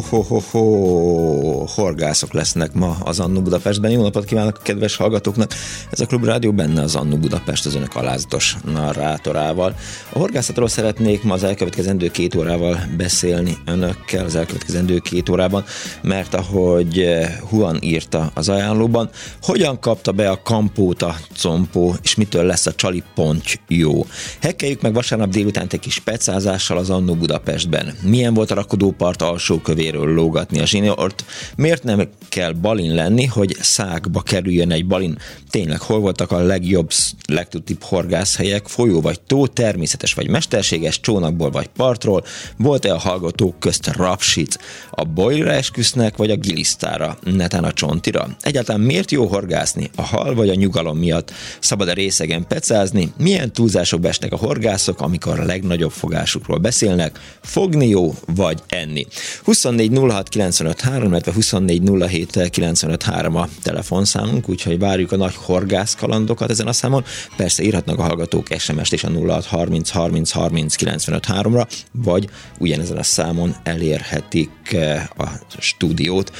Ho, 0.00 0.22
ho, 0.22 0.22
ho, 0.22 0.40
ho, 0.50 1.64
horgászok 1.64 2.32
lesznek 2.32 2.72
ma 2.72 2.96
az 3.04 3.20
Annu 3.20 3.40
Budapestben. 3.42 3.90
Jó 3.90 4.02
napot 4.02 4.24
kívánok 4.24 4.56
a 4.58 4.62
kedves 4.62 4.96
hallgatóknak! 4.96 5.52
Ez 5.90 6.00
a 6.00 6.06
Klub 6.06 6.24
Rádió 6.24 6.52
benne 6.52 6.82
az 6.82 6.94
Annu 6.94 7.16
Budapest 7.16 7.66
az 7.66 7.74
önök 7.74 7.94
alázatos 7.94 8.56
narrátorával. 8.64 9.74
A 10.12 10.18
horgászatról 10.18 10.68
szeretnék 10.68 11.22
ma 11.22 11.34
az 11.34 11.44
elkövetkezendő 11.44 12.08
két 12.08 12.34
órával 12.34 12.80
beszélni 12.96 13.56
önökkel 13.66 14.24
az 14.24 14.34
elkövetkezendő 14.34 14.98
két 14.98 15.28
órában, 15.28 15.64
mert 16.02 16.34
ahogy 16.34 17.08
Juan 17.52 17.78
írta 17.80 18.30
az 18.34 18.48
ajánlóban, 18.48 19.10
hogyan 19.42 19.80
kapta 19.80 20.12
be 20.12 20.30
a 20.30 20.42
kampót 20.42 21.02
a 21.02 21.16
compó, 21.38 21.94
és 22.02 22.14
mitől 22.14 22.44
lesz 22.44 22.66
a 22.66 22.74
csali 22.74 23.02
ponty 23.14 23.54
jó. 23.68 24.06
Hekkeljük 24.40 24.80
meg 24.80 24.92
vasárnap 24.92 25.28
délután 25.28 25.66
egy 25.70 25.80
kis 25.80 25.98
pecázással 25.98 26.78
az 26.78 26.90
Annu 26.90 27.14
Budapestben. 27.14 27.94
Milyen 28.02 28.34
volt 28.34 28.50
a 28.50 28.54
rakodópart 28.54 29.22
alsó 29.22 29.60
kövéről 29.90 30.14
lógatni 30.14 30.60
a 30.60 30.66
zsinort. 30.66 31.24
Miért 31.56 31.82
nem 31.82 32.08
kell 32.28 32.52
balin 32.52 32.94
lenni, 32.94 33.24
hogy 33.24 33.56
szákba 33.60 34.20
kerüljön 34.20 34.70
egy 34.70 34.86
balin? 34.86 35.18
Tényleg, 35.50 35.80
hol 35.80 36.00
voltak 36.00 36.30
a 36.30 36.38
legjobb, 36.38 36.90
legtudtibb 37.28 37.82
horgászhelyek, 37.82 38.66
folyó 38.66 39.00
vagy 39.00 39.20
tó, 39.20 39.46
természetes 39.46 40.14
vagy 40.14 40.28
mesterséges, 40.28 41.00
csónakból 41.00 41.50
vagy 41.50 41.66
partról? 41.66 42.24
Volt-e 42.56 42.92
a 42.92 42.98
hallgatók 42.98 43.60
közt 43.60 43.86
rapsit? 43.86 44.58
A 44.90 45.04
bolyra 45.04 45.52
esküsznek, 45.52 46.16
vagy 46.16 46.30
a 46.30 46.36
gilisztára, 46.36 47.18
netán 47.24 47.64
a 47.64 47.72
csontira? 47.72 48.36
Egyáltalán 48.40 48.80
miért 48.80 49.10
jó 49.10 49.26
horgászni? 49.26 49.90
A 49.96 50.02
hal 50.02 50.34
vagy 50.34 50.48
a 50.48 50.54
nyugalom 50.54 50.98
miatt? 50.98 51.32
Szabad 51.60 51.88
a 51.88 51.92
részegen 51.92 52.46
pecázni? 52.46 53.12
Milyen 53.18 53.52
túlzások 53.52 54.06
esnek 54.06 54.32
a 54.32 54.36
horgászok, 54.36 55.00
amikor 55.00 55.40
a 55.40 55.44
legnagyobb 55.44 55.92
fogásukról 55.92 56.58
beszélnek? 56.58 57.18
Fogni 57.42 57.88
jó, 57.88 58.14
vagy 58.26 58.62
enni? 58.68 59.06
24 59.44 59.75
06 59.78 60.28
95 60.28 60.80
3, 60.80 61.10
illetve 61.10 61.32
24 61.32 61.82
07 62.08 62.50
95 62.50 63.02
3 63.02 63.36
a 63.36 63.48
telefonszámunk, 63.62 64.48
úgyhogy 64.48 64.78
várjuk 64.78 65.12
a 65.12 65.16
nagy 65.16 65.34
horgász 65.34 65.94
kalandokat 65.94 66.50
ezen 66.50 66.66
a 66.66 66.72
számon. 66.72 67.04
Persze 67.36 67.62
írhatnak 67.62 67.98
a 67.98 68.02
hallgatók 68.02 68.46
SMS-t 68.58 68.92
is 68.92 69.04
a 69.04 69.10
06 69.10 69.44
30 69.44 69.90
30 69.90 70.30
30 70.30 70.76
95 70.76 71.26
3-ra, 71.28 71.66
vagy 71.92 72.28
ugyanezen 72.58 72.96
a 72.96 73.02
számon 73.02 73.56
elérhetik 73.62 74.50
eh, 74.72 75.04
a 75.16 75.28
stúdiót 75.58 76.32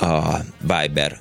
a 0.00 0.36
Viber 0.60 1.18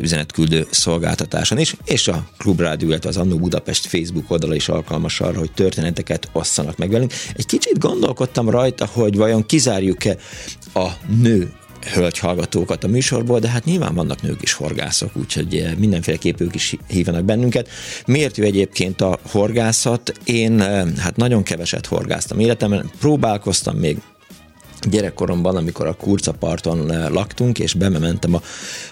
üzenetküldő 0.00 0.66
szolgáltatáson 0.70 1.58
is, 1.58 1.74
és 1.84 2.08
a 2.08 2.26
Klubrádió, 2.38 2.88
illetve 2.88 3.08
az 3.08 3.16
Annó 3.16 3.36
Budapest 3.36 3.86
Facebook 3.86 4.30
oldala 4.30 4.54
is 4.54 4.68
alkalmas 4.68 5.20
arra, 5.20 5.38
hogy 5.38 5.52
történeteket 5.52 6.28
osszanak 6.32 6.76
meg 6.76 6.90
velünk. 6.90 7.12
Egy 7.36 7.46
kicsit 7.46 7.78
gondolkodtam 7.78 8.50
rajta, 8.50 8.86
hogy 8.92 9.16
vajon 9.16 9.46
kizárjuk-e 9.46 10.16
a 10.74 10.88
nő 11.20 11.52
hölgy 11.92 12.18
hallgatókat 12.18 12.84
a 12.84 12.88
műsorból, 12.88 13.38
de 13.38 13.48
hát 13.48 13.64
nyilván 13.64 13.94
vannak 13.94 14.22
nők 14.22 14.42
is 14.42 14.52
horgászok, 14.52 15.16
úgyhogy 15.16 15.66
mindenféleképp 15.78 16.40
ők 16.40 16.54
is 16.54 16.76
hívanak 16.88 17.24
bennünket. 17.24 17.68
Miért 18.06 18.36
jó 18.36 18.44
egyébként 18.44 19.00
a 19.00 19.18
horgászat? 19.30 20.12
Én 20.24 20.60
hát 20.98 21.16
nagyon 21.16 21.42
keveset 21.42 21.86
horgáztam 21.86 22.38
életemben, 22.38 22.90
próbálkoztam 23.00 23.76
még 23.76 23.98
gyerekkoromban, 24.90 25.56
amikor 25.56 25.86
a 25.86 25.94
Kurcaparton 25.94 26.92
eh, 26.92 27.08
laktunk, 27.08 27.58
és 27.58 27.74
bementem 27.74 28.34
a, 28.34 28.42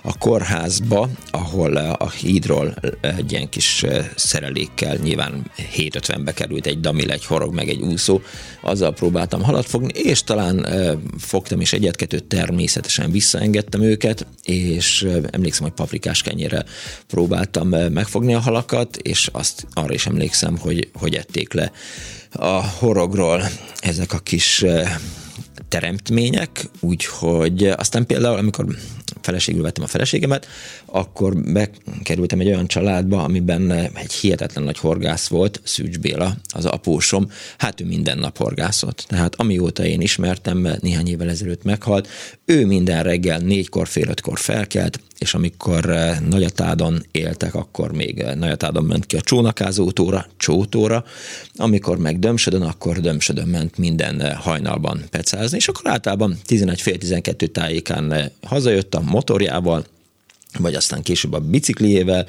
a 0.02 0.18
kórházba, 0.18 1.08
ahol 1.30 1.78
eh, 1.78 1.92
a 1.98 2.10
hídról 2.10 2.74
eh, 3.00 3.16
egy 3.16 3.32
ilyen 3.32 3.48
kis 3.48 3.84
szerelékkel, 4.14 4.96
nyilván 4.96 5.50
750-be 5.76 6.32
került 6.32 6.66
egy 6.66 6.80
damil, 6.80 7.10
egy 7.10 7.24
horog, 7.24 7.54
meg 7.54 7.68
egy 7.68 7.80
úszó, 7.80 8.20
azzal 8.60 8.92
próbáltam 8.92 9.42
halat 9.42 9.66
fogni, 9.66 9.92
és 9.92 10.22
talán 10.22 10.66
fogtam 11.18 11.60
is 11.60 11.72
egyet-kettőt, 11.72 12.24
természetesen 12.24 13.10
visszaengedtem 13.10 13.82
őket, 13.82 14.26
és 14.42 15.08
emlékszem, 15.30 15.62
hogy 15.62 15.72
paprikás 15.72 16.22
kenyére 16.22 16.64
próbáltam 17.06 17.68
megfogni 17.68 18.34
a 18.34 18.40
halakat, 18.40 18.96
és 18.96 19.28
azt 19.32 19.66
arra 19.72 19.94
is 19.94 20.06
emlékszem, 20.06 20.58
hogy, 20.58 20.88
hogy 20.94 21.14
ették 21.14 21.52
le 21.52 21.72
a 22.32 22.62
horogról 22.78 23.42
ezek 23.80 24.12
a 24.12 24.18
kis 24.18 24.64
teremtmények, 25.72 26.68
úgyhogy 26.80 27.64
aztán 27.66 28.06
például, 28.06 28.38
amikor 28.38 28.66
feleségül 29.20 29.62
vettem 29.62 29.84
a 29.84 29.86
feleségemet, 29.86 30.46
akkor 30.92 31.36
bekerültem 31.52 32.40
egy 32.40 32.46
olyan 32.46 32.66
családba, 32.66 33.22
amiben 33.22 33.70
egy 33.94 34.12
hihetetlen 34.12 34.64
nagy 34.64 34.78
horgász 34.78 35.28
volt, 35.28 35.60
Szűcs 35.64 35.98
Béla, 35.98 36.36
az 36.54 36.64
apósom, 36.64 37.30
hát 37.58 37.80
ő 37.80 37.84
minden 37.84 38.18
nap 38.18 38.36
horgászott. 38.38 39.04
Tehát 39.08 39.34
amióta 39.34 39.84
én 39.84 40.00
ismertem, 40.00 40.68
néhány 40.80 41.08
évvel 41.08 41.28
ezelőtt 41.28 41.62
meghalt, 41.62 42.08
ő 42.44 42.66
minden 42.66 43.02
reggel 43.02 43.38
négykor, 43.38 43.88
fél 43.88 44.08
ötkor 44.08 44.38
felkelt, 44.38 45.00
és 45.18 45.34
amikor 45.34 45.90
eh, 45.90 46.18
Nagyatádon 46.28 47.06
éltek, 47.10 47.54
akkor 47.54 47.92
még 47.92 48.18
eh, 48.18 48.34
Nagyatádon 48.34 48.84
ment 48.84 49.06
ki 49.06 49.16
a 49.16 49.20
csónakázótóra, 49.20 50.26
csótóra, 50.36 51.04
amikor 51.54 51.98
meg 51.98 52.18
Dömsödön, 52.18 52.62
akkor 52.62 53.00
Dömsödön 53.00 53.48
ment 53.48 53.78
minden 53.78 54.20
eh, 54.20 54.34
hajnalban 54.34 55.02
pecázni, 55.10 55.56
és 55.56 55.68
akkor 55.68 55.90
általában 55.90 56.38
11 56.44 56.80
fél 56.80 56.98
12 56.98 57.46
tájékán 57.46 58.32
hazajött 58.42 58.94
a 58.94 59.00
motorjával, 59.00 59.84
vagy 60.58 60.74
aztán 60.74 61.02
később 61.02 61.32
a 61.32 61.38
bicikliével, 61.38 62.26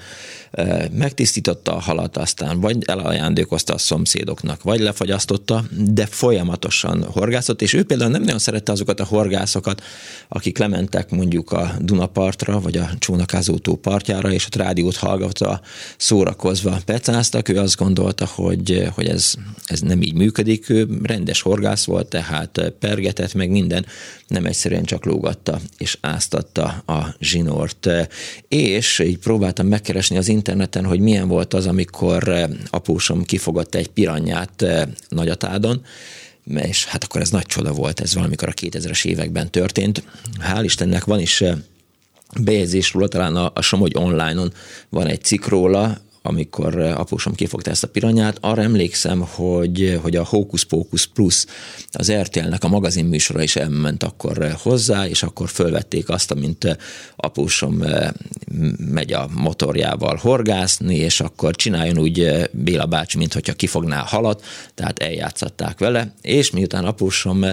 megtisztította 0.92 1.76
a 1.76 1.80
halat, 1.80 2.18
aztán 2.18 2.60
vagy 2.60 2.78
elajándékozta 2.86 3.74
a 3.74 3.78
szomszédoknak, 3.78 4.64
vagy 4.64 4.80
lefagyasztotta, 4.80 5.64
de 5.72 6.06
folyamatosan 6.06 7.04
horgászott, 7.04 7.62
és 7.62 7.74
ő 7.74 7.84
például 7.84 8.12
nem 8.12 8.22
nagyon 8.22 8.40
szerette 8.40 8.72
azokat 8.72 9.00
a 9.00 9.06
horgászokat, 9.06 9.84
akik 10.28 10.58
lementek 10.58 11.10
mondjuk 11.10 11.52
a 11.52 11.76
Dunapartra, 11.80 12.60
vagy 12.60 12.78
a 12.78 12.90
Csónakázótó 13.00 13.76
partjára, 13.76 14.32
és 14.32 14.46
ott 14.46 14.56
rádiót 14.56 14.96
hallgatva, 14.96 15.62
szórakozva 15.98 16.78
pecáztak. 16.86 17.50
Ő 17.50 17.58
azt 17.58 17.78
gondolta, 17.78 18.26
hogy, 18.26 18.88
hogy 18.96 19.08
ez, 19.08 19.34
ez 19.66 19.80
nem 19.80 20.02
így 20.02 20.14
működik. 20.14 20.70
Ő 20.70 20.88
rendes 21.04 21.42
horgász 21.42 21.86
volt, 21.86 22.08
tehát 22.08 22.74
pergetett 22.80 23.34
meg 23.34 23.50
minden, 23.50 23.86
nem 24.28 24.46
egyszerűen 24.46 24.84
csak 24.84 25.06
lógatta 25.06 25.60
és 25.78 25.98
áztatta 26.02 26.84
a 26.86 27.16
zsinort. 27.20 27.90
És 28.48 29.00
így 29.00 29.18
próbáltam 29.18 29.68
megkeresni 29.68 30.18
az 30.18 30.28
interneten, 30.28 30.86
hogy 30.86 31.00
milyen 31.00 31.28
volt 31.28 31.54
az, 31.54 31.68
amikor 31.68 32.28
eh, 32.28 32.50
apósom 32.70 33.24
kifogott 33.24 33.76
egy 33.76 33.88
piranyát 33.88 34.62
eh, 34.62 34.84
Nagyatádon, 35.10 35.82
és 36.56 36.86
hát 36.86 37.04
akkor 37.04 37.22
ez 37.22 37.30
nagy 37.30 37.46
csoda 37.46 37.72
volt, 37.72 38.00
ez 38.00 38.16
valamikor 38.16 38.48
a 38.48 38.52
2000-es 38.52 39.06
években 39.06 39.52
történt. 39.52 40.04
Hál' 40.40 40.64
Istennek 40.64 41.04
van 41.04 41.20
is 41.20 41.42
eh, 41.42 41.58
bejegyzés 42.42 42.94
róla, 42.94 43.08
talán 43.08 43.36
a, 43.36 43.52
a 43.56 43.62
Somogy 43.62 43.92
online-on 43.96 44.54
van 44.90 45.08
egy 45.08 45.24
cikk 45.24 45.46
róla, 45.46 46.02
amikor 46.26 46.80
eh, 46.80 47.00
apósom 47.00 47.34
kifogta 47.34 47.70
ezt 47.70 47.84
a 47.84 47.88
piranyát, 47.88 48.38
arra 48.42 48.62
emlékszem, 48.62 49.20
hogy, 49.20 50.00
hogy 50.02 50.16
a 50.16 50.26
Hocus 50.26 50.66
Pocus 50.66 51.08
Plus, 51.08 51.46
az 51.92 52.12
RTL-nek 52.12 52.64
a 52.64 52.68
magazin 52.68 53.06
műsora 53.06 53.42
is 53.42 53.56
elment 53.56 54.04
akkor 54.04 54.42
eh, 54.42 54.54
hozzá, 54.54 55.08
és 55.08 55.24
akkor 55.24 55.50
fölvették 55.50 56.10
azt, 56.10 56.32
amint 56.32 56.64
eh, 56.64 56.76
apósom 57.16 57.84
megy 58.78 59.14
a 59.14 59.30
motorjával 59.34 60.16
horgászni, 60.16 60.96
és 60.96 61.20
akkor 61.20 61.56
csináljon 61.56 61.98
úgy 61.98 62.50
Béla 62.52 62.86
bácsi, 62.86 63.18
mint 63.18 63.34
hogyha 63.34 63.54
kifogná 63.54 64.02
a 64.02 64.06
halat, 64.06 64.44
tehát 64.76 65.00
eljátszották 65.00 65.80
vele, 65.80 66.14
és 66.22 66.52
miután 66.52 66.86
apósom 66.86 67.46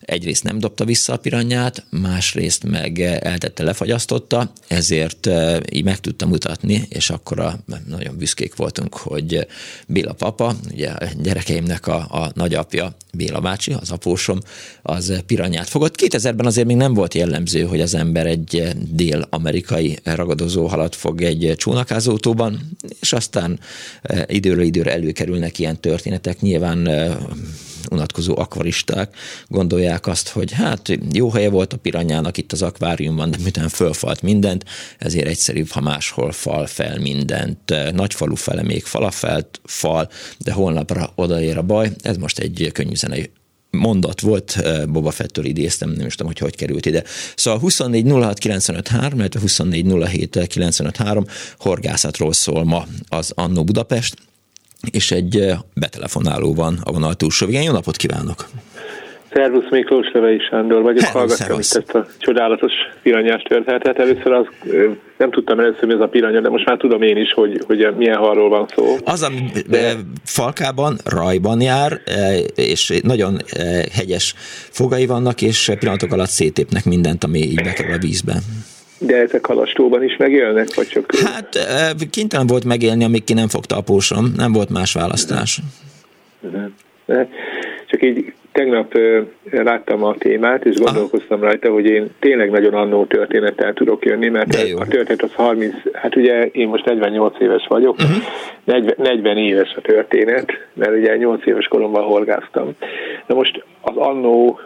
egyrészt 0.00 0.42
nem 0.42 0.58
dobta 0.58 0.84
vissza 0.84 1.12
a 1.12 1.16
piranyát, 1.16 1.84
másrészt 1.90 2.64
meg 2.64 3.00
eltette, 3.00 3.62
lefagyasztotta, 3.62 4.52
ezért 4.68 5.28
így 5.70 5.84
meg 5.84 6.00
tudtam 6.00 6.28
mutatni, 6.28 6.86
és 6.88 7.10
akkor 7.10 7.40
a 7.40 7.58
nagyon 7.86 8.13
nagyon 8.14 8.18
büszkék 8.18 8.56
voltunk, 8.56 8.96
hogy 8.96 9.46
Béla 9.86 10.12
papa, 10.12 10.54
ugye 10.72 10.88
a 10.88 11.08
gyerekeimnek 11.22 11.86
a, 11.86 11.96
a 11.96 12.30
nagyapja, 12.34 12.96
Béla 13.12 13.40
bácsi, 13.40 13.72
az 13.72 13.90
apósom, 13.90 14.38
az 14.82 15.22
piranyát 15.26 15.68
fogott. 15.68 15.94
2000-ben 15.98 16.46
azért 16.46 16.66
még 16.66 16.76
nem 16.76 16.94
volt 16.94 17.14
jellemző, 17.14 17.62
hogy 17.62 17.80
az 17.80 17.94
ember 17.94 18.26
egy 18.26 18.74
dél-amerikai 18.90 19.98
ragadozó 20.04 20.66
halat 20.66 20.94
fog 20.94 21.22
egy 21.22 21.54
csónakázótóban, 21.56 22.76
és 23.00 23.12
aztán 23.12 23.60
időről 24.26 24.64
időre 24.64 24.92
előkerülnek 24.92 25.58
ilyen 25.58 25.80
történetek. 25.80 26.40
Nyilván 26.40 26.88
unatkozó 27.90 28.38
akvaristák 28.38 29.16
gondolják 29.48 30.06
azt, 30.06 30.28
hogy 30.28 30.52
hát 30.52 30.98
jó 31.12 31.30
helye 31.30 31.50
volt 31.50 31.72
a 31.72 31.76
piranyának 31.76 32.36
itt 32.36 32.52
az 32.52 32.62
akváriumban, 32.62 33.30
de 33.30 33.36
miután 33.42 33.68
fölfalt 33.68 34.22
mindent, 34.22 34.64
ezért 34.98 35.26
egyszerűbb, 35.26 35.68
ha 35.68 35.80
máshol 35.80 36.32
fal 36.32 36.66
fel 36.66 36.98
mindent. 36.98 37.74
Nagy 37.92 38.14
falu 38.14 38.34
fele 38.34 38.62
még 38.62 38.84
falafelt 38.84 39.60
fal, 39.64 40.10
de 40.38 40.52
holnapra 40.52 41.12
odaér 41.14 41.56
a 41.56 41.62
baj. 41.62 41.90
Ez 42.02 42.16
most 42.16 42.38
egy 42.38 42.70
könnyű 42.72 42.94
zenei 42.94 43.30
mondat 43.70 44.20
volt, 44.20 44.62
Boba 44.88 45.10
Fettől 45.10 45.44
idéztem, 45.44 45.90
nem 45.90 46.06
is 46.06 46.14
tudom, 46.14 46.32
hogy 46.32 46.40
hogy 46.40 46.56
került 46.56 46.86
ide. 46.86 47.04
Szóval 47.36 47.60
24 47.60 48.10
06 48.10 48.38
95 48.38 48.88
3, 48.88 49.18
illetve 49.18 49.40
24 49.40 49.86
07 50.06 50.46
95 50.46 50.96
3 50.96 51.24
horgászatról 51.58 52.32
szól 52.32 52.64
ma 52.64 52.86
az 53.08 53.32
Annó 53.34 53.64
Budapest, 53.64 54.16
és 54.90 55.10
egy 55.10 55.46
betelefonáló 55.74 56.54
van 56.54 56.78
a 56.84 56.92
vonal 56.92 57.14
túlsó 57.14 57.46
végén. 57.46 57.62
Jó 57.62 57.72
napot 57.72 57.96
kívánok! 57.96 58.46
Szervusz 59.32 59.70
Miklós 59.70 60.10
Levei 60.12 60.38
Sándor 60.38 60.82
vagyok, 60.82 61.04
hallgattam 61.04 61.52
itt 61.52 61.58
ezt 61.58 61.94
a 61.94 62.06
csodálatos 62.18 62.72
piranyás 63.02 63.42
történetet. 63.42 63.98
Először 63.98 64.32
az, 64.32 64.46
nem 65.18 65.30
tudtam 65.30 65.58
először, 65.58 65.80
hogy 65.80 65.92
ez 65.92 66.00
a 66.00 66.06
piranya, 66.06 66.40
de 66.40 66.48
most 66.48 66.66
már 66.66 66.76
tudom 66.76 67.02
én 67.02 67.16
is, 67.16 67.32
hogy, 67.32 67.62
hogy 67.66 67.94
milyen 67.96 68.16
halról 68.16 68.48
van 68.48 68.66
szó. 68.74 68.96
Az, 69.04 69.22
ami 69.22 69.50
de... 69.68 69.94
falkában, 70.24 70.98
rajban 71.04 71.60
jár, 71.60 72.00
és 72.54 73.00
nagyon 73.02 73.38
hegyes 73.92 74.34
fogai 74.70 75.06
vannak, 75.06 75.42
és 75.42 75.72
pillanatok 75.78 76.12
alatt 76.12 76.28
szétépnek 76.28 76.84
mindent, 76.84 77.24
ami 77.24 77.38
így 77.38 77.62
bekerül 77.62 77.92
a 77.92 77.98
vízbe. 77.98 78.34
De 79.06 79.16
ezek 79.16 79.46
halastóban 79.46 80.04
is 80.04 80.16
megélnek, 80.16 80.74
vagy 80.74 80.86
csak... 80.86 81.14
Hát 81.14 81.58
kénytelen 82.10 82.46
volt 82.46 82.64
megélni, 82.64 83.04
amíg 83.04 83.24
ki 83.24 83.32
nem 83.32 83.48
fogta 83.48 83.76
a 83.76 83.80
pósom, 83.80 84.32
nem 84.36 84.52
volt 84.52 84.70
más 84.70 84.92
választás. 84.92 85.60
Csak 87.86 88.02
így 88.02 88.32
tegnap 88.52 88.98
láttam 89.50 90.04
a 90.04 90.14
témát, 90.18 90.64
és 90.64 90.76
gondolkoztam 90.76 91.38
Aha. 91.38 91.46
rajta, 91.46 91.70
hogy 91.70 91.84
én 91.84 92.10
tényleg 92.20 92.50
nagyon 92.50 92.74
annó 92.74 93.04
történettel 93.04 93.72
tudok 93.72 94.04
jönni, 94.04 94.28
mert 94.28 94.54
a 94.78 94.86
történet 94.86 95.22
az 95.22 95.32
30, 95.34 95.74
hát 95.92 96.16
ugye 96.16 96.44
én 96.44 96.68
most 96.68 96.84
48 96.84 97.40
éves 97.40 97.66
vagyok, 97.68 97.94
uh-huh. 97.94 98.16
40, 98.64 98.94
40 98.96 99.36
éves 99.36 99.74
a 99.76 99.80
történet, 99.80 100.52
mert 100.72 100.96
ugye 100.96 101.16
8 101.16 101.46
éves 101.46 101.66
koromban 101.66 102.02
horgáztam. 102.02 102.70
Na 103.26 103.34
most 103.34 103.64
az 103.80 103.96
annó 103.96 104.60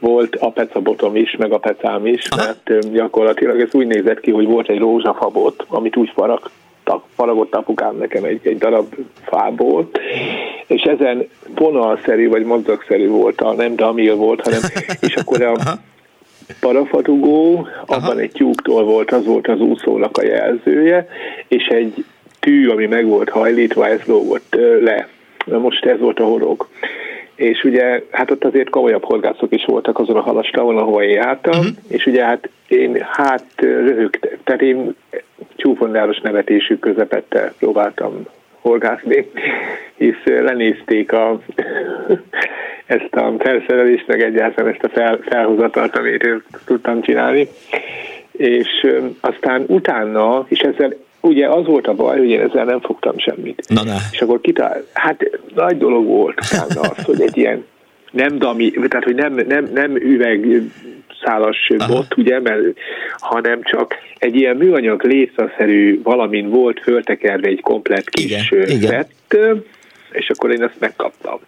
volt 0.00 0.36
a 0.36 0.50
pecabotom 0.50 1.16
is, 1.16 1.36
meg 1.36 1.52
a 1.52 1.58
pecám 1.58 2.06
is, 2.06 2.28
Aha. 2.28 2.44
mert 2.44 2.92
gyakorlatilag 2.92 3.60
ez 3.60 3.74
úgy 3.74 3.86
nézett 3.86 4.20
ki, 4.20 4.30
hogy 4.30 4.46
volt 4.46 4.68
egy 4.68 4.78
rózsafabot, 4.78 5.64
amit 5.68 5.96
úgy 5.96 6.10
faragtak, 6.14 7.04
faragott 7.14 7.54
apukám 7.54 7.96
nekem 7.96 8.24
egy, 8.24 8.40
egy 8.42 8.58
darab 8.58 8.94
fából, 9.22 9.90
és 10.66 10.82
ezen 10.82 11.28
vonalszerű 11.54 12.28
vagy 12.28 12.44
mozgagszerű 12.44 13.08
volt, 13.08 13.40
a, 13.40 13.52
nem 13.52 13.76
damil 13.76 14.16
volt, 14.16 14.40
hanem, 14.40 14.60
és 15.08 15.14
akkor 15.14 15.42
a 15.42 15.54
parafatugó, 16.60 17.68
abban 17.86 18.02
Aha. 18.02 18.18
egy 18.18 18.32
tyúktól 18.32 18.84
volt, 18.84 19.10
az 19.12 19.24
volt 19.24 19.48
az 19.48 19.60
úszónak 19.60 20.16
a 20.16 20.24
jelzője, 20.24 21.08
és 21.48 21.66
egy 21.66 22.04
tű, 22.40 22.68
ami 22.68 22.86
meg 22.86 23.06
volt 23.06 23.28
hajlítva, 23.28 23.88
ez 23.88 24.00
lógott 24.04 24.56
le. 24.80 25.08
Na 25.46 25.58
most 25.58 25.84
ez 25.84 25.98
volt 25.98 26.18
a 26.18 26.24
horog 26.24 26.68
és 27.40 27.64
ugye 27.64 28.02
hát 28.10 28.30
ott 28.30 28.44
azért 28.44 28.70
komolyabb 28.70 29.04
horgászok 29.04 29.52
is 29.52 29.64
voltak 29.64 29.98
azon 29.98 30.16
a 30.16 30.20
halastavon, 30.20 30.76
ahol 30.76 31.02
én 31.02 31.10
jártam, 31.10 31.58
uh-huh. 31.58 31.74
és 31.88 32.06
ugye 32.06 32.24
hát 32.24 32.48
én 32.68 33.06
hát 33.10 33.44
röhögtem, 33.56 34.30
tehát 34.44 34.62
én 34.62 34.94
csúfondáros 35.56 36.20
nevetésű 36.20 36.76
közepette 36.76 37.52
próbáltam 37.58 38.26
horgászni, 38.60 39.30
hisz 39.96 40.24
lenézték 40.24 41.12
a, 41.12 41.40
ezt 42.86 43.14
a 43.14 43.34
felszerelést, 43.38 44.06
meg 44.06 44.22
egyáltalán 44.22 44.72
ezt 44.72 44.84
a 44.84 44.88
fel, 44.88 45.18
felhozatalt, 45.22 45.96
amit 45.96 46.42
tudtam 46.64 47.02
csinálni. 47.02 47.48
És 48.30 48.86
aztán 49.20 49.64
utána, 49.66 50.46
és 50.48 50.58
ezzel 50.58 50.94
ugye 51.20 51.48
az 51.48 51.66
volt 51.66 51.86
a 51.86 51.94
baj, 51.94 52.18
hogy 52.18 52.28
én 52.28 52.40
ezzel 52.40 52.64
nem 52.64 52.80
fogtam 52.80 53.18
semmit. 53.18 53.62
Na, 53.68 53.84
na. 53.84 53.96
És 54.12 54.20
akkor 54.20 54.40
kitál, 54.40 54.84
hát 54.92 55.40
nagy 55.54 55.78
dolog 55.78 56.06
volt 56.06 56.38
az, 56.38 57.04
hogy 57.04 57.20
egy 57.20 57.36
ilyen 57.36 57.64
nem 58.10 58.38
dami, 58.38 58.70
tehát 58.70 59.04
hogy 59.04 59.14
nem, 59.14 59.34
nem, 59.48 59.70
nem 59.74 59.96
üveg 59.96 60.62
szálas 61.24 61.70
Aha. 61.78 61.92
bot, 61.92 62.16
ugye, 62.16 62.40
mert, 62.40 62.60
hanem 63.18 63.62
csak 63.62 63.94
egy 64.18 64.36
ilyen 64.36 64.56
műanyag 64.56 65.04
létszaszerű 65.04 66.02
valamin 66.02 66.48
volt 66.48 66.80
föltekerve 66.80 67.48
egy 67.48 67.60
komplet 67.60 68.10
kis 68.10 68.24
igen, 68.24 68.42
fett, 68.42 68.68
igen 68.68 69.64
és 70.12 70.30
akkor 70.30 70.50
én 70.50 70.62
ezt 70.62 70.80
megkaptam. 70.80 71.38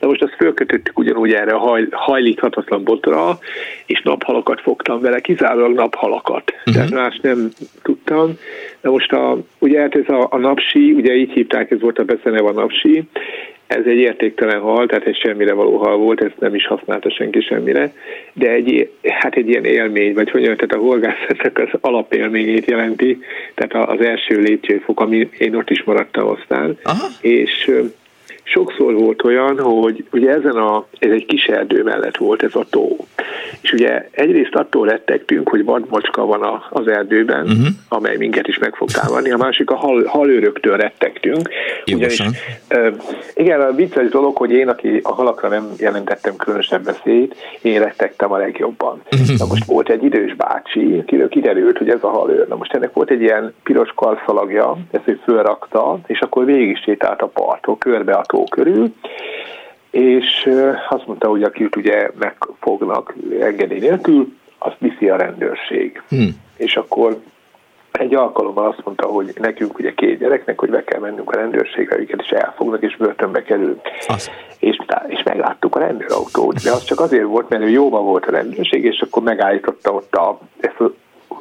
Na 0.00 0.06
most 0.06 0.22
azt 0.22 0.34
fölkötöttük 0.34 0.98
ugyanúgy 0.98 1.32
erre 1.32 1.52
a 1.52 1.58
haj, 1.58 1.86
hajlíthatatlan 1.90 2.84
botra, 2.84 3.38
és 3.86 4.02
naphalakat 4.02 4.60
fogtam 4.60 5.00
vele, 5.00 5.20
kizárólag 5.20 5.74
naphalakat. 5.74 6.52
Uh-huh. 6.56 6.74
Tehát 6.74 6.90
más 6.90 7.18
nem 7.22 7.48
tudtam. 7.82 8.38
Na 8.80 8.90
most 8.90 9.12
a, 9.12 9.38
ugye 9.58 9.80
hát 9.80 9.94
ez 9.94 10.08
a, 10.08 10.26
a 10.30 10.38
napsi, 10.38 10.92
ugye 10.92 11.14
így 11.14 11.32
hívták, 11.32 11.70
ez 11.70 11.80
volt 11.80 11.98
a 11.98 12.04
beceneve 12.04 12.48
a 12.48 12.52
napsi, 12.52 13.08
ez 13.66 13.84
egy 13.86 13.96
értéktelen 13.96 14.60
hal, 14.60 14.86
tehát 14.86 15.06
egy 15.06 15.18
semmire 15.18 15.52
való 15.52 15.76
hal 15.76 15.96
volt, 15.96 16.22
ezt 16.22 16.40
nem 16.40 16.54
is 16.54 16.66
használta 16.66 17.10
senki 17.10 17.40
semmire, 17.40 17.92
de 18.32 18.50
egy, 18.50 18.90
hát 19.02 19.34
egy 19.34 19.48
ilyen 19.48 19.64
élmény, 19.64 20.14
vagy 20.14 20.30
hogy 20.30 20.42
tehát 20.42 20.72
a 20.72 20.78
horgászatnak 20.78 21.58
az 21.58 21.78
alapélményét 21.80 22.70
jelenti, 22.70 23.22
tehát 23.54 23.88
az 23.88 24.00
első 24.00 24.40
lépcsőfok, 24.40 25.00
ami 25.00 25.28
én 25.38 25.54
ott 25.54 25.70
is 25.70 25.82
maradtam 25.82 26.28
aztán, 26.28 26.78
Aha. 26.82 27.06
és 27.20 27.70
sokszor 28.44 28.94
volt 28.94 29.24
olyan, 29.24 29.60
hogy 29.60 30.04
ugye 30.12 30.30
ezen 30.30 30.56
a, 30.56 30.86
ez 30.98 31.10
egy 31.10 31.26
kis 31.26 31.46
erdő 31.46 31.82
mellett 31.82 32.16
volt 32.16 32.42
ez 32.42 32.54
a 32.54 32.64
tó. 32.70 32.96
És 33.60 33.72
ugye 33.72 34.08
egyrészt 34.10 34.54
attól 34.54 34.86
rettegtünk, 34.86 35.48
hogy 35.48 35.64
vadmacska 35.64 36.26
van 36.26 36.42
a, 36.42 36.66
az 36.70 36.88
erdőben, 36.88 37.42
uh-huh. 37.42 37.66
amely 37.88 38.16
minket 38.16 38.48
is 38.48 38.58
meg 38.58 38.74
fog 38.74 38.90
támadni, 38.90 39.30
a 39.30 39.36
másik 39.36 39.70
a 39.70 39.76
hal, 39.76 40.04
halőröktől 40.04 40.76
rettegtünk. 40.76 41.48
Ugyanis, 41.86 42.20
uh, 42.20 42.94
igen, 43.34 43.60
a 43.60 43.72
vicces 43.72 44.08
dolog, 44.08 44.36
hogy 44.36 44.50
én, 44.50 44.68
aki 44.68 45.00
a 45.02 45.12
halakra 45.12 45.48
nem 45.48 45.68
jelentettem 45.78 46.36
különösebb 46.36 46.84
veszélyt, 46.84 47.34
én 47.62 47.78
rettegtem 47.78 48.32
a 48.32 48.36
legjobban. 48.36 49.02
Uh-huh. 49.12 49.38
Na 49.38 49.46
most 49.46 49.64
volt 49.64 49.88
egy 49.88 50.04
idős 50.04 50.34
bácsi, 50.34 51.02
kiről 51.06 51.28
kiderült, 51.28 51.78
hogy 51.78 51.88
ez 51.88 52.02
a 52.02 52.08
halőr. 52.08 52.48
Na 52.48 52.56
most 52.56 52.74
ennek 52.74 52.92
volt 52.92 53.10
egy 53.10 53.20
ilyen 53.20 53.54
piros 53.62 53.92
karszalagja, 53.94 54.78
ezt 54.90 55.08
ő 55.08 55.20
fölrakta, 55.24 55.98
és 56.06 56.20
akkor 56.20 56.44
végig 56.44 56.76
sétált 56.76 57.22
a 57.22 57.26
parton, 57.26 57.78
körbe 57.78 58.12
a 58.12 58.24
tó 58.34 58.44
körül, 58.44 58.94
és 59.90 60.50
azt 60.88 61.06
mondta, 61.06 61.28
hogy 61.28 61.42
akit 61.42 61.76
ugye 61.76 62.10
megfognak 62.18 63.14
engedély 63.40 63.78
nélkül, 63.78 64.32
azt 64.58 64.76
viszi 64.78 65.08
a 65.08 65.16
rendőrség. 65.16 66.02
Hmm. 66.08 66.42
És 66.56 66.76
akkor 66.76 67.20
egy 67.92 68.14
alkalommal 68.14 68.68
azt 68.68 68.84
mondta, 68.84 69.06
hogy 69.06 69.34
nekünk 69.40 69.78
ugye 69.78 69.94
két 69.94 70.18
gyereknek, 70.18 70.58
hogy 70.58 70.70
be 70.70 70.84
kell 70.84 71.00
mennünk 71.00 71.30
a 71.30 71.36
rendőrségre, 71.36 71.98
őket 71.98 72.20
is 72.20 72.28
elfognak, 72.28 72.82
és 72.82 72.96
börtönbe 72.96 73.42
kerülünk. 73.42 73.80
Az. 74.06 74.30
És, 74.58 74.76
és 75.08 75.22
megláttuk 75.22 75.76
a 75.76 75.78
rendőrautót, 75.78 76.62
de 76.62 76.70
az 76.70 76.84
csak 76.84 77.00
azért 77.00 77.24
volt, 77.24 77.48
mert 77.48 77.62
ő 77.62 77.68
jóban 77.68 78.04
volt 78.04 78.26
a 78.26 78.30
rendőrség, 78.30 78.84
és 78.84 79.00
akkor 79.00 79.22
megállította 79.22 79.92
ott 79.92 80.14
a, 80.14 80.38
ezt 80.60 80.80
a 80.80 80.92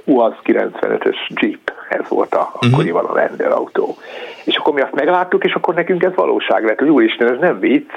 UAZ 0.03 0.33
95-ös 0.43 1.15
Jeep, 1.41 1.71
ez 1.89 2.07
volt 2.09 2.33
a, 2.33 2.51
uh-huh. 2.53 2.71
akkoriban 2.71 3.05
a 3.05 3.15
rendőrautó. 3.15 3.97
És 4.43 4.55
akkor 4.55 4.73
mi 4.73 4.81
azt 4.81 4.93
megláttuk, 4.93 5.43
és 5.43 5.53
akkor 5.53 5.73
nekünk 5.73 6.03
ez 6.03 6.15
valóság 6.15 6.65
lett, 6.65 6.79
hogy 6.79 6.89
úristen, 6.89 7.33
ez 7.33 7.39
nem 7.39 7.59
vicc, 7.59 7.89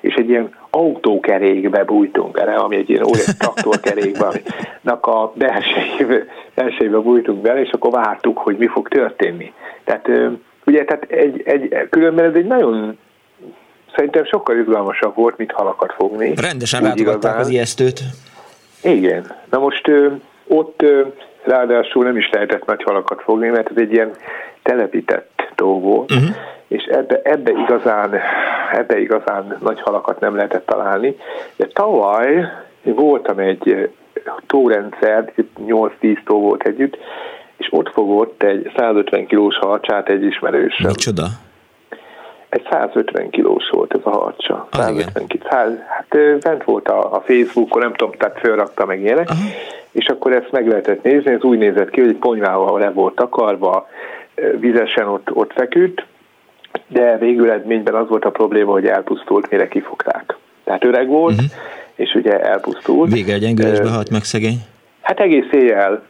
és 0.00 0.14
egy 0.14 0.28
ilyen 0.28 0.54
autókerékbe 0.70 1.84
bújtunk 1.84 2.32
bele, 2.32 2.54
ami 2.54 2.76
egy 2.76 2.90
ilyen 2.90 3.04
óriási 3.04 3.36
traktorkerékbe, 3.36 4.24
aminek 4.24 5.06
a 5.06 5.32
belsejébe, 5.34 6.24
belsejébe 6.54 6.98
bújtunk 6.98 7.42
bele, 7.42 7.60
és 7.60 7.70
akkor 7.70 7.90
vártuk, 7.90 8.38
hogy 8.38 8.56
mi 8.56 8.66
fog 8.66 8.88
történni. 8.88 9.52
Tehát 9.84 10.08
ugye, 10.66 10.84
tehát 10.84 11.04
egy, 11.04 11.42
egy, 11.44 11.88
különben 11.90 12.24
ez 12.24 12.34
egy 12.34 12.46
nagyon 12.46 12.98
szerintem 13.96 14.24
sokkal 14.24 14.56
izgalmasabb 14.56 15.14
volt, 15.14 15.36
mint 15.36 15.52
halakat 15.52 15.92
fogni. 15.92 16.34
Rendesen 16.36 16.82
látogatták 16.82 17.38
az 17.38 17.48
ijesztőt. 17.48 18.00
Igen. 18.82 19.32
Na 19.50 19.58
most 19.58 19.90
ott 20.46 20.84
ráadásul 21.46 22.04
nem 22.04 22.16
is 22.16 22.30
lehetett 22.32 22.64
nagy 22.64 22.82
halakat 22.82 23.22
fogni, 23.22 23.48
mert 23.48 23.70
ez 23.70 23.76
egy 23.76 23.92
ilyen 23.92 24.10
telepített 24.62 25.52
tó 25.54 25.80
volt, 25.80 26.12
uh-huh. 26.12 26.36
és 26.68 26.82
ebbe, 26.84 27.20
ebbe, 27.22 27.50
igazán, 27.50 28.14
ebbe 28.72 28.98
igazán 28.98 29.56
nagy 29.60 29.80
halakat 29.80 30.20
nem 30.20 30.34
lehetett 30.34 30.66
találni. 30.66 31.16
De 31.56 31.66
tavaly 31.66 32.52
voltam 32.82 33.38
egy 33.38 33.90
tórendszer, 34.46 35.32
8-10 35.66 36.22
tó 36.24 36.40
volt 36.40 36.62
együtt, 36.62 36.96
és 37.56 37.68
ott 37.70 37.90
fogott 37.92 38.42
egy 38.42 38.72
150 38.76 39.26
kilós 39.26 39.56
harcsát 39.56 40.08
egy 40.08 40.24
ismerős. 40.24 40.78
Micsoda? 40.78 41.26
Egy 42.48 42.66
150 42.70 43.30
kilós 43.30 43.68
volt 43.70 43.94
ez 43.94 44.00
a 44.02 44.10
harcsa. 44.10 44.68
Az 44.70 44.78
150 44.78 45.26
kilós. 45.26 45.46
Hát 45.48 46.40
bent 46.40 46.64
volt 46.64 46.88
a, 46.88 47.14
a 47.14 47.20
Facebookon, 47.20 47.82
nem 47.82 47.94
tudom, 47.94 48.14
tehát 48.18 48.38
fölrakta 48.38 48.86
meg 48.86 49.00
ilyenek, 49.00 49.28
Aha. 49.28 49.40
és 49.90 50.06
akkor 50.06 50.32
ezt 50.32 50.52
meg 50.52 50.68
lehetett 50.68 51.02
nézni, 51.02 51.32
ez 51.32 51.42
úgy 51.42 51.58
nézett 51.58 51.90
ki, 51.90 52.00
hogy 52.00 52.08
egy 52.08 52.16
ponyvával 52.16 52.78
le 52.78 52.90
volt 52.90 53.14
takarva, 53.14 53.88
vizesen 54.58 55.08
ott, 55.08 55.32
ott 55.32 55.52
feküdt, 55.52 56.04
de 56.88 57.18
végül 57.18 57.50
edményben 57.50 57.94
az 57.94 58.08
volt 58.08 58.24
a 58.24 58.30
probléma, 58.30 58.72
hogy 58.72 58.86
elpusztult, 58.86 59.50
mire 59.50 59.68
kifogták. 59.68 60.36
Tehát 60.64 60.84
öreg 60.84 61.08
volt, 61.08 61.34
uh-huh. 61.34 61.50
és 61.94 62.14
ugye 62.14 62.40
elpusztult. 62.40 63.12
Vége 63.12 63.38
gyengülésbe 63.38 63.88
halt 63.88 64.10
meg 64.10 64.22
szegény? 64.22 64.58
Hát 65.00 65.20
egész 65.20 65.52
éjjel 65.52 66.02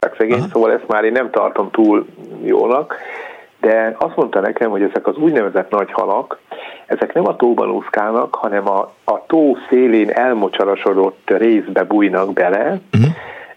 meg 0.00 0.14
szegény, 0.18 0.38
Aha. 0.38 0.48
szóval 0.52 0.72
ezt 0.72 0.86
már 0.86 1.04
én 1.04 1.12
nem 1.12 1.30
tartom 1.30 1.70
túl 1.70 2.06
jónak, 2.44 2.94
de 3.60 3.96
azt 3.98 4.16
mondta 4.16 4.40
nekem, 4.40 4.70
hogy 4.70 4.82
ezek 4.82 5.06
az 5.06 5.16
úgynevezett 5.16 5.70
nagy 5.70 5.92
halak, 5.92 6.38
ezek 6.86 7.12
nem 7.12 7.26
a 7.26 7.36
tóban 7.36 7.70
úszkálnak, 7.70 8.34
hanem 8.34 8.68
a, 8.68 8.92
a 9.04 9.26
tó 9.26 9.56
szélén 9.68 10.10
elmocsarasodott 10.10 11.30
részbe 11.30 11.84
bújnak 11.84 12.32
bele, 12.32 12.80
uh-huh. 12.94 13.12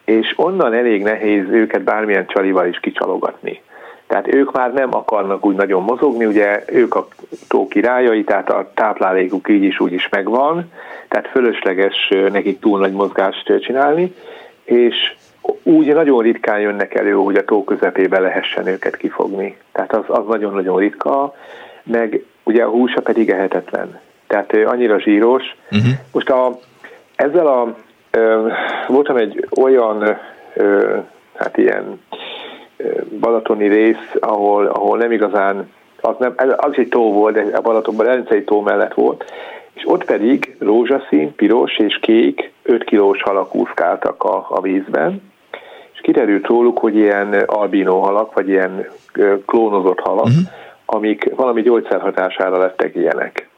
és 0.06 0.34
onnan 0.36 0.74
elég 0.74 1.04
nehéz 1.04 1.46
őket 1.50 1.82
bármilyen 1.82 2.28
csalival 2.28 2.68
is 2.68 2.80
kicsalogatni. 2.80 3.62
Tehát 4.08 4.34
ők 4.34 4.52
már 4.52 4.74
nem 4.74 4.96
akarnak 4.96 5.46
úgy 5.46 5.56
nagyon 5.56 5.84
mozogni, 5.84 6.26
ugye 6.26 6.64
ők 6.68 6.96
a 6.96 7.08
tó 7.48 7.68
királyai, 7.68 8.24
tehát 8.24 8.50
a 8.50 8.72
táplálékuk 8.74 9.50
így 9.50 9.64
is 9.64 9.80
úgy 9.80 9.94
is 9.94 10.10
megvan, 10.10 10.72
tehát 11.08 11.28
fölösleges 11.28 12.14
nekik 12.32 12.60
túl 12.60 12.80
nagy 12.80 12.94
mozgást 12.94 13.60
csinálni, 13.60 14.16
és 14.64 15.16
úgy 15.64 15.94
nagyon 15.94 16.22
ritkán 16.22 16.60
jönnek 16.60 16.94
elő, 16.94 17.12
hogy 17.12 17.36
a 17.36 17.46
tó 17.46 17.64
közepébe 17.64 18.20
lehessen 18.20 18.68
őket 18.68 18.98
kifogni. 18.98 19.58
Tehát 19.72 19.94
az, 19.96 20.04
az 20.08 20.26
nagyon-nagyon 20.28 20.80
ritka, 20.80 21.36
meg 21.84 22.24
ugye 22.44 22.64
a 22.64 22.70
húsa 22.70 23.02
pedig 23.02 23.30
ehetetlen. 23.30 24.00
Tehát 24.28 24.54
annyira 24.66 25.00
zsíros. 25.00 25.44
Uh-huh. 25.72 25.92
Most 26.12 26.30
a, 26.30 26.60
ezzel 27.16 27.48
a, 27.48 27.76
ö, 28.12 28.48
voltam 28.88 29.18
egy 29.18 29.48
olyan, 29.62 30.18
ö, 30.54 30.98
hát 31.36 31.58
ilyen 31.58 32.00
balatoni 33.20 33.68
rész, 33.68 34.16
ahol, 34.20 34.66
ahol 34.66 34.98
nem 34.98 35.12
igazán, 35.12 35.70
az, 36.02 36.16
nem, 36.20 36.34
az 36.58 36.72
egy 36.76 36.90
tó 36.90 37.14
volt, 37.14 37.34
de 37.34 37.58
a 37.58 37.62
Balatonban 37.62 38.08
Elencei 38.08 38.44
tó 38.44 38.62
mellett 38.62 38.94
volt, 38.94 39.32
és 39.74 39.84
ott 39.86 40.06
pedig 40.06 40.56
rózsaszín, 40.60 41.36
piros 41.36 41.78
és 41.78 42.00
kék 42.02 42.52
5 42.64 42.84
kilós 42.84 43.22
halak 43.22 43.56
úszkáltak 43.56 44.24
a, 44.24 44.46
a 44.50 44.62
vízben, 44.62 45.29
és 46.00 46.06
kiderült 46.06 46.48
róluk, 46.48 46.78
hogy 46.78 46.96
ilyen 46.96 47.34
albino 47.34 48.00
halak, 48.00 48.34
vagy 48.34 48.50
ilyen 48.50 48.88
klónozott 49.46 50.00
halak, 50.00 50.26
uh-huh. 50.26 50.44
amik 50.86 51.36
valami 51.36 51.62
gyógyszer 51.62 52.02
hatására 52.02 52.58
lettek 52.58 52.96
ilyenek. 52.96 53.50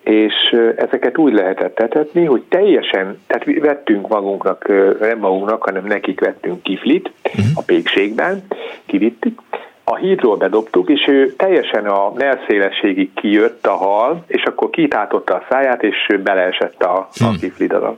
És 0.00 0.34
ezeket 0.76 1.18
úgy 1.18 1.32
lehetett 1.32 1.74
tetetni, 1.74 2.24
hogy 2.24 2.42
teljesen, 2.48 3.22
tehát 3.26 3.60
vettünk 3.60 4.08
magunknak, 4.08 4.68
nem 5.00 5.18
magunknak, 5.18 5.62
hanem 5.62 5.84
nekik 5.84 6.20
vettünk 6.20 6.62
kiflit 6.62 7.12
uh-huh. 7.24 7.44
a 7.54 7.62
pékségben, 7.66 8.44
kivittük, 8.86 9.40
a 9.84 9.96
hídról 9.96 10.36
bedobtuk, 10.36 10.88
és 10.88 11.06
ő 11.08 11.32
teljesen 11.32 11.86
a 11.86 12.12
nerszélességig 12.16 13.14
kijött 13.14 13.66
a 13.66 13.76
hal, 13.76 14.24
és 14.26 14.42
akkor 14.42 14.70
kitátotta 14.70 15.34
a 15.34 15.46
száját, 15.50 15.82
és 15.82 16.18
beleesett 16.22 16.82
a, 16.82 16.96
a 16.96 17.26
hmm. 17.26 17.36
kifli 17.36 17.66
darab. 17.66 17.96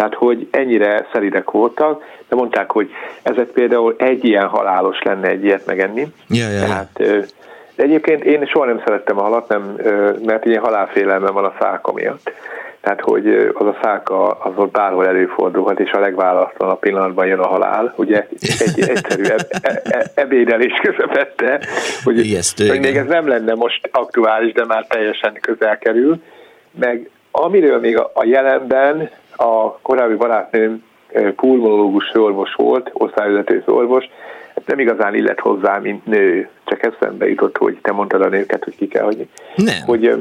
Tehát, 0.00 0.14
hogy 0.14 0.48
ennyire 0.50 1.06
szelidek 1.12 1.50
voltak, 1.50 2.04
de 2.28 2.36
mondták, 2.36 2.70
hogy 2.70 2.90
ezek 3.22 3.46
például 3.46 3.94
egy 3.98 4.24
ilyen 4.24 4.46
halálos 4.46 5.02
lenne 5.02 5.28
egy 5.28 5.44
ilyet 5.44 5.66
megenni. 5.66 6.06
Ja, 6.28 6.48
ja, 6.48 6.60
Tehát, 6.60 6.90
de 7.74 7.82
egyébként 7.82 8.24
én 8.24 8.46
soha 8.46 8.64
nem 8.64 8.82
szerettem 8.84 9.18
a 9.18 9.22
halat, 9.22 9.48
nem, 9.48 9.76
mert 10.24 10.44
ilyen 10.44 10.62
halálfélelme 10.62 11.30
van 11.30 11.44
a 11.44 11.54
száka 11.60 11.92
miatt. 11.92 12.32
Tehát, 12.80 13.00
hogy 13.00 13.52
az 13.54 13.66
a 13.66 13.78
száka 13.82 14.30
az 14.30 14.52
ott 14.56 14.70
bárhol 14.70 15.06
előfordulhat, 15.06 15.80
és 15.80 15.90
a 15.90 16.00
legválasztlan 16.00 16.70
a 16.70 16.74
pillanatban 16.74 17.26
jön 17.26 17.38
a 17.38 17.46
halál. 17.46 17.94
Ugye 17.96 18.26
egy 18.40 18.88
egyszerű 18.88 19.22
eb- 19.22 19.56
e- 19.62 19.82
e- 19.84 20.10
ebédelés 20.14 20.80
közepette, 20.82 21.60
hogy, 22.04 22.26
Ijesztő, 22.26 22.68
hogy 22.68 22.80
még 22.80 22.96
ez 22.96 23.06
nem 23.06 23.28
lenne 23.28 23.54
most 23.54 23.88
aktuális, 23.92 24.52
de 24.52 24.64
már 24.64 24.86
teljesen 24.88 25.38
közel 25.40 25.78
kerül. 25.78 26.22
Meg 26.70 27.10
amiről 27.30 27.80
még 27.80 27.98
a 27.98 28.24
jelenben 28.24 29.10
a 29.40 29.78
korábbi 29.82 30.14
barátnőm 30.14 30.84
pulmonológus 31.36 32.14
orvos 32.14 32.54
volt, 32.54 32.90
osztályvezető 32.92 33.62
orvos, 33.66 34.04
ez 34.54 34.62
nem 34.66 34.78
igazán 34.78 35.14
illet 35.14 35.40
hozzá, 35.40 35.78
mint 35.78 36.06
nő. 36.06 36.48
Csak 36.64 36.82
eszembe 36.82 37.28
jutott, 37.28 37.56
hogy 37.56 37.78
te 37.82 37.92
mondtad 37.92 38.22
a 38.22 38.28
nőket, 38.28 38.64
hogy 38.64 38.76
ki 38.76 38.88
kell 38.88 39.04
hagyni. 39.04 39.28
Nem. 39.56 39.82
Hogy 39.86 40.14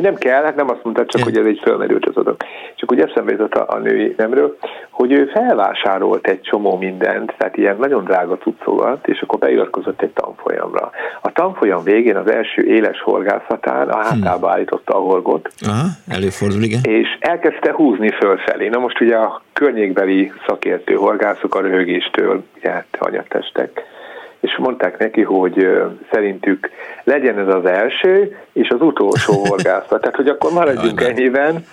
nem 0.00 0.14
kell, 0.14 0.42
hát 0.42 0.56
nem 0.56 0.70
azt 0.70 0.84
mondta, 0.84 1.06
csak 1.06 1.22
hogy 1.22 1.36
ez 1.36 1.46
egy 1.46 1.60
fölmerült 1.62 2.06
az 2.06 2.16
adok. 2.16 2.36
Csak 2.74 2.92
úgy 2.92 3.00
eszembe 3.00 3.32
jutott 3.32 3.54
a, 3.54 3.74
a 3.74 3.78
női 3.78 4.14
nemről, 4.16 4.56
hogy 4.90 5.12
ő 5.12 5.24
felvásárolt 5.24 6.26
egy 6.26 6.40
csomó 6.40 6.76
mindent, 6.76 7.34
tehát 7.38 7.56
ilyen 7.56 7.76
nagyon 7.76 8.04
drága 8.04 8.38
cuccokat, 8.38 9.08
és 9.08 9.20
akkor 9.20 9.38
beiratkozott 9.38 10.02
egy 10.02 10.10
tanfolyamra. 10.10 10.90
A 11.20 11.32
tanfolyam 11.32 11.84
végén 11.84 12.16
az 12.16 12.30
első 12.30 12.62
éles 12.62 13.00
horgászatán 13.00 13.88
a 13.88 13.96
hátába 13.96 14.46
hmm. 14.46 14.50
állította 14.50 14.96
a 14.96 15.00
horgot. 15.00 15.48
Aha, 15.66 15.86
előfordul, 16.08 16.62
igen. 16.62 16.80
És 16.82 17.16
elkezdte 17.20 17.72
húzni 17.72 18.10
fölfelé. 18.10 18.68
Na 18.68 18.78
most 18.78 19.00
ugye 19.00 19.16
a 19.16 19.42
környékbeli 19.52 20.32
szakértő 20.46 20.94
horgászok 20.94 21.54
a 21.54 21.60
röhögéstől, 21.60 22.42
ugye, 22.56 22.84
hanyatestek, 22.98 23.82
és 24.42 24.56
mondták 24.58 24.98
neki, 24.98 25.22
hogy 25.22 25.68
szerintük 26.12 26.70
legyen 27.04 27.38
ez 27.38 27.54
az 27.54 27.64
első 27.64 28.36
és 28.52 28.68
az 28.68 28.80
utolsó 28.80 29.32
horgászat. 29.48 30.00
Tehát, 30.00 30.16
hogy 30.16 30.28
akkor 30.28 30.52
maradjunk 30.52 31.00
ennyiben, 31.00 31.64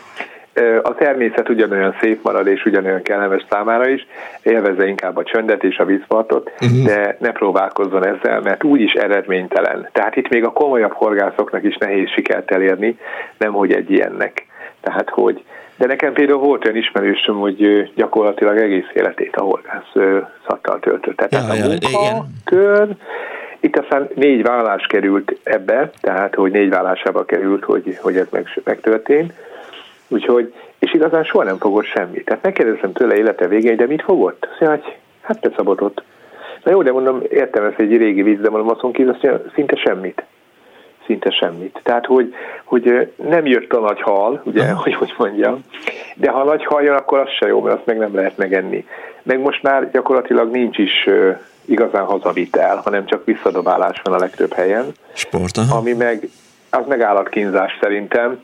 a 0.81 0.95
természet 0.95 1.49
ugyanolyan 1.49 1.95
szép 2.01 2.23
marad, 2.23 2.47
és 2.47 2.65
ugyanolyan 2.65 3.01
kellemes 3.01 3.45
számára 3.49 3.88
is, 3.88 4.07
élvezze 4.43 4.88
inkább 4.88 5.17
a 5.17 5.23
csöndet 5.23 5.63
és 5.63 5.77
a 5.77 5.85
vízpartot, 5.85 6.51
uh-huh. 6.61 6.85
de 6.85 7.17
ne 7.19 7.31
próbálkozzon 7.31 8.05
ezzel, 8.05 8.41
mert 8.41 8.63
úgyis 8.63 8.93
eredménytelen. 8.93 9.89
Tehát 9.91 10.15
itt 10.15 10.29
még 10.29 10.43
a 10.43 10.51
komolyabb 10.51 10.93
horgászoknak 10.93 11.63
is 11.63 11.77
nehéz 11.77 12.09
sikert 12.09 12.51
elérni, 12.51 12.97
nem 13.38 13.51
hogy 13.51 13.71
egy 13.71 13.91
ilyennek. 13.91 14.45
Tehát, 14.81 15.09
hogy 15.09 15.43
de 15.79 15.86
nekem 15.86 16.13
például 16.13 16.39
volt 16.39 16.65
olyan 16.65 16.77
ismerősöm, 16.77 17.36
hogy 17.36 17.91
gyakorlatilag 17.95 18.57
egész 18.57 18.89
életét 18.93 19.36
a 19.36 19.41
horgász 19.41 19.93
szattal 20.48 20.79
töltötte. 20.79 21.27
Tehát 21.27 21.57
ja, 21.57 21.63
a 21.63 21.67
munka, 21.67 21.89
ja, 22.51 22.88
itt 23.59 23.77
aztán 23.77 24.09
négy 24.15 24.43
vállás 24.43 24.86
került 24.88 25.39
ebbe, 25.43 25.91
tehát 26.01 26.36
hogy 26.36 26.51
négy 26.51 26.69
vállásába 26.69 27.25
került, 27.25 27.63
hogy, 27.63 27.98
hogy 28.01 28.17
ez 28.17 28.27
meg, 28.29 28.48
megtörtént. 28.63 29.33
Úgyhogy, 30.07 30.53
és 30.79 30.93
igazán 30.93 31.24
soha 31.24 31.43
nem 31.43 31.57
fogott 31.57 31.86
semmit. 31.86 32.25
Tehát 32.25 32.43
megkérdeztem 32.43 32.91
tőle 32.91 33.15
élete 33.15 33.48
végén, 33.48 33.75
de 33.75 33.86
mit 33.86 34.01
fogott? 34.01 34.48
Azt 34.51 34.59
mondja, 34.59 34.81
hogy 34.83 34.95
hát 35.21 35.41
te 35.41 35.50
szabadott. 35.55 36.03
Na 36.63 36.71
jó, 36.71 36.83
de 36.83 36.91
mondom, 36.91 37.21
értem 37.29 37.63
ezt 37.63 37.79
egy 37.79 37.98
régi 37.98 38.21
víz, 38.21 38.39
de 38.39 38.50
mondom, 38.50 38.69
azon 38.69 38.91
kívül 38.91 39.17
szinte 39.53 39.75
semmit 39.75 40.24
szinte 41.09 41.29
semmit. 41.29 41.79
Tehát, 41.83 42.05
hogy, 42.05 42.33
hogy 42.63 43.11
nem 43.15 43.45
jött 43.45 43.73
a 43.73 43.79
nagy 43.79 44.01
hal, 44.01 44.41
ugye, 44.43 44.71
hogy 44.71 44.93
hogy 44.93 45.13
mondjam, 45.17 45.65
de 46.15 46.29
ha 46.29 46.43
nagy 46.43 46.65
hal 46.65 46.83
jön, 46.83 46.95
akkor 46.95 47.19
az 47.19 47.29
se 47.39 47.47
jó, 47.47 47.61
mert 47.61 47.75
azt 47.75 47.85
meg 47.85 47.97
nem 47.97 48.15
lehet 48.15 48.37
megenni. 48.37 48.85
Meg 49.23 49.39
most 49.39 49.63
már 49.63 49.91
gyakorlatilag 49.91 50.51
nincs 50.51 50.77
is 50.77 51.09
igazán 51.65 52.05
hazavitel, 52.05 52.81
hanem 52.83 53.05
csak 53.05 53.25
visszadobálás 53.25 54.01
van 54.03 54.13
a 54.13 54.17
legtöbb 54.17 54.53
helyen. 54.53 54.85
Sport, 55.13 55.57
aha. 55.57 55.77
Ami 55.77 55.93
meg, 55.93 56.29
az 56.69 56.85
meg 56.87 57.01
állatkínzás 57.01 57.77
szerintem. 57.81 58.39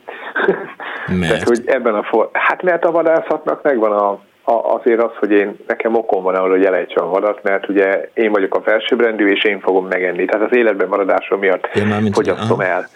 Mert? 1.06 1.20
Tehát, 1.30 1.48
hogy 1.48 1.62
ebben 1.66 1.94
a 1.94 2.02
for... 2.02 2.28
Hát 2.32 2.62
mert 2.62 2.84
a 2.84 2.90
vadászatnak 2.90 3.62
megvan 3.62 3.92
a 3.92 4.20
azért 4.46 5.02
az, 5.02 5.10
hogy 5.18 5.30
én 5.30 5.56
nekem 5.66 5.94
okom 5.94 6.22
van 6.22 6.34
arra, 6.34 6.50
hogy 6.50 6.64
elejtsem 6.64 7.04
a 7.04 7.10
vadat, 7.10 7.42
mert 7.42 7.68
ugye 7.68 8.08
én 8.14 8.30
vagyok 8.30 8.54
a 8.54 8.62
felsőbbrendű, 8.62 9.30
és 9.30 9.44
én 9.44 9.60
fogom 9.60 9.86
megenni. 9.86 10.24
Tehát 10.24 10.50
az 10.50 10.56
életben 10.56 10.88
maradásom 10.88 11.38
miatt 11.38 11.68
fogyasztom 12.12 12.60
el. 12.60 12.88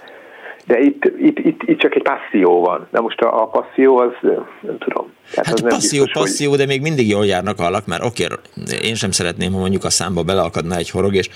De 0.67 0.79
itt, 0.79 1.05
itt, 1.19 1.39
itt, 1.39 1.61
itt 1.63 1.79
csak 1.79 1.95
egy 1.95 2.03
passzió 2.03 2.61
van. 2.61 2.89
De 2.91 3.01
most 3.01 3.21
a, 3.21 3.43
a 3.43 3.47
passzió 3.47 3.99
az, 3.99 4.13
nem 4.61 4.79
tudom. 4.79 5.13
Tehát 5.31 5.47
hát 5.47 5.55
az 5.55 5.61
nem 5.61 5.71
passzió, 5.71 6.05
biztos, 6.05 6.23
passzió, 6.23 6.49
hogy... 6.49 6.59
de 6.59 6.67
még 6.67 6.81
mindig 6.81 7.09
jól 7.09 7.27
járnak 7.27 7.59
a 7.59 7.63
halak, 7.63 7.87
mert 7.87 8.05
oké, 8.05 8.27
én 8.83 8.95
sem 8.95 9.11
szeretném, 9.11 9.53
ha 9.53 9.59
mondjuk 9.59 9.85
a 9.85 9.91
számba 9.91 10.23
beleakadna 10.23 10.77
egy 10.77 10.91
horog, 10.91 11.15
és 11.15 11.29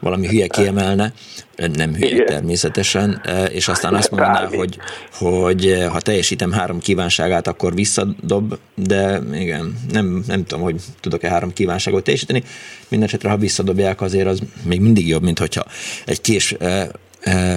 valami 0.00 0.26
hülye 0.26 0.46
kiemelne, 0.46 1.12
nem 1.56 1.94
hülye 1.94 2.14
igen. 2.14 2.26
természetesen, 2.26 3.20
és 3.52 3.68
aztán 3.68 3.94
azt 3.94 4.10
mondaná, 4.10 4.46
hogy, 4.46 4.78
hogy 5.12 5.86
ha 5.92 6.00
teljesítem 6.00 6.52
három 6.52 6.78
kívánságát, 6.78 7.46
akkor 7.46 7.74
visszadob, 7.74 8.54
de 8.74 9.20
igen, 9.32 9.74
nem, 9.92 10.22
nem 10.26 10.44
tudom, 10.44 10.64
hogy 10.64 10.76
tudok-e 11.00 11.28
három 11.28 11.52
kívánságot 11.52 12.04
teljesíteni. 12.04 12.42
Mindenesetre, 12.88 13.28
ha 13.28 13.36
visszadobják, 13.36 14.00
azért 14.00 14.26
az 14.26 14.42
még 14.64 14.80
mindig 14.80 15.08
jobb, 15.08 15.22
mint 15.22 15.38
hogyha 15.38 15.64
egy 16.06 16.20
kés 16.20 16.56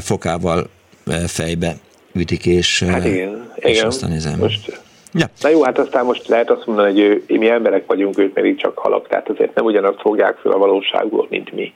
fokával 0.01 0.69
fejbe 1.27 1.73
ütik, 2.13 2.45
és, 2.45 2.83
hát 2.83 3.05
igen, 3.05 3.51
és 3.55 3.77
igen. 3.77 3.87
aztán 3.87 4.09
nézem. 4.09 4.39
Most 4.39 4.83
Ja. 5.17 5.25
Na 5.41 5.49
jó, 5.49 5.63
hát 5.63 5.79
aztán 5.79 6.05
most 6.05 6.27
lehet 6.27 6.49
azt 6.49 6.65
mondani, 6.65 6.91
hogy 6.91 6.99
ő, 7.27 7.37
mi 7.37 7.49
emberek 7.49 7.85
vagyunk, 7.85 8.17
ők 8.19 8.33
pedig 8.33 8.57
csak 8.57 8.77
halak, 8.77 9.07
tehát 9.07 9.29
azért 9.29 9.55
nem 9.55 9.65
ugyanazt 9.65 9.99
fogják 9.99 10.37
fel 10.37 10.51
a 10.51 10.57
valóságból, 10.57 11.27
mint 11.29 11.51
mi. 11.51 11.73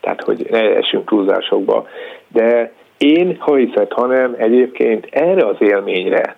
Tehát, 0.00 0.22
hogy 0.22 0.46
ne 0.50 0.76
esünk 0.76 1.08
túlzásokba. 1.08 1.86
De 2.28 2.72
én, 2.98 3.36
ha 3.38 3.54
hiszed, 3.54 3.92
hanem 3.92 4.34
egyébként 4.38 5.06
erre 5.10 5.46
az 5.46 5.56
élményre, 5.58 6.36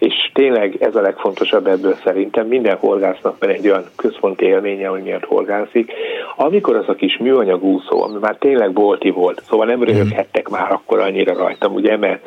és 0.00 0.30
tényleg 0.34 0.76
ez 0.82 0.96
a 0.96 1.00
legfontosabb 1.00 1.66
ebből 1.66 1.96
szerintem, 2.04 2.46
minden 2.46 2.76
horgásznak 2.76 3.36
van 3.38 3.50
egy 3.50 3.68
olyan 3.68 3.84
központi 3.96 4.44
élménye, 4.44 4.88
hogy 4.88 5.02
miért 5.02 5.24
horgászik. 5.24 5.92
Amikor 6.36 6.76
az 6.76 6.88
a 6.88 6.94
kis 6.94 7.16
műanyag 7.16 7.62
úszó, 7.64 8.02
ami 8.02 8.18
már 8.20 8.36
tényleg 8.38 8.72
bolti 8.72 9.10
volt, 9.10 9.42
szóval 9.48 9.66
nem 9.66 9.82
röhöghettek 9.82 10.48
már 10.48 10.72
akkor 10.72 10.98
annyira 10.98 11.34
rajtam, 11.34 11.74
ugye, 11.74 11.96
mert 11.96 12.22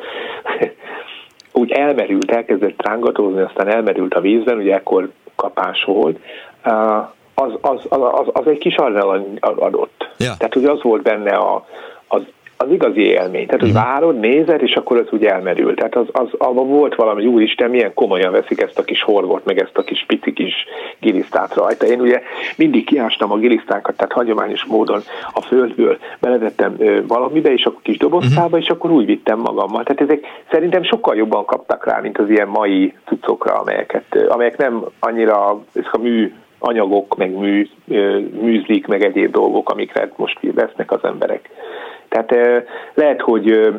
úgy 1.52 1.72
elmerült, 1.72 2.30
elkezdett 2.30 2.86
rángatózni, 2.86 3.40
aztán 3.40 3.68
elmerült 3.68 4.14
a 4.14 4.20
vízben, 4.20 4.58
ugye 4.58 4.74
ekkor 4.74 5.10
kapás 5.34 5.84
volt, 5.84 6.18
az, 7.34 7.52
az, 7.60 7.80
az, 7.88 8.00
az, 8.00 8.26
az 8.32 8.46
egy 8.46 8.58
kis 8.58 8.76
adrenalin 8.76 9.38
adott. 9.40 10.08
Ja. 10.18 10.32
Tehát 10.38 10.56
ugye 10.56 10.70
az 10.70 10.82
volt 10.82 11.02
benne 11.02 11.34
a, 11.36 11.66
az 12.08 12.22
az 12.56 12.70
igazi 12.70 13.00
élmény. 13.00 13.46
Tehát, 13.46 13.60
hogy 13.60 13.70
uh-huh. 13.70 13.84
várod, 13.84 14.18
nézed, 14.20 14.62
és 14.62 14.74
akkor 14.74 14.96
az 14.96 15.06
úgy 15.10 15.24
elmerül. 15.24 15.74
Tehát 15.74 15.96
az, 15.96 16.06
az, 16.12 16.28
abban 16.38 16.68
volt 16.68 16.94
valami, 16.94 17.26
úristen, 17.26 17.70
milyen 17.70 17.94
komolyan 17.94 18.32
veszik 18.32 18.60
ezt 18.60 18.78
a 18.78 18.84
kis 18.84 19.02
horgot, 19.02 19.44
meg 19.44 19.58
ezt 19.58 19.78
a 19.78 19.82
kis 19.82 20.04
pici 20.06 20.32
kis 20.32 20.54
gilisztát 21.00 21.54
rajta. 21.54 21.86
Én 21.86 22.00
ugye 22.00 22.22
mindig 22.56 22.84
kiástam 22.84 23.32
a 23.32 23.36
gilisztánkat, 23.36 23.96
tehát 23.96 24.12
hagyományos 24.12 24.64
módon 24.64 25.00
a 25.32 25.40
földből 25.40 25.98
belevettem 26.20 26.76
valamibe, 27.06 27.52
és 27.52 27.64
akkor 27.64 27.82
kis 27.82 27.96
dobozkába, 27.96 28.44
uh-huh. 28.44 28.60
és 28.60 28.68
akkor 28.68 28.90
úgy 28.90 29.06
vittem 29.06 29.38
magammal. 29.38 29.82
Tehát 29.82 30.00
ezek 30.00 30.24
szerintem 30.50 30.82
sokkal 30.82 31.16
jobban 31.16 31.44
kaptak 31.44 31.86
rá, 31.86 32.00
mint 32.00 32.18
az 32.18 32.30
ilyen 32.30 32.48
mai 32.48 32.94
cuccokra, 33.04 33.54
amelyeket, 33.54 34.04
amelyek 34.28 34.56
nem 34.56 34.84
annyira, 34.98 35.60
ezek 35.74 35.94
a 35.94 35.98
mű 35.98 36.32
anyagok, 36.66 37.16
meg 37.16 37.30
mű, 37.30 37.68
műzlik, 38.40 38.86
meg 38.86 39.04
egyéb 39.04 39.32
dolgok, 39.32 39.70
amikre 39.70 40.12
most 40.16 40.38
vesznek 40.54 40.92
az 40.92 41.00
emberek. 41.02 41.50
Tehát 42.08 42.30
lehet, 42.94 43.20
hogy 43.20 43.74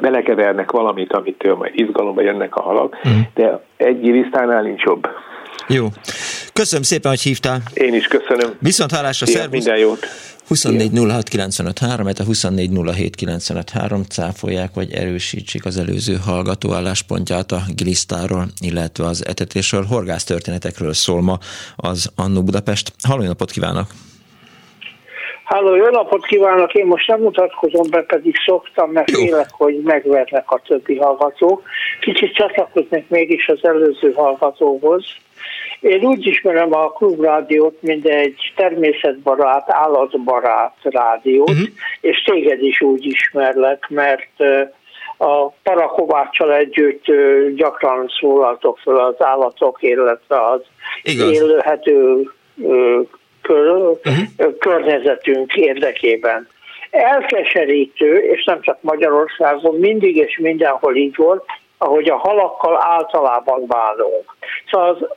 belekevernek 0.00 0.70
valamit, 0.70 1.12
amitől 1.12 1.54
majd 1.54 1.72
izgalomba 1.74 2.22
jönnek 2.22 2.56
a 2.56 2.62
halak, 2.62 2.96
mm. 3.08 3.20
de 3.34 3.62
egy 3.76 4.00
gilisztánál 4.00 4.62
nincs 4.62 4.82
jobb. 4.82 5.08
Jó. 5.68 5.86
Köszönöm 6.52 6.82
szépen, 6.82 7.10
hogy 7.10 7.20
hívtál. 7.20 7.58
Én 7.74 7.94
is 7.94 8.06
köszönöm. 8.06 8.56
Viszont 8.58 8.90
hálásra, 8.90 9.26
szervusz. 9.26 9.52
Minden 9.52 9.78
jót. 9.78 10.06
24 10.52 10.90
06 11.10 12.18
a 12.18 12.24
24 12.24 12.70
cáfolják, 14.08 14.70
vagy 14.74 14.92
erősítsék 14.92 15.64
az 15.64 15.78
előző 15.78 16.16
hallgató 16.26 16.72
álláspontját 16.72 17.52
a 17.52 17.60
Glisztáról, 17.76 18.44
illetve 18.60 19.04
az 19.04 19.26
etetésről, 19.26 19.84
horgász 19.84 20.24
történetekről 20.24 20.92
szól 20.92 21.22
ma 21.22 21.38
az 21.76 22.12
Annu 22.16 22.42
Budapest. 22.42 22.92
Halló 23.08 23.22
napot 23.22 23.50
kívánok! 23.50 23.86
Háló, 25.44 25.74
jó 25.74 25.88
napot 25.88 26.26
kívánok! 26.26 26.74
Én 26.74 26.86
most 26.86 27.08
nem 27.08 27.20
mutatkozom 27.20 27.86
be, 27.90 28.02
pedig 28.02 28.34
szoktam, 28.46 28.90
mert 28.90 29.10
jó. 29.10 29.20
félek, 29.20 29.50
hogy 29.50 29.80
megvernek 29.84 30.50
a 30.50 30.62
többi 30.66 30.96
hallgatók. 30.96 31.62
Kicsit 32.00 32.34
csatlakoznék 32.34 33.08
mégis 33.08 33.48
az 33.48 33.64
előző 33.64 34.12
hallgatóhoz. 34.12 35.04
Én 35.82 36.04
úgy 36.04 36.26
ismerem 36.26 36.74
a 36.74 36.90
klubrádiót, 36.90 37.82
mint 37.82 38.06
egy 38.06 38.52
természetbarát, 38.56 39.70
állatbarát 39.70 40.76
rádiót, 40.82 41.50
uh-huh. 41.50 41.66
és 42.00 42.22
téged 42.22 42.62
is 42.62 42.80
úgy 42.80 43.06
ismerlek, 43.06 43.86
mert 43.88 44.40
a 45.16 45.48
Parakováccsal 45.62 46.54
együtt 46.54 47.04
gyakran 47.54 48.10
szólaltok 48.20 48.78
fel 48.78 48.96
az 48.96 49.14
állatok, 49.18 49.82
illetve 49.82 50.46
az 50.46 50.60
Igaz. 51.02 51.30
élőhető 51.30 52.30
kör, 53.42 53.76
uh-huh. 53.78 54.58
környezetünk 54.58 55.54
érdekében. 55.54 56.48
Elkeserítő, 56.90 58.16
és 58.16 58.44
nem 58.44 58.60
csak 58.60 58.78
Magyarországon, 58.80 59.74
mindig 59.74 60.16
és 60.16 60.38
mindenhol 60.38 60.96
így 60.96 61.16
volt, 61.16 61.44
ahogy 61.78 62.08
a 62.08 62.16
halakkal 62.16 62.82
általában 62.82 63.66
bánunk. 63.66 64.36
Szóval 64.70 64.88
az 64.88 65.08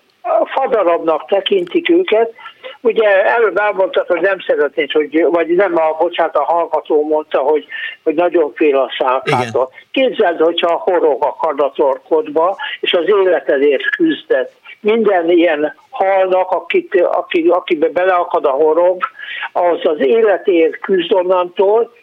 fadarabnak 0.45 1.25
tekintik 1.25 1.89
őket. 1.89 2.33
Ugye 2.81 3.25
előbb 3.25 3.57
elmondtad, 3.57 4.07
hogy 4.07 4.21
nem 4.21 4.39
szeretnéd, 4.39 4.91
hogy, 4.91 5.25
vagy 5.29 5.47
nem 5.47 5.77
a, 5.77 5.95
bocsánat, 5.99 6.35
a 6.35 6.43
hallgató 6.43 7.07
mondta, 7.07 7.39
hogy, 7.39 7.65
hogy 8.03 8.13
nagyon 8.13 8.53
fél 8.55 8.77
a 8.77 8.91
szálkától. 8.97 9.69
Képzeld, 9.91 10.39
hogyha 10.39 10.73
a 10.73 10.91
horog 10.91 11.23
a 11.23 11.35
kadatorkodba, 11.35 12.57
és 12.79 12.93
az 12.93 13.07
életedért 13.07 13.89
küzdett 13.89 14.53
minden 14.79 15.29
ilyen 15.29 15.75
halnak, 15.89 16.51
akit, 16.51 17.01
aki, 17.01 17.47
akibe 17.47 17.89
beleakad 17.89 18.45
a 18.45 18.49
horog, 18.49 19.03
az 19.51 19.79
az 19.83 19.99
életért 19.99 20.79
küzd 20.79 21.13
onnantól, 21.13 21.93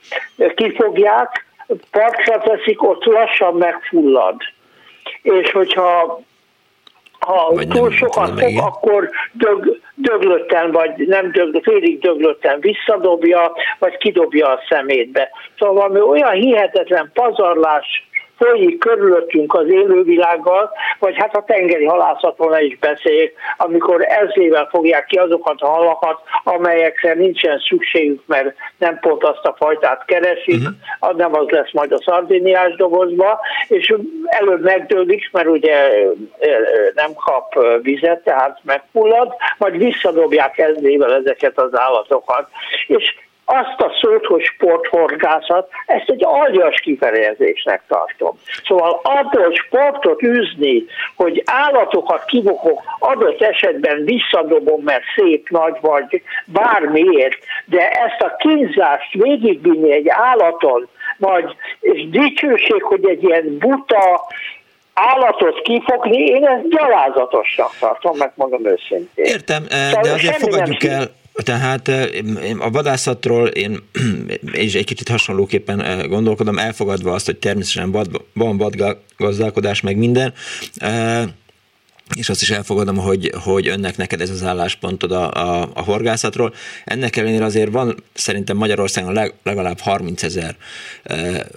kifogják, 0.55 1.47
partra 1.91 2.39
teszik, 2.39 2.83
ott 2.83 3.05
lassan 3.05 3.55
megfullad. 3.55 4.37
És 5.23 5.51
hogyha 5.51 6.21
ha 7.27 7.53
túl 7.69 7.91
sokat 7.91 8.41
fog, 8.41 8.59
akkor 8.59 9.11
dög, 9.33 9.81
döglötten, 9.95 10.71
vagy 10.71 10.91
nem 11.07 11.31
dög, 11.31 11.61
félig 11.63 11.99
döglötten 12.01 12.61
visszadobja, 12.61 13.53
vagy 13.79 13.97
kidobja 13.97 14.49
a 14.49 14.63
szemétbe. 14.69 15.31
Szóval 15.59 15.75
valami 15.75 16.01
olyan 16.01 16.33
hihetetlen 16.33 17.11
pazarlás 17.15 18.11
folyik 18.43 18.79
körülöttünk 18.79 19.55
az 19.55 19.69
élővilággal, 19.69 20.71
vagy 20.99 21.15
hát 21.17 21.37
a 21.37 21.45
tengeri 21.45 21.85
halászatról 21.85 22.57
is 22.59 22.79
beszéljük, 22.79 23.33
amikor 23.57 24.05
ezrével 24.09 24.69
fogják 24.71 25.07
ki 25.07 25.17
azokat 25.17 25.61
a 25.61 25.69
halakat, 25.69 26.21
amelyekre 26.45 27.15
nincsen 27.15 27.59
szükségük, 27.59 28.23
mert 28.27 28.55
nem 28.79 28.99
pont 29.01 29.25
azt 29.25 29.45
a 29.45 29.55
fajtát 29.59 30.05
keresik, 30.05 30.63
uh-huh. 31.01 31.17
nem 31.17 31.35
az 31.35 31.49
lesz 31.49 31.73
majd 31.73 31.93
a 31.93 32.03
szardiniás 32.03 32.75
dobozba, 32.75 33.41
és 33.69 33.95
előbb 34.25 34.63
megdőlik, 34.63 35.29
mert 35.33 35.49
ugye 35.49 35.91
nem 36.95 37.13
kap 37.15 37.81
vizet, 37.83 38.25
tehát 38.25 38.59
megfullad, 38.63 39.35
majd 39.59 39.77
visszadobják 39.77 40.59
ezrével 40.59 41.15
ezeket 41.15 41.59
az 41.59 41.79
állatokat. 41.79 42.49
És 42.87 43.15
azt 43.61 43.81
a 43.81 43.93
szót, 44.01 44.27
hogy 44.27 44.43
sporthorgászat, 44.43 45.69
ezt 45.87 46.09
egy 46.11 46.25
aljas 46.25 46.81
kifejezésnek 46.81 47.83
tartom. 47.89 48.39
Szóval 48.65 49.01
abból 49.03 49.53
sportot 49.55 50.23
űzni, 50.23 50.85
hogy 51.17 51.43
állatokat 51.47 52.25
kibukok, 52.25 52.83
adott 52.99 53.43
esetben 53.43 54.05
visszadobom, 54.05 54.83
mert 54.83 55.03
szép 55.17 55.49
nagy 55.49 55.77
vagy 55.81 56.23
bármiért, 56.47 57.39
de 57.65 57.91
ezt 57.91 58.21
a 58.21 58.37
kínzást 58.37 59.13
végigvinni 59.13 59.93
egy 59.93 60.09
állaton, 60.09 60.89
vagy 61.19 61.57
és 61.81 62.09
dicsőség, 62.09 62.83
hogy 62.83 63.09
egy 63.09 63.23
ilyen 63.23 63.59
buta, 63.59 64.27
állatot 64.95 65.63
kifogni, 65.63 66.17
én 66.17 66.47
ezt 66.47 66.69
gyalázatosnak 66.69 67.71
tartom, 67.81 68.17
megmondom 68.17 68.67
őszintén. 68.67 69.25
Értem, 69.25 69.63
de 69.69 69.77
szóval 69.77 70.13
azért 70.13 70.37
fogadjuk 70.37 70.85
el, 70.85 71.21
tehát 71.35 71.89
a 72.59 72.71
vadászatról 72.71 73.47
én, 73.47 73.79
én 74.55 74.65
is 74.65 74.75
egy 74.75 74.85
kicsit 74.85 75.09
hasonlóképpen 75.09 76.09
gondolkodom, 76.09 76.59
elfogadva 76.59 77.13
azt, 77.13 77.27
hogy 77.27 77.37
természetesen 77.37 77.91
van 78.33 78.57
vadgazdálkodás, 78.57 79.81
meg 79.81 79.97
minden, 79.97 80.33
és 82.15 82.29
azt 82.29 82.43
is 82.43 82.51
elfogadom, 82.51 82.97
hogy, 82.97 83.33
hogy 83.43 83.69
önnek 83.69 83.97
neked 83.97 84.21
ez 84.21 84.31
az 84.31 84.43
álláspontod 84.43 85.13
a, 85.13 85.31
a, 85.31 85.71
a 85.75 85.83
horgászatról. 85.83 86.55
Ennek 86.85 87.17
ellenére 87.17 87.45
azért 87.45 87.71
van 87.71 88.03
szerintem 88.13 88.57
Magyarországon 88.57 89.33
legalább 89.43 89.79
30 89.79 90.23
ezer 90.23 90.57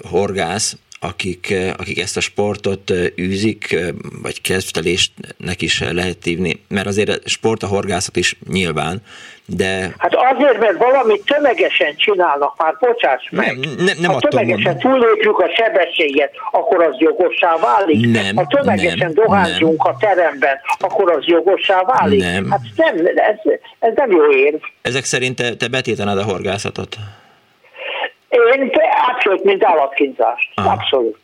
horgász, 0.10 0.78
akik, 1.00 1.54
akik 1.78 2.00
ezt 2.00 2.18
a 2.18 2.22
sportot 2.22 2.92
űzik, 3.20 3.76
vagy 4.22 4.42
kezdtelésnek 4.42 5.62
is 5.62 5.82
lehet 5.92 6.24
hívni, 6.24 6.60
mert 6.68 6.88
azért 6.88 7.10
a 7.10 7.30
sport 7.30 7.64
a 7.64 7.68
horgászat 7.68 8.16
is 8.16 8.38
nyilván, 8.48 9.02
de... 9.46 9.94
Hát 9.98 10.16
azért, 10.16 10.60
mert 10.60 10.78
valamit 10.78 11.26
tömegesen 11.26 11.96
csinálnak 11.96 12.58
már, 12.58 12.76
bocsáss 12.80 13.30
meg. 13.32 13.60
Nem, 13.60 13.72
nem, 13.78 13.98
nem 14.00 14.12
ha 14.12 14.20
tömegesen 14.20 14.80
túllépjük 14.80 15.40
a 15.40 15.50
sebességet, 15.56 16.32
akkor 16.52 16.84
az 16.84 16.96
jogossá 16.98 17.58
válik. 17.58 18.12
Nem, 18.12 18.36
ha 18.36 18.46
tömegesen 18.48 18.98
nem, 18.98 19.14
dohányzunk 19.14 19.84
nem. 19.84 19.94
a 19.94 19.98
teremben, 19.98 20.58
akkor 20.80 21.12
az 21.12 21.26
jogossá 21.26 21.84
válik. 21.84 22.20
Nem. 22.20 22.52
Hát 22.52 22.62
nem, 22.76 22.96
ez, 23.16 23.52
ez 23.80 23.94
nem 23.96 24.12
jó 24.12 24.32
érv. 24.32 24.62
Ezek 24.82 25.04
szerint 25.04 25.36
te, 25.36 25.56
te 25.56 25.68
betétenád 25.68 26.18
a 26.18 26.24
horgászatot? 26.24 26.98
Én 28.56 28.72
abszolút, 29.08 29.44
mint 29.44 29.64
állatkínzást. 29.64 30.50
Abszolút. 30.56 31.18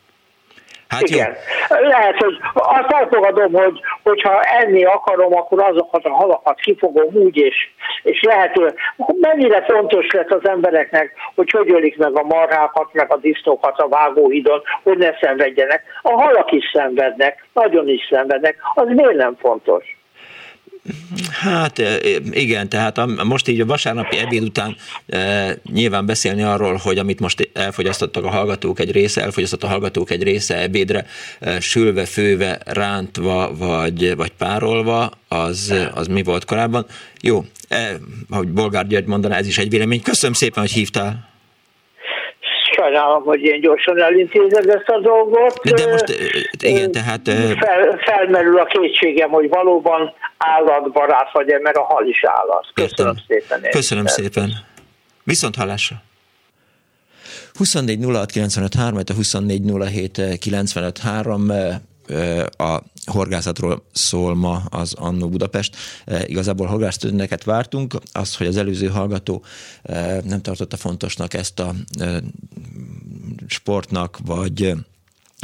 Hát 0.92 1.10
Igen. 1.10 1.36
Jó. 1.70 1.88
Lehet, 1.88 2.18
hogy 2.18 2.38
azt 2.54 2.92
elfogadom, 2.92 3.54
hogy 3.54 3.80
hogyha 4.04 4.42
enni 4.42 4.84
akarom, 4.84 5.36
akkor 5.36 5.64
azokat 5.64 6.06
a 6.06 6.14
halakat 6.14 6.60
kifogom 6.60 7.14
úgy, 7.14 7.38
és, 7.38 7.56
és 8.04 8.22
lehet, 8.22 8.56
hogy 8.56 8.74
mennyire 9.20 9.64
fontos 9.64 10.12
lett 10.12 10.32
az 10.32 10.48
embereknek, 10.48 11.14
hogy 11.36 11.50
hogy 11.50 11.72
ölik 11.72 11.98
meg 11.98 12.18
a 12.18 12.24
marhákat, 12.24 12.94
meg 12.94 13.12
a 13.12 13.18
disznókat 13.18 13.80
a 13.80 13.88
vágóhidon, 13.88 14.62
hogy 14.84 14.98
ne 14.98 15.18
szenvedjenek. 15.22 15.84
A 16.02 16.22
halak 16.22 16.52
is 16.52 16.70
szenvednek, 16.74 17.48
nagyon 17.54 17.88
is 17.88 18.08
szenvednek. 18.10 18.56
Az 18.74 18.88
miért 18.88 19.16
nem 19.16 19.36
fontos? 19.40 20.01
Hát 21.32 21.82
igen, 22.32 22.70
tehát 22.70 23.24
most 23.24 23.48
így 23.48 23.62
a 23.62 23.66
vasárnapi 23.66 24.18
ebéd 24.18 24.44
után 24.44 24.76
e, 25.08 25.56
nyilván 25.72 26.06
beszélni 26.06 26.42
arról, 26.42 26.76
hogy 26.76 26.98
amit 26.98 27.20
most 27.20 27.50
elfogyasztottak 27.54 28.24
a 28.24 28.30
hallgatók 28.30 28.80
egy 28.80 28.92
része, 28.92 29.22
elfogyasztott 29.22 29.64
a 29.64 29.68
hallgatók 29.68 30.12
egy 30.12 30.24
része 30.24 30.62
ebédre, 30.62 31.06
e, 31.40 31.60
sülve, 31.60 32.06
főve, 32.06 32.60
rántva 32.66 33.56
vagy, 33.58 34.16
vagy 34.16 34.32
párolva, 34.32 35.12
az, 35.28 35.74
az 35.94 36.08
mi 36.08 36.24
volt 36.24 36.46
korábban. 36.46 36.86
Jó, 37.22 37.46
e, 37.68 38.00
ahogy 38.30 38.48
Bolgár 38.48 38.88
György 38.88 39.06
mondaná, 39.06 39.38
ez 39.38 39.48
is 39.48 39.58
egy 39.58 39.70
vélemény. 39.70 40.02
Köszönöm 40.02 40.34
szépen, 40.34 40.64
hogy 40.64 40.72
hívtál 40.72 41.31
sajnálom, 42.82 43.24
hogy 43.24 43.44
ilyen 43.44 43.60
gyorsan 43.60 44.02
elintézed 44.02 44.70
ezt 44.70 44.88
a 44.88 45.00
dolgot. 45.00 45.62
De 45.64 45.92
most, 45.92 46.06
igen, 46.60 46.92
tehát... 46.92 47.22
Fel, 47.60 48.00
felmerül 48.06 48.60
a 48.60 48.66
kétségem, 48.66 49.30
hogy 49.30 49.50
valóban 49.50 50.14
állatbarát 50.38 51.32
vagy-e, 51.34 51.60
mert 51.60 51.76
a 51.76 51.84
hal 51.84 52.08
is 52.08 52.24
állat. 52.24 52.68
Köszönöm 52.74 53.14
Értem. 53.14 53.26
szépen. 53.28 53.58
Értem. 53.58 53.72
Köszönöm 53.72 54.06
szépen. 54.06 54.50
Viszont 55.24 55.56
hallásra. 55.56 55.96
24 57.54 58.06
06 58.06 58.32
95 58.32 58.74
3, 58.76 58.98
a 58.98 59.14
24 59.14 59.62
07 59.92 60.22
95 60.40 60.98
3 60.98 61.52
a 62.58 62.84
horgászatról 63.06 63.86
szól 63.92 64.36
ma 64.36 64.64
az 64.70 64.94
Annó 64.94 65.30
Budapest. 65.30 65.76
Igazából 66.26 66.68
horgásztőneket 66.68 67.44
vártunk, 67.44 67.96
az, 68.12 68.36
hogy 68.36 68.48
az 68.48 68.58
előző 68.58 68.88
hallgató 68.88 69.44
nem 70.24 70.42
tartotta 70.42 70.78
fontosnak 70.78 71.34
ezt 71.34 71.60
a 71.60 71.74
sportnak, 73.48 74.20
vagy 74.26 74.74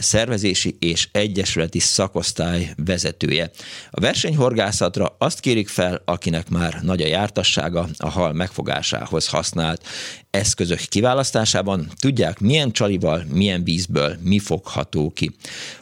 szervezési 0.00 0.76
és 0.78 1.08
egyesületi 1.12 1.78
szakosztály 1.78 2.72
vezetője. 2.76 3.50
A 3.90 4.00
versenyhorgászatra 4.00 5.16
azt 5.22 5.40
kérik 5.40 5.68
fel, 5.68 6.02
akinek 6.04 6.48
már 6.48 6.78
nagy 6.82 7.02
a 7.02 7.06
jártassága 7.06 7.88
a 7.96 8.08
hal 8.08 8.32
megfogásához 8.32 9.28
használt 9.28 9.86
eszközök 10.30 10.78
kiválasztásában 10.78 11.90
tudják, 11.98 12.40
milyen 12.40 12.70
csalival, 12.70 13.24
milyen 13.32 13.64
vízből 13.64 14.16
mi 14.22 14.38
fogható 14.38 15.10
ki. 15.10 15.30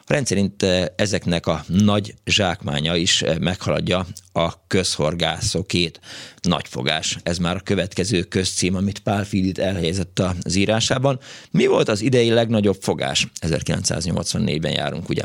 Rendszerint 0.06 0.62
eh, 0.62 0.84
ezeknek 0.96 1.46
a 1.46 1.64
nagy 1.66 2.14
zsákmánya 2.24 2.96
is 2.96 3.22
eh, 3.22 3.38
meghaladja 3.38 4.06
a 4.32 4.66
közhorgászokét. 4.66 6.00
Nagyfogás, 6.40 7.18
ez 7.22 7.38
már 7.38 7.56
a 7.56 7.60
következő 7.60 8.22
közcím, 8.22 8.74
amit 8.74 8.98
Pál 8.98 9.24
Fidit 9.24 9.58
elhelyezett 9.58 10.18
az 10.18 10.56
írásában. 10.56 11.18
Mi 11.50 11.66
volt 11.66 11.88
az 11.88 12.00
idei 12.00 12.30
legnagyobb 12.30 12.78
fogás? 12.80 13.26
1984-ben 13.40 14.72
járunk, 14.72 15.08
ugye? 15.08 15.22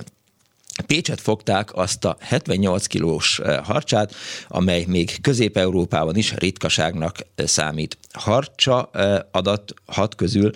Pécset 0.86 1.22
fogták 1.22 1.76
azt 1.76 2.06
a 2.06 2.18
78 2.20 2.86
kilós 2.86 3.40
eh, 3.40 3.58
harcsát, 3.64 4.14
amely 4.48 4.86
még 4.88 5.22
Közép-Európában 5.22 6.16
is 6.16 6.34
ritkaságnak 6.34 7.16
eh, 7.36 7.48
számít. 7.48 7.98
Harcsa 8.14 8.90
eh, 8.94 9.20
adat 9.32 9.74
hat 9.86 10.16
közül 10.16 10.52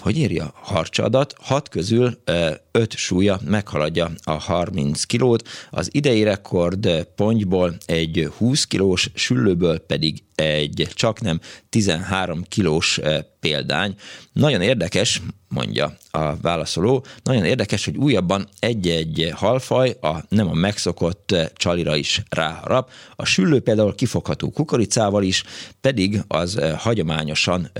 hogy 0.00 0.16
írja, 0.16 0.52
harcsadat, 0.54 1.34
hat 1.40 1.68
közül 1.68 2.22
öt 2.70 2.96
súlya 2.96 3.40
meghaladja 3.44 4.10
a 4.24 4.32
30 4.32 5.04
kilót, 5.04 5.48
az 5.70 5.88
idei 5.92 6.22
rekord 6.22 7.06
pontyból 7.16 7.76
egy 7.86 8.28
20 8.36 8.64
kilós, 8.64 9.10
süllőből 9.14 9.78
pedig 9.78 10.22
egy 10.34 10.88
csak 10.94 11.20
nem 11.20 11.40
13 11.68 12.42
kilós 12.42 13.00
példány. 13.40 13.94
Nagyon 14.32 14.60
érdekes, 14.60 15.22
mondja 15.48 15.96
a 16.10 16.36
válaszoló, 16.36 17.04
nagyon 17.22 17.44
érdekes, 17.44 17.84
hogy 17.84 17.96
újabban 17.96 18.48
egy-egy 18.58 19.30
halfaj 19.34 19.96
a 20.00 20.24
nem 20.28 20.48
a 20.48 20.54
megszokott 20.54 21.34
csalira 21.54 21.96
is 21.96 22.22
ráharap. 22.28 22.90
A 23.16 23.24
süllő 23.24 23.60
például 23.60 23.94
kifogható 23.94 24.50
kukoricával 24.50 25.22
is, 25.22 25.44
pedig 25.80 26.22
az 26.28 26.60
hagyományosan 26.76 27.70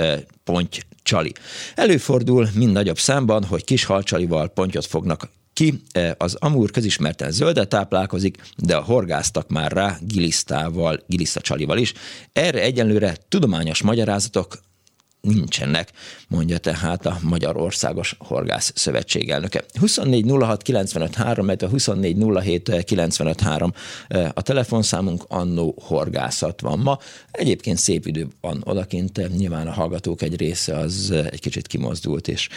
ponty 0.45 0.79
csali. 1.03 1.33
Előfordul 1.75 2.49
mind 2.55 2.73
nagyobb 2.73 2.99
számban, 2.99 3.45
hogy 3.45 3.65
kis 3.65 3.85
halcsalival 3.85 4.49
pontyot 4.49 4.87
fognak 4.87 5.29
ki, 5.53 5.83
az 6.17 6.35
amúr 6.35 6.71
közismerten 6.71 7.31
zöldet 7.31 7.69
táplálkozik, 7.69 8.43
de 8.57 8.77
a 8.77 8.83
horgáztak 8.83 9.49
már 9.49 9.73
rá 9.73 9.99
gilisztával, 10.01 11.03
gilisztacsalival 11.07 11.79
is. 11.79 11.93
Erre 12.33 12.61
egyenlőre 12.61 13.17
tudományos 13.29 13.83
magyarázatok 13.83 14.59
nincsenek, 15.21 15.93
mondja 16.29 16.59
tehát 16.59 17.07
a 17.07 17.19
Magyarországos 17.23 18.17
Horgász 18.19 18.73
Szövetség 18.75 19.31
elnöke. 19.31 19.65
24 19.79 20.31
06 20.41 20.63
95 20.63 21.15
3, 21.15 21.49
a 21.49 21.67
24 21.67 22.17
07 22.43 22.85
95 22.85 23.41
3 23.41 23.73
a 24.35 24.43
telefonszámunk, 24.43 25.25
annó 25.29 25.75
horgászat 25.83 26.61
van 26.61 26.79
ma. 26.79 26.99
Egyébként 27.31 27.79
szép 27.79 28.07
idő 28.07 28.27
van 28.41 28.63
odakint, 28.65 29.37
nyilván 29.37 29.67
a 29.67 29.73
hallgatók 29.73 30.23
egy 30.23 30.37
része 30.37 30.77
az 30.77 31.11
egy 31.11 31.41
kicsit 31.41 31.67
kimozdult, 31.67 32.29
és 32.29 32.49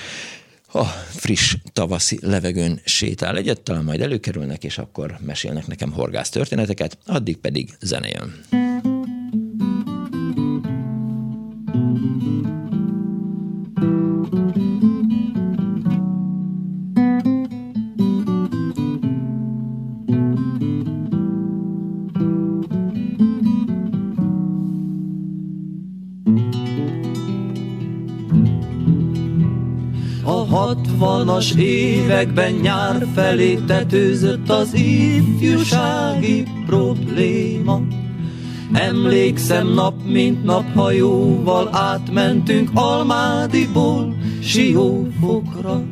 a 0.73 0.83
friss 1.09 1.55
tavaszi 1.73 2.19
levegőn 2.21 2.81
sétál 2.85 3.37
egyet, 3.37 3.61
talán 3.61 3.83
majd 3.83 4.01
előkerülnek, 4.01 4.63
és 4.63 4.77
akkor 4.77 5.17
mesélnek 5.19 5.67
nekem 5.67 5.91
horgász 5.91 6.29
történeteket, 6.29 6.97
addig 7.05 7.37
pedig 7.37 7.69
zene 7.79 8.07
jön. 8.07 8.92
Hatvanas 31.23 31.53
években 31.57 32.51
nyár 32.53 33.07
felé 33.13 33.55
tetőzött 33.55 34.49
az 34.49 34.73
ifjúsági 34.73 36.43
probléma. 36.65 37.81
Emlékszem 38.73 39.67
nap 39.67 39.93
mint 40.05 40.43
nap 40.43 40.73
hajóval 40.73 41.69
átmentünk 41.71 42.69
Almádiból 42.73 44.15
Siófokra. 44.41 45.83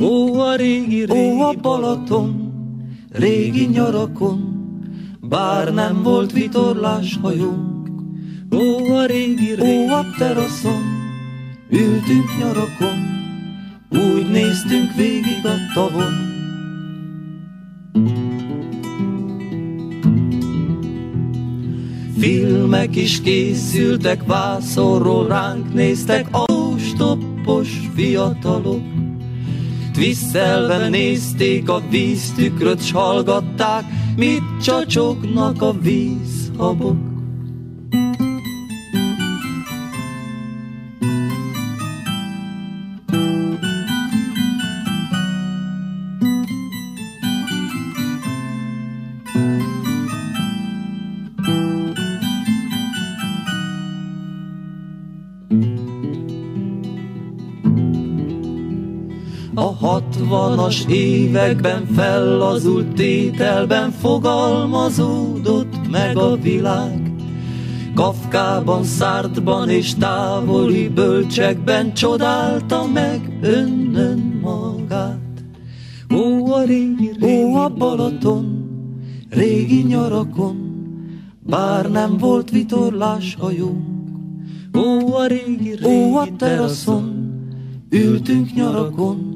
Ó, 0.00 0.38
a 0.40 0.56
régi, 0.56 1.04
régi 1.04 1.40
Ó, 1.40 1.40
a 1.40 1.52
Balaton, 1.52 2.52
régi 3.12 3.66
nyarakon, 3.66 4.60
bár 5.20 5.74
nem 5.74 6.02
volt 6.02 6.32
vitorlás 6.32 7.18
hajónk. 7.22 7.88
Ó, 8.54 8.94
a 8.94 9.06
régi, 9.06 9.54
régi 9.54 9.90
Ó, 9.90 9.92
a 9.92 10.04
teraszon, 10.18 10.82
ültünk 11.70 12.38
nyarakon, 12.38 13.11
úgy 13.92 14.30
néztünk 14.30 14.94
végig 14.96 15.44
a 15.44 15.54
tavon. 15.74 16.30
Filmek 22.18 22.96
is 22.96 23.20
készültek, 23.20 24.24
vászorról 24.26 25.26
ránk 25.26 25.74
néztek, 25.74 26.26
austoppos 26.30 27.68
fiatalok. 27.94 28.82
Twiszelve 29.92 30.88
nézték 30.88 31.68
a 31.68 31.82
víztükröt, 31.90 32.84
s 32.84 32.92
hallgatták, 32.92 33.84
mit 34.16 34.42
csacsognak 34.62 35.62
a 35.62 35.72
vízhabok. 35.80 37.11
Hatvanas 60.52 60.84
években 60.88 61.86
fellazult 61.86 62.94
tételben 62.94 63.90
fogalmazódott 63.90 65.90
meg 65.90 66.16
a 66.16 66.36
világ. 66.36 67.12
Kafkában, 67.94 68.84
Szártban 68.84 69.68
és 69.68 69.94
távoli 69.94 70.88
bölcsekben 70.88 71.94
csodálta 71.94 72.86
meg 72.86 73.38
önnön 73.42 74.40
magát. 74.42 75.44
Ó, 76.14 76.52
a 76.52 76.62
régi 76.62 77.12
ó, 77.22 77.54
a 77.54 77.68
Balaton, 77.68 78.68
régi 79.30 79.82
nyarakon, 79.82 80.56
bár 81.46 81.90
nem 81.90 82.16
volt 82.16 82.50
vitorlás 82.50 83.36
hajónk. 83.40 84.08
Ó, 84.76 85.14
a 85.14 85.26
régi, 85.26 85.74
régi 85.74 85.84
ó, 85.84 86.16
a 86.16 86.26
teraszon, 86.36 87.30
ültünk 87.90 88.54
nyarakon, 88.54 89.31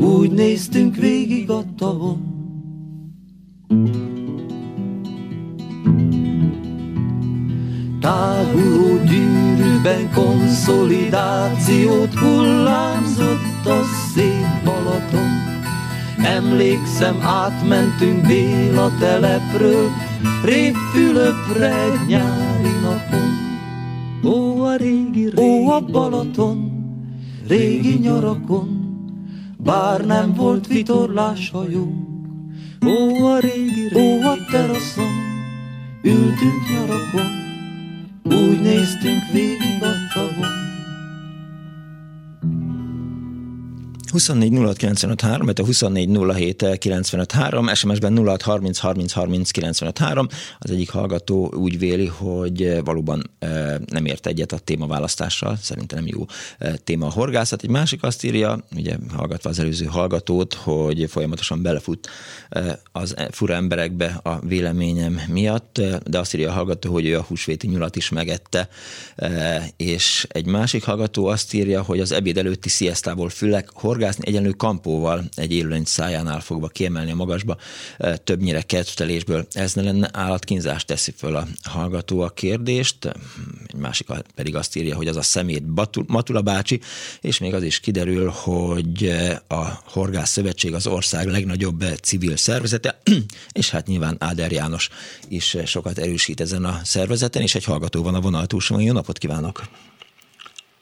úgy 0.00 0.30
néztünk 0.30 0.96
végig 0.96 1.50
a 1.50 1.62
tavon. 1.76 2.36
Táguló 8.00 9.04
gyűrűben 9.04 10.12
konszolidációt 10.14 12.14
hullámzott 12.14 13.66
a 13.66 13.80
szép 14.14 14.64
Balaton. 14.64 15.46
Emlékszem, 16.22 17.20
átmentünk 17.20 18.26
Béla 18.26 18.90
telepről, 18.98 19.90
Révfülöpre 20.44 21.82
egy 21.82 22.06
nyári 22.06 22.70
napon. 22.82 23.28
Ó, 24.24 24.62
a 24.62 24.76
régi, 24.76 25.28
régi 25.28 25.42
Ó, 25.42 25.70
a 25.70 25.80
Balaton, 25.80 26.70
régi 27.48 27.98
nyarakon, 27.98 28.77
bár 29.58 30.06
nem 30.06 30.34
volt 30.34 30.66
vitorlás 30.66 31.50
hajónk. 31.50 32.06
Ó, 32.86 33.24
a 33.26 33.38
régi, 33.38 33.88
régi 33.88 34.24
ó, 34.24 34.28
a 34.28 34.36
teraszon, 34.50 35.12
ültünk 36.02 36.68
nyarakon, 36.70 37.30
úgy 38.22 38.60
néztünk 38.60 39.22
végig 39.32 39.82
a 39.82 39.92
tavon. 40.14 40.67
24 44.10 44.52
06 45.20 45.58
a 45.58 45.64
24 45.64 46.08
SMS-ben 47.74 48.26
06 48.26 48.42
30 48.42 48.78
30 48.78 49.12
30 49.12 49.50
Az 50.58 50.70
egyik 50.70 50.90
hallgató 50.90 51.52
úgy 51.54 51.78
véli, 51.78 52.06
hogy 52.06 52.80
valóban 52.84 53.30
nem 53.86 54.04
ért 54.04 54.26
egyet 54.26 54.52
a 54.52 54.58
témaválasztással, 54.58 55.56
szerintem 55.62 55.98
nem 55.98 56.06
jó 56.06 56.24
téma 56.84 57.06
a 57.06 57.10
horgászat. 57.10 57.62
Egy 57.62 57.70
másik 57.70 58.02
azt 58.02 58.24
írja, 58.24 58.64
ugye 58.76 58.96
hallgatva 59.16 59.50
az 59.50 59.58
előző 59.58 59.84
hallgatót, 59.84 60.54
hogy 60.54 61.06
folyamatosan 61.10 61.62
belefut 61.62 62.08
az 62.92 63.14
fura 63.30 63.54
emberekbe 63.54 64.20
a 64.22 64.38
véleményem 64.38 65.20
miatt, 65.28 65.80
de 66.04 66.18
azt 66.18 66.34
írja 66.34 66.50
a 66.50 66.54
hallgató, 66.54 66.92
hogy 66.92 67.06
ő 67.06 67.18
a 67.18 67.22
húsvéti 67.22 67.66
nyulat 67.66 67.96
is 67.96 68.08
megette, 68.08 68.68
és 69.76 70.26
egy 70.28 70.46
másik 70.46 70.84
hallgató 70.84 71.26
azt 71.26 71.54
írja, 71.54 71.82
hogy 71.82 72.00
az 72.00 72.12
ebéd 72.12 72.38
előtti 72.38 72.68
sziasztából 72.68 73.28
fülek, 73.28 73.70
horgászni 73.98 74.26
egyenlő 74.26 74.50
kampóval 74.50 75.24
egy 75.34 75.52
élőlény 75.52 75.84
szájánál 75.84 76.40
fogva 76.40 76.68
kiemelni 76.68 77.10
a 77.10 77.14
magasba, 77.14 77.56
többnyire 78.24 78.62
kedvtelésből. 78.62 79.46
Ez 79.52 79.74
ne 79.74 79.82
lenne 79.82 80.08
állatkínzás, 80.12 80.84
teszi 80.84 81.12
föl 81.16 81.36
a 81.36 81.46
hallgató 81.62 82.20
a 82.20 82.28
kérdést. 82.28 83.04
Egy 83.66 83.74
másik 83.74 84.06
pedig 84.34 84.56
azt 84.56 84.76
írja, 84.76 84.96
hogy 84.96 85.06
az 85.08 85.16
a 85.16 85.22
szemét 85.22 85.62
Matula 86.06 86.42
bácsi, 86.42 86.80
és 87.20 87.38
még 87.38 87.54
az 87.54 87.62
is 87.62 87.80
kiderül, 87.80 88.28
hogy 88.28 89.12
a 89.48 89.64
Horgász 89.84 90.30
Szövetség 90.30 90.74
az 90.74 90.86
ország 90.86 91.26
legnagyobb 91.26 91.84
civil 92.02 92.36
szervezete, 92.36 93.00
és 93.52 93.70
hát 93.70 93.86
nyilván 93.86 94.16
Áder 94.18 94.52
János 94.52 94.88
is 95.28 95.56
sokat 95.64 95.98
erősít 95.98 96.40
ezen 96.40 96.64
a 96.64 96.80
szervezeten, 96.84 97.42
és 97.42 97.54
egy 97.54 97.64
hallgató 97.64 98.02
van 98.02 98.14
a 98.14 98.20
vonal 98.20 98.46
túlsó. 98.46 98.80
Jó 98.80 98.92
napot 98.92 99.18
kívánok! 99.18 99.62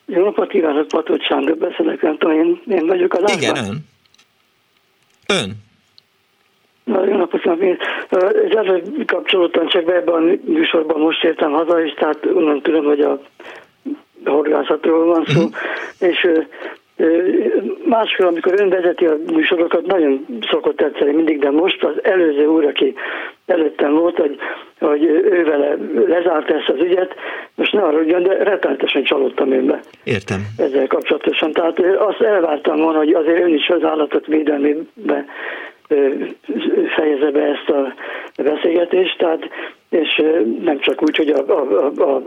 Jó 0.06 0.24
napot 0.24 0.48
kívánok, 0.48 0.88
Patot 0.88 1.22
Sándor 1.22 1.56
beszélek, 1.56 2.02
nem 2.02 2.18
tudom, 2.18 2.36
én, 2.36 2.62
én 2.68 2.86
vagyok 2.86 3.14
a 3.14 3.20
lábban. 3.20 3.36
Igen, 3.36 3.56
ön. 3.56 3.78
Ön. 5.26 5.52
Na, 6.84 7.04
jó 7.04 7.16
napot 7.16 7.40
kívánok, 7.40 7.62
én 7.62 7.78
ezzel 8.50 8.82
kapcsolódtam 9.06 9.68
csak 9.68 9.84
be 9.84 9.94
ebben 9.94 10.14
a 10.14 10.50
műsorban 10.50 11.00
most 11.00 11.24
értem 11.24 11.52
haza, 11.52 11.84
és 11.84 11.94
tehát 11.94 12.26
onnan 12.26 12.62
tudom, 12.62 12.84
hogy 12.84 13.00
a 13.00 13.20
horgászatról 14.24 15.06
van 15.06 15.24
szó, 15.24 15.40
uh-huh. 15.40 15.54
és 15.98 16.28
Máskor, 17.84 18.26
amikor 18.26 18.60
ön 18.60 18.68
vezeti 18.68 19.06
a 19.06 19.16
műsorokat, 19.32 19.86
nagyon 19.86 20.26
szokott 20.50 20.76
tetszeni 20.76 21.12
mindig, 21.12 21.38
de 21.38 21.50
most 21.50 21.84
az 21.84 22.04
előző 22.04 22.46
úr, 22.46 22.64
aki 22.64 22.94
előttem 23.46 23.94
volt, 23.94 24.16
hogy, 24.16 24.36
hogy 24.78 25.04
ő 25.04 25.44
vele 25.44 25.76
lezárta 26.06 26.54
ezt 26.54 26.68
az 26.68 26.80
ügyet, 26.80 27.14
most 27.54 27.72
ne 27.72 27.82
arra 27.82 27.98
ugyan, 27.98 28.22
de 28.22 28.42
rettenetesen 28.42 29.04
csalódtam 29.04 29.52
önbe. 29.52 29.80
Értem. 30.04 30.40
Ezzel 30.56 30.86
kapcsolatosan. 30.86 31.52
Tehát 31.52 31.80
azt 31.98 32.20
elvártam 32.20 32.76
volna, 32.76 32.98
hogy 32.98 33.12
azért 33.12 33.40
ön 33.40 33.54
is 33.54 33.68
az 33.68 33.84
állatok 33.84 34.26
védelmébe 34.26 35.24
fejezze 36.96 37.30
be 37.30 37.42
ezt 37.42 37.68
a 37.68 37.94
beszélgetést, 38.42 39.18
tehát 39.18 39.48
és 39.90 40.22
nem 40.62 40.78
csak 40.78 41.02
úgy, 41.02 41.16
hogy 41.16 41.28
a, 41.28 41.44
a, 41.48 41.90
a, 41.96 42.22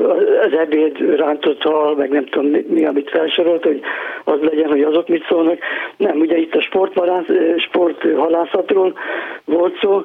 az 0.45 0.53
ebéd 0.59 0.97
rántott 1.15 1.61
hal, 1.61 1.95
meg 1.95 2.09
nem 2.09 2.25
tudom 2.25 2.49
mi, 2.49 2.65
mi, 2.67 2.85
amit 2.85 3.09
felsorolt, 3.09 3.63
hogy 3.63 3.81
az 4.23 4.39
legyen, 4.41 4.69
hogy 4.69 4.81
azok 4.81 5.07
mit 5.07 5.25
szólnak. 5.29 5.59
Nem, 5.97 6.19
ugye 6.19 6.37
itt 6.37 6.55
a 6.55 6.61
sporthalászatról 7.57 8.93
volt 9.45 9.77
szó, 9.81 10.03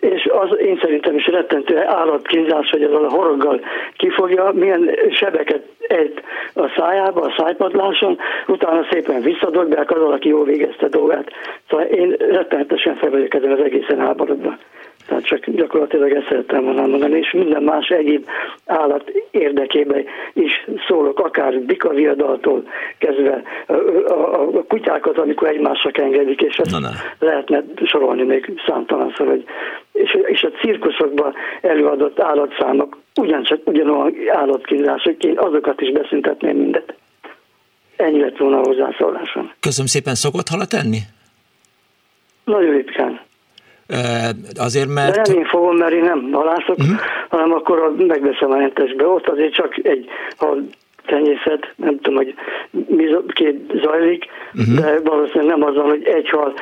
és 0.00 0.28
az 0.32 0.58
én 0.58 0.78
szerintem 0.82 1.16
is 1.16 1.26
rettentő 1.26 1.78
állatkínzás, 1.78 2.70
hogy 2.70 2.82
ezzel 2.82 3.04
a 3.04 3.10
horoggal 3.10 3.60
kifogja, 3.96 4.50
milyen 4.54 4.90
sebeket 5.10 5.62
ejt 5.88 6.22
a 6.54 6.68
szájába, 6.76 7.20
a 7.20 7.34
szájpadláson, 7.36 8.18
utána 8.46 8.86
szépen 8.90 9.22
visszadobják 9.22 9.90
az, 9.90 10.02
aki 10.02 10.28
jól 10.28 10.44
végezte 10.44 10.88
dolgát. 10.88 11.30
Szóval 11.68 11.86
én 11.86 12.16
rettenetesen 12.18 12.96
fel 12.96 13.10
vagyok 13.10 13.34
ezen 13.34 13.52
az 13.52 13.60
egészen 13.60 13.98
háborodva. 13.98 14.58
Tehát 15.06 15.24
csak 15.24 15.50
gyakorlatilag 15.50 16.10
ezt 16.12 16.26
szerettem 16.28 16.64
volna 16.64 16.86
mondani, 16.86 17.18
és 17.18 17.32
minden 17.32 17.62
más 17.62 17.88
egyéb 17.88 18.26
állat 18.66 19.12
érdekében 19.30 20.04
is 20.32 20.66
szólok, 20.88 21.18
akár 21.18 21.60
bikaviadaltól 21.60 22.68
kezdve 22.98 23.42
a, 23.66 23.72
a, 23.72 24.48
a 24.56 24.64
kutyákat, 24.68 25.18
amikor 25.18 25.48
egymásra 25.48 25.90
engedik, 25.92 26.40
és 26.40 26.56
ezt 26.56 26.70
na, 26.70 26.78
na. 26.78 26.90
lehetne 27.18 27.64
sorolni 27.84 28.22
még 28.22 28.52
számtalanszor, 28.66 29.26
hogy 29.26 29.44
és, 29.92 30.16
és 30.26 30.42
a 30.42 30.50
cirkuszokban 30.50 31.34
előadott 31.60 32.20
állatszámok 32.20 32.96
ugyancsak 33.16 33.60
ugyanolyan 33.64 34.14
állatkínzások, 34.28 35.24
én 35.24 35.38
azokat 35.38 35.80
is 35.80 35.92
beszüntetném 35.92 36.56
mindet. 36.56 36.94
Ennyi 37.96 38.20
lett 38.20 38.36
volna 38.36 38.60
a 38.60 38.66
hozzászólásom. 38.66 39.52
Köszönöm 39.60 39.86
szépen, 39.86 40.14
szokott 40.14 40.48
halat 40.48 40.72
enni? 40.72 40.98
Nagyon 42.44 42.74
ritkán. 42.74 43.19
Azért, 44.56 44.88
mert... 44.88 45.14
De 45.14 45.22
nem 45.28 45.38
én 45.38 45.44
fogom, 45.44 45.76
mert 45.76 45.92
én 45.92 46.04
nem 46.04 46.30
halászok, 46.32 46.78
uh-huh. 46.78 47.00
hanem 47.28 47.52
akkor 47.52 47.94
megveszem 47.98 48.50
a 48.50 48.56
hentesbe. 48.56 49.06
Ott 49.06 49.28
azért 49.28 49.54
csak 49.54 49.78
egy 49.82 50.08
hal 50.36 50.62
tenyészet, 51.06 51.72
nem 51.76 52.00
tudom, 52.00 52.16
hogy 52.16 52.34
mi 52.70 53.04
két 53.26 53.72
zajlik, 53.82 54.24
uh-huh. 54.54 54.74
de 54.74 55.00
valószínűleg 55.10 55.58
nem 55.58 55.68
az 55.68 55.74
van, 55.74 55.88
hogy 55.88 56.04
egy 56.04 56.28
hal 56.28 56.54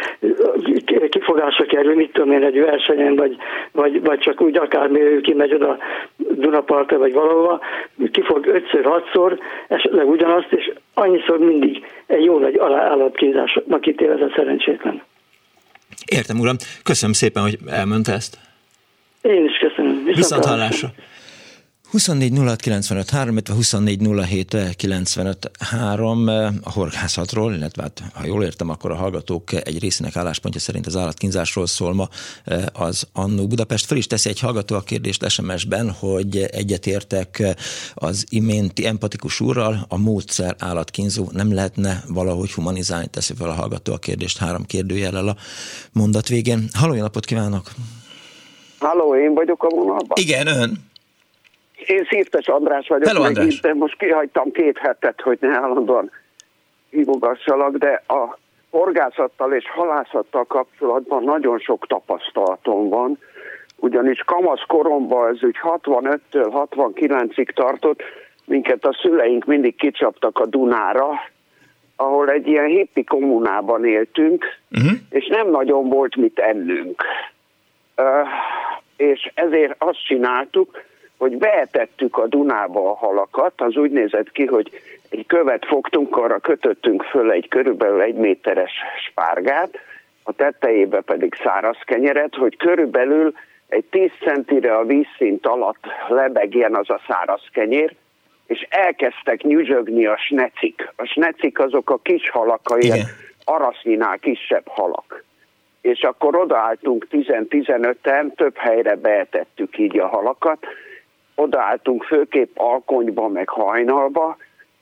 kifogásra 1.08 1.64
kerül, 1.64 1.94
mit 1.94 2.12
tudom 2.12 2.32
én, 2.32 2.44
egy 2.44 2.60
versenyen, 2.60 3.16
vagy, 3.16 3.36
vagy, 3.72 4.02
vagy 4.02 4.18
csak 4.18 4.40
úgy 4.40 4.56
akármi 4.56 5.00
ő 5.00 5.20
kimegy 5.20 5.54
oda 5.54 5.78
Dunapartra, 6.16 6.98
vagy 6.98 7.12
valahova, 7.12 7.60
kifog 8.10 8.46
ötször, 8.46 8.84
hatszor, 8.84 9.38
esetleg 9.68 10.08
ugyanazt, 10.08 10.52
és 10.52 10.72
annyiszor 10.94 11.38
mindig 11.38 11.86
egy 12.06 12.24
jó 12.24 12.38
nagy 12.38 12.58
állatkínzásnak 12.58 13.86
ítél 13.86 14.10
ez 14.10 14.20
a 14.20 14.32
szerencsétlen. 14.36 15.02
Értem, 16.04 16.38
uram. 16.38 16.56
Köszönöm 16.82 17.12
szépen, 17.12 17.42
hogy 17.42 17.58
elmondta 17.66 18.12
ezt. 18.12 18.38
Én 19.22 19.44
is 19.44 19.58
köszönöm. 19.58 19.96
Viszont, 19.96 20.16
Viszont 20.16 20.44
hallásra. 20.44 20.92
24 21.90 22.32
illetve 22.32 23.54
24 23.54 24.00
a 26.62 26.70
horgászatról, 26.70 27.54
illetve 27.54 27.82
hát, 27.82 28.02
ha 28.14 28.26
jól 28.26 28.44
értem, 28.44 28.68
akkor 28.68 28.90
a 28.90 28.94
hallgatók 28.94 29.52
egy 29.52 29.78
részének 29.78 30.16
álláspontja 30.16 30.60
szerint 30.60 30.86
az 30.86 30.96
állatkínzásról 30.96 31.66
szól 31.66 31.94
ma 31.94 32.08
eh, 32.44 32.64
az 32.72 33.08
Annó 33.12 33.46
Budapest. 33.46 33.86
Fel 33.86 33.96
is 33.96 34.06
teszi 34.06 34.28
egy 34.28 34.40
hallgató 34.40 34.76
a 34.76 34.80
kérdést 34.80 35.28
SMS-ben, 35.28 35.90
hogy 35.90 36.36
egyetértek 36.36 37.56
az 37.94 38.26
iménti 38.28 38.86
empatikus 38.86 39.40
úrral, 39.40 39.86
a 39.88 39.98
módszer 39.98 40.56
állatkínzó 40.58 41.28
nem 41.32 41.54
lehetne 41.54 42.04
valahogy 42.08 42.52
humanizálni, 42.52 43.06
teszi 43.06 43.34
fel 43.34 43.48
a 43.48 43.54
hallgató 43.54 43.92
a 43.92 43.98
kérdést 43.98 44.38
három 44.38 44.64
kérdőjellel 44.64 45.28
a 45.28 45.36
mondat 45.92 46.28
végén. 46.28 46.68
Halló, 46.72 46.94
napot 46.94 47.24
kívánok! 47.24 47.70
Halló, 48.78 49.16
én 49.16 49.34
vagyok 49.34 49.62
a 49.62 49.68
vonalban? 49.68 50.16
Igen, 50.20 50.46
ön. 50.46 50.87
Én 51.88 52.04
Szirtes 52.08 52.48
András 52.48 52.88
vagyok, 52.88 53.06
Hello, 53.06 53.22
András. 53.22 53.54
Itt, 53.54 53.62
de 53.62 53.74
most 53.74 53.98
kihagytam 53.98 54.50
két 54.50 54.78
hetet, 54.78 55.20
hogy 55.20 55.38
ne 55.40 55.48
állandóan 55.48 56.10
hívogassalak, 56.90 57.76
de 57.76 58.02
a 58.06 58.38
horgászattal 58.70 59.52
és 59.52 59.70
halászattal 59.70 60.44
kapcsolatban 60.44 61.22
nagyon 61.22 61.58
sok 61.58 61.86
tapasztalatom 61.86 62.88
van, 62.88 63.18
ugyanis 63.76 64.22
kamasz 64.26 64.62
koromban 64.66 65.28
ez 65.28 65.42
úgy 65.42 65.56
65-től 65.62 66.66
69-ig 66.74 67.50
tartott, 67.54 68.02
minket 68.44 68.84
a 68.84 68.98
szüleink 69.02 69.44
mindig 69.44 69.76
kicsaptak 69.76 70.38
a 70.38 70.46
Dunára, 70.46 71.08
ahol 71.96 72.30
egy 72.30 72.46
ilyen 72.46 72.66
hippi 72.66 73.04
kommunában 73.04 73.84
éltünk, 73.84 74.44
uh-huh. 74.70 74.98
és 75.10 75.26
nem 75.26 75.50
nagyon 75.50 75.88
volt 75.88 76.16
mit 76.16 76.38
ennünk. 76.38 77.02
Uh, 77.96 78.28
és 78.96 79.30
ezért 79.34 79.74
azt 79.78 80.04
csináltuk, 80.04 80.86
hogy 81.18 81.36
beetettük 81.36 82.16
a 82.16 82.26
Dunába 82.26 82.90
a 82.90 82.94
halakat, 82.94 83.52
az 83.56 83.76
úgy 83.76 83.90
nézett 83.90 84.32
ki, 84.32 84.46
hogy 84.46 84.70
egy 85.10 85.26
követ 85.26 85.66
fogtunk, 85.66 86.16
arra 86.16 86.38
kötöttünk 86.38 87.02
föl 87.02 87.30
egy 87.30 87.48
körülbelül 87.48 88.00
egy 88.00 88.14
méteres 88.14 88.72
spárgát, 89.08 89.78
a 90.22 90.32
tetejébe 90.32 91.00
pedig 91.00 91.34
száraz 91.42 91.78
kenyeret, 91.84 92.34
hogy 92.34 92.56
körülbelül 92.56 93.32
egy 93.68 93.84
10 93.90 94.10
centire 94.20 94.76
a 94.76 94.84
vízszint 94.84 95.46
alatt 95.46 95.86
lebegjen 96.08 96.74
az 96.74 96.90
a 96.90 97.00
száraz 97.08 97.42
kenyér, 97.52 97.94
és 98.46 98.66
elkezdtek 98.70 99.42
nyüzsögni 99.42 100.06
a 100.06 100.16
snecik. 100.16 100.92
A 100.96 101.04
snecik 101.04 101.58
azok 101.58 101.90
a 101.90 101.98
kis 102.02 102.30
halak, 102.30 102.60
a 102.64 102.78
ilyen 102.78 103.06
arasznyinál 103.44 104.18
kisebb 104.18 104.66
halak. 104.66 105.24
És 105.80 106.02
akkor 106.02 106.36
odaálltunk 106.36 107.06
10-15-en, 107.10 108.34
több 108.34 108.56
helyre 108.56 108.96
beetettük 108.96 109.78
így 109.78 109.98
a 109.98 110.06
halakat, 110.06 110.66
odaálltunk 111.38 112.04
főképp 112.04 112.58
alkonyba, 112.58 113.28
meg 113.28 113.48
hajnalba, 113.48 114.36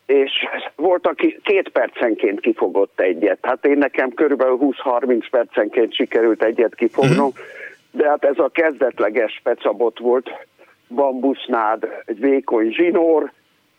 és 0.07 0.33
volt, 0.77 1.07
aki 1.07 1.41
két 1.43 1.69
percenként 1.69 2.41
kifogott 2.41 3.01
egyet. 3.01 3.39
Hát 3.43 3.65
én 3.65 3.79
nekem 3.79 4.11
körülbelül 4.11 4.59
20-30 4.61 5.27
percenként 5.31 5.95
sikerült 5.95 6.43
egyet 6.43 6.75
kifognom, 6.75 7.27
uh-huh. 7.27 7.45
de 7.91 8.09
hát 8.09 8.25
ez 8.25 8.39
a 8.39 8.49
kezdetleges 8.49 9.41
pecabot 9.43 9.99
volt, 9.99 10.31
bambusznád, 10.89 11.89
egy 12.05 12.21
vékony 12.21 12.73
zsinór, 12.73 13.33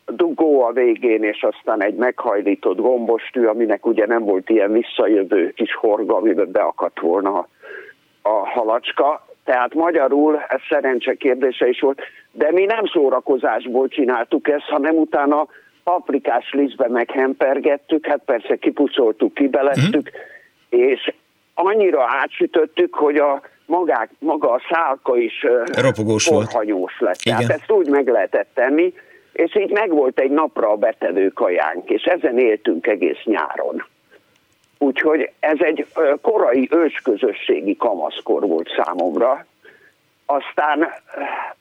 dugó 0.06 0.64
a 0.64 0.72
végén, 0.72 1.24
és 1.24 1.44
aztán 1.44 1.84
egy 1.84 1.96
meghajlított 1.96 2.78
gombostű, 2.78 3.46
aminek 3.46 3.86
ugye 3.86 4.06
nem 4.06 4.24
volt 4.24 4.50
ilyen 4.50 4.72
visszajövő 4.72 5.52
kis 5.52 5.76
horga, 5.76 6.16
amiben 6.16 6.52
beakadt 6.52 7.00
volna 7.00 7.48
a 8.22 8.50
halacska. 8.50 9.26
Tehát 9.48 9.74
magyarul 9.74 10.46
ez 10.48 10.60
szerencse 10.70 11.14
kérdése 11.14 11.68
is 11.68 11.80
volt, 11.80 12.02
de 12.32 12.52
mi 12.52 12.66
nem 12.66 12.86
szórakozásból 12.86 13.88
csináltuk 13.88 14.48
ezt, 14.48 14.66
hanem 14.66 14.96
utána 14.96 15.48
paprikás 15.84 16.52
lisztbe 16.52 16.88
meghempergettük, 16.90 18.06
hát 18.06 18.22
persze 18.26 18.56
kipucoltuk, 18.56 19.34
kibeleztük, 19.34 20.12
mm. 20.16 20.80
és 20.80 21.14
annyira 21.54 22.06
átsütöttük, 22.22 22.96
hogy 22.96 23.16
a 23.16 23.42
magák, 23.66 24.10
maga 24.20 24.52
a 24.52 24.62
szálka 24.70 25.18
is 25.18 25.46
Ropogós 25.82 26.28
porhanyós 26.30 27.00
lett. 27.00 27.22
Igen. 27.22 27.38
Tehát 27.38 27.52
ezt 27.52 27.72
úgy 27.72 27.90
meg 27.90 28.08
lehetett 28.08 28.50
tenni, 28.54 28.94
és 29.34 29.56
így 29.56 29.72
megvolt 29.72 30.20
egy 30.20 30.32
napra 30.32 30.70
a 30.70 30.76
betevő 30.76 31.28
kajánk, 31.28 31.90
és 31.90 32.04
ezen 32.04 32.40
éltünk 32.40 32.88
egész 32.88 33.24
nyáron. 33.24 33.86
Úgyhogy 34.78 35.30
ez 35.40 35.58
egy 35.60 35.86
korai 36.22 36.68
ősközösségi 36.72 37.78
kamaszkor 37.78 38.48
volt 38.48 38.70
számomra. 38.78 39.46
Aztán 40.26 40.88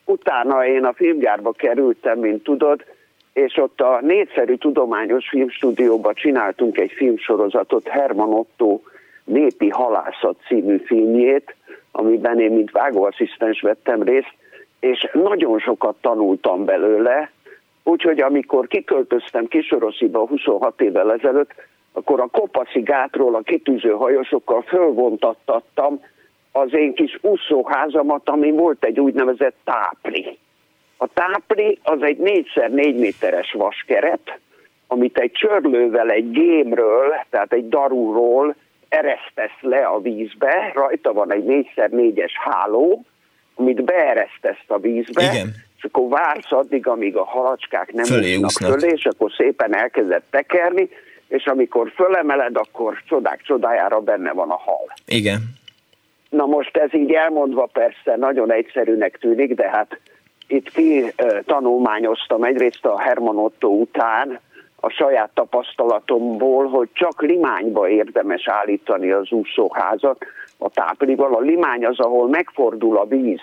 utána 0.04 0.66
én 0.66 0.84
a 0.84 0.92
filmgyárba 0.92 1.52
kerültem, 1.52 2.18
mint 2.18 2.42
tudod, 2.42 2.84
és 3.32 3.56
ott 3.56 3.80
a 3.80 3.98
négyszerű 4.02 4.54
tudományos 4.54 5.28
filmstúdióban 5.28 6.14
csináltunk 6.14 6.78
egy 6.78 6.92
filmsorozatot, 6.92 7.88
Herman 7.88 8.32
Otto 8.32 8.80
Népi 9.24 9.68
Halászat 9.68 10.36
című 10.46 10.76
filmjét, 10.76 11.54
amiben 11.92 12.40
én 12.40 12.52
mint 12.52 12.70
vágóasszisztens 12.70 13.60
vettem 13.60 14.02
részt, 14.02 14.34
és 14.80 15.08
nagyon 15.12 15.58
sokat 15.58 15.96
tanultam 16.00 16.64
belőle, 16.64 17.30
úgyhogy 17.82 18.20
amikor 18.20 18.66
kiköltöztem 18.66 19.46
Kisorosziba 19.46 20.26
26 20.26 20.80
évvel 20.80 21.12
ezelőtt, 21.12 21.54
akkor 21.96 22.20
a 22.20 22.26
Kopaszi 22.26 22.80
gátról 22.80 23.34
a 23.34 23.40
kitűző 23.40 23.90
hajósokkal 23.90 24.62
fölvontattattam 24.62 26.00
az 26.52 26.74
én 26.74 26.94
kis 26.94 27.18
úszóházamat, 27.20 28.28
ami 28.28 28.50
volt 28.50 28.84
egy 28.84 29.00
úgynevezett 29.00 29.56
tápli. 29.64 30.38
A 30.96 31.06
tápli 31.06 31.78
az 31.82 32.02
egy 32.02 32.18
4x4 32.20 32.98
méteres 32.98 33.52
vaskeret, 33.52 34.38
amit 34.86 35.18
egy 35.18 35.32
csörlővel 35.32 36.10
egy 36.10 36.30
gémről, 36.30 37.14
tehát 37.30 37.52
egy 37.52 37.68
darúról 37.68 38.54
eresztesz 38.88 39.60
le 39.60 39.84
a 39.84 40.00
vízbe, 40.00 40.72
rajta 40.74 41.12
van 41.12 41.32
egy 41.32 41.44
4x4-es 41.46 42.32
háló, 42.34 43.04
amit 43.54 43.84
beeresztesz 43.84 44.64
a 44.66 44.78
vízbe, 44.78 45.22
Igen. 45.22 45.54
és 45.76 45.84
akkor 45.84 46.08
vársz 46.08 46.52
addig, 46.52 46.86
amíg 46.86 47.16
a 47.16 47.24
halacskák 47.24 47.92
nem 47.92 48.04
fölé 48.04 48.40
fölé, 48.58 48.92
és 48.92 49.04
akkor 49.04 49.32
szépen 49.36 49.74
elkezdett 49.74 50.24
tekerni, 50.30 50.88
és 51.28 51.46
amikor 51.46 51.92
fölemeled, 51.94 52.56
akkor 52.56 53.02
csodák 53.06 53.42
csodájára 53.42 54.00
benne 54.00 54.32
van 54.32 54.50
a 54.50 54.56
hal. 54.56 54.92
Igen. 55.06 55.38
Na 56.30 56.46
most 56.46 56.76
ez 56.76 56.94
így 56.94 57.12
elmondva 57.12 57.68
persze 57.72 58.16
nagyon 58.16 58.52
egyszerűnek 58.52 59.18
tűnik, 59.18 59.54
de 59.54 59.68
hát 59.68 60.00
itt 60.48 60.70
ki 60.70 61.12
tanulmányoztam 61.44 62.44
egyrészt 62.44 62.84
a 62.84 63.00
Herman 63.00 63.38
Otto 63.38 63.68
után 63.68 64.40
a 64.80 64.88
saját 64.88 65.30
tapasztalatomból, 65.34 66.68
hogy 66.68 66.88
csak 66.92 67.22
limányba 67.22 67.88
érdemes 67.88 68.48
állítani 68.48 69.10
az 69.10 69.30
úszóházat 69.30 70.24
a 70.58 70.70
táplival. 70.70 71.34
A 71.34 71.40
limány 71.40 71.86
az, 71.86 71.98
ahol 71.98 72.28
megfordul 72.28 72.96
a 72.96 73.06
víz, 73.06 73.40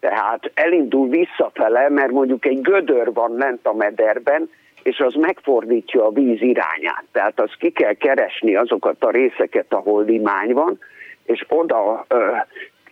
tehát 0.00 0.50
elindul 0.54 1.08
visszafele, 1.08 1.88
mert 1.88 2.10
mondjuk 2.10 2.46
egy 2.46 2.60
gödör 2.60 3.12
van 3.12 3.36
lent 3.36 3.66
a 3.66 3.74
mederben, 3.74 4.50
és 4.86 4.98
az 4.98 5.14
megfordítja 5.14 6.04
a 6.04 6.10
víz 6.10 6.40
irányát. 6.40 7.04
Tehát 7.12 7.40
az 7.40 7.50
ki 7.58 7.70
kell 7.70 7.92
keresni 7.92 8.54
azokat 8.54 9.04
a 9.04 9.10
részeket, 9.10 9.72
ahol 9.72 10.04
limány 10.04 10.52
van, 10.52 10.78
és 11.24 11.44
oda 11.48 12.04
ö, 12.08 12.36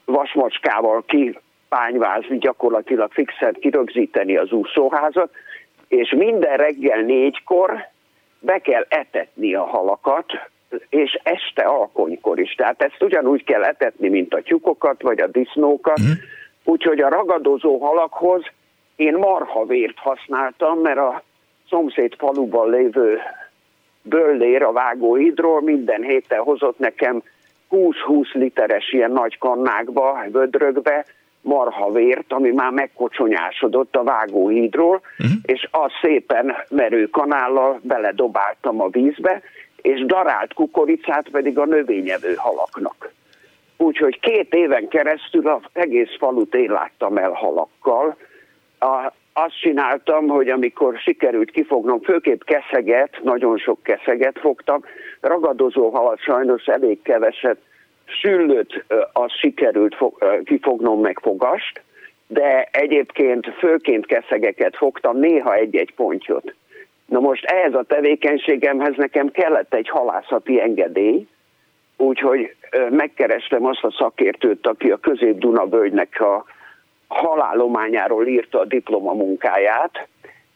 vasmacskával 0.04 1.04
kipányvázni, 1.07 2.38
gyakorlatilag 2.38 3.12
fixen 3.12 3.56
kirögzíteni 3.60 4.37
az 4.37 4.52
úszóházat, 4.52 5.31
és 5.88 6.14
minden 6.16 6.56
reggel 6.56 7.00
négykor 7.00 7.88
be 8.38 8.58
kell 8.58 8.87
etetni 8.88 9.54
a 9.54 9.64
halakat, 9.64 10.33
és 10.88 11.18
este 11.23 11.62
alkonykor 11.62 12.38
is. 12.38 12.54
Tehát 12.54 12.83
ezt 12.83 13.02
ugyanúgy 13.02 13.44
kell 13.44 13.62
etetni, 13.62 14.08
mint 14.08 14.35
a 14.35 14.42
tyúkokat, 14.42 15.02
vagy 15.02 15.21
a 15.21 15.27
disznókat. 15.27 16.00
Mm. 16.00 16.12
Úgyhogy 16.64 17.00
a 17.00 17.08
ragadozó 17.08 17.79
halakhoz 17.79 18.42
én 18.96 19.14
marhavért 19.14 19.98
használtam, 19.98 20.79
mert 20.79 20.98
a 20.98 21.23
szomszéd 21.69 22.15
faluban 22.19 22.71
lévő 22.71 23.19
böllér 24.02 24.62
a 24.62 24.73
vágóhidról 24.73 25.62
minden 25.62 26.02
héten 26.02 26.38
hozott 26.38 26.79
nekem 26.79 27.23
20-20 27.71 28.33
literes 28.33 28.92
ilyen 28.92 29.10
nagy 29.10 29.38
kannákba, 29.38 30.25
vödrökbe, 30.31 31.04
marhavért, 31.40 32.33
ami 32.33 32.50
már 32.50 32.71
megkocsonyásodott 32.71 33.96
a 33.96 34.02
vágóhídról, 34.02 35.00
uh-huh. 35.19 35.37
és 35.42 35.69
azt 35.71 35.94
szépen 36.02 36.54
merő 36.69 37.06
kanállal 37.06 37.81
beledobáltam 37.83 38.81
a 38.81 38.88
vízbe, 38.88 39.42
és 39.83 40.04
darált 40.04 40.54
kukoricát 40.54 41.29
pedig 41.29 41.58
a 41.58 41.65
növényevő 41.65 42.35
halaknak. 42.37 43.12
Úgyhogy 43.77 44.21
két 44.21 44.54
éven 44.54 44.88
keresztül 44.88 45.48
az 45.48 45.62
egész 45.73 46.17
falut 46.19 46.54
én 46.54 46.71
láttam 46.71 47.17
el 47.17 47.31
halakkal. 47.31 48.17
A, 48.79 49.12
azt 49.37 49.60
csináltam, 49.60 50.26
hogy 50.28 50.48
amikor 50.48 50.98
sikerült 50.98 51.50
kifognom, 51.50 52.00
főképp 52.00 52.42
keszeget, 52.42 53.18
nagyon 53.22 53.58
sok 53.58 53.82
keszeget 53.82 54.38
fogtam, 54.38 54.85
ragadozó 55.20 55.90
halat 55.90 56.20
sajnos 56.20 56.66
elég 56.66 57.02
keveset, 57.02 57.56
szüllőt 58.22 58.85
az 59.12 59.32
sikerült 59.32 59.96
kifognom 60.44 61.00
meg 61.00 61.18
fogast, 61.22 61.82
de 62.26 62.68
egyébként 62.72 63.46
főként 63.58 64.06
keszegeket 64.06 64.76
fogtam, 64.76 65.18
néha 65.18 65.54
egy-egy 65.54 65.94
pontyot. 65.94 66.54
Na 67.06 67.20
most 67.20 67.44
ehhez 67.44 67.74
a 67.74 67.82
tevékenységemhez 67.82 68.94
nekem 68.96 69.30
kellett 69.30 69.74
egy 69.74 69.88
halászati 69.88 70.60
engedély, 70.60 71.26
úgyhogy 71.96 72.54
megkerestem 72.90 73.64
azt 73.64 73.85
a 73.85 73.94
szakértőt, 73.98 74.66
aki 74.66 74.90
a 74.90 74.96
Közép-Duna-völgynek 74.96 76.20
a 76.20 76.44
halálományáról 77.09 78.27
írta 78.27 78.61
a 78.61 78.65
diplomamunkáját, 78.65 80.09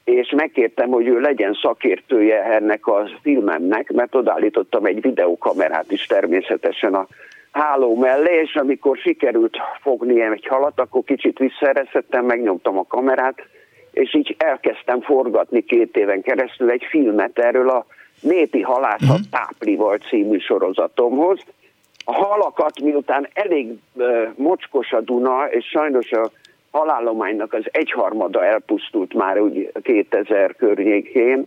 és 0.05 0.33
megkértem, 0.37 0.89
hogy 0.89 1.07
ő 1.07 1.21
legyen 1.21 1.59
szakértője 1.63 2.43
ennek 2.45 2.87
a 2.87 3.09
filmemnek, 3.23 3.93
mert 3.93 4.15
odállítottam 4.15 4.85
egy 4.85 5.01
videókamerát 5.01 5.91
is 5.93 6.07
természetesen 6.07 6.95
a 6.95 7.07
háló 7.51 7.97
mellé, 7.97 8.41
és 8.41 8.55
amikor 8.55 8.97
sikerült 8.97 9.57
fogni 9.81 10.21
egy 10.21 10.47
halat, 10.47 10.81
akkor 10.81 11.03
kicsit 11.05 11.39
visszaeresztettem, 11.39 12.25
megnyomtam 12.25 12.79
a 12.79 12.87
kamerát, 12.87 13.39
és 13.91 14.15
így 14.15 14.35
elkezdtem 14.39 15.01
forgatni 15.01 15.65
két 15.65 15.97
éven 15.97 16.23
keresztül 16.23 16.71
egy 16.71 16.85
filmet 16.91 17.39
erről 17.39 17.69
a 17.69 17.87
Népi 18.21 18.61
Halászat 18.61 19.01
uh-huh. 19.03 19.19
Táplival 19.31 19.99
című 19.99 20.39
sorozatomhoz. 20.39 21.41
A 22.05 22.13
halakat 22.13 22.81
miután 22.81 23.29
elég 23.33 23.79
mocskos 24.35 24.93
a 24.93 25.01
Duna, 25.01 25.47
és 25.51 25.67
sajnos 25.67 26.13
a 26.13 26.31
halállománynak 26.71 27.53
az 27.53 27.65
egyharmada 27.71 28.45
elpusztult 28.45 29.15
már 29.15 29.41
úgy 29.41 29.73
2000 29.83 30.57
környékén, 30.57 31.47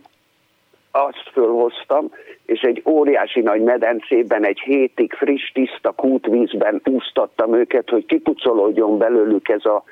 azt 0.92 1.30
fölhoztam, 1.32 2.10
és 2.46 2.60
egy 2.60 2.82
óriási 2.86 3.40
nagy 3.40 3.60
medencében 3.60 4.44
egy 4.44 4.60
hétig 4.60 5.12
friss, 5.12 5.52
tiszta 5.52 5.92
kútvízben 5.92 6.80
úsztattam 6.84 7.54
őket, 7.54 7.88
hogy 7.88 8.06
kipucolódjon 8.06 8.98
belőlük 8.98 9.48
ez 9.48 9.64
a 9.64 9.84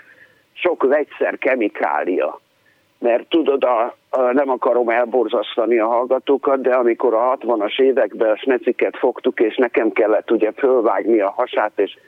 sok 0.53 0.83
vegyszer 0.83 1.39
kemikália. 1.39 2.41
Mert 3.01 3.28
tudod, 3.28 3.64
a, 3.64 3.96
a, 4.11 4.20
nem 4.20 4.51
akarom 4.51 4.88
elborzasztani 4.88 5.78
a 5.78 5.86
hallgatókat, 5.86 6.61
de 6.61 6.74
amikor 6.74 7.14
a 7.14 7.36
60-as 7.36 7.80
években 7.80 8.30
a 8.30 8.36
sneciket 8.36 8.96
fogtuk, 8.96 9.40
és 9.40 9.57
nekem 9.57 9.92
kellett 9.92 10.30
ugye 10.30 10.53
fölvágni 10.53 11.20
a 11.20 11.32
hasát 11.36 11.72
és 11.74 11.98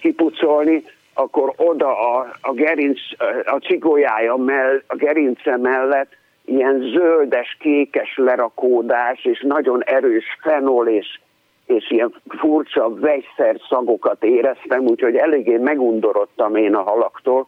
kipucolni, 0.00 0.84
akkor 1.14 1.52
oda 1.56 2.16
a, 2.16 2.32
a 2.40 2.52
gerinc, 2.52 3.00
a 3.44 3.56
cigójája 3.56 4.36
mell, 4.36 4.82
a 4.86 4.96
gerince 4.96 5.56
mellett 5.56 6.10
ilyen 6.44 6.80
zöldes, 6.94 7.56
kékes 7.60 8.16
lerakódás, 8.16 9.24
és 9.24 9.44
nagyon 9.46 9.82
erős 9.84 10.24
fenol 10.40 10.88
és, 10.88 11.20
és 11.66 11.90
ilyen 11.90 12.14
furcsa 12.28 12.94
vegyszer 12.94 13.56
szagokat 13.68 14.24
éreztem, 14.24 14.80
úgyhogy 14.84 15.16
eléggé 15.16 15.56
megundorodtam 15.56 16.56
én 16.56 16.74
a 16.74 16.82
halaktól, 16.82 17.46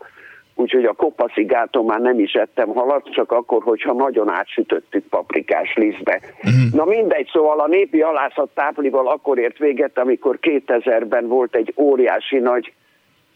úgyhogy 0.55 0.85
a 0.85 0.93
kopaszigáton 0.93 1.85
már 1.85 2.01
nem 2.01 2.19
is 2.19 2.33
ettem 2.33 2.69
halat, 2.69 3.13
csak 3.13 3.33
akkor, 3.33 3.63
hogyha 3.63 3.93
nagyon 3.93 4.29
átsütöttük 4.29 5.05
paprikás 5.09 5.75
lisztbe. 5.75 6.21
Uh-huh. 6.37 6.73
Na 6.73 6.85
mindegy, 6.85 7.29
szóval 7.33 7.61
a 7.61 7.67
népi 7.67 8.01
halászat 8.01 8.49
táplival 8.55 9.09
akkor 9.09 9.39
ért 9.39 9.59
véget, 9.59 9.99
amikor 9.99 10.39
2000-ben 10.43 11.29
volt 11.29 11.55
egy 11.55 11.73
óriási 11.77 12.39
nagy 12.39 12.73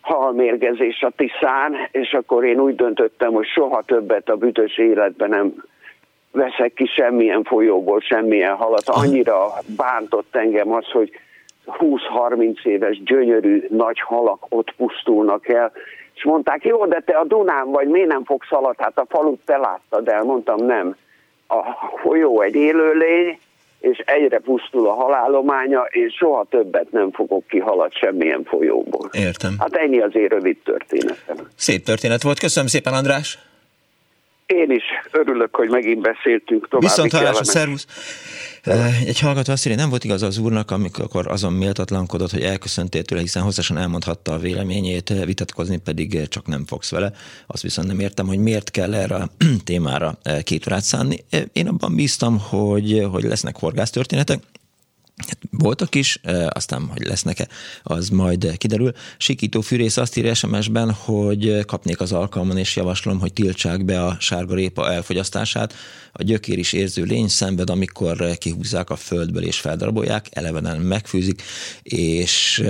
halmérgezés 0.01 1.03
a 1.03 1.13
Tiszán, 1.17 1.75
és 1.91 2.13
akkor 2.13 2.45
én 2.45 2.61
úgy 2.61 2.75
döntöttem, 2.75 3.33
hogy 3.33 3.47
soha 3.47 3.83
többet 3.83 4.29
a 4.29 4.37
büdös 4.37 4.79
életben 4.79 5.29
nem 5.29 5.65
veszek 6.33 6.73
ki 6.73 6.87
semmilyen 6.87 7.43
folyóból, 7.43 8.01
semmilyen 8.01 8.55
halat. 8.55 8.83
Annyira 8.89 9.49
bántott 9.77 10.37
engem 10.37 10.73
az, 10.73 10.85
hogy 10.85 11.11
20-30 11.67 12.65
éves 12.65 13.03
gyönyörű 13.03 13.67
nagy 13.71 14.01
halak 14.01 14.47
ott 14.49 14.75
pusztulnak 14.77 15.49
el, 15.49 15.73
és 16.19 16.25
mondták, 16.25 16.65
jó, 16.65 16.87
de 16.87 17.03
te 17.05 17.13
a 17.13 17.25
Dunán 17.25 17.71
vagy, 17.71 17.89
miért 17.89 18.09
nem 18.09 18.25
fogsz 18.25 18.49
halat? 18.49 18.75
Hát 18.79 18.99
a 18.99 19.07
falut 19.09 19.41
te 19.45 19.57
láttad 19.57 20.09
el. 20.09 20.23
Mondtam, 20.23 20.65
nem. 20.65 20.97
A 21.49 21.63
folyó 22.03 22.41
egy 22.41 22.55
élőlény, 22.55 23.39
és 23.81 23.99
egyre 23.99 24.39
pusztul 24.39 24.87
a 24.87 24.93
halálománya, 24.93 25.81
és 25.91 26.15
soha 26.15 26.47
többet 26.51 26.91
nem 26.91 27.11
fogok 27.11 27.47
kihalat 27.47 27.93
semmilyen 27.95 28.45
folyóból. 28.45 29.09
Értem. 29.13 29.55
Hát 29.59 29.75
ennyi 29.75 30.01
az 30.01 30.17
én 30.17 30.27
rövid 30.27 30.57
történetem. 30.65 31.37
Szép 31.57 31.85
történet 31.85 32.23
volt. 32.23 32.39
Köszönöm 32.39 32.69
szépen, 32.69 32.93
András. 32.93 33.39
Én 34.55 34.71
is 34.71 34.83
örülök, 35.13 35.57
hogy 35.57 35.69
megint 35.69 36.01
beszéltünk 36.01 36.69
tovább. 36.69 36.89
Viszont 36.89 37.13
hallásra, 37.13 37.45
szervusz. 37.45 37.87
Egy 39.07 39.21
hallgató 39.21 39.53
azt 39.53 39.67
írja, 39.67 39.79
nem 39.79 39.89
volt 39.89 40.05
igaz 40.05 40.23
az 40.23 40.39
úrnak, 40.39 40.71
amikor 40.71 41.27
azon 41.27 41.53
méltatlankodott, 41.53 42.31
hogy 42.31 42.43
elköszöntél 42.43 43.03
tőle, 43.03 43.21
hiszen 43.21 43.43
hosszasan 43.43 43.77
elmondhatta 43.77 44.33
a 44.33 44.39
véleményét, 44.39 45.09
vitatkozni 45.25 45.79
pedig 45.79 46.29
csak 46.29 46.47
nem 46.47 46.65
fogsz 46.67 46.91
vele. 46.91 47.13
Azt 47.47 47.63
viszont 47.63 47.89
nem 47.89 48.01
értem, 48.01 48.27
hogy 48.27 48.39
miért 48.39 48.71
kell 48.71 48.95
erre 48.95 49.15
a 49.15 49.29
témára 49.65 50.19
két 50.45 50.67
órát 50.67 50.83
szánni. 50.83 51.17
Én 51.53 51.69
abban 51.69 51.95
bíztam, 51.95 52.39
hogy, 52.39 53.07
hogy 53.11 53.23
lesznek 53.23 53.57
horgásztörténetek, 53.57 54.39
Hát 55.27 55.39
voltak 55.51 55.95
is, 55.95 56.21
aztán, 56.49 56.87
hogy 56.87 57.07
lesznek-e, 57.07 57.49
az 57.83 58.09
majd 58.09 58.57
kiderül. 58.57 58.93
Sikító 59.19 59.61
Fűrész 59.61 59.97
azt 59.97 60.17
írja 60.17 60.35
SMS-ben, 60.35 60.93
hogy 60.93 61.65
kapnék 61.65 62.01
az 62.01 62.13
alkalmon, 62.13 62.57
és 62.57 62.77
javaslom, 62.77 63.21
hogy 63.21 63.33
tiltsák 63.33 63.85
be 63.85 64.05
a 64.05 64.17
sárgarépa 64.21 64.93
elfogyasztását. 64.93 65.75
A 66.13 66.23
gyökér 66.23 66.59
is 66.59 66.73
érző 66.73 67.03
lény 67.03 67.29
szenved, 67.29 67.71
amikor 67.71 68.37
kihúzzák 68.39 68.91
a 68.91 68.97
földből 68.97 69.43
és 69.43 69.61
feldarabolják, 69.61 70.27
elevenen 70.31 70.81
megfűzik, 70.81 71.43
és 71.83 72.65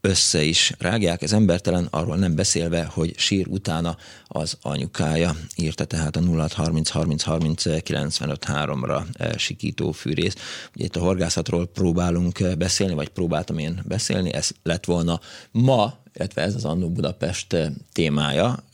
össze 0.00 0.42
is 0.42 0.72
rágják, 0.78 1.22
ez 1.22 1.32
embertelen, 1.32 1.86
arról 1.90 2.16
nem 2.16 2.34
beszélve, 2.34 2.84
hogy 2.84 3.18
sír 3.18 3.46
utána 3.48 3.96
az 4.26 4.56
anyukája, 4.62 5.36
írta 5.56 5.84
tehát 5.84 6.16
a 6.16 6.20
0630 6.20 6.90
30 6.90 7.22
30 7.22 7.82
95 7.82 8.44
3-ra 8.48 9.02
sikító 9.36 9.92
fűrész. 9.92 10.34
Ugye 10.74 10.84
itt 10.84 10.96
a 10.96 11.00
horgászatról 11.00 11.66
próbálunk 11.66 12.56
beszélni, 12.58 12.94
vagy 12.94 13.08
próbáltam 13.08 13.58
én 13.58 13.82
beszélni, 13.84 14.32
ez 14.32 14.50
lett 14.62 14.84
volna 14.84 15.20
ma, 15.50 15.98
illetve 16.14 16.42
ez 16.42 16.54
az 16.54 16.64
Annó 16.64 16.90
Budapest 16.90 17.56
témája, 17.92 18.64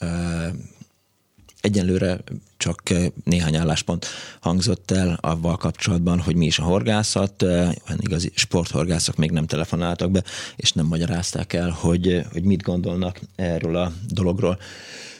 Egyelőre 1.64 2.18
csak 2.64 2.90
eh, 2.90 3.06
néhány 3.24 3.56
álláspont 3.56 4.06
hangzott 4.40 4.90
el 4.90 5.18
avval 5.20 5.56
kapcsolatban, 5.56 6.20
hogy 6.20 6.36
mi 6.36 6.46
is 6.46 6.58
a 6.58 6.62
horgászat. 6.62 7.42
Eh, 7.42 7.72
igazi 7.98 8.32
sporthorgászok 8.34 9.16
még 9.16 9.30
nem 9.30 9.46
telefonáltak 9.46 10.10
be, 10.10 10.22
és 10.56 10.72
nem 10.72 10.86
magyarázták 10.86 11.52
el, 11.52 11.70
hogy, 11.70 12.08
eh, 12.08 12.24
hogy 12.32 12.42
mit 12.42 12.62
gondolnak 12.62 13.20
erről 13.36 13.76
a 13.76 13.92
dologról. 14.08 14.58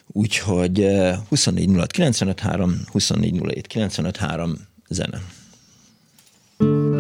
Úgyhogy 0.07 0.87
24 1.29 1.69
06 1.75 1.91
95 1.91 2.41
3, 2.41 2.81
24 2.93 3.41
07 3.41 3.67
95 3.67 4.17
3 4.17 4.55
zene. 4.89 5.21
vissza 6.59 6.94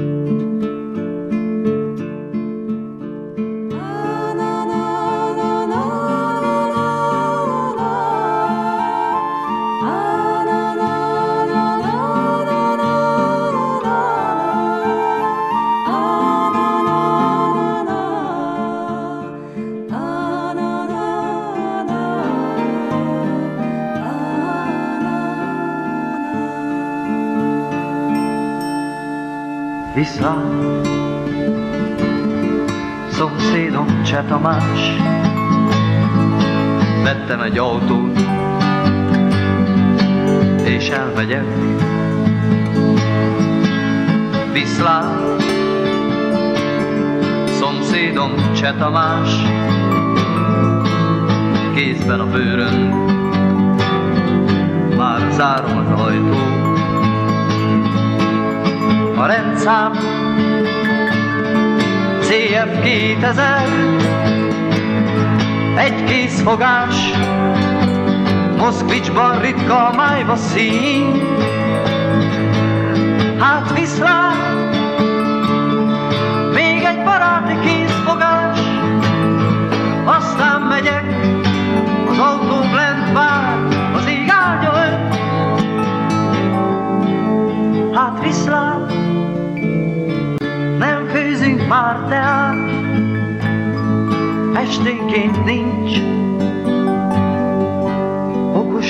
egy 37.44 37.58
autót 37.58 38.18
És 40.64 40.88
elmegyek 40.88 41.44
viszlát. 44.52 45.40
Szomszédom 47.46 48.32
Cseh 48.52 48.74
Tamás, 48.78 49.30
kézben 51.74 52.20
a 52.20 52.26
bőrön, 52.26 52.80
már 54.96 55.32
zárom 55.32 55.76
az 55.76 56.00
ajtót. 56.00 56.78
A 59.16 59.26
rendszám 59.26 59.92
CF 62.20 62.82
2000 62.82 63.94
Egy 65.76 66.04
készfogás 66.04 66.94
Moszkvicsban 68.64 69.40
ritka 69.40 69.86
a 69.86 69.94
májva 69.96 70.36
szín. 70.36 71.22
Hát 73.38 73.78
viszlát 73.78 74.34
Még 76.54 76.82
egy 76.82 77.04
baráti 77.04 77.68
készfogás 77.68 78.58
Aztán 80.04 80.60
megyek 80.62 81.04
Az 82.08 82.18
autóm 82.18 82.74
lent 82.74 83.12
vár 83.12 83.58
Az 83.94 84.06
ég 84.06 84.28
áldja 84.28 84.72
ön 84.72 85.12
Hát 87.94 88.24
viszlát 88.24 88.92
Nem 90.78 91.06
főzünk 91.12 91.68
már 91.68 91.96
teát. 92.08 92.54
Esténként 94.54 95.44
nincs 95.44 95.98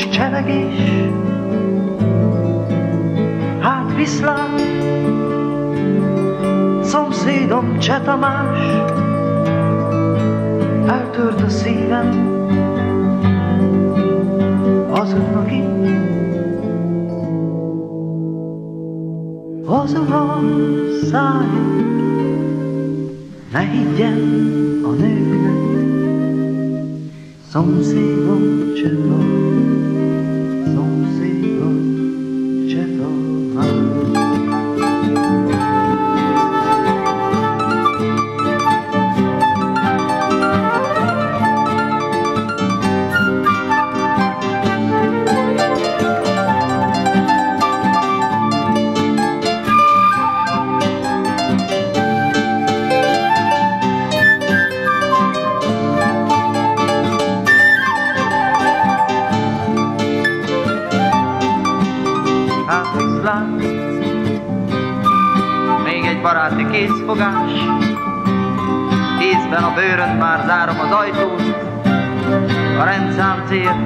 Okos 0.05 0.17
csevegés 0.17 1.09
Hát 3.61 3.95
viszlát 3.97 4.61
Szomszédom 6.83 7.79
Cseh 7.79 8.03
Tamás. 8.03 8.59
Eltört 10.87 11.41
a 11.41 11.49
szívem 11.49 12.09
Azon, 14.91 15.35
aki 15.35 15.63
Azon 19.67 20.13
a 20.13 20.41
szájon 21.11 21.83
Ne 23.53 23.61
higgyen 23.61 24.19
a 24.85 24.91
nőknek. 24.91 25.83
Szomszédom 27.51 28.73
Cseh 28.75 29.05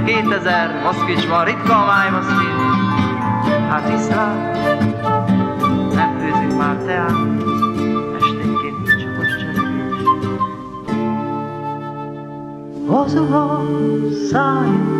2000 0.08 0.82
Moszkvicsban 0.82 1.44
ritka 1.44 1.82
a 1.82 1.86
májva 1.86 2.22
szín 2.22 2.54
Hát 3.68 3.90
viszlát 3.90 4.52
Nem 5.94 6.18
főzünk 6.18 6.58
már 6.58 6.76
teát 6.76 7.10
Esténként 8.20 8.88
okos 9.14 9.36
cselekvés 9.38 10.02
Azon 12.86 13.32
a 13.32 13.64
szájon 14.30 14.96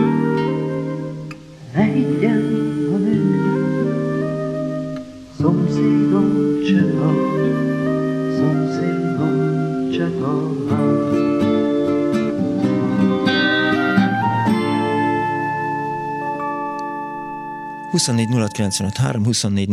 ne 1.74 1.82
higgyen 1.82 2.37
24 17.98 18.28
06 18.94 19.24
24 19.24 19.68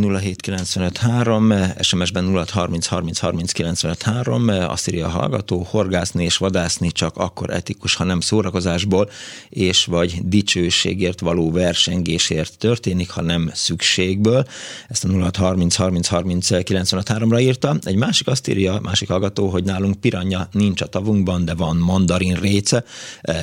SMS-ben 1.80 2.24
0 2.24 2.44
30 2.50 2.86
30 2.86 3.18
30 3.18 3.52
95 3.52 4.02
azt 4.48 4.88
írja 4.88 5.06
a 5.06 5.10
hallgató, 5.10 5.66
horgászni 5.70 6.24
és 6.24 6.36
vadászni 6.36 6.92
csak 6.92 7.16
akkor 7.16 7.50
etikus, 7.50 7.94
ha 7.94 8.04
nem 8.04 8.20
szórakozásból, 8.20 9.10
és 9.48 9.84
vagy 9.84 10.20
dicsőségért 10.24 11.20
való 11.20 11.50
versengésért 11.50 12.58
történik, 12.58 13.10
ha 13.10 13.22
nem 13.22 13.50
szükségből. 13.54 14.46
Ezt 14.88 15.04
a 15.04 15.08
0 15.08 15.30
30 15.38 15.74
30 15.74 16.06
30 16.08 16.62
95 16.62 17.08
ra 17.08 17.40
írta. 17.40 17.76
Egy 17.82 17.96
másik 17.96 18.26
azt 18.26 18.48
írja, 18.48 18.80
másik 18.82 19.08
hallgató, 19.08 19.48
hogy 19.48 19.64
nálunk 19.64 20.00
piranya 20.00 20.48
nincs 20.52 20.80
a 20.80 20.86
tavunkban, 20.86 21.44
de 21.44 21.54
van 21.54 21.76
mandarin 21.76 22.34
réce. 22.34 22.84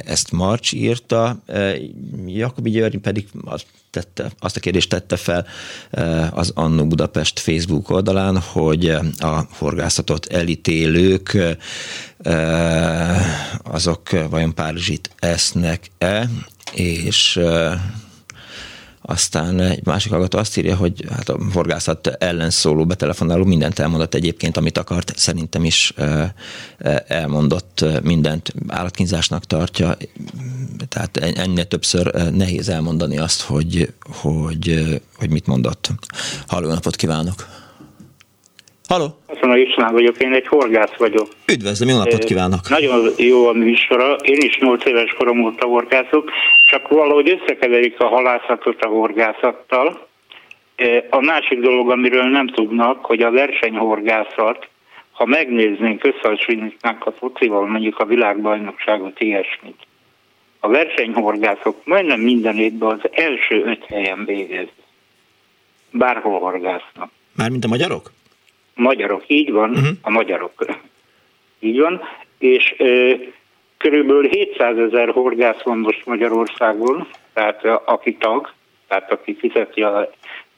Ezt 0.06 0.32
Marcs 0.32 0.74
írta. 0.74 1.44
Jakobi 2.26 2.70
György 2.70 2.98
pedig 2.98 3.28
azt 3.46 3.66
tette, 3.94 4.32
azt 4.40 4.58
a 4.58 4.60
kérdést 4.60 4.90
tette 4.90 5.16
fel 5.16 5.46
az 6.32 6.52
Annu 6.56 6.88
Budapest 6.88 7.40
Facebook 7.40 7.90
oldalán, 7.90 8.40
hogy 8.40 8.90
a 9.18 9.48
horgászatot 9.58 10.26
elítélők 10.26 11.38
azok 13.64 14.10
vajon 14.30 14.54
Párizsit 14.54 15.10
esznek-e, 15.20 16.30
és 16.74 17.40
aztán 19.06 19.60
egy 19.60 19.86
másik 19.86 20.12
hallgató 20.12 20.38
azt 20.38 20.58
írja, 20.58 20.76
hogy 20.76 21.06
hát 21.10 21.30
a 21.30 21.38
horgászat 21.54 22.08
ellen 22.08 22.50
szóló 22.50 22.86
betelefonáló 22.86 23.44
mindent 23.44 23.80
elmondott 23.80 24.14
egyébként, 24.14 24.58
amit 24.58 24.78
akart. 24.78 25.14
Szerintem 25.16 25.64
is 25.64 25.94
elmondott 27.08 27.86
mindent. 28.04 28.54
Állatkínzásnak 28.68 29.46
tartja. 29.46 29.98
Tehát 30.90 31.18
ennél 31.18 31.68
többször 31.68 32.32
nehéz 32.32 32.70
elmondani 32.70 33.18
azt, 33.18 33.42
hogy, 33.42 33.94
hogy, 34.10 35.02
hogy 35.16 35.30
mit 35.30 35.48
mondott. 35.48 35.92
Halló, 36.48 36.68
napot 36.68 36.96
kívánok! 36.96 37.63
Halló! 38.94 39.08
Köszönöm, 39.28 39.58
István 39.58 39.94
vagyok, 39.94 40.18
én 40.18 40.34
egy 40.34 40.48
horgász 40.48 40.96
vagyok. 40.98 41.28
Üdvözlöm, 41.48 41.90
jó 41.90 41.98
napot 41.98 42.24
kívánok! 42.24 42.70
Nagyon 42.70 43.10
jó 43.18 43.48
a 43.48 43.54
műsora, 43.54 44.14
én 44.14 44.38
is 44.38 44.58
8 44.58 44.86
éves 44.86 45.14
korom 45.18 45.44
óta 45.46 45.66
horgászok, 45.66 46.32
csak 46.70 46.88
valahogy 46.88 47.30
összekeverik 47.30 48.00
a 48.00 48.08
halászatot 48.08 48.82
a 48.82 48.88
horgászattal. 48.88 50.08
A 51.10 51.20
másik 51.20 51.60
dolog, 51.60 51.92
amiről 51.92 52.24
nem 52.24 52.48
tudnak, 52.48 53.06
hogy 53.06 53.22
a 53.22 53.32
versenyhorgászat, 53.32 54.68
ha 55.12 55.26
megnéznénk, 55.26 56.04
összehasonlítnánk 56.04 57.06
a 57.06 57.12
focival, 57.12 57.68
mondjuk 57.68 58.00
a 58.00 58.06
világbajnokságot, 58.06 59.20
ilyesmit. 59.20 59.78
A 60.60 60.68
versenyhorgászok 60.68 61.86
majdnem 61.86 62.20
minden 62.20 62.58
évben 62.58 62.90
az 62.90 63.10
első 63.12 63.64
öt 63.66 63.86
helyen 63.86 64.26
végez. 64.26 64.68
Bárhol 65.92 66.40
horgásznak. 66.40 67.10
Mármint 67.36 67.66
a 67.66 67.68
magyarok? 67.68 68.12
Magyarok, 68.76 69.24
így 69.28 69.52
van, 69.52 69.70
uh-huh. 69.70 69.88
a 70.02 70.10
magyarok. 70.10 70.66
Így 71.60 71.80
van, 71.80 72.02
és 72.38 72.76
ö, 72.78 73.14
körülbelül 73.78 74.28
700 74.28 74.78
ezer 74.78 75.10
horgász 75.10 75.62
van 75.64 75.78
most 75.78 76.06
Magyarországon, 76.06 77.08
tehát 77.34 77.66
aki 77.86 78.16
tag, 78.16 78.54
tehát 78.88 79.12
aki 79.12 79.36
fizeti 79.36 79.82
a 79.82 80.10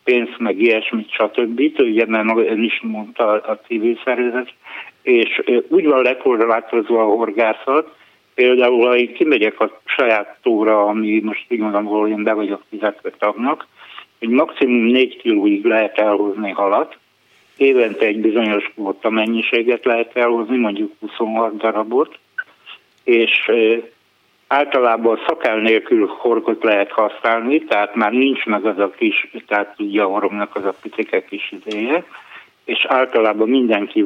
pénzt, 0.03 0.38
meg 0.38 0.61
ilyesmit, 0.61 1.11
stb. 1.11 1.61
Ugye, 1.78 2.05
mert 2.05 2.38
ön 2.38 2.63
is 2.63 2.80
mondta 2.84 3.32
a 3.32 3.59
civil 3.68 3.99
szervezet, 4.03 4.53
és 5.01 5.41
úgy 5.68 5.86
van 5.86 6.01
lekorlátozva 6.01 7.01
a 7.01 7.16
horgászat, 7.16 7.95
például, 8.36 8.88
ha 8.88 8.95
én 8.95 9.13
kimegyek 9.13 9.59
a 9.59 9.80
saját 9.86 10.38
tóra, 10.41 10.86
ami 10.86 11.20
most 11.24 11.45
igazán 11.47 12.07
én 12.07 12.24
be 12.24 12.34
vagyok 12.34 12.61
fizetve 12.70 13.09
tagnak, 13.09 13.68
hogy 14.20 14.30
maximum 14.30 14.86
4 14.86 15.18
kilóig 15.18 15.66
lehet 15.66 15.97
elhozni 15.97 16.51
halat, 16.51 16.97
évente 17.57 18.05
egy 18.05 18.19
bizonyos 18.19 18.71
kvóta 18.75 19.09
mennyiséget 19.09 19.85
lehet 19.85 20.15
elhozni, 20.15 20.57
mondjuk 20.57 20.91
26 20.99 21.57
darabot, 21.57 22.17
és 23.03 23.51
általában 24.47 25.19
szakál 25.27 25.57
nélkül 25.57 26.07
horgot 26.17 26.63
lehet 26.63 26.91
használni, 26.91 27.63
tehát 27.63 27.95
már 27.95 28.11
nincs 28.11 28.45
meg 28.45 28.65
az 28.65 28.79
a 28.79 28.89
kis, 28.89 29.31
tehát 29.47 29.75
ugye 29.79 30.01
a 30.01 30.07
horognak 30.07 30.55
az 30.55 30.65
a 30.65 30.75
picike 30.81 31.25
kis 31.25 31.51
idéje, 31.51 32.03
és 32.65 32.85
általában 32.85 33.49
mindenki 33.49 34.05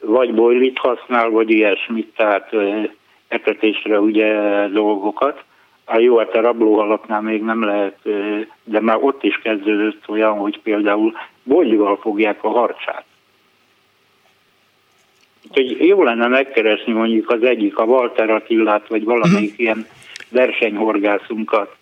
vagy 0.00 0.34
bojlit 0.34 0.78
használ, 0.78 1.30
vagy 1.30 1.50
ilyesmit, 1.50 2.12
tehát 2.16 2.50
etetésre 3.28 4.00
ugye 4.00 4.38
dolgokat. 4.68 5.44
A 5.84 5.98
jó, 5.98 6.18
hát 6.18 6.34
a 6.34 6.40
rablóhalaknál 6.40 7.20
még 7.20 7.42
nem 7.42 7.64
lehet, 7.64 7.98
de 8.64 8.80
már 8.80 8.98
ott 9.00 9.22
is 9.22 9.38
kezdődött 9.42 10.08
olyan, 10.08 10.38
hogy 10.38 10.60
például 10.62 11.12
bojlival 11.44 11.96
fogják 11.96 12.44
a 12.44 12.48
harcsát. 12.48 13.04
Úgyhogy 15.48 15.86
jó 15.86 16.02
lenne 16.02 16.26
megkeresni 16.26 16.92
mondjuk 16.92 17.30
az 17.30 17.42
egyik, 17.42 17.78
a 17.78 17.84
Walter 17.84 18.30
Attillát, 18.30 18.88
vagy 18.88 19.04
valamelyik 19.04 19.58
ilyen 19.58 19.86
versenyhorgászunkat. 20.28 21.76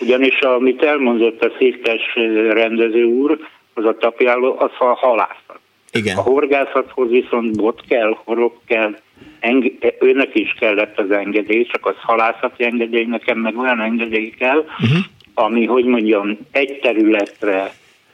Ugyanis 0.00 0.38
amit 0.40 0.82
elmondott 0.82 1.44
a 1.44 1.52
székes 1.58 2.14
rendező 2.50 3.04
úr, 3.04 3.38
az 3.74 3.84
a 3.84 3.96
tapjáló, 3.96 4.56
az 4.58 4.70
a 4.78 4.84
halászat. 4.84 5.60
Igen. 5.92 6.16
A 6.16 6.20
horgászathoz 6.20 7.10
viszont 7.10 7.56
bot 7.56 7.82
kell, 7.88 8.16
horog 8.24 8.52
kell, 8.66 8.96
enge- 9.40 9.94
őnek 10.00 10.34
is 10.34 10.54
kellett 10.58 10.98
az 10.98 11.10
engedély, 11.10 11.64
csak 11.64 11.86
az 11.86 11.94
halászati 12.00 12.64
engedély, 12.64 13.04
nekem 13.04 13.38
meg 13.38 13.58
olyan 13.58 13.80
engedély 13.80 14.30
kell, 14.30 14.58
uh-huh. 14.58 14.98
ami, 15.34 15.64
hogy 15.64 15.84
mondjam, 15.84 16.38
egy 16.50 16.78
területre 16.78 17.72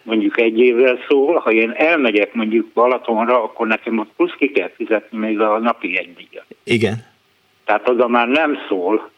mondjuk 0.09 0.41
egy 0.41 0.59
évvel 0.59 0.99
szól, 1.09 1.39
ha 1.39 1.53
én 1.53 1.71
elmegyek 1.71 2.35
mondjuk 2.35 2.67
Balatonra, 2.67 3.43
akkor 3.43 3.67
nekem 3.67 3.99
ott 3.99 4.11
plusz 4.17 4.35
ki 4.39 4.51
kell 4.51 4.71
fizetni 4.77 5.19
még 5.19 5.41
a 5.41 5.59
napi 5.59 5.99
egy 5.99 6.29
Igen. 6.65 7.05
Tehát 7.65 7.89
oda 7.89 8.09
már 8.09 8.29
nem 8.29 8.59
szól 8.69 9.11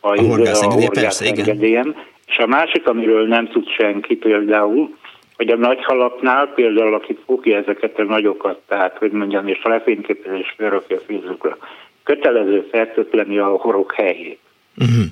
a, 0.00 0.08
a 0.08 0.22
horgász 0.22 1.20
engedélyem. 1.20 1.96
És 2.26 2.38
a 2.38 2.46
másik, 2.46 2.86
amiről 2.86 3.26
nem 3.26 3.48
tud 3.48 3.68
senki 3.68 4.16
például, 4.16 4.96
hogy 5.36 5.48
a 5.48 5.56
nagy 5.56 5.84
halaknál 5.84 6.46
például, 6.46 6.94
aki 6.94 7.18
fogja 7.26 7.56
ezeket 7.56 7.98
a 7.98 8.02
nagyokat, 8.02 8.60
tehát 8.68 8.98
hogy 8.98 9.10
mondjam, 9.10 9.48
és 9.48 9.60
lefényképezés 9.62 10.54
felrakja 10.56 10.96
a 10.96 11.00
Facebookra, 11.06 11.58
kötelező 12.02 12.68
fertőtleni 12.70 13.38
a 13.38 13.46
horog 13.46 13.92
helyét. 13.92 14.38
Uh-huh. 14.76 15.04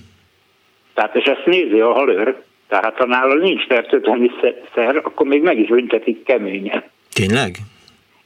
Tehát, 0.94 1.16
és 1.16 1.24
ezt 1.24 1.46
nézi 1.46 1.80
a 1.80 1.92
halőr, 1.92 2.42
tehát 2.68 2.96
ha 2.96 3.06
nála 3.06 3.34
nincs 3.34 3.66
fertőtleni 3.66 4.30
szer, 4.74 4.96
akkor 4.96 5.26
még 5.26 5.42
meg 5.42 5.58
is 5.58 5.68
büntetik 5.68 6.22
keményen. 6.22 6.84
Tényleg? 7.12 7.56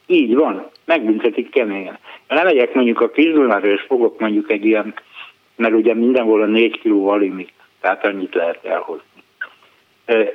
Így 0.07 0.35
van, 0.35 0.71
megbüntetik 0.85 1.51
keményen. 1.51 1.99
Ha 2.27 2.43
megyek 2.43 2.75
mondjuk 2.75 3.01
a 3.01 3.11
Kizdunára, 3.11 3.69
és 3.69 3.85
fogok 3.87 4.21
mondjuk 4.21 4.51
egy 4.51 4.65
ilyen, 4.65 4.95
mert 5.57 5.75
ugye 5.75 5.95
mindenhol 5.95 6.43
a 6.43 6.47
4 6.47 6.81
kiló 6.81 7.05
valimit, 7.05 7.53
tehát 7.81 8.05
annyit 8.05 8.35
lehet 8.35 8.65
elhozni. 8.65 9.05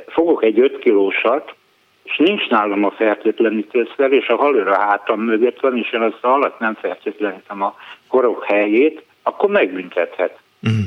Fogok 0.07 0.43
egy 0.43 0.59
5 0.59 0.79
kilósat, 0.79 1.55
és 2.03 2.17
nincs 2.17 2.47
nálam 2.47 2.83
a 2.83 2.91
fertőtlenítőszer, 2.91 4.11
és 4.11 4.27
a 4.27 4.35
halőr 4.35 4.67
a 4.67 4.79
hátam 4.79 5.21
mögött 5.21 5.59
van, 5.59 5.77
és 5.77 5.91
én 5.91 6.01
azt 6.01 6.17
a 6.21 6.27
halat 6.27 6.59
nem 6.59 6.73
fertőtlenítem 6.73 7.61
a 7.61 7.75
korok 8.07 8.45
helyét, 8.45 9.03
akkor 9.23 9.49
megbüntethet. 9.49 10.39
Uh-huh. 10.63 10.85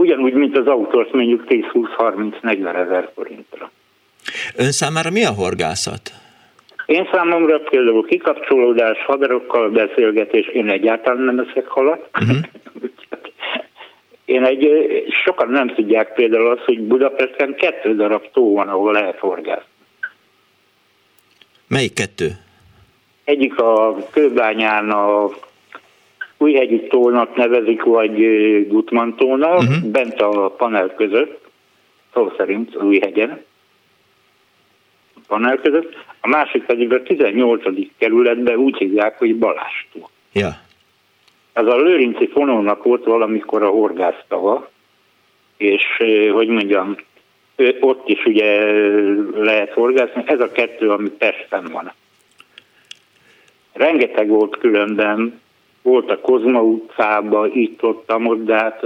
Ugyanúgy, 0.00 0.32
mint 0.32 0.58
az 0.58 0.66
autót 0.66 1.12
mondjuk 1.12 1.44
10-20-30-40 1.48 2.74
ezer 2.74 3.10
forintra. 3.14 3.70
Ön 4.56 4.70
számára 4.70 5.10
mi 5.10 5.24
a 5.24 5.32
horgászat? 5.32 6.12
Én 6.86 7.08
számomra 7.12 7.58
például 7.58 8.06
kikapcsolódás, 8.06 9.04
haverokkal 9.04 9.70
beszélgetés, 9.70 10.46
én 10.46 10.70
egyáltalán 10.70 11.22
nem 11.22 11.38
eszek 11.38 11.66
halat. 11.66 12.08
Uh-huh. 12.20 12.36
Én 14.24 14.44
egy, 14.44 14.68
sokan 15.24 15.48
nem 15.48 15.74
tudják 15.74 16.12
például 16.12 16.50
azt, 16.50 16.64
hogy 16.64 16.80
Budapesten 16.80 17.54
kettő 17.54 17.94
darab 17.94 18.24
tó 18.32 18.54
van, 18.54 18.68
ahol 18.68 18.92
lehet 18.92 19.18
horgászni. 19.18 19.70
Melyik 21.68 21.92
kettő? 21.92 22.30
Egyik 23.24 23.58
a 23.58 23.96
Kőbányán 24.10 24.90
a 24.90 25.30
Újhegyi 26.42 26.86
tónak 26.86 27.36
nevezik, 27.36 27.82
vagy 27.82 28.16
Gutman 28.68 29.16
tónak, 29.16 29.58
uh-huh. 29.58 29.90
bent 29.90 30.20
a 30.20 30.54
panel 30.56 30.94
között, 30.94 31.48
szó 32.14 32.32
szerint 32.36 32.76
Újhegyen, 32.76 33.44
panel 35.26 35.56
között, 35.56 35.96
a 36.20 36.28
másik 36.28 36.64
pedig 36.64 36.92
a 36.92 37.02
18. 37.02 37.62
kerületben 37.98 38.56
úgy 38.56 38.76
hívják, 38.76 39.18
hogy 39.18 39.36
Balástó. 39.36 40.10
Ja. 40.32 40.48
Ez 41.52 41.66
a 41.66 41.76
Lőrinci 41.76 42.28
fonónak 42.28 42.82
volt 42.82 43.04
valamikor 43.04 43.62
a 43.62 43.68
horgásztava, 43.68 44.70
és 45.56 45.84
hogy 46.32 46.48
mondjam, 46.48 46.96
ott 47.80 48.08
is 48.08 48.24
ugye 48.24 48.72
lehet 49.34 49.72
horgászni, 49.72 50.22
ez 50.26 50.40
a 50.40 50.52
kettő, 50.52 50.90
ami 50.90 51.08
Pesten 51.08 51.68
van. 51.72 51.92
Rengeteg 53.72 54.28
volt 54.28 54.58
különben, 54.58 55.40
volt 55.82 56.10
a 56.10 56.20
Kozma 56.20 56.62
utcában, 56.62 57.50
itt 57.54 57.82
ott, 57.82 58.12
ott, 58.12 58.44
de 58.44 58.54
hát 58.54 58.84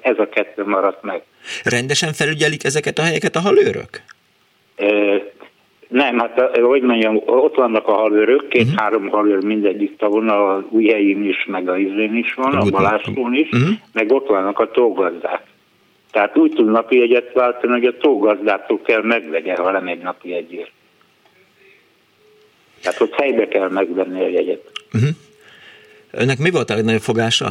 ez 0.00 0.18
a 0.18 0.28
kettő 0.28 0.64
maradt 0.64 1.02
meg. 1.02 1.22
Rendesen 1.64 2.12
felügyelik 2.12 2.64
ezeket 2.64 2.98
a 2.98 3.02
helyeket 3.02 3.36
a 3.36 3.40
halőrök? 3.40 4.02
Nem, 5.88 6.18
hát 6.18 6.56
hogy 6.60 6.82
mondjam, 6.82 7.20
ott 7.26 7.54
vannak 7.54 7.88
a 7.88 7.92
halőrök, 7.92 8.48
két-három 8.48 9.04
uh-huh. 9.04 9.20
halőr 9.20 9.44
mindegyik 9.44 9.96
tavon, 9.96 10.28
a 10.28 10.64
Újhelyén 10.70 11.24
is, 11.24 11.44
meg 11.46 11.68
a 11.68 11.76
Izén 11.76 12.16
is 12.16 12.34
van, 12.34 12.54
a, 12.54 12.60
a 12.60 12.70
Balástón 12.70 13.34
is, 13.34 13.48
uh-huh. 13.52 13.68
meg 13.92 14.12
ott 14.12 14.26
vannak 14.26 14.58
a 14.58 14.70
tógazdák. 14.70 15.42
Tehát 16.10 16.36
úgy 16.36 16.52
tud 16.52 16.70
napi 16.70 17.02
egyet 17.02 17.32
váltani, 17.32 17.72
hogy 17.72 17.84
a 17.84 17.96
tógazdától 17.96 18.80
kell 18.80 19.02
megvegye, 19.02 19.54
ha 19.56 19.70
nem 19.70 19.86
egy 19.86 20.02
napi 20.02 20.34
egyért. 20.34 20.70
Tehát 22.82 23.00
ott 23.00 23.14
helybe 23.14 23.48
kell 23.48 23.68
megvenni 23.68 24.20
a 24.20 24.28
jegyet. 24.28 24.70
Uh-huh. 24.92 25.10
Önnek 26.18 26.38
mi 26.38 26.50
volt 26.50 26.70
a 26.70 26.74
legnagyobb 26.74 27.00
fogása? 27.00 27.46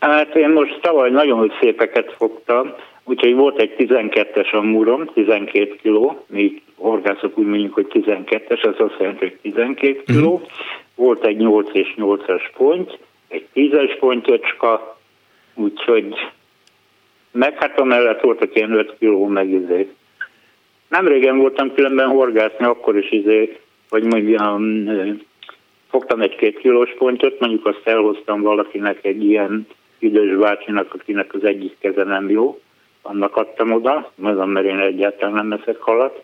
Hát 0.00 0.34
én 0.34 0.48
most 0.48 0.78
tavaly 0.80 1.10
nagyon 1.10 1.52
szépeket 1.60 2.14
fogtam, 2.16 2.74
úgyhogy 3.04 3.34
volt 3.34 3.60
egy 3.60 3.74
12-es 3.78 4.52
a 4.52 4.60
múrom, 4.60 5.10
12 5.14 5.76
kiló, 5.82 6.24
mi 6.26 6.62
horgászok 6.74 7.38
úgy 7.38 7.46
mondjuk, 7.46 7.74
hogy 7.74 7.86
12-es, 7.92 8.62
az 8.62 8.74
azt 8.78 8.96
jelenti, 8.98 9.18
hogy 9.18 9.38
12 9.42 10.02
kiló. 10.06 10.32
Uh-huh. 10.32 10.48
Volt 10.94 11.24
egy 11.24 11.36
8 11.36 11.68
és 11.72 11.94
8-as 11.96 12.42
pont, 12.56 12.98
egy 13.28 13.46
10-es 13.54 13.96
pontocska, 13.98 14.98
úgyhogy 15.54 16.14
meg 17.30 17.56
hát 17.58 17.80
amellett 17.80 18.20
voltak 18.20 18.54
ilyen 18.54 18.72
5 18.72 18.96
kiló 18.98 19.26
meg 19.26 19.50
izé. 19.50 19.88
Nem 20.88 21.06
régen 21.06 21.38
voltam 21.38 21.74
különben 21.74 22.08
horgászni, 22.08 22.64
akkor 22.64 22.96
is 22.96 23.10
izé, 23.10 23.58
hogy 23.88 24.02
mondjam, 24.02 24.84
fogtam 25.98 26.20
egy-két 26.20 26.58
kilós 26.58 26.94
pontot, 26.98 27.40
mondjuk 27.40 27.66
azt 27.66 27.80
elhoztam 27.84 28.42
valakinek 28.42 29.04
egy 29.04 29.24
ilyen 29.24 29.66
idős 29.98 30.36
bácsinak, 30.36 30.94
akinek 30.94 31.34
az 31.34 31.44
egyik 31.44 31.76
keze 31.78 32.04
nem 32.04 32.30
jó, 32.30 32.60
annak 33.02 33.36
adtam 33.36 33.72
oda, 33.72 34.12
mondom, 34.14 34.50
mert 34.50 34.66
én 34.66 34.78
egyáltalán 34.78 35.34
nem 35.34 35.52
eszek 35.60 35.80
halat. 35.80 36.22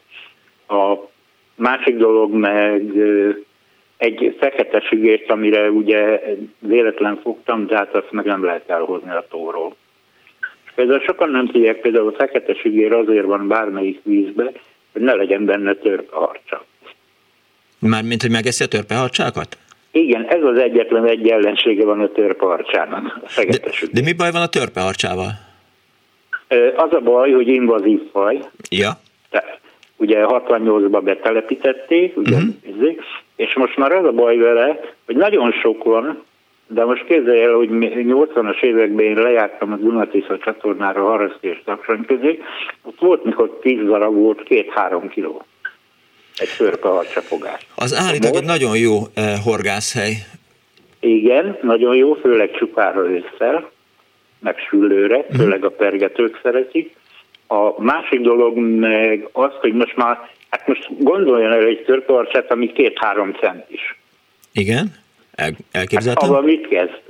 A 0.68 0.94
másik 1.54 1.96
dolog 1.96 2.32
meg 2.32 2.82
egy 3.96 4.36
fekete 4.38 4.80
sügért, 4.80 5.30
amire 5.30 5.70
ugye 5.70 6.20
véletlen 6.58 7.20
fogtam, 7.22 7.66
de 7.66 7.76
hát 7.76 7.94
azt 7.94 8.10
meg 8.10 8.24
nem 8.24 8.44
lehet 8.44 8.70
elhozni 8.70 9.10
a 9.10 9.26
tóról. 9.30 9.74
Például 10.74 11.00
sokan 11.00 11.30
nem 11.30 11.46
tudják, 11.46 11.80
például 11.80 12.08
a 12.08 12.16
fekete 12.16 12.54
sügér 12.54 12.92
azért 12.92 13.26
van 13.26 13.48
bármelyik 13.48 14.00
vízbe, 14.02 14.52
hogy 14.92 15.02
ne 15.02 15.14
legyen 15.14 15.44
benne 15.44 15.74
törpeharcsa. 15.74 16.64
Mármint, 17.78 18.22
hogy 18.22 18.30
megeszi 18.30 18.64
a 18.64 18.66
törpeharcsákat? 18.66 19.58
Igen, 19.94 20.24
ez 20.28 20.42
az 20.42 20.58
egyetlen 20.58 21.06
egy 21.06 21.28
ellensége 21.28 21.84
van 21.84 22.00
a. 22.00 23.12
A 23.36 23.44
de, 23.48 23.58
de 23.92 24.00
mi 24.04 24.12
baj 24.12 24.30
van 24.30 24.42
a 24.42 24.48
törpeharcsával? 24.48 25.30
Az 26.76 26.92
a 26.92 27.00
baj, 27.00 27.32
hogy 27.32 27.48
invazív 27.48 28.00
faj. 28.12 28.38
Ja. 28.70 28.90
De, 29.30 29.58
ugye 29.96 30.24
68-ban 30.28 31.00
betelepítették, 31.04 32.16
ugye, 32.16 32.36
uh-huh. 32.36 32.96
és 33.36 33.54
most 33.54 33.76
már 33.76 33.92
az 33.92 34.04
a 34.04 34.12
baj 34.12 34.36
vele, 34.36 34.80
hogy 35.06 35.16
nagyon 35.16 35.52
sok 35.52 35.84
van, 35.84 36.22
de 36.66 36.84
most 36.84 37.04
képzelj 37.04 37.42
el, 37.42 37.54
hogy 37.54 37.68
80-as 37.70 38.62
években 38.62 39.04
én 39.04 39.16
lejártam 39.16 39.72
a 39.72 39.76
Dunatisza 39.76 40.38
csatornára 40.38 41.02
Haraszti 41.02 41.48
és 41.48 41.62
Taksony 41.64 42.04
közé, 42.06 42.42
ott 42.82 42.98
volt, 42.98 43.24
mikor 43.24 43.58
10 43.60 43.84
darab 43.84 44.14
volt, 44.14 44.42
két-három 44.42 45.08
kiló. 45.08 45.44
Egy 46.36 46.48
szörpe 46.48 46.88
harcsapogás. 46.88 47.66
Az 47.74 47.94
állítólag 47.94 48.36
egy 48.36 48.44
nagyon 48.44 48.76
jó 48.76 49.02
eh, 49.14 49.38
horgászhely. 49.44 50.12
Igen, 51.00 51.58
nagyon 51.62 51.96
jó, 51.96 52.14
főleg 52.14 52.50
csupára 52.50 53.10
ősszel, 53.10 53.70
meg 54.38 54.58
süllőre, 54.68 55.16
uh-huh. 55.16 55.36
főleg 55.36 55.64
a 55.64 55.70
pergetők 55.70 56.40
szeretik. 56.42 56.96
A 57.46 57.82
másik 57.82 58.20
dolog 58.20 58.56
meg 58.58 59.28
az, 59.32 59.50
hogy 59.60 59.72
most 59.72 59.96
már, 59.96 60.30
hát 60.48 60.66
most 60.66 60.88
gondoljon 60.98 61.52
el 61.52 61.64
egy 61.64 61.82
törpeharcsát, 61.84 62.50
ami 62.50 62.72
két-három 62.72 63.32
cent 63.32 63.64
is. 63.70 63.98
Igen? 64.52 64.94
El, 65.34 65.50
elképzeltem? 65.72 66.32
Hát, 66.32 66.42
mit 66.42 66.68
kezd? 66.68 67.00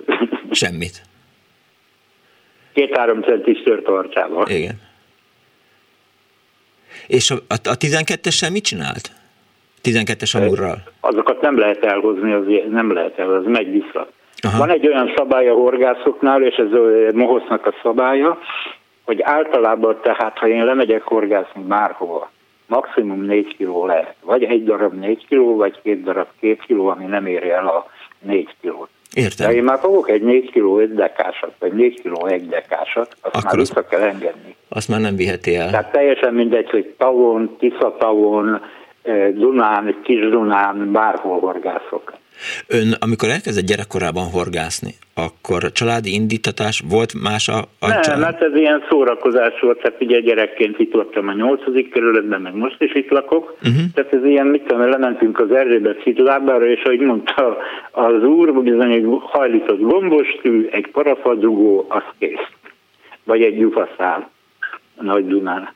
Semmit. 0.51 1.03
Két-három 2.73 3.23
centis 3.23 3.63
törtarcsával. 3.63 4.49
Igen. 4.49 4.84
És 7.07 7.31
a, 7.31 7.35
a, 7.35 7.55
a 7.55 7.77
12-essel 7.77 8.53
mit 8.53 8.65
csinált? 8.65 9.11
12-es 9.85 10.37
amurral. 10.37 10.83
Azokat 11.01 11.41
nem 11.41 11.59
lehet 11.59 11.85
elhozni, 11.85 12.33
az 12.33 12.45
nem 12.71 12.93
lehet 12.93 13.19
el, 13.19 13.35
az 13.35 13.45
megy 13.47 13.71
vissza. 13.71 14.09
Aha. 14.41 14.59
Van 14.59 14.71
egy 14.71 14.87
olyan 14.87 15.13
szabály 15.17 15.49
a 15.49 15.55
horgászoknál, 15.55 16.43
és 16.43 16.55
ez 16.55 16.73
a 16.73 17.13
Mohosznak 17.13 17.67
a 17.67 17.75
szabálya, 17.83 18.39
hogy 19.05 19.23
általában 19.23 19.99
tehát, 20.03 20.39
ha 20.39 20.49
én 20.49 20.65
lemegyek 20.65 21.03
horgászni 21.03 21.63
bárhova, 21.63 22.31
maximum 22.67 23.21
4 23.21 23.57
kiló 23.57 23.87
lehet. 23.87 24.15
Vagy 24.23 24.45
egy 24.45 24.65
darab 24.65 24.95
4 24.95 25.27
kiló, 25.27 25.57
vagy 25.57 25.81
két 25.83 26.03
darab 26.03 26.27
2 26.41 26.57
kiló, 26.67 26.87
ami 26.87 27.05
nem 27.05 27.27
éri 27.27 27.51
el 27.51 27.67
a 27.67 27.87
4 28.19 28.49
kilót. 28.61 28.89
Értem. 29.15 29.49
De 29.49 29.55
én 29.55 29.63
már 29.63 29.79
fogok 29.79 30.11
egy 30.11 30.23
4 30.23 30.51
kiló 30.51 30.79
5 30.79 30.95
dekásat, 30.95 31.53
vagy 31.59 31.73
4 31.73 32.01
kiló 32.01 32.27
1 32.27 32.49
dekásat, 32.49 33.17
azt 33.21 33.35
Akkor 33.35 33.45
már 33.45 33.57
vissza 33.57 33.81
az... 33.81 33.87
kell 33.89 34.01
engedni. 34.01 34.57
Azt 34.69 34.89
már 34.89 35.01
nem 35.01 35.17
viheti 35.17 35.57
el. 35.57 35.71
Tehát 35.71 35.93
teljesen 35.93 36.35
mindegy, 36.35 36.71
hogy 36.71 36.95
tavon, 36.99 37.57
Tisza-tavon, 37.59 38.61
eh, 39.03 39.29
Dunán, 39.29 40.01
Kis 40.03 40.29
Dunán, 40.29 40.93
bárhol 40.93 41.39
horgászok. 41.41 42.13
Ön, 42.69 42.95
amikor 42.99 43.29
elkezdett 43.29 43.65
gyerekkorában 43.65 44.31
horgászni, 44.31 44.95
akkor 45.15 45.73
családi 45.73 46.13
indítatás 46.13 46.83
volt 46.89 47.13
más 47.23 47.49
a, 47.49 47.59
a 47.79 47.87
Nem, 47.89 48.01
család? 48.01 48.23
hát 48.23 48.43
ez 48.43 48.55
ilyen 48.55 48.85
szórakozás 48.89 49.61
volt, 49.61 49.81
tehát 49.81 50.01
ugye 50.01 50.21
gyerekként 50.21 50.79
itt 50.79 50.93
voltam 50.93 51.29
a 51.29 51.33
nyolcadik 51.33 51.93
kerületben, 51.93 52.41
meg 52.41 52.55
most 52.55 52.83
is 52.83 52.95
itt 52.95 53.11
lakok, 53.11 53.57
uh-huh. 53.63 53.83
tehát 53.95 54.13
ez 54.13 54.25
ilyen, 54.25 54.47
mit 54.47 54.63
tudom, 54.63 54.89
lementünk 54.89 55.41
az 55.41 55.51
Erzsébet 55.51 56.03
hídlábára, 56.03 56.67
és 56.67 56.83
ahogy 56.83 57.01
mondta 57.01 57.57
az 57.91 58.23
úr, 58.23 58.63
bizony 58.63 58.93
egy 58.93 59.07
hajlított 59.21 59.81
gombostű, 59.81 60.69
egy 60.71 60.87
parafadrugó, 60.93 61.87
az 61.89 62.03
kész. 62.19 62.49
Vagy 63.25 63.43
egy 63.43 63.59
gyufaszál 63.59 64.31
a 64.97 65.03
Nagy 65.03 65.27
Dunán. 65.27 65.73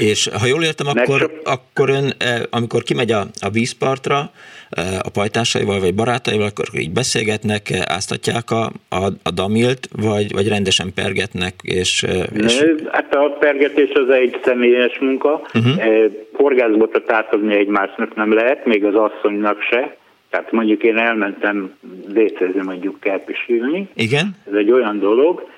És 0.00 0.28
ha 0.40 0.46
jól 0.46 0.62
értem, 0.62 0.86
akkor, 0.86 1.40
akkor 1.44 1.88
ön, 1.88 2.12
eh, 2.18 2.40
amikor 2.50 2.82
kimegy 2.82 3.12
a, 3.12 3.20
a 3.40 3.50
vízpartra, 3.50 4.30
eh, 4.70 4.84
a 5.02 5.10
pajtásaival 5.12 5.80
vagy 5.80 5.94
barátaival, 5.94 6.46
akkor 6.46 6.64
így 6.74 6.92
beszélgetnek, 6.92 7.70
eh, 7.70 7.80
áztatják 7.84 8.50
a, 8.50 8.64
a, 8.88 9.04
a 9.22 9.30
damilt, 9.34 9.88
vagy, 9.96 10.32
vagy 10.32 10.48
rendesen 10.48 10.92
pergetnek? 10.94 11.54
És, 11.62 12.06
és... 12.34 12.64
Hát 12.90 13.14
a 13.14 13.36
pergetés 13.40 13.90
az 13.90 14.10
egy 14.10 14.40
személyes 14.44 14.98
munka. 14.98 15.42
Uh-huh. 15.54 16.12
Horgászbotot 16.32 17.12
átadni 17.12 17.54
egymásnak 17.54 18.14
nem 18.14 18.32
lehet, 18.32 18.64
még 18.66 18.84
az 18.84 18.94
asszonynak 18.94 19.62
se. 19.62 19.96
Tehát 20.30 20.52
mondjuk 20.52 20.82
én 20.82 20.96
elmentem 20.96 21.74
vécézni 22.12 22.62
mondjuk 22.62 23.00
kerpisülni. 23.00 23.88
Igen. 23.94 24.36
Ez 24.46 24.54
egy 24.54 24.70
olyan 24.70 24.98
dolog, 24.98 25.48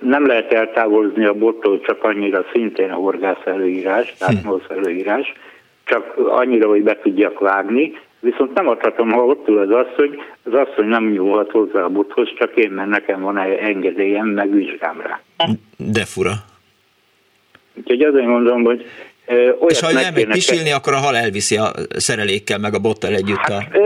nem 0.00 0.26
lehet 0.26 0.52
eltávolozni 0.52 1.24
a 1.24 1.34
bottól 1.34 1.80
csak 1.80 2.04
annyira 2.04 2.44
szintén 2.52 2.90
a 2.90 2.94
horgász 2.94 3.44
előírás, 3.44 4.14
tehát 4.18 4.42
hm. 4.42 4.48
előírás, 4.68 5.32
csak 5.84 6.14
annyira, 6.16 6.68
hogy 6.68 6.82
be 6.82 6.98
tudjak 6.98 7.38
vágni, 7.38 7.92
viszont 8.20 8.54
nem 8.54 8.68
adhatom, 8.68 9.10
ha 9.10 9.24
ott 9.24 9.48
ül 9.48 9.58
az 9.58 9.70
asszony, 9.70 10.22
az 10.42 10.52
asszony 10.52 10.86
nem 10.86 11.10
nyúlhat 11.10 11.50
hozzá 11.50 11.82
a 11.82 11.88
bothoz, 11.88 12.28
csak 12.38 12.56
én, 12.56 12.70
mert 12.70 12.88
nekem 12.88 13.20
van 13.20 13.38
engedélyem, 13.38 14.26
meg 14.28 14.50
vizsgám 14.50 15.00
rá. 15.00 15.20
De 15.76 16.04
fura. 16.04 16.32
Úgyhogy 17.74 18.02
azért 18.02 18.26
mondom, 18.26 18.64
hogy 18.64 18.84
és 19.68 19.80
ha 19.80 19.92
nem 19.92 20.14
megy 20.14 20.26
pisilni, 20.26 20.72
akkor 20.72 20.92
a 20.92 20.96
hal 20.96 21.16
elviszi 21.16 21.56
a 21.56 21.72
szerelékkel, 21.96 22.58
meg 22.58 22.74
a 22.74 22.78
bottal 22.78 23.14
együtt. 23.14 23.36
Hát, 23.36 23.76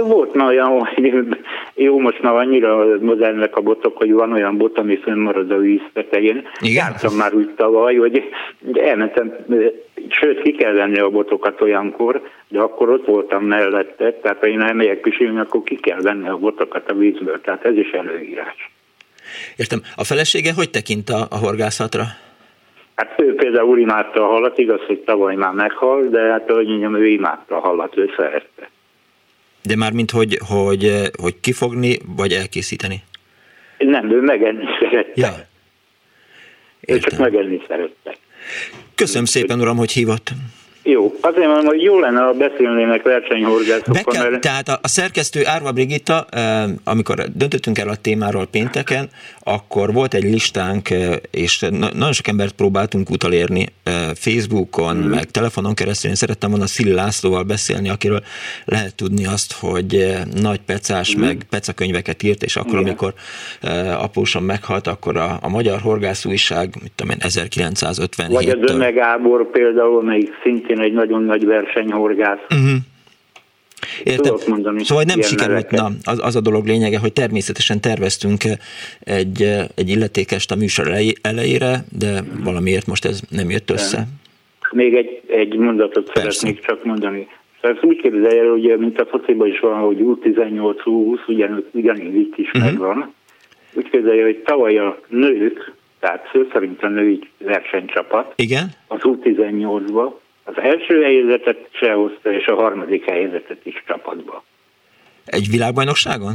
a... 0.00 0.04
volt 0.04 0.34
már 0.34 0.48
olyan, 0.48 0.68
hogy 0.68 1.12
jó, 1.84 1.98
most 1.98 2.22
már 2.22 2.34
annyira 2.34 2.84
modernek 3.00 3.56
a 3.56 3.60
botok, 3.60 3.96
hogy 3.96 4.12
van 4.12 4.32
olyan 4.32 4.56
bot, 4.56 4.78
ami 4.78 4.96
fönnmarad 4.96 5.50
a 5.50 5.56
víz 5.56 5.80
tetején. 5.92 6.48
Igen? 6.60 6.74
Jártam 6.74 7.14
már 7.14 7.34
úgy 7.34 7.50
tavaly, 7.56 7.94
hogy 7.94 8.22
elmentem, 8.74 9.36
sőt, 10.08 10.42
ki 10.42 10.52
kell 10.52 10.72
venni 10.72 10.98
a 10.98 11.08
botokat 11.08 11.60
olyankor, 11.60 12.22
de 12.48 12.60
akkor 12.60 12.90
ott 12.90 13.06
voltam 13.06 13.44
mellette, 13.44 14.12
tehát 14.22 14.38
ha 14.40 14.46
én 14.46 14.60
elmegyek 14.60 15.00
pisilni, 15.00 15.38
akkor 15.38 15.62
ki 15.62 15.76
kell 15.76 16.00
venni 16.00 16.28
a 16.28 16.36
botokat 16.36 16.90
a 16.90 16.94
vízből, 16.94 17.40
tehát 17.40 17.64
ez 17.64 17.76
is 17.76 17.90
előírás. 17.90 18.70
Értem. 19.56 19.82
A 19.96 20.04
felesége 20.04 20.52
hogy 20.52 20.70
tekint 20.70 21.10
a, 21.10 21.26
a 21.30 21.36
horgászatra? 21.36 22.04
Hát 23.00 23.20
ő 23.20 23.34
például 23.34 23.78
imádta 23.78 24.22
a 24.22 24.26
halat, 24.26 24.58
igaz, 24.58 24.80
hogy 24.86 24.98
tavaly 24.98 25.34
már 25.34 25.52
meghal, 25.52 26.08
de 26.08 26.20
hát 26.20 26.50
ahogy 26.50 26.66
mondjam, 26.66 26.96
ő 26.96 27.06
imádta 27.06 27.56
a 27.56 27.60
halat, 27.60 27.96
ő 27.96 28.10
szerette. 28.16 28.70
De 29.62 29.76
már 29.76 29.92
mint 29.92 30.10
hogy, 30.10 30.38
hogy, 30.48 30.92
hogy 31.20 31.40
kifogni, 31.40 31.98
vagy 32.16 32.32
elkészíteni? 32.32 33.02
Nem, 33.78 34.10
ő 34.10 34.20
megenni 34.20 34.64
szerette. 34.80 35.12
Ja. 35.14 35.28
Ő 36.80 36.98
csak 36.98 37.18
megenni 37.18 37.62
szerette. 37.68 38.16
Köszönöm 38.94 39.24
szépen, 39.24 39.60
uram, 39.60 39.76
hogy 39.76 39.90
hívott. 39.90 40.30
Jó, 40.90 41.14
azért 41.20 41.46
mondom, 41.46 41.66
hogy 41.66 41.82
jó 41.82 41.98
lenne, 41.98 42.20
ha 42.20 42.32
beszélnének 42.32 43.02
versenyhorgászokkal. 43.02 44.12
Kell, 44.12 44.30
mert... 44.30 44.40
Tehát 44.40 44.68
a, 44.68 44.78
a 44.82 44.88
szerkesztő 44.88 45.40
Árva 45.44 45.72
Brigitta, 45.72 46.26
amikor 46.84 47.24
döntöttünk 47.34 47.78
erről 47.78 47.92
a 47.92 47.96
témáról 47.96 48.46
pénteken, 48.46 49.08
akkor 49.40 49.92
volt 49.92 50.14
egy 50.14 50.22
listánk, 50.22 50.88
és 51.30 51.60
nagyon 51.78 52.12
sok 52.12 52.28
embert 52.28 52.52
próbáltunk 52.52 53.10
utalérni 53.10 53.66
Facebookon, 54.14 54.96
mm. 54.96 55.08
meg 55.08 55.24
telefonon 55.24 55.74
keresztül. 55.74 56.10
Én 56.10 56.16
szerettem 56.16 56.50
volna 56.50 56.66
Szili 56.66 56.92
Lászlóval 56.92 57.42
beszélni, 57.42 57.88
akiről 57.88 58.20
lehet 58.64 58.94
tudni 58.94 59.26
azt, 59.26 59.52
hogy 59.60 60.14
nagy 60.42 60.60
pecás, 60.60 61.16
mm. 61.16 61.20
meg 61.20 61.36
pecakönyveket 61.50 62.22
írt, 62.22 62.42
és 62.42 62.56
akkor, 62.56 62.78
Igen. 62.78 62.84
amikor 62.84 63.12
apósom 63.98 64.44
meghalt, 64.44 64.86
akkor 64.86 65.16
a, 65.16 65.38
a 65.42 65.48
Magyar 65.48 65.80
Horgász 65.80 66.24
Újság, 66.24 66.74
mit 66.82 66.92
tudom 66.94 67.12
én, 67.12 67.18
1957 67.20 68.32
Vagy 68.32 68.48
az 68.48 68.70
Öme 68.70 68.90
Gábor 68.90 69.50
például, 69.50 70.02
melyik 70.02 70.30
szintén 70.42 70.79
egy 70.80 70.92
nagyon 70.92 71.22
nagy 71.22 71.44
versenyhorgász. 71.44 72.40
Uh-huh. 72.50 72.78
Értem. 74.04 74.34
Mondani, 74.48 74.84
szóval 74.84 75.04
nem 75.06 75.20
sikerült, 75.20 75.70
na, 75.70 75.90
az, 76.04 76.20
az 76.22 76.36
a 76.36 76.40
dolog 76.40 76.66
lényege, 76.66 76.98
hogy 76.98 77.12
természetesen 77.12 77.80
terveztünk 77.80 78.42
egy, 79.00 79.42
egy 79.74 79.88
illetékest 79.88 80.50
a 80.50 80.56
műsor 80.56 80.92
elejére, 81.22 81.84
de 81.98 82.22
valamiért 82.44 82.86
most 82.86 83.04
ez 83.04 83.20
nem 83.30 83.50
jött 83.50 83.70
össze. 83.70 84.06
Még 84.70 84.94
egy, 84.94 85.20
egy 85.26 85.56
mondatot 85.56 86.12
Persze. 86.12 86.30
szeretnék 86.30 86.66
csak 86.66 86.84
mondani. 86.84 87.26
Szóval 87.60 87.76
ezt 87.76 87.84
úgy 87.84 88.00
képzelje 88.00 88.42
el, 88.42 88.50
hogy 88.50 88.78
mint 88.78 89.00
a 89.00 89.06
fociban 89.06 89.48
is 89.48 89.60
van, 89.60 89.80
hogy 89.80 89.96
U18, 90.00 90.74
U20, 90.84 91.28
ugyan, 91.28 91.64
ugyanígy 91.72 92.14
itt 92.14 92.36
is 92.36 92.46
uh-huh. 92.46 92.64
megvan. 92.64 93.14
Úgy 93.74 93.90
képzelje, 93.90 94.24
hogy 94.24 94.36
tavaly 94.36 94.78
a 94.78 95.00
nők, 95.08 95.72
tehát 96.00 96.28
szó 96.32 96.40
szerint 96.52 96.82
a 96.82 96.88
női 96.88 97.20
versenycsapat, 97.38 98.32
Igen? 98.36 98.70
az 98.88 99.00
U18-ba 99.02 100.12
az 100.44 100.54
első 100.56 101.02
helyzetet 101.02 101.68
se 101.72 101.92
hozta, 101.92 102.32
és 102.32 102.46
a 102.46 102.54
harmadik 102.54 103.04
helyzetet 103.04 103.66
is 103.66 103.82
csapatba. 103.86 104.44
Egy 105.24 105.50
világbajnokságon? 105.50 106.34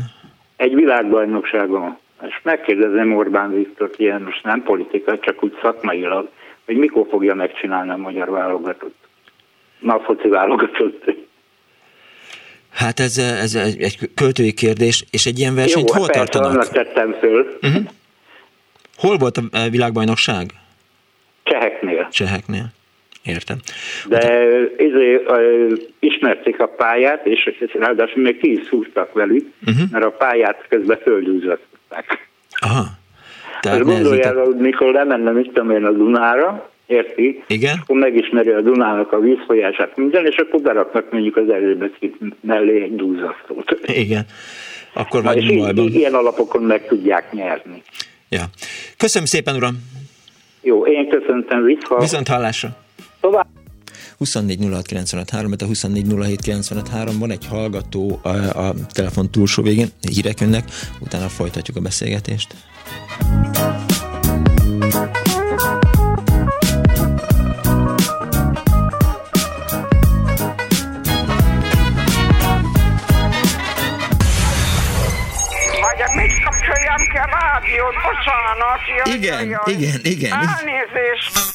Egy 0.55 0.75
világbajnokságon. 0.75 1.97
És 2.27 2.39
megkérdezem 2.43 3.15
Orbán 3.15 3.53
Viktor, 3.53 3.89
ilyen 3.97 4.21
most 4.21 4.43
nem 4.43 4.63
politika, 4.63 5.19
csak 5.19 5.43
úgy 5.43 5.57
szakmailag, 5.61 6.29
hogy 6.65 6.77
mikor 6.77 7.07
fogja 7.09 7.35
megcsinálni 7.35 7.91
a 7.91 7.97
magyar 7.97 8.29
válogatott. 8.29 8.95
Na, 9.79 9.99
foci 9.99 10.27
válogatott. 10.27 11.03
Hát 12.71 12.99
ez, 12.99 13.17
ez 13.17 13.55
egy 13.55 14.09
költői 14.15 14.53
kérdés, 14.53 15.05
és 15.11 15.25
egy 15.25 15.39
ilyen 15.39 15.55
versenyt 15.55 15.89
Jó, 15.89 15.95
hol 15.95 16.07
persze, 16.07 16.23
tartanak? 16.25 16.69
tettem 16.69 17.13
föl. 17.19 17.57
Uh-huh. 17.61 17.83
Hol 18.97 19.17
volt 19.17 19.37
a 19.37 19.69
világbajnokság? 19.69 20.51
Cseheknél. 21.43 22.07
Cseheknél. 22.11 22.73
Értem. 23.25 23.57
De 24.07 24.49
izé, 24.77 25.21
ismerték 25.99 26.59
a 26.59 26.67
pályát, 26.67 27.25
és 27.25 27.69
ráadásul 27.73 28.23
még 28.23 28.37
ki 28.37 28.51
is 28.51 28.67
szúrtak 28.67 29.13
velük, 29.13 29.45
uh-huh. 29.67 29.89
mert 29.91 30.05
a 30.05 30.11
pályát 30.11 30.65
közben 30.69 30.97
földűzöttek. 31.01 32.29
Aha. 32.49 32.85
Tehát 33.61 33.83
gondoljál, 33.83 34.33
hogy 34.33 34.55
mikor 34.55 34.93
lemenne, 34.93 35.31
mit 35.31 35.47
tudom 35.47 35.71
én, 35.71 35.83
a 35.83 35.91
Dunára, 35.91 36.69
érti? 36.85 37.43
Igen. 37.47 37.77
Akkor 37.81 37.97
megismeri 37.97 38.49
a 38.49 38.61
Dunának 38.61 39.11
a 39.11 39.19
vízfolyását 39.19 39.97
minden, 39.97 40.25
és 40.25 40.35
akkor 40.35 40.61
beraknak 40.61 41.11
mondjuk 41.11 41.37
az 41.37 41.49
erőbeszéd 41.49 42.13
mellé 42.41 42.81
egy 42.81 42.95
dúzasztót. 42.95 43.79
Igen. 43.85 44.25
Akkor 44.93 45.23
vagy 45.23 45.37
és 45.37 45.49
így, 45.49 45.95
ilyen 45.95 46.13
alapokon 46.13 46.63
meg 46.63 46.87
tudják 46.87 47.31
nyerni. 47.31 47.81
Ja. 48.29 48.43
Köszönöm 48.97 49.27
szépen, 49.27 49.55
uram! 49.55 49.75
Jó, 50.61 50.85
én 50.85 51.09
köszöntem, 51.09 51.63
viszont. 51.63 52.01
Viszont 52.01 52.27
hallásra! 52.27 52.84
Tovább. 53.25 53.47
24 54.17 54.59
a 55.61 55.65
24 55.65 56.05
van 57.19 57.31
egy 57.31 57.45
hallgató 57.45 58.19
a, 58.23 58.29
a 58.67 58.73
telefon 58.91 59.31
túlsó 59.31 59.63
végén, 59.63 59.89
hírek 60.01 60.39
jönnek, 60.39 60.69
utána 60.99 61.29
folytatjuk 61.29 61.77
a 61.77 61.79
beszélgetést. 61.79 62.55
rádiót, 77.65 77.95
bocsánat. 78.03 79.15
Igen, 79.15 79.59
igen, 79.65 79.99
igen. 80.03 80.31
Elnézést. 80.31 81.54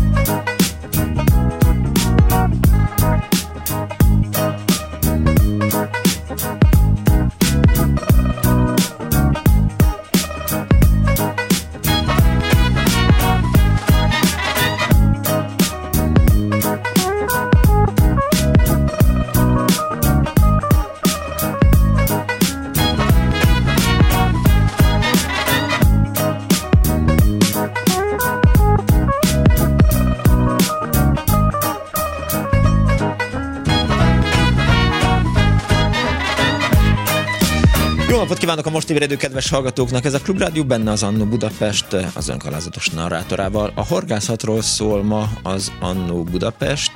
Kívánok 38.51 38.71
a 38.71 38.75
most 38.75 38.89
ébredő 38.89 39.15
kedves 39.15 39.49
hallgatóknak! 39.49 40.05
Ez 40.05 40.13
a 40.13 40.19
Klubrádió 40.19 40.63
benne 40.63 40.91
az 40.91 41.03
Annó 41.03 41.25
Budapest, 41.25 41.85
az 42.13 42.29
önkalázatos 42.29 42.89
narrátorával. 42.89 43.71
A 43.75 43.85
horgászatról 43.85 44.61
szól 44.61 45.03
ma 45.03 45.29
az 45.43 45.71
Annó 45.79 46.23
Budapest. 46.23 46.91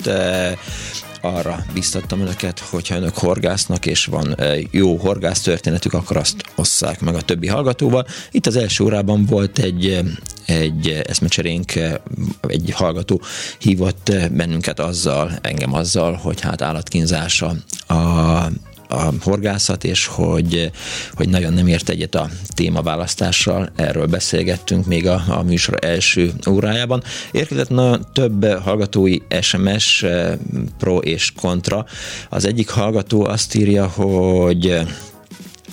Arra 1.22 1.66
biztattam 1.74 2.22
önöket, 2.22 2.60
hogyha 2.60 2.96
önök 2.96 3.18
horgásznak, 3.18 3.86
és 3.86 4.06
van 4.06 4.36
jó 4.72 4.98
horgász 4.98 5.42
történetük, 5.42 5.94
akkor 5.94 6.18
azt 6.18 6.44
osszák 6.56 7.00
meg 7.00 7.16
a 7.16 7.22
többi 7.22 7.48
hallgatóval. 7.48 8.06
Itt 8.32 8.46
az 8.46 8.56
első 8.56 8.84
órában 8.84 9.26
volt 9.26 9.60
egy 9.60 10.00
egy 10.46 11.02
eszmecserénk, 11.08 11.74
egy 12.48 12.72
hallgató 12.74 13.22
hívott 13.60 14.12
bennünket 14.32 14.80
azzal, 14.80 15.32
engem 15.42 15.74
azzal, 15.74 16.14
hogy 16.14 16.42
hát 16.42 16.62
állatkínzása 16.62 17.56
a 17.88 18.50
a 18.88 19.12
horgászat, 19.22 19.84
és 19.84 20.06
hogy, 20.06 20.72
hogy 21.14 21.30
nagyon 21.30 21.54
nem 21.54 21.68
ért 21.68 21.90
egyet 21.90 22.16
a 22.16 22.30
témaválasztással. 22.48 23.70
Erről 23.76 24.06
beszélgettünk 24.06 24.86
még 24.86 25.08
a, 25.08 25.24
a 25.28 25.44
műsor 25.44 25.78
első 25.82 26.32
órájában. 26.50 27.04
Érkezett 27.32 27.70
na, 27.70 28.00
több 28.14 28.46
hallgatói 28.46 29.18
SMS 29.42 30.06
pro 30.78 30.98
és 30.98 31.32
kontra. 31.36 31.86
Az 32.30 32.46
egyik 32.46 32.70
hallgató 32.70 33.26
azt 33.26 33.56
írja, 33.56 33.88
hogy 33.88 34.86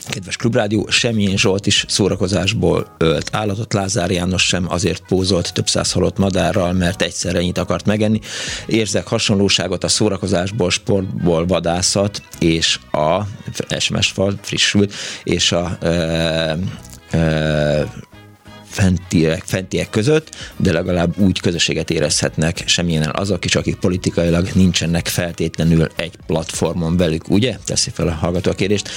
Kedves 0.09 0.37
Klubrádió, 0.37 0.87
semmilyen 0.91 1.37
Zsolt 1.37 1.67
is 1.67 1.85
szórakozásból 1.89 2.95
ölt 2.99 3.29
állatot, 3.33 3.73
Lázár 3.73 4.11
János 4.11 4.43
sem 4.43 4.67
azért 4.69 5.03
pózolt 5.07 5.53
több 5.53 5.69
száz 5.69 5.93
halott 5.93 6.19
madárral, 6.19 6.73
mert 6.73 7.03
egyszerre 7.03 7.39
ennyit 7.39 7.59
akart 7.59 7.87
megenni. 7.87 8.21
Érzek 8.67 9.07
hasonlóságot 9.07 9.85
a 9.85 9.89
szórakozásból, 9.89 10.71
sportból 10.71 11.47
vadászat 11.47 12.23
és 12.39 12.79
a 12.93 13.23
SMS 13.79 14.11
fal 14.11 14.39
frissült, 14.43 14.93
és 15.25 15.53
a 15.53 15.79
e, 15.81 15.89
e, 17.11 18.03
fentiek, 18.73 19.43
fentiek 19.47 19.91
között, 19.91 20.29
de 20.57 20.73
legalább 20.73 21.18
úgy 21.18 21.41
közösséget 21.41 21.91
érezhetnek 21.91 22.62
semmilyen 22.66 23.11
azok 23.12 23.45
is, 23.45 23.57
akik 23.57 23.77
politikailag 23.77 24.49
nincsenek 24.55 25.07
feltétlenül 25.07 25.89
egy 25.97 26.12
platformon 26.27 26.97
velük, 26.97 27.29
ugye? 27.29 27.57
Teszi 27.64 27.91
fel 27.91 28.09
a 28.09 28.12
hallgató 28.12 28.51
a 28.51 28.55
kérdést. 28.55 28.89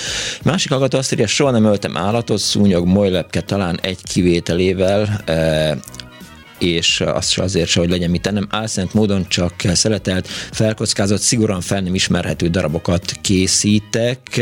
Másik 0.43 0.71
hallgató 0.71 0.97
azt 0.97 1.13
írja, 1.13 1.27
soha 1.27 1.51
nem 1.51 1.65
öltem 1.65 1.97
állatot, 1.97 2.39
szúnyog, 2.39 2.85
molylepke 2.87 3.41
talán 3.41 3.79
egy 3.81 3.99
kivételével, 4.03 5.21
e, 5.25 5.77
és 6.59 7.01
azt 7.01 7.31
se 7.31 7.43
azért 7.43 7.69
se, 7.69 7.79
hogy 7.79 7.89
legyen 7.89 8.09
mit 8.09 8.21
tennem, 8.21 8.47
álszent 8.49 8.93
módon 8.93 9.27
csak 9.27 9.53
szeletelt, 9.73 10.27
felkockázott, 10.51 11.21
szigorúan 11.21 11.61
fel 11.61 11.81
nem 11.81 11.95
ismerhető 11.95 12.47
darabokat 12.47 13.11
készítek, 13.21 14.41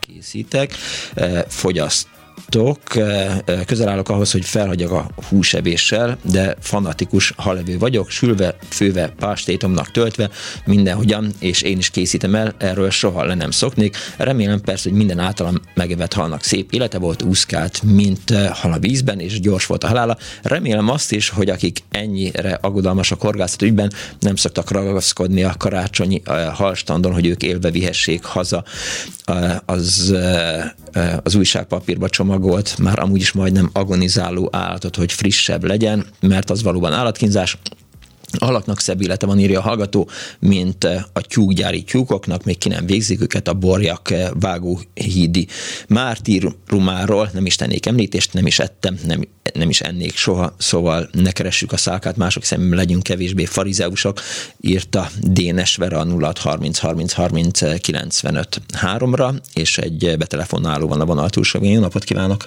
készítek, 0.00 0.72
e, 1.14 1.44
fogyaszt 1.48 2.06
vagytok, 2.54 2.96
eh, 2.96 3.38
eh, 3.44 3.64
közel 3.66 3.88
állok 3.88 4.08
ahhoz, 4.08 4.32
hogy 4.32 4.44
felhagyjak 4.44 4.90
a 4.92 5.08
húsevéssel, 5.28 6.18
de 6.22 6.56
fanatikus 6.60 7.32
halevő 7.36 7.78
vagyok, 7.78 8.10
sülve, 8.10 8.56
főve, 8.68 9.08
pástétomnak 9.18 9.90
töltve, 9.90 10.30
mindenhogyan, 10.64 11.32
és 11.38 11.62
én 11.62 11.78
is 11.78 11.90
készítem 11.90 12.34
el, 12.34 12.54
erről 12.58 12.90
soha 12.90 13.24
le 13.24 13.34
nem 13.34 13.50
szoknék. 13.50 13.96
Remélem 14.16 14.60
persze, 14.60 14.88
hogy 14.88 14.98
minden 14.98 15.18
általam 15.18 15.60
megevett 15.74 16.12
halnak 16.12 16.42
szép 16.42 16.72
élete 16.72 16.98
volt, 16.98 17.22
úszkált, 17.22 17.82
mint 17.82 18.30
eh, 18.30 18.48
hal 18.48 18.72
a 18.72 18.78
vízben, 18.78 19.20
és 19.20 19.40
gyors 19.40 19.66
volt 19.66 19.84
a 19.84 19.88
halála. 19.88 20.16
Remélem 20.42 20.88
azt 20.88 21.12
is, 21.12 21.28
hogy 21.28 21.48
akik 21.48 21.78
ennyire 21.90 22.58
aggodalmasak 22.60 23.20
horgászat 23.20 23.62
ügyben, 23.62 23.92
nem 24.18 24.36
szoktak 24.36 24.70
ragaszkodni 24.70 25.42
a 25.42 25.54
karácsonyi 25.58 26.22
halstandon, 26.52 27.12
hogy 27.12 27.26
ők 27.26 27.42
élve 27.42 27.70
vihessék 27.70 28.24
haza 28.24 28.64
az, 29.64 30.14
az 31.22 31.34
újságpapírba 31.34 32.08
csomag 32.08 32.34
csomagolt, 32.34 32.78
már 32.78 32.98
amúgy 32.98 33.20
is 33.20 33.32
majdnem 33.32 33.70
agonizáló 33.72 34.48
állatot, 34.52 34.96
hogy 34.96 35.12
frissebb 35.12 35.64
legyen, 35.64 36.06
mert 36.20 36.50
az 36.50 36.62
valóban 36.62 36.92
állatkínzás, 36.92 37.58
alaknak 38.38 38.80
szebb 38.80 39.02
élete 39.02 39.26
van, 39.26 39.38
írja 39.38 39.58
a 39.58 39.62
hallgató, 39.62 40.08
mint 40.38 40.84
a 41.12 41.20
tyúkgyári 41.20 41.82
tyúkoknak, 41.82 42.44
még 42.44 42.58
ki 42.58 42.68
nem 42.68 42.86
végzik 42.86 43.20
őket 43.20 43.48
a 43.48 43.54
borjak 43.54 44.14
vágóhídi 44.40 45.46
mártírumáról, 45.88 47.30
nem 47.32 47.46
is 47.46 47.56
tennék 47.56 47.86
említést, 47.86 48.32
nem 48.32 48.46
is 48.46 48.58
ettem, 48.58 48.96
nem, 49.06 49.20
nem 49.54 49.68
is 49.68 49.80
ennék 49.80 50.16
soha, 50.16 50.54
szóval 50.58 51.08
ne 51.12 51.30
keressük 51.30 51.72
a 51.72 51.76
szálkát, 51.76 52.16
mások 52.16 52.44
szemben 52.44 52.78
legyünk 52.78 53.02
kevésbé 53.02 53.44
farizeusok, 53.44 54.20
írta 54.60 55.06
Dénes 55.20 55.76
Vera 55.76 56.06
06 56.20 56.38
30 56.38 56.78
30 56.78 57.12
30 57.12 57.80
95 57.80 58.60
3-ra, 58.80 59.30
és 59.54 59.78
egy 59.78 60.14
betelefonáló 60.18 60.88
van 60.88 61.00
a 61.00 61.04
vonal 61.04 61.30
túlsó. 61.30 61.58
Jó 61.62 61.80
napot 61.80 62.04
kívánok! 62.04 62.44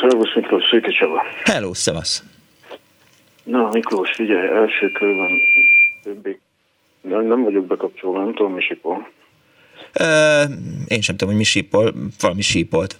Szervusz 0.00 0.34
Miklós, 0.34 0.64
Csaba. 0.98 1.22
Hello, 1.44 1.74
szevasz! 1.74 2.33
Na, 3.44 3.68
Miklós, 3.72 4.10
figyelj, 4.10 4.48
első 4.48 4.90
körben 4.90 5.40
többé. 6.02 6.38
Nem, 7.00 7.26
nem 7.26 7.42
vagyok 7.42 7.66
bekapcsolva, 7.66 8.18
nem 8.18 8.34
tudom, 8.34 8.52
mi 8.52 8.60
sípol. 8.60 9.08
Uh, 10.00 10.50
én 10.86 11.00
sem 11.00 11.16
tudom, 11.16 11.28
hogy 11.28 11.36
mi 11.36 11.44
sípol, 11.44 11.92
valami 12.20 12.42
sípolt. 12.42 12.96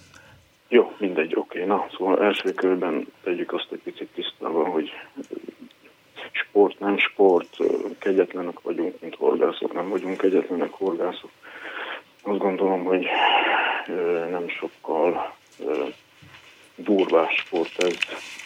Jó, 0.67 0.91
mindegy, 0.97 1.35
oké. 1.35 1.63
Na, 1.63 1.87
szóval 1.97 2.23
első 2.23 2.53
körben 2.53 3.07
tegyük 3.23 3.53
azt 3.53 3.67
egy 3.71 3.81
picit 3.83 4.09
tisztában, 4.13 4.65
hogy 4.65 4.91
sport, 6.31 6.79
nem 6.79 6.97
sport, 6.97 7.57
kegyetlenek 7.99 8.59
vagyunk, 8.61 9.01
mint 9.01 9.15
horgászok, 9.15 9.73
nem 9.73 9.89
vagyunk 9.89 10.17
kegyetlenek 10.17 10.71
horgászok. 10.71 11.29
Azt 12.21 12.37
gondolom, 12.37 12.83
hogy 12.83 13.05
nem 14.29 14.47
sokkal 14.47 15.35
durvás 16.75 17.35
sport 17.35 17.83
ez, 17.83 17.97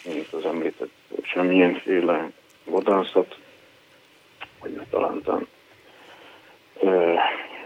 mint 0.04 0.32
az 0.32 0.44
említett 0.44 0.92
semmilyenféle 1.22 2.30
vadászat, 2.64 3.38
vagy 4.60 4.80
talán 4.90 5.46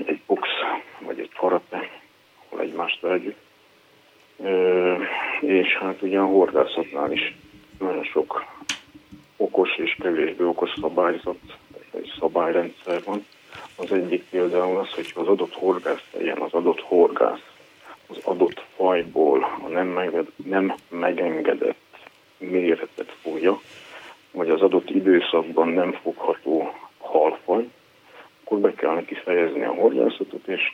egy 0.07 0.21
box, 0.27 0.49
vagy 0.99 1.19
egy 1.19 1.33
karate, 1.37 1.91
ahol 2.49 2.61
egymást 2.61 3.01
verjük. 3.01 3.37
És 5.41 5.77
hát 5.77 6.03
ugye 6.03 6.19
a 6.19 6.27
horgászatnál 6.27 7.13
is 7.13 7.35
nagyon 7.79 8.05
sok 8.05 8.45
okos 9.37 9.77
és 9.77 9.97
kevésbé 10.01 10.45
okos 10.45 10.71
szabályzat, 10.81 11.39
egy 11.95 12.13
szabályrendszer 12.19 13.03
van. 13.05 13.27
Az 13.77 13.93
egyik 13.93 14.25
például 14.31 14.79
az, 14.79 14.93
hogy 14.95 15.13
az 15.15 15.27
adott 15.27 15.55
horgász 15.55 16.05
legyen 16.13 16.39
az 16.39 16.53
adott 16.53 16.81
horgász 16.81 17.54
az 18.09 18.17
adott 18.25 18.65
fajból 18.77 19.59
a 19.65 19.69
nem, 19.69 19.87
meged, 19.87 20.27
nem 20.45 20.75
megengedett 20.89 21.77
méretet 22.39 23.13
fogja, 23.23 23.61
vagy 24.31 24.51
az 24.51 24.61
adott 24.61 24.91
időszakban 24.91 25.69
nem 25.69 25.93
fogható 25.93 26.75
halfaj, 26.99 27.69
akkor 28.45 28.59
be 28.59 28.75
kell 28.75 28.95
neki 28.95 29.15
fejezni 29.15 29.65
a 29.65 29.75
horgászatot, 29.75 30.47
és 30.47 30.73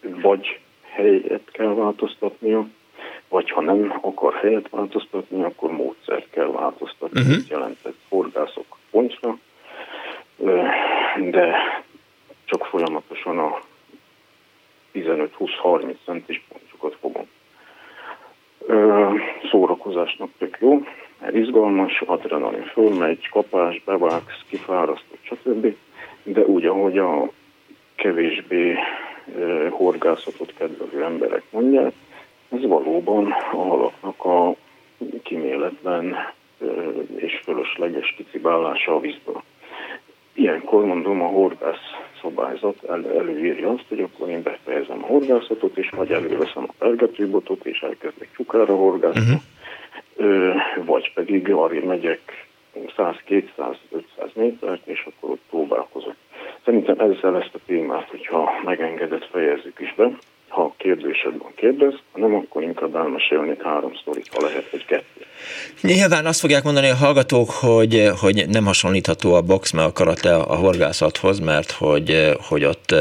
vagy 0.00 0.60
helyet 0.82 1.50
kell 1.52 1.74
változtatnia, 1.74 2.66
vagy 3.28 3.50
ha 3.50 3.60
nem 3.60 3.98
akar 4.02 4.34
helyet 4.34 4.68
változtatni, 4.70 5.42
akkor 5.42 5.70
módszert 5.70 6.30
kell 6.30 6.50
változtatni. 6.50 7.20
Uh-huh. 7.20 7.36
Ez 7.36 7.48
jelentett 7.48 7.98
horgászok 8.08 8.76
pontra, 8.90 9.38
de 11.30 11.56
csak 12.44 12.64
folyamatosan 12.64 13.38
a 13.38 13.60
15-20-30 14.96 15.94
centis 16.04 16.42
pontjukat 16.48 16.96
fogom. 17.00 17.26
Szórakozásnak 19.50 20.28
tök 20.38 20.56
jó, 20.60 20.82
mert 21.20 21.34
izgalmas, 21.34 22.00
adrenalin 22.06 22.64
fölmegy, 22.64 23.28
kapás, 23.28 23.82
bevágsz, 23.84 24.44
kifárasztott, 24.48 25.18
stb. 25.22 25.74
De 26.22 26.40
úgy, 26.40 26.66
ahogy 26.66 26.98
a 26.98 27.30
kevésbé 27.94 28.74
horgászatot 29.70 30.54
kedvelő 30.58 31.04
emberek 31.04 31.42
mondják, 31.50 31.92
ez 32.48 32.66
valóban 32.66 33.32
a 33.52 33.56
halaknak 33.56 34.24
a 34.24 34.54
kiméletlen 35.22 36.16
és 37.16 37.40
fölösleges 37.44 38.14
kicibálása 38.16 38.94
a 38.94 39.00
vízből. 39.00 39.42
Ilyenkor 40.34 40.84
mondom, 40.84 41.22
a 41.22 41.26
horgász 41.26 41.90
szabályzat 42.20 42.84
el, 42.88 43.18
előírja 43.18 43.70
azt, 43.70 43.84
hogy 43.88 44.00
akkor 44.00 44.28
én 44.28 44.42
befejezem 44.42 45.02
a 45.02 45.06
horgászatot, 45.06 45.76
és 45.76 45.90
vagy 45.90 46.10
előveszem 46.10 46.64
a 46.68 46.74
pergetőbotot, 46.78 47.66
és 47.66 47.80
elkezdek 47.80 48.28
csukára 48.36 48.74
horgászni, 48.74 49.40
uh-huh. 50.16 50.84
vagy 50.84 51.12
pedig 51.14 51.50
arra 51.50 51.84
megyek 51.84 52.46
100, 52.96 53.16
200, 53.24 53.76
500 53.90 54.30
métert, 54.34 54.86
és 54.86 55.06
akkor 55.06 55.30
ott 55.30 55.42
próbálkozok. 55.50 56.14
Szerintem 56.64 56.98
ezzel 56.98 57.36
ezt 57.36 57.54
a 57.54 57.58
témát, 57.66 58.08
hogyha 58.08 58.50
megengedett, 58.64 59.28
fejezzük 59.30 59.80
is 59.80 59.94
be 59.94 60.10
ha 60.48 60.74
kérdésed 60.76 61.38
van, 61.38 61.52
kérdez, 61.54 61.94
ha 62.12 62.18
nem, 62.18 62.34
akkor 62.34 62.62
inkább 62.62 62.94
elmesélnék 62.94 63.62
három 63.62 63.94
sztorit, 64.00 64.28
ha 64.34 64.42
lehet, 64.42 64.68
egy 64.72 64.84
kettő. 64.84 65.20
Nyilván 65.80 66.26
azt 66.26 66.40
fogják 66.40 66.62
mondani 66.62 66.88
a 66.88 66.94
hallgatók, 66.94 67.50
hogy, 67.50 68.10
hogy 68.20 68.44
nem 68.48 68.64
hasonlítható 68.64 69.34
a 69.34 69.42
box, 69.42 69.72
meg 69.72 69.84
a 69.84 69.92
karate 69.92 70.34
a 70.36 70.56
horgászathoz, 70.56 71.38
mert 71.38 71.70
hogy, 71.70 72.30
hogy 72.48 72.64
ott... 72.64 72.94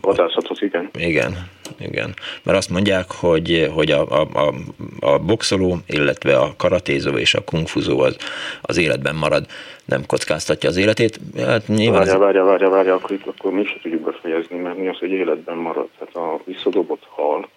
Vadászathoz, 0.00 0.62
igen. 0.62 0.90
Igen, 0.98 1.32
igen. 1.80 2.14
Mert 2.42 2.58
azt 2.58 2.70
mondják, 2.70 3.10
hogy, 3.10 3.70
hogy 3.74 3.90
a, 3.90 4.20
a, 4.20 4.28
a, 4.32 4.54
a 5.00 5.18
boxoló, 5.18 5.78
illetve 5.86 6.36
a 6.36 6.54
karatézó 6.56 7.10
és 7.10 7.34
a 7.34 7.44
kungfuzó 7.44 8.00
az, 8.00 8.16
az 8.60 8.76
életben 8.76 9.14
marad, 9.14 9.46
nem 9.84 10.06
kockáztatja 10.06 10.68
az 10.68 10.76
életét. 10.76 11.20
Hát 11.36 11.66
nyilván 11.68 11.98
várja, 11.98 12.14
az... 12.14 12.20
várja, 12.20 12.44
várja, 12.44 12.68
várja, 12.68 12.94
akkor, 12.94 13.10
itt, 13.10 13.26
akkor 13.26 13.52
mi 13.52 13.64
se 13.64 13.78
tudjuk 13.82 14.00
befejezni, 14.00 14.56
mert 14.56 14.78
mi 14.78 14.88
az, 14.88 14.98
hogy 14.98 15.10
életben 15.10 15.56
marad. 15.56 15.88
Tehát 15.98 16.14
a 16.14 16.40
visszadobott 16.44 17.02
hal, 17.08 17.48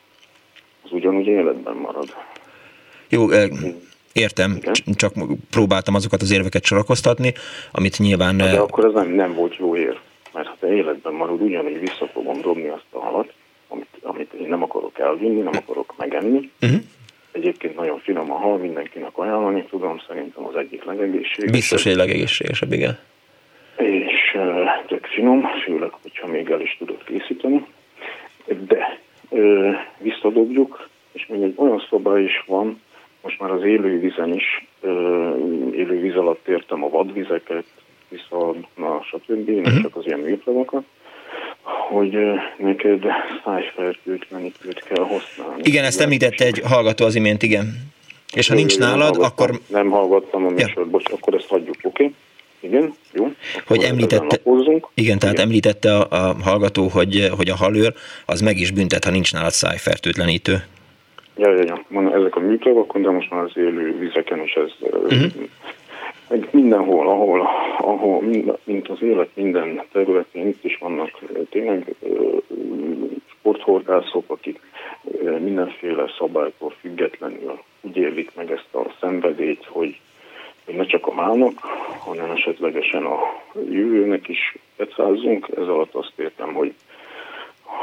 az 0.84 0.92
ugyanúgy 0.92 1.28
életben 1.28 1.76
marad. 1.76 2.16
Jó, 3.10 3.28
Értem, 4.14 4.56
Igen. 4.56 4.74
csak 4.96 5.14
próbáltam 5.50 5.96
azokat 5.96 6.22
az 6.22 6.32
érveket 6.32 6.64
sorakoztatni, 6.64 7.34
amit 7.72 8.00
nyilván... 8.00 8.38
De 8.38 8.60
akkor 8.60 8.86
ez 8.86 8.94
nem, 8.94 9.10
nem 9.10 9.34
volt 9.34 9.56
jó 9.56 9.76
ér, 9.76 10.00
mert 10.34 10.48
ha 10.48 10.56
te 10.60 10.74
életben 10.74 11.14
marad, 11.14 11.42
ugyanúgy 11.42 11.80
vissza 11.80 12.08
fogom 12.14 12.42
dobni 12.42 12.68
azt 12.68 12.86
a 12.90 13.00
halat, 13.00 13.34
amit, 14.14 14.34
én 14.34 14.48
nem 14.48 14.64
akarok 14.64 15.00
elvinni, 15.00 15.42
nem 15.42 15.56
akarok 15.56 15.94
megenni. 15.98 16.52
Uh-huh. 16.62 16.80
Egyébként 17.32 17.76
nagyon 17.76 18.00
finom 18.00 18.32
a 18.32 18.36
hal, 18.36 18.58
mindenkinek 18.58 19.18
ajánlani 19.18 19.64
tudom, 19.64 20.02
szerintem 20.08 20.46
az 20.46 20.56
egyik 20.56 20.84
legegészségesebb. 20.84 21.52
Biztos, 21.52 21.84
hogy 21.84 21.96
legegészségesebb, 21.96 22.72
igen. 22.72 22.98
És 23.78 24.36
uh, 24.36 24.86
tök 24.88 25.06
finom, 25.06 25.46
főleg, 25.66 25.92
hogyha 26.02 26.28
még 26.28 26.50
el 26.50 26.62
is 26.62 26.76
tudod 26.78 27.04
készíteni. 27.04 27.66
De 28.68 29.00
uh, 29.30 29.76
visszadobjuk, 29.98 30.90
és 31.12 31.26
még 31.28 31.42
egy 31.42 31.54
olyan 31.56 31.86
szoba 31.90 32.20
is 32.20 32.44
van, 32.46 32.82
most 33.22 33.40
már 33.40 33.52
az 33.52 33.64
élővízen 33.64 34.34
is, 34.34 34.66
uh, 34.82 34.92
élővíz 35.76 36.16
alatt 36.16 36.48
értem 36.48 36.84
a 36.84 36.90
vadvizeket, 36.90 37.66
vissza, 38.10 38.54
stb., 39.04 39.50
uh-huh. 39.50 39.64
nem 39.64 39.82
csak 39.82 39.96
az 39.96 40.06
ilyen 40.06 40.20
műtavakat, 40.20 40.84
hogy 41.64 42.18
neked 42.58 43.04
szájfertőtlenítőt 43.44 44.84
kell 44.84 45.04
használni. 45.04 45.62
Igen, 45.64 45.84
ezt 45.84 46.02
említette 46.02 46.46
egy 46.46 46.62
hallgató 46.66 47.06
az 47.06 47.16
imént, 47.16 47.44
igen. 47.44 47.92
És 48.34 48.48
ha 48.48 48.54
nincs 48.54 48.78
nálad, 48.78 49.18
akkor... 49.20 49.60
Nem 49.68 49.90
hallgattam 49.90 50.46
a 50.46 50.50
műsort, 50.50 50.76
ja. 50.76 50.86
bocs, 50.86 51.12
akkor 51.12 51.34
ezt 51.34 51.48
hagyjuk, 51.48 51.76
oké? 51.82 52.04
Okay? 52.04 52.16
Igen, 52.60 52.94
jó. 53.12 53.24
Akkor 53.24 53.78
hogy 53.78 53.84
említette, 53.84 54.40
igen, 54.94 55.20
tehát 55.20 55.36
igen. 55.36 55.46
említette 55.46 55.98
a, 55.98 56.08
a 56.10 56.36
hallgató, 56.44 56.88
hogy, 56.88 57.30
hogy 57.38 57.50
a 57.50 57.56
halőr 57.56 57.94
az 58.26 58.42
meg 58.42 58.58
is 58.58 58.72
büntet, 58.72 59.04
ha 59.04 59.12
nincs 59.12 59.34
nálad 59.34 59.52
szájfertőtlenítő. 59.52 60.64
Ja, 61.38 61.52
ja, 61.52 61.64
ja. 61.64 61.86
Van 61.88 62.16
ezek 62.16 62.36
a 62.36 62.40
műtavakon, 62.40 63.02
de 63.02 63.10
most 63.10 63.30
már 63.30 63.44
az 63.44 63.52
élő 63.56 63.98
vizeken 64.00 64.44
is 64.44 64.54
ez 64.54 64.72
uh-huh 64.92 65.32
meg 66.34 66.48
mindenhol, 66.52 67.10
ahol, 67.10 67.48
ahol 67.78 68.22
mint 68.64 68.90
az 68.90 69.02
élet 69.02 69.30
minden 69.34 69.82
területén, 69.92 70.48
itt 70.48 70.64
is 70.64 70.78
vannak 70.78 71.20
tényleg 71.50 71.96
sporthorgászok, 73.26 74.24
akik 74.28 74.60
mindenféle 75.40 76.14
szabálytól 76.18 76.74
függetlenül 76.80 77.60
úgy 77.82 77.98
élik 77.98 78.32
meg 78.36 78.52
ezt 78.52 78.76
a 78.76 78.94
szenvedélyt, 79.00 79.66
hogy 79.66 80.00
ne 80.66 80.86
csak 80.86 81.08
a 81.08 81.14
mának, 81.14 81.60
hanem 82.06 82.32
esetlegesen 82.32 83.06
a 83.06 83.20
jövőnek 83.70 84.28
is 84.28 84.56
becázzunk. 84.78 85.48
Ez 85.58 85.68
alatt 85.68 85.94
azt 85.94 86.14
értem, 86.16 86.54
hogy, 86.54 86.74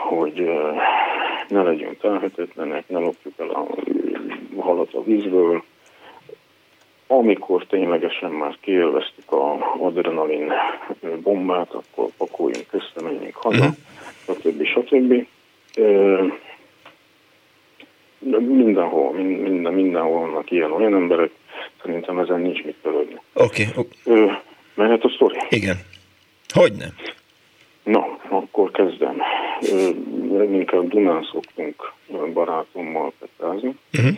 hogy 0.09 0.51
ne 1.49 1.63
legyünk 1.63 1.99
telhetetlenek, 1.99 2.89
ne 2.89 2.99
lopjuk 2.99 3.35
el 3.37 3.49
a 3.49 3.67
halat 4.59 4.95
a 4.95 5.03
vízből, 5.03 5.63
amikor 7.13 7.67
ténylegesen 7.67 8.31
már 8.31 8.57
kiélveztük 8.61 9.33
a 9.33 9.75
adrenalin 9.79 10.53
bombát, 11.23 11.71
akkor 11.73 12.09
pakoljunk 12.17 12.67
össze, 12.71 13.03
menjünk 13.03 13.37
haza, 13.37 13.65
uh-huh. 14.27 14.37
stb. 14.39 14.65
stb. 14.65 15.27
De 18.19 18.39
mindenhol, 18.39 19.13
minden, 19.13 19.73
mindenhol 19.73 20.21
vannak 20.21 20.51
ilyen 20.51 20.73
olyan 20.73 20.95
emberek, 20.95 21.31
szerintem 21.83 22.19
ezen 22.19 22.41
nincs 22.41 22.65
mit 22.65 22.77
törődni. 22.83 23.21
Oké. 23.35 23.67
Okay. 23.77 24.31
Mehet 24.75 25.05
a 25.05 25.09
sztori? 25.09 25.39
Igen. 25.49 25.77
Hogyne? 26.49 26.87
Na, 27.83 28.19
akkor 28.29 28.71
kezdem. 28.71 29.17
Inkább 30.53 30.89
Dunán 30.89 31.29
szoktunk 31.33 31.93
barátommal 32.33 33.13
petázni, 33.19 33.75
uh-huh. 33.93 34.17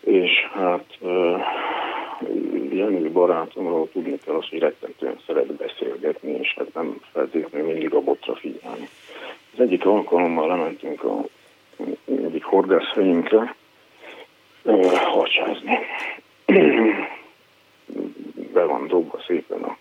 és 0.00 0.30
hát 0.52 0.98
Jenő 2.70 3.10
barátomról 3.10 3.88
tudni 3.92 4.18
kell 4.24 4.34
azt, 4.34 4.48
hogy 4.48 4.58
rettentően 4.58 5.18
szeret 5.26 5.52
beszélgetni, 5.52 6.30
és 6.30 6.54
hát 6.56 6.74
nem 6.74 7.00
feltétlenül 7.12 7.66
mindig 7.66 7.94
a 7.94 8.00
botra 8.00 8.34
figyelni. 8.34 8.88
Az 9.52 9.60
egyik 9.60 9.86
alkalommal 9.86 10.48
lementünk 10.48 11.04
a 11.04 11.24
egyik 12.06 12.44
horgászhelyünkre 12.44 13.54
harcsázni. 14.94 15.78
Be 18.52 18.64
van 18.64 18.86
dobva 18.86 19.20
szépen 19.26 19.62
a 19.62 19.76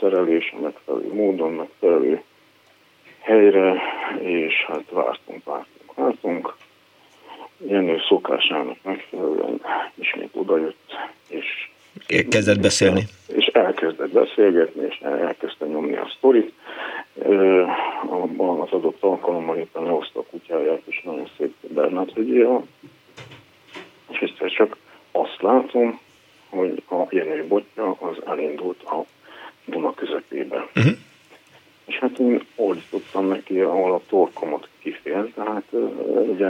szerelés 0.00 0.54
a 0.56 0.60
megfelelő 0.60 1.12
módon, 1.12 1.52
megfelelő 1.52 2.22
helyre, 3.20 3.82
és 4.18 4.64
hát 4.66 4.90
vártunk, 4.90 5.44
vártunk, 5.44 5.94
vártunk. 5.94 6.54
Jenő 7.66 7.98
szokásának 8.08 8.76
megfelelően 8.82 9.60
ismét 9.94 10.30
odajött, 10.32 10.94
és 11.28 11.68
Kezdett 12.28 12.60
beszélni. 12.60 13.02
És 13.26 13.46
elkezdett 13.46 14.10
beszélgetni, 14.10 14.86
és 14.86 14.98
elkezdte 15.00 15.66
nyomni 15.66 15.96
a 15.96 16.12
sztorit. 16.16 16.52
Az 18.36 18.70
adott 18.70 19.02
alkalommal 19.02 19.56
éppen 19.56 19.82
lehozta 19.82 20.20
a 20.20 20.24
kutyáját, 20.30 20.82
és 20.84 21.00
nagyon 21.04 21.28
szép 21.36 21.54
Bernát 21.60 22.12
hegyével. 22.14 22.66
És 24.10 24.18
egyszer 24.18 24.50
csak 24.50 24.76
azt 25.12 25.42
látom, 25.42 26.00
hogy 26.48 26.82
a 26.90 27.06
Jenő 27.10 27.46
botja 27.46 27.96
az 28.00 28.16
elindult 28.26 28.82
a 28.82 29.04
Duna 29.64 29.94
közepébe. 29.94 30.68
Uh-huh. 30.76 30.92
És 31.86 31.98
hát 31.98 32.18
én 32.18 32.42
ordítottam 32.56 33.26
neki, 33.28 33.60
ahol 33.60 33.92
a 33.92 34.00
torkomat 34.08 34.68
kifél, 34.78 35.32
tehát 35.34 35.64
ugye 36.28 36.48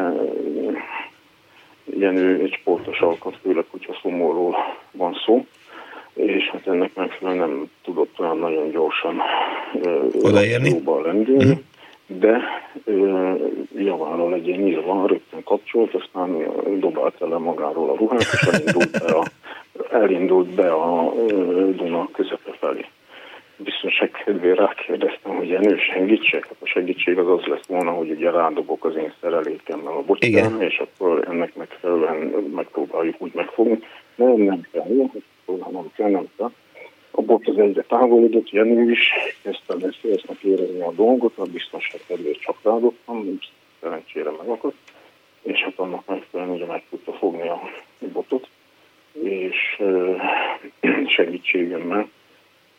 Jenő 1.97 2.41
egy 2.43 2.53
sportos 2.53 3.01
alkat, 3.01 3.36
főleg, 3.43 3.64
hogyha 3.70 3.99
szomorról 4.03 4.57
van 4.91 5.14
szó, 5.26 5.47
és 6.14 6.49
hát 6.53 6.66
ennek 6.66 6.95
megfelelően 6.95 7.49
nem 7.49 7.70
tudott 7.82 8.18
olyan 8.18 8.39
nagyon 8.39 8.70
gyorsan 8.70 9.20
odaérni, 10.22 10.82
lendülni, 11.05 11.45
uh-huh. 11.45 11.59
de 12.07 12.41
javára 13.76 14.28
legyen 14.28 14.61
nyilván, 14.61 15.07
rögtön 15.07 15.43
kapcsolt, 15.45 15.95
aztán 15.95 16.47
dobált 16.78 17.20
el 17.20 17.39
magáról 17.39 17.91
a 17.91 17.97
ruhát, 17.97 18.20
és 18.20 18.49
elindult 18.53 18.91
be 18.91 19.14
a, 19.14 19.24
elindult 19.91 20.49
be 20.49 20.72
a 20.72 21.12
Duna 21.76 22.09
közepe 22.12 22.53
felé 22.61 22.84
biztonság 23.63 24.11
kedvé 24.11 24.53
rákérdeztem, 24.53 25.37
hogy 25.37 25.49
Jenő 25.49 25.77
segítsek. 25.79 26.47
Hát 26.47 26.57
a 26.61 26.67
segítség 26.67 27.19
az 27.19 27.29
az 27.29 27.45
lesz 27.45 27.67
volna, 27.67 27.91
hogy 27.91 28.11
ugye 28.11 28.31
rádobok 28.31 28.85
az 28.85 28.97
én 28.97 29.13
szerelékemmel 29.21 29.93
a 29.93 30.03
bocsán, 30.03 30.63
és 30.63 30.79
akkor 30.79 31.25
ennek 31.29 31.55
megfelelően 31.55 32.17
megpróbáljuk 32.55 33.15
úgy 33.19 33.35
megfogni. 33.35 33.79
Nem, 34.15 34.37
nem 34.37 34.67
kell, 34.73 34.87
nem 35.47 35.91
kell, 35.97 36.11
nem 36.11 36.29
kell. 36.37 36.53
A 37.11 37.23
bot 37.23 37.49
az 37.49 37.59
egyre 37.59 37.83
távolodott, 37.83 38.51
Jenő 38.51 38.91
is 38.91 39.13
kezdte 39.43 39.75
beszélni, 39.75 40.39
érezni 40.43 40.81
a 40.81 40.93
dolgot, 40.93 41.39
a 41.39 41.43
biztonság 41.43 42.01
kedvéért 42.07 42.41
csak 42.41 42.57
rádobtam, 42.63 43.39
szerencsére 43.81 44.31
megakadt, 44.31 44.77
és 45.43 45.61
hát 45.61 45.73
annak 45.77 46.07
megfelelően 46.07 46.57
ugye 46.57 46.67
meg 46.67 46.83
tudta 46.91 47.13
fogni 47.13 47.49
a 47.49 47.61
botot 48.13 48.49
és 49.23 49.83
segítségemmel 51.17 52.09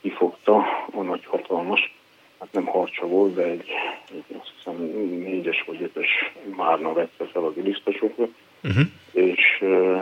kifogta 0.01 0.55
a 0.91 1.01
nagy 1.01 1.25
hatalmas, 1.25 1.93
hát 2.39 2.51
nem 2.51 2.65
harcsa 2.65 3.07
volt, 3.07 3.33
de 3.33 3.43
egy, 3.43 3.69
egy 4.11 4.37
azt 4.39 4.51
hiszem 4.57 4.75
négyes 5.09 5.63
vagy 5.67 5.81
ötös 5.81 6.31
márna 6.55 6.93
vette 6.93 7.25
fel 7.25 7.43
az 7.43 7.57
ilisztosokra, 7.57 8.27
uh-huh. 8.63 8.85
és 9.11 9.57
uh, 9.61 10.01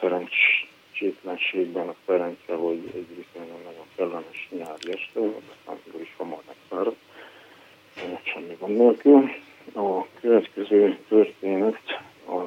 szerencsétlenségben 0.00 1.88
a 1.88 1.94
szerencse, 2.06 2.54
hogy 2.54 2.90
egy 2.94 3.06
viszonylag 3.08 3.58
nagyon 3.64 3.86
kellemes 3.96 4.48
nyári 4.50 4.92
este, 4.92 5.20
aztán 5.20 6.00
is 6.00 6.14
hamar 6.16 6.42
megszáradt, 6.46 6.98
semmi 8.22 8.56
van 8.58 8.70
nélkül. 8.70 9.30
A 9.74 10.06
következő 10.20 10.98
történet 11.08 12.00
a 12.28 12.44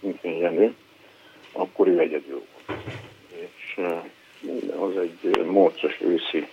szintén 0.00 0.36
Jenő, 0.36 0.74
akkor 1.52 1.88
ő 1.88 1.98
egyedül 1.98 2.42
volt. 2.66 2.80
És 3.30 3.80
az 4.80 4.96
egy 4.96 5.44
morcos 5.46 6.00
őszi 6.00 6.46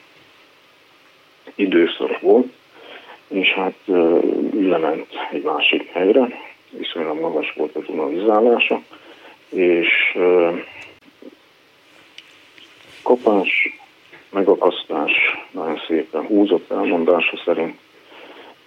időszak 1.56 2.20
volt, 2.20 2.48
és 3.28 3.50
hát 3.50 3.78
lement 4.54 5.08
egy 5.32 5.44
másik 5.44 5.90
helyre, 5.92 6.28
viszonylag 6.70 7.20
magas 7.20 7.54
volt 7.54 7.76
a 7.76 7.82
tunalizálása, 7.82 8.82
és 9.50 10.18
kopás, 13.02 13.80
megakasztás 14.30 15.12
nagyon 15.52 15.82
szépen 15.88 16.26
húzott 16.26 16.72
elmondása 16.72 17.42
szerint, 17.46 17.78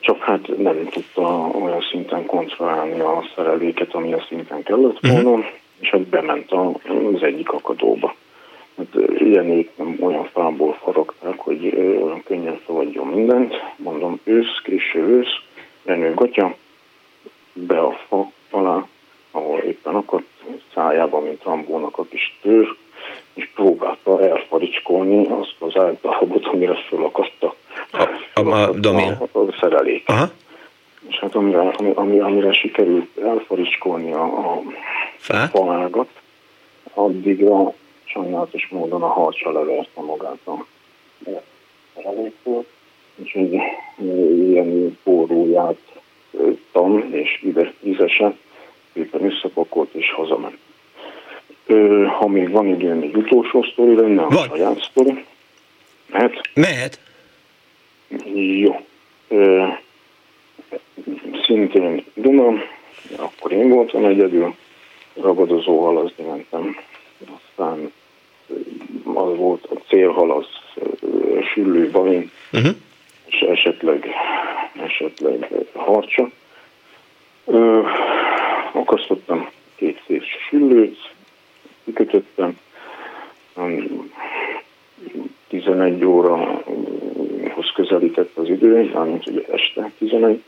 csak 0.00 0.22
hát 0.22 0.56
nem 0.58 0.88
tudta 0.88 1.50
olyan 1.62 1.84
szinten 1.90 2.26
kontrollálni 2.26 3.00
a 3.00 3.28
szereléket, 3.34 3.94
amilyen 3.94 4.24
szinten 4.28 4.62
kellett 4.62 4.98
volna, 5.00 5.30
uh-huh. 5.30 5.44
és 5.80 5.90
hát 5.90 6.00
bement 6.00 6.52
az 7.14 7.22
egyik 7.22 7.52
akadóba. 7.52 8.14
Hát 8.76 8.86
ilyenék 9.18 9.70
nem 9.76 9.96
olyan 10.00 10.28
fából 10.32 10.78
faragták, 10.82 11.38
hogy 11.38 11.74
olyan 12.02 12.22
könnyen 12.24 12.60
feladjon 12.66 13.06
mindent. 13.06 13.54
Mondom, 13.76 14.20
ősz, 14.24 14.60
késő 14.64 14.98
ősz, 14.98 15.40
Jenő 15.84 16.14
gatya, 16.14 16.56
be 17.52 17.80
a 17.80 17.98
fa 18.08 18.30
alá, 18.50 18.86
ahol 19.30 19.58
éppen 19.58 19.94
akadt, 19.94 20.26
szájában, 20.74 21.22
mint 21.22 21.42
Rambónak 21.42 21.98
a 21.98 22.04
kis 22.04 22.38
tőr, 22.42 22.76
és 23.34 23.50
próbálta 23.54 24.22
elfaricskolni 24.28 25.26
azt 25.26 25.54
az 25.58 25.76
általabot, 25.76 26.46
amire 26.46 26.74
fölakaszta 26.74 27.54
a, 27.90 28.08
a, 28.34 28.40
a, 28.40 28.70
a, 29.32 29.38
a 29.38 29.54
szerelék. 29.60 30.08
Aha. 30.08 30.30
És 31.08 31.18
hát 31.18 31.34
amire, 31.34 31.60
amire, 31.96 32.24
amire 32.24 32.52
sikerült 32.52 33.18
elfaricskolni 33.18 34.12
a, 34.12 34.22
a 34.22 34.62
faágat, 35.50 36.08
addigra 36.94 37.74
sajnálatos 38.06 38.68
módon 38.70 39.02
a 39.02 39.06
harcsa 39.06 39.52
leverte 39.52 40.00
magát 40.00 40.46
a 40.46 40.66
szereléktől, 41.94 42.66
úgyhogy 43.16 43.60
ilyen 44.38 44.98
forróját 45.02 45.78
tam 46.72 47.12
és 47.12 47.44
vizesen 47.80 48.38
szépen 48.92 49.24
összepakolt 49.24 49.94
és 49.94 50.12
hazament. 50.12 50.58
Ha 52.18 52.26
még 52.26 52.50
van 52.50 52.66
időm, 52.66 53.02
egy 53.02 53.16
utolsó 53.16 53.62
sztori 53.62 53.94
lenne, 53.94 54.22
a 54.22 54.44
saját 54.48 54.80
sztori. 54.80 55.24
Mehet? 56.06 56.40
Mehet. 56.54 57.00
Jó. 58.34 58.80
Ö, 59.28 59.66
szintén 61.46 62.04
Duna, 62.14 62.52
akkor 63.16 63.52
én 63.52 63.68
voltam 63.68 64.04
egyedül, 64.04 64.54
ragadozó 65.14 65.84
halazni 65.84 66.24
mentem. 66.24 66.76
Aztán 67.20 67.92
az 69.04 69.36
volt 69.36 69.64
a 69.64 69.74
célhal, 69.88 70.30
az 70.30 70.46
süllő 71.52 71.90
balin, 71.90 72.30
uh-huh. 72.52 72.74
és 73.26 73.40
esetleg, 73.40 74.08
esetleg 74.82 75.48
harcsa. 75.74 76.30
Ö, 77.44 77.80
akasztottam 78.72 79.48
két 79.76 80.02
szép 80.06 80.22
süllőt, 80.48 81.12
kikötöttem, 81.84 82.58
11 85.48 86.04
órahoz 86.04 87.72
közelített 87.74 88.36
az 88.36 88.48
idő, 88.48 88.90
mármint 88.94 89.26
ugye 89.26 89.42
este 89.52 89.90
11. 89.98 90.42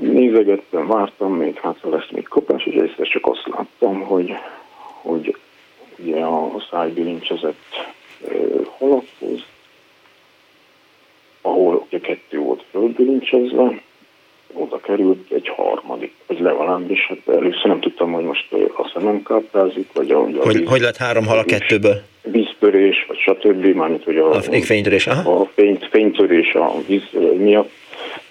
Nézegettem, 0.00 0.86
vártam, 0.86 1.34
még 1.34 1.58
hát 1.58 1.76
lesz 1.82 2.10
még 2.10 2.28
kopás, 2.28 2.64
és 2.64 2.74
egyszer 2.74 3.06
csak 3.06 3.26
azt 3.26 3.48
láttam, 3.56 4.00
hogy, 4.00 4.34
hogy 5.02 5.36
ugye 5.98 6.20
a 6.20 6.66
szájbilincsezett 6.70 7.92
halakhoz, 8.78 9.40
ahol 11.42 11.86
ugye 11.86 12.00
kettő 12.00 12.38
volt 12.38 12.64
földbilincsezve, 12.70 13.82
oda 14.52 14.80
került 14.80 15.30
egy 15.30 15.48
harmadik, 15.48 16.12
vagy 16.26 16.40
legalábbis, 16.40 17.06
hát 17.06 17.36
először 17.36 17.64
nem 17.64 17.80
tudtam, 17.80 18.12
hogy 18.12 18.24
most 18.24 18.52
a 18.76 18.90
szemem 18.94 19.22
káprázik, 19.22 19.88
vagy 19.92 20.10
a 20.10 20.18
hogy, 20.18 20.56
víz, 20.56 20.68
hogy 20.68 20.80
lett 20.80 20.96
három 20.96 21.26
hal 21.26 21.38
a 21.38 21.44
kettőből? 21.44 22.02
Víztörés, 22.22 23.04
vagy 23.08 23.18
stb. 23.18 23.64
Mármint, 23.64 24.04
hogy 24.04 24.16
a, 24.16 24.30
a 24.30 24.40
fénytörés, 24.42 25.06
aha. 25.06 25.40
a 25.40 25.48
fény, 25.54 25.78
fénytörés 25.90 26.54
a 26.54 26.72
víz 26.86 27.02
miatt. 27.36 27.70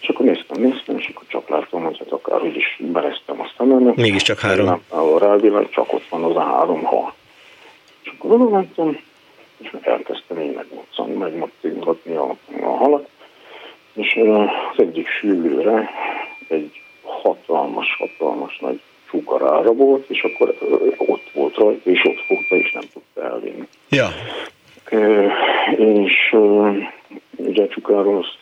És 0.01 0.07
akkor 0.07 0.25
néztem, 0.25 0.61
néztem, 0.61 0.97
és 0.97 1.07
akkor 1.07 1.23
csak 1.27 1.49
láttam, 1.49 1.83
hogy 1.83 1.97
hát 1.97 2.11
akárhogy 2.11 2.55
is 2.55 2.79
bereztem 2.79 3.41
a 3.41 3.51
szememet. 3.57 3.95
Mégis 3.95 4.21
csak 4.21 4.39
három. 4.39 4.81
A 4.89 5.17
rávilág, 5.19 5.69
csak 5.69 5.93
ott 5.93 6.07
van 6.09 6.23
az 6.23 6.35
a 6.35 6.43
három 6.43 6.83
hal. 6.83 7.13
És 8.03 8.13
akkor 8.17 8.31
oda 8.31 8.49
mentem, 8.49 8.99
és 9.57 9.75
elkezdtem 9.81 10.39
én 10.39 10.59
megmozdítani 11.17 12.15
a, 12.15 12.35
a 12.61 12.69
halat, 12.69 13.09
és 13.93 14.19
az 14.23 14.79
egyik 14.83 15.07
sűlőre 15.07 15.89
egy 16.47 16.81
hatalmas, 17.03 17.87
hatalmas 17.97 18.57
nagy 18.59 18.81
csukarára 19.09 19.71
volt, 19.73 20.09
és 20.09 20.23
akkor 20.23 20.55
ott 20.97 21.29
volt 21.33 21.55
rajta, 21.55 21.89
és 21.89 22.05
ott 22.05 22.19
fogta, 22.27 22.55
és 22.55 22.71
nem 22.71 22.83
tudta 22.93 23.23
elvinni. 23.23 23.67
Ja. 23.89 24.07
És 25.77 26.35
ugye 27.35 27.67
csukáról 27.67 28.17
azt 28.17 28.37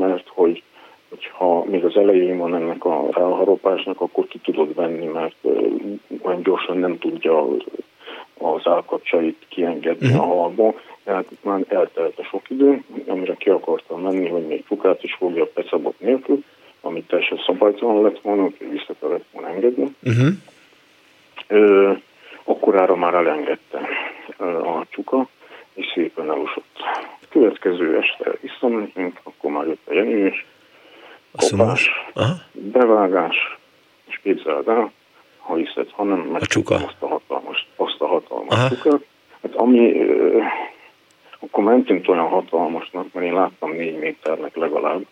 ismert, 0.00 0.28
hogy 0.28 0.62
hogyha 1.08 1.64
még 1.64 1.84
az 1.84 1.96
elején 1.96 2.38
van 2.38 2.54
ennek 2.54 2.84
a 2.84 3.06
ráharapásnak, 3.10 4.00
akkor 4.00 4.26
ki 4.26 4.38
tudod 4.38 4.74
venni, 4.74 5.06
mert 5.06 5.34
olyan 6.22 6.42
gyorsan 6.42 6.76
nem 6.76 6.98
tudja 6.98 7.46
az 8.38 8.60
állkapcsait 8.66 9.46
kiengedni 9.48 10.06
uh-huh. 10.06 10.22
a 10.22 10.26
mhm. 10.26 10.36
halból. 10.36 10.80
Tehát 11.04 11.26
már 11.42 11.60
eltelt 11.68 12.18
a 12.18 12.22
sok 12.22 12.50
idő, 12.50 12.84
amire 13.06 13.34
ki 13.34 13.50
akartam 13.50 14.00
menni, 14.00 14.28
hogy 14.28 14.46
még 14.46 14.64
csukát 14.68 15.02
is 15.02 15.14
fogja 15.14 15.46
pecabot 15.46 16.00
nélkül, 16.00 16.44
amit 16.80 17.06
teljesen 17.06 17.40
szabálytalan 17.46 18.02
lett 18.02 18.20
volna, 18.20 18.42
hogy 18.42 18.54
vissza 18.70 18.94
kellett 19.00 19.24
volna 19.32 19.48
engedni. 19.48 19.94
Uh-huh. 20.02 20.28
Ö, 21.46 21.92
akkorára 22.44 22.96
már 22.96 23.14
elengedte 23.14 23.88
a 24.38 24.86
csuka, 24.88 25.28
és 25.74 25.86
szépen 25.94 26.30
elusott. 26.30 26.78
Következő 27.30 27.96
este 27.96 28.30
visszamentünk, 28.40 29.20
akkor 29.22 29.50
már 29.50 29.66
jött 29.66 29.88
a 29.88 29.92
jenés, 29.92 30.46
kopás, 31.36 31.90
bevágás, 32.52 33.58
és 34.08 34.20
képzeld 34.22 34.68
el, 34.68 34.92
ha 35.38 35.54
hiszed, 35.54 35.90
hanem 35.90 36.18
meg 36.18 36.42
a 36.42 36.46
csuka. 36.46 36.74
azt 36.74 36.96
a 36.98 37.06
hatalmas, 37.06 37.66
azt 37.76 38.00
a 38.00 38.06
hatalmas 38.06 38.54
Aha. 38.58 38.98
Hát 39.42 39.54
ami, 39.54 40.00
ö, 40.00 40.38
akkor 41.38 41.64
mentünk 41.64 42.08
olyan 42.08 42.28
hatalmasnak, 42.28 43.12
mert 43.12 43.26
én 43.26 43.34
láttam 43.34 43.70
négy 43.70 43.98
méternek 43.98 44.56
legalább, 44.56 45.06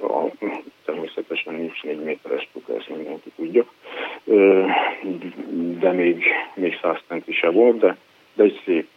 a, 0.00 0.46
természetesen 0.84 1.54
nincs 1.54 1.82
négy 1.82 2.02
méteres 2.02 2.48
csuka, 2.52 2.76
ezt 2.76 2.88
mindenki 2.88 3.32
tudja, 3.36 3.64
de 5.80 5.92
még, 5.92 6.24
még 6.54 6.78
száz 6.82 6.98
centi 7.08 7.32
se 7.32 7.50
volt, 7.50 7.78
de, 7.78 7.96
de 8.34 8.42
egy 8.42 8.60
szép 8.64 8.88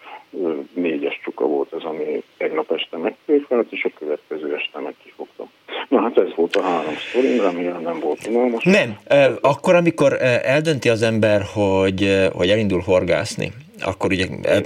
négyes 0.74 1.20
csuka 1.24 1.46
volt 1.46 1.72
az, 1.72 1.84
ami 1.84 2.24
tegnap 2.38 2.72
este 2.72 2.98
megtérfelt, 2.98 3.48
és 3.72 3.84
a 3.84 3.92
következő 4.00 4.56
este 4.56 4.80
meg 4.80 4.94
kifogtam. 5.04 5.50
Na 5.90 6.02
hát 6.02 6.18
ez 6.18 6.36
volt 6.36 6.56
a 6.56 6.62
három 6.62 6.96
sztorim, 7.10 7.42
remélem 7.42 7.82
nem 7.82 8.00
volt 8.00 8.28
unalmas. 8.28 8.64
Nem, 8.64 8.98
akkor 9.42 9.76
amikor 9.76 10.18
eldönti 10.44 10.90
az 10.90 11.02
ember, 11.02 11.42
hogy, 11.54 12.28
hogy 12.34 12.50
elindul 12.50 12.82
horgászni, 12.82 13.52
akkor 13.82 14.12
ugye, 14.12 14.26
el, 14.42 14.64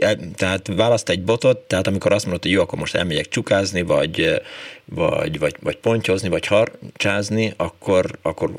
el, 0.00 0.16
tehát 0.36 0.74
választ 0.76 1.08
egy 1.08 1.22
botot, 1.22 1.58
tehát 1.58 1.86
amikor 1.86 2.12
azt 2.12 2.24
mondod, 2.24 2.42
hogy 2.42 2.52
jó, 2.52 2.60
akkor 2.60 2.78
most 2.78 2.94
elmegyek 2.94 3.28
csukázni, 3.28 3.82
vagy, 3.82 4.40
vagy, 4.84 5.38
vagy, 5.38 5.54
vagy 5.62 5.76
pontyozni, 5.76 6.28
vagy 6.28 6.46
harcsázni, 6.46 7.52
akkor, 7.56 8.04
akkor 8.22 8.50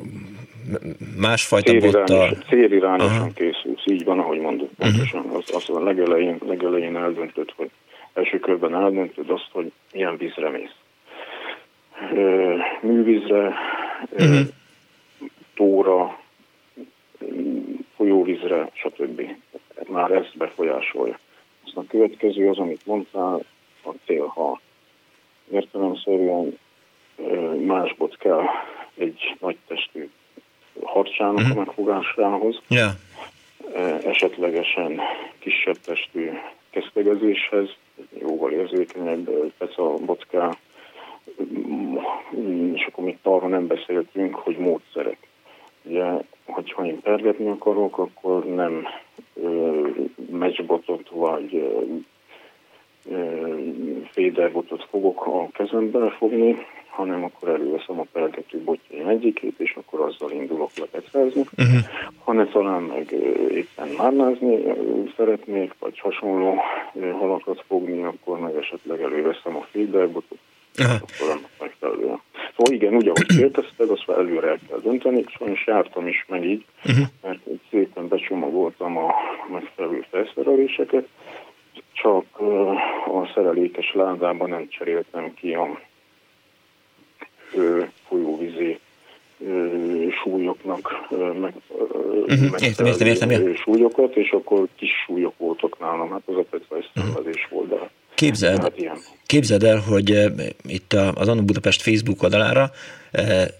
másfajta 1.17 1.77
bottal... 1.77 2.37
Célirányosan 2.47 3.33
készülsz, 3.33 3.83
így 3.85 4.03
van, 4.03 4.19
ahogy 4.19 4.39
mondod 4.39 4.69
uh-huh. 4.71 4.95
pontosan. 4.95 5.25
Az, 5.33 5.55
az 5.55 5.75
a 5.75 5.83
legelején, 5.83 6.37
legelején 6.47 6.97
eldöntött, 6.97 7.53
hogy 7.55 7.69
első 8.13 8.39
körben 8.39 8.75
eldöntöd 8.75 9.29
azt, 9.29 9.47
hogy 9.51 9.71
milyen 9.93 10.17
vízre 10.17 10.49
mész. 10.49 10.75
Művízre, 12.81 13.53
uh-huh. 14.11 14.39
tóra, 15.55 16.19
folyóvízre, 17.95 18.69
stb. 18.73 19.21
Már 19.87 20.11
ezt 20.11 20.37
befolyásolja. 20.37 21.19
Aztán 21.65 21.83
a 21.83 21.87
következő 21.89 22.49
az, 22.49 22.57
amit 22.57 22.85
mondtál, 22.85 23.43
a 23.83 23.89
célhal. 24.05 24.59
Értelemszerűen 25.51 26.57
másbot 27.65 28.17
kell 28.17 28.43
egy 28.97 29.35
nagy 29.39 29.57
testű 29.67 30.09
harcsának 30.83 31.37
uh-huh. 31.37 31.57
a 31.57 31.59
megfogásához. 31.59 32.61
Yeah. 32.67 32.91
Esetlegesen 34.05 35.01
kisebb 35.39 35.77
testű 35.85 36.31
kesztegezéshez, 36.69 37.69
jóval 38.19 38.51
érzékenyebb 38.51 39.29
peca 39.57 39.93
bocká, 39.93 40.57
és 42.73 42.85
akkor 42.85 43.03
még 43.03 43.17
arra 43.23 43.47
nem 43.47 43.67
beszéltünk, 43.67 44.35
hogy 44.35 44.57
módszerek. 44.57 45.17
Ugye, 45.83 46.03
hogyha 46.45 46.85
én 46.85 47.01
pergetni 47.01 47.47
akarok, 47.49 47.97
akkor 47.97 48.45
nem 48.45 48.85
meccsbotot 50.31 51.09
vagy 51.09 51.73
féderbotot 54.11 54.83
fogok 54.89 55.25
a 55.25 55.47
kezembe 55.51 56.09
fogni, 56.09 56.57
hanem 56.91 57.23
akkor 57.23 57.49
előveszem 57.49 57.99
a 57.99 58.05
pergető 58.11 58.59
botjaim 58.59 59.07
egyikét, 59.07 59.59
és 59.59 59.75
akkor 59.75 59.99
azzal 59.99 60.31
indulok 60.31 60.69
lepetrezni. 60.77 61.41
Uh-huh. 61.57 61.79
Ha 62.23 62.33
ne 62.33 62.45
talán 62.45 62.81
meg 62.81 63.11
éppen 63.49 63.87
márnázni 63.97 64.63
szeretnék, 65.17 65.73
vagy 65.79 65.99
hasonló 65.99 66.61
halakat 67.19 67.63
fogni, 67.67 68.03
akkor 68.03 68.39
meg 68.39 68.55
esetleg 68.55 69.01
előveszem 69.01 69.55
a 69.55 69.67
féderbotot, 69.71 70.39
uh-huh. 70.79 70.95
akkor 70.95 71.29
annak 71.29 71.49
megfelelően. 71.59 72.21
Szóval 72.55 72.73
igen, 72.73 72.95
úgy, 72.95 73.07
ahogy 73.07 73.25
kérdezted, 73.25 73.89
azt 73.89 74.07
már 74.07 74.17
előre 74.17 74.47
el 74.47 74.59
kell 74.67 74.79
dönteni, 74.79 75.23
sajnos 75.27 75.65
jártam 75.67 76.07
is 76.07 76.25
meg 76.27 76.45
így, 76.45 76.65
uh-huh. 76.85 77.05
mert 77.21 77.39
szépen 77.69 78.07
becsomagoltam 78.07 78.97
a 78.97 79.13
megfelelő 79.51 80.05
felszereléseket, 80.09 81.07
csak 81.93 82.25
a 83.05 83.31
szerelékes 83.33 83.93
ládában 83.93 84.49
nem 84.49 84.67
cseréltem 84.69 85.33
ki 85.33 85.53
a 85.53 85.79
folyóvízi 88.07 88.79
súlyoknak 90.23 91.07
meg, 91.39 91.53
uh-huh. 91.69 92.61
értem, 92.61 92.85
értem, 92.85 93.07
értem, 93.07 93.55
súlyokat, 93.55 94.15
és 94.15 94.31
akkor 94.31 94.67
kis 94.75 94.91
súlyok 95.05 95.33
voltak 95.37 95.79
nálam, 95.79 96.09
hát 96.09 96.21
az 96.25 96.35
a 96.35 96.43
petrajsz 96.49 96.89
uh-huh. 96.95 97.33
volt, 97.49 97.67
de 97.67 97.89
Képzeld, 98.21 98.61
hát 98.61 98.73
képzeld 99.25 99.63
el, 99.63 99.79
hogy 99.79 100.31
itt 100.67 100.93
az 100.93 101.27
Annu 101.27 101.41
Budapest 101.41 101.81
Facebook 101.81 102.23
oldalára 102.23 102.71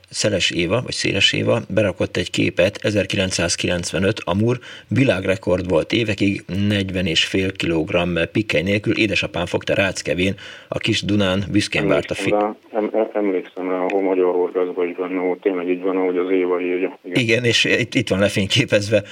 Szeles 0.09 0.51
Éva, 0.51 0.81
vagy 0.81 0.91
Széles 0.91 1.33
Éva 1.33 1.59
berakott 1.69 2.17
egy 2.17 2.29
képet, 2.29 2.79
1995 2.81 4.19
Amur, 4.23 4.59
világrekord 4.87 5.69
volt 5.69 5.91
évekig, 5.91 6.43
40 6.67 7.05
és 7.05 7.25
fél 7.25 7.51
kilogramm 7.51 8.17
pikkely 8.31 8.61
nélkül, 8.61 8.97
édesapám 8.97 9.45
fogta 9.45 9.73
Ráckevén, 9.73 10.35
a 10.67 10.77
kis 10.77 11.01
Dunán 11.01 11.43
büszkén 11.51 11.87
várt 11.87 12.11
a 12.11 12.13
fi... 12.13 12.33
Em, 12.73 12.91
emlékszem 13.13 13.69
rá, 13.69 13.77
ahol 13.77 14.01
magyar 14.01 14.35
orgazban 14.35 14.87
is 14.89 14.95
benne 14.95 15.19
volt, 15.19 15.41
tényleg 15.41 15.69
így 15.69 15.81
van, 15.81 15.97
ahogy 15.97 16.17
az 16.17 16.31
Éva 16.31 16.61
írja. 16.61 16.99
Igen, 17.03 17.21
Igen 17.21 17.43
és 17.43 17.65
itt, 17.65 17.95
itt 17.95 18.09
van 18.09 18.19
lefényképezve 18.19 19.03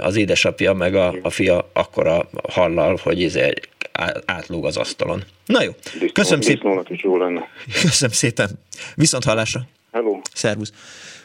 az 0.00 0.16
édesapja, 0.16 0.72
meg 0.72 0.94
a, 0.94 1.14
a 1.22 1.30
fia 1.30 1.68
akkora 1.72 2.28
hallal, 2.48 2.96
hogy 3.02 3.22
ez 3.22 3.34
egy 3.34 3.68
átlóg 4.24 4.64
az 4.64 4.76
asztalon. 4.76 5.24
Na 5.46 5.62
jó, 5.62 5.72
köszönöm 6.12 6.40
szépen. 6.40 6.86
is 6.88 7.02
jó 7.02 7.16
lenne. 7.16 7.48
Köszönöm 7.82 8.14
szépen. 8.14 8.50
Viszont 8.94 9.24
hallásra. 9.24 9.66
Hello. 9.92 10.20
Szervusz. 10.32 10.72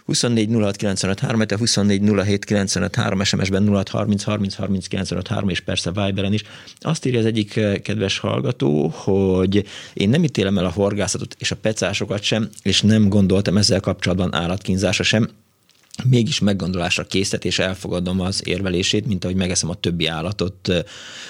24 0.05 0.49
06 0.51 0.75
95 0.75 1.19
3, 1.19 1.41
24 1.57 2.01
07 2.23 2.45
95 2.45 2.95
3, 2.95 3.23
SMS-ben 3.23 3.67
06 3.67 3.89
30 3.89 4.23
30 4.23 4.55
30 4.55 4.87
95 4.87 5.27
3, 5.27 5.49
és 5.49 5.59
persze 5.59 5.91
Viberen 5.91 6.33
is. 6.33 6.43
Azt 6.79 7.05
írja 7.05 7.19
az 7.19 7.25
egyik 7.25 7.55
eh, 7.55 7.75
kedves 7.77 8.19
hallgató, 8.19 8.87
hogy 8.87 9.65
én 9.93 10.09
nem 10.09 10.23
ítélem 10.23 10.57
el 10.57 10.65
a 10.65 10.71
horgászatot 10.71 11.35
és 11.39 11.51
a 11.51 11.55
pecásokat 11.55 12.21
sem, 12.21 12.49
és 12.63 12.81
nem 12.81 13.09
gondoltam 13.09 13.57
ezzel 13.57 13.79
kapcsolatban 13.79 14.35
állatkínzása 14.35 15.03
sem, 15.03 15.29
mégis 16.09 16.39
meggondolásra 16.39 17.03
készített, 17.03 17.45
és 17.45 17.59
elfogadom 17.59 18.19
az 18.19 18.47
érvelését, 18.47 19.05
mint 19.05 19.23
ahogy 19.23 19.35
megeszem 19.35 19.69
a 19.69 19.75
többi 19.75 20.07
állatot, 20.07 20.85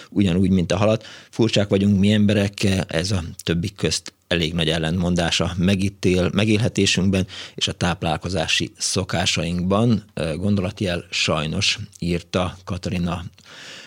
ugyanúgy, 0.09 0.49
mint 0.49 0.71
a 0.71 0.77
halat. 0.77 1.05
Furcsák 1.29 1.69
vagyunk 1.69 1.99
mi 1.99 2.11
emberek, 2.11 2.67
ez 2.87 3.11
a 3.11 3.23
többi 3.43 3.71
közt 3.75 4.13
elég 4.27 4.53
nagy 4.53 4.69
ellentmondása 4.69 5.53
megítél, 5.57 6.29
megélhetésünkben 6.33 7.27
és 7.55 7.67
a 7.67 7.73
táplálkozási 7.73 8.71
szokásainkban. 8.77 10.03
Gondolatjel 10.35 11.05
sajnos 11.09 11.79
írta 11.99 12.57
Katarina 12.63 13.23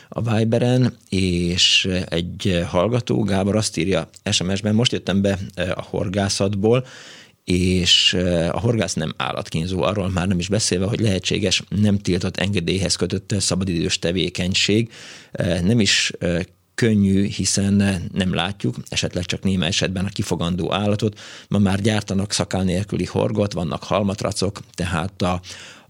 a 0.09 0.37
Viberen, 0.37 0.97
és 1.09 1.89
egy 2.09 2.65
hallgató, 2.67 3.23
Gábor 3.23 3.57
azt 3.57 3.77
írja 3.77 4.09
SMS-ben, 4.31 4.75
most 4.75 4.93
jöttem 4.93 5.21
be 5.21 5.39
a 5.75 5.83
horgászatból, 5.83 6.87
és 7.45 8.15
eh, 8.15 8.55
a 8.55 8.59
horgász 8.59 8.95
nem 8.95 9.15
állatkínzó, 9.17 9.83
arról 9.83 10.11
már 10.11 10.27
nem 10.27 10.39
is 10.39 10.49
beszélve, 10.49 10.87
hogy 10.87 11.01
lehetséges 11.01 11.63
nem 11.69 11.99
tiltott 11.99 12.37
engedélyhez 12.37 12.97
kötött 12.97 13.35
szabadidős 13.39 13.99
tevékenység, 13.99 14.93
eh, 15.33 15.61
nem 15.61 15.81
is 15.81 16.13
eh, 16.19 16.41
könnyű, 16.75 17.27
hiszen 17.27 18.03
nem 18.13 18.35
látjuk, 18.35 18.77
esetleg 18.89 19.25
csak 19.25 19.43
néma 19.43 19.65
esetben 19.65 20.05
a 20.05 20.09
kifogandó 20.09 20.73
állatot. 20.73 21.21
Ma 21.49 21.59
már 21.59 21.81
gyártanak 21.81 22.33
szakál 22.33 22.63
nélküli 22.63 23.05
horgot, 23.05 23.53
vannak 23.53 23.83
halmatracok, 23.83 24.61
tehát 24.75 25.23
a, 25.23 25.41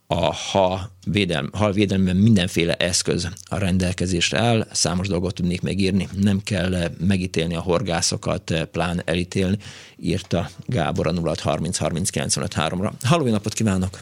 a 0.06 0.34
ha 0.34 0.80
védelm, 1.06 1.50
halvédelemben 1.52 2.16
mindenféle 2.16 2.74
eszköz 2.74 3.28
a 3.50 3.58
rendelkezésre 3.58 4.38
áll, 4.38 4.66
számos 4.72 5.08
dolgot 5.08 5.34
tudnék 5.34 5.62
megírni, 5.62 6.08
nem 6.20 6.40
kell 6.44 6.74
megítélni 6.98 7.54
a 7.54 7.60
horgászokat, 7.60 8.52
plán 8.72 9.02
elítélni, 9.04 9.56
írta 9.96 10.46
Gábor 10.66 11.06
a 11.06 11.12
0630 11.34 12.36
ra 12.36 12.46
Halló, 13.04 13.30
napot 13.30 13.52
kívánok! 13.52 13.98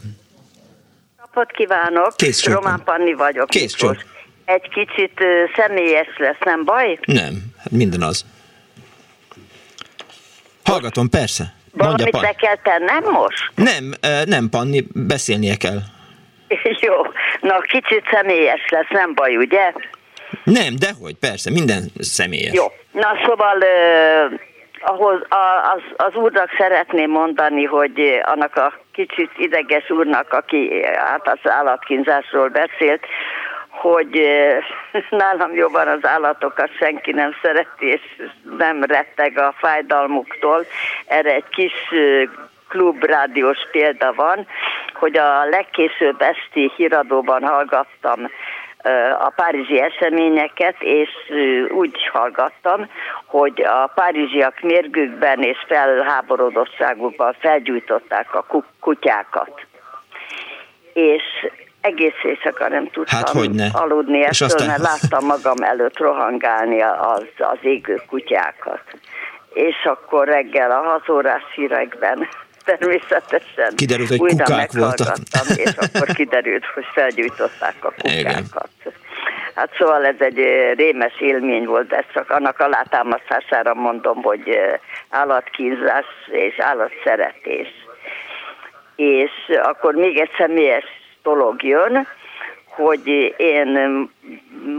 Napot 1.17 1.51
kívánok! 1.51 2.15
Kész 2.15 2.45
Román 2.45 2.81
Panni 2.83 3.13
vagyok. 3.13 3.49
Kész 3.49 3.73
csók. 3.73 4.03
Egy 4.45 4.69
kicsit 4.69 5.13
személyes 5.55 6.17
lesz, 6.17 6.39
nem 6.45 6.65
baj? 6.65 6.99
Nem, 7.05 7.43
hát 7.57 7.71
minden 7.71 8.01
az. 8.01 8.25
Hallgatom, 10.63 11.09
persze. 11.09 11.53
Valamit 11.77 12.21
le 12.21 12.33
kell 12.33 12.55
tennem 12.63 13.03
most? 13.11 13.51
Nem, 13.55 13.93
nem, 14.25 14.49
Panni, 14.49 14.83
beszélnie 14.93 15.55
kell. 15.55 15.79
Jó, 16.87 16.93
na 17.41 17.59
kicsit 17.59 18.03
személyes 18.11 18.69
lesz, 18.69 18.89
nem 18.89 19.13
baj, 19.15 19.35
ugye? 19.35 19.73
Nem, 20.43 20.75
dehogy, 20.75 21.15
persze, 21.15 21.51
minden 21.51 21.83
személyes. 21.99 22.53
Jó, 22.53 22.65
na 22.91 23.09
szóval 23.25 23.57
uh, 23.57 24.39
ahhoz 24.85 25.21
a, 25.29 25.71
az, 25.75 26.07
az 26.07 26.15
úrnak 26.15 26.49
szeretném 26.57 27.09
mondani, 27.09 27.63
hogy 27.63 28.19
annak 28.23 28.55
a 28.55 28.73
kicsit 28.91 29.31
ideges 29.37 29.89
úrnak, 29.89 30.33
aki 30.33 30.83
hát 30.95 31.27
az 31.27 31.51
állatkínzásról 31.51 32.49
beszélt, 32.49 33.05
hogy 33.83 34.21
nálam 35.09 35.53
jobban 35.53 35.87
az 35.87 36.05
állatokat 36.05 36.75
senki 36.77 37.11
nem 37.11 37.35
szereti, 37.41 37.85
és 37.85 38.01
nem 38.57 38.83
retteg 38.83 39.37
a 39.37 39.53
fájdalmuktól. 39.57 40.65
Erre 41.05 41.33
egy 41.33 41.49
kis 41.49 41.73
klubrádiós 42.67 43.57
példa 43.71 44.13
van, 44.13 44.47
hogy 44.93 45.17
a 45.17 45.45
legkésőbb 45.45 46.21
esti 46.21 46.71
híradóban 46.75 47.43
hallgattam 47.43 48.29
a 49.19 49.29
párizsi 49.35 49.79
eseményeket, 49.81 50.75
és 50.79 51.09
úgy 51.69 52.09
hallgattam, 52.11 52.89
hogy 53.25 53.61
a 53.61 53.91
párizsiak 53.95 54.61
mérgükben 54.61 55.41
és 55.41 55.57
felháborodottságukban 55.67 57.35
felgyújtották 57.39 58.35
a 58.35 58.45
kutyákat. 58.79 59.65
És 60.93 61.23
egész 61.83 62.23
éjszaka 62.23 62.67
nem 62.67 62.89
tudtam 62.89 63.17
hát, 63.17 63.29
hogyne. 63.29 63.69
aludni 63.73 64.23
ettől, 64.23 64.47
aztán... 64.47 64.67
mert 64.67 64.81
láttam 64.81 65.25
magam 65.25 65.57
előtt 65.61 65.97
rohangálni 65.97 66.81
az, 66.81 67.27
az 67.37 67.57
égő 67.61 68.01
kutyákat. 68.07 68.83
És 69.53 69.75
akkor 69.83 70.27
reggel 70.27 70.71
a 70.71 70.81
hazórás 70.81 71.43
hírekben 71.55 72.27
természetesen 72.65 73.75
kiderült, 73.75 74.09
hogy 74.09 74.19
újra 74.19 74.43
kukák 74.43 74.71
voltak. 74.71 75.15
és 75.55 75.73
akkor 75.75 76.07
kiderült, 76.15 76.65
hogy 76.65 76.85
felgyújtották 76.93 77.75
a 77.79 77.91
kukákat. 78.01 78.69
Igen. 78.83 78.93
Hát 79.55 79.69
szóval 79.77 80.05
ez 80.05 80.15
egy 80.19 80.37
rémes 80.75 81.19
élmény 81.19 81.65
volt, 81.65 81.87
de 81.87 82.05
csak 82.13 82.29
annak 82.29 82.59
alátámasztására 82.59 83.73
mondom, 83.73 84.21
hogy 84.21 84.59
állatkínzás 85.09 86.05
és 86.27 86.59
állatszeretés. 86.59 87.67
És 88.95 89.31
akkor 89.63 89.93
még 89.93 90.17
egy 90.19 90.31
személyes 90.37 90.85
dolog 91.23 91.63
jön, 91.63 92.07
hogy 92.75 93.33
én 93.37 94.09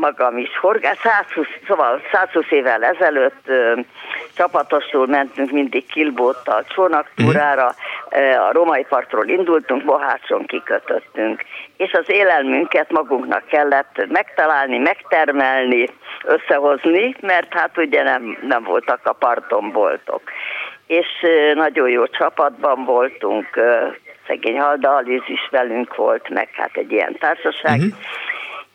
magam 0.00 0.38
is 0.38 0.58
horgász, 0.58 0.98
120, 1.02 1.46
szóval 1.66 2.00
120 2.12 2.50
évvel 2.50 2.84
ezelőtt 2.84 3.48
ö, 3.48 3.80
csapatosul 4.36 5.06
mentünk 5.06 5.50
mindig 5.50 5.86
kilbóttal 5.86 6.64
csónaktúrára, 6.64 7.74
a 8.48 8.52
romai 8.52 8.84
partról 8.88 9.28
indultunk, 9.28 9.84
Bohácson 9.84 10.46
kikötöttünk, 10.46 11.42
és 11.76 11.92
az 11.92 12.04
élelmünket 12.06 12.90
magunknak 12.90 13.46
kellett 13.46 14.06
megtalálni, 14.08 14.78
megtermelni, 14.78 15.88
összehozni, 16.24 17.14
mert 17.20 17.54
hát 17.54 17.78
ugye 17.78 18.02
nem, 18.02 18.38
nem 18.42 18.62
voltak 18.62 19.00
a 19.04 19.12
parton 19.12 19.70
boltok. 19.72 20.22
És 20.86 21.06
nagyon 21.54 21.88
jó 21.88 22.06
csapatban 22.06 22.84
voltunk, 22.84 23.46
szegény 24.26 24.58
Halda 24.58 24.94
Aliz 24.94 25.22
is 25.26 25.48
velünk 25.50 25.96
volt, 25.96 26.28
meg 26.28 26.48
hát 26.52 26.76
egy 26.76 26.92
ilyen 26.92 27.16
társaság, 27.18 27.78
uh-huh. 27.78 27.94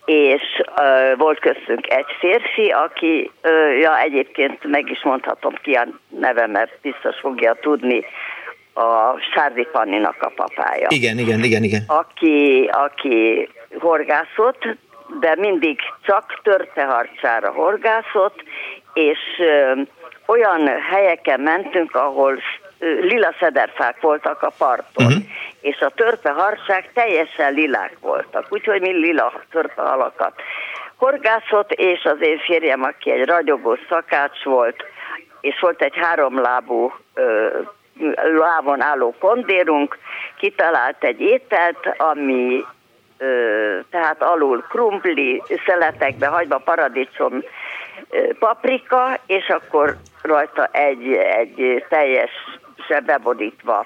és 0.05 0.41
uh, 0.77 1.17
volt 1.17 1.39
köztünk 1.39 1.89
egy 1.89 2.05
férfi, 2.19 2.69
aki, 2.69 3.31
uh, 3.43 3.80
ja 3.80 3.99
egyébként 3.99 4.63
meg 4.63 4.89
is 4.89 5.03
mondhatom 5.03 5.53
ki 5.61 5.73
a 5.73 5.88
neve, 6.19 6.47
mert 6.47 6.71
biztos 6.81 7.19
fogja 7.19 7.53
tudni, 7.53 8.05
a 8.73 9.19
Sárdi 9.34 9.67
Panninak 9.71 10.15
a 10.19 10.31
papája. 10.35 10.88
Igen, 10.89 11.17
igen, 11.17 11.43
igen, 11.43 11.63
igen. 11.63 11.84
Aki, 11.88 12.69
aki 12.71 13.49
horgászott, 13.80 14.77
de 15.19 15.35
mindig 15.38 15.80
csak 16.05 16.39
törteharcsára 16.43 17.51
horgászott, 17.51 18.43
és 18.93 19.19
ö, 19.39 19.81
olyan 20.26 20.67
helyeken 20.89 21.39
mentünk, 21.39 21.95
ahol 21.95 22.39
lila 22.80 23.34
szederfák 23.39 24.01
voltak 24.01 24.41
a 24.41 24.51
parton, 24.57 25.06
uh-huh. 25.06 25.23
és 25.61 25.80
a 25.80 25.89
törpeharcsák 25.89 26.93
teljesen 26.93 27.53
lilák 27.53 27.97
voltak, 27.99 28.45
úgyhogy 28.49 28.81
mi 28.81 28.91
lila 28.91 29.34
törpehalakat 29.51 30.34
horgászott, 30.99 31.72
és 31.72 32.03
az 32.03 32.22
én 32.22 32.39
férjem, 32.39 32.84
aki 32.84 33.11
egy 33.11 33.26
ragyogó 33.26 33.77
szakács 33.89 34.43
volt, 34.43 34.84
és 35.41 35.60
volt 35.60 35.81
egy 35.81 35.95
háromlábú 35.95 36.93
ö, 37.14 37.47
lávon 38.38 38.81
álló 38.81 39.15
kondérunk, 39.19 39.97
kitalált 40.38 41.03
egy 41.03 41.22
ételt, 41.22 41.93
ami 41.97 42.65
ö, 43.18 43.80
tehát 43.89 44.22
alul 44.22 44.65
krumpli, 44.69 45.43
szeletekbe 45.65 46.27
hagyva 46.27 46.57
paradicsom, 46.57 47.43
ö, 48.10 48.34
paprika, 48.39 49.19
és 49.26 49.47
akkor 49.49 49.95
rajta 50.22 50.65
egy, 50.65 51.14
egy 51.14 51.85
teljes 51.89 52.31
bebodítva 53.06 53.86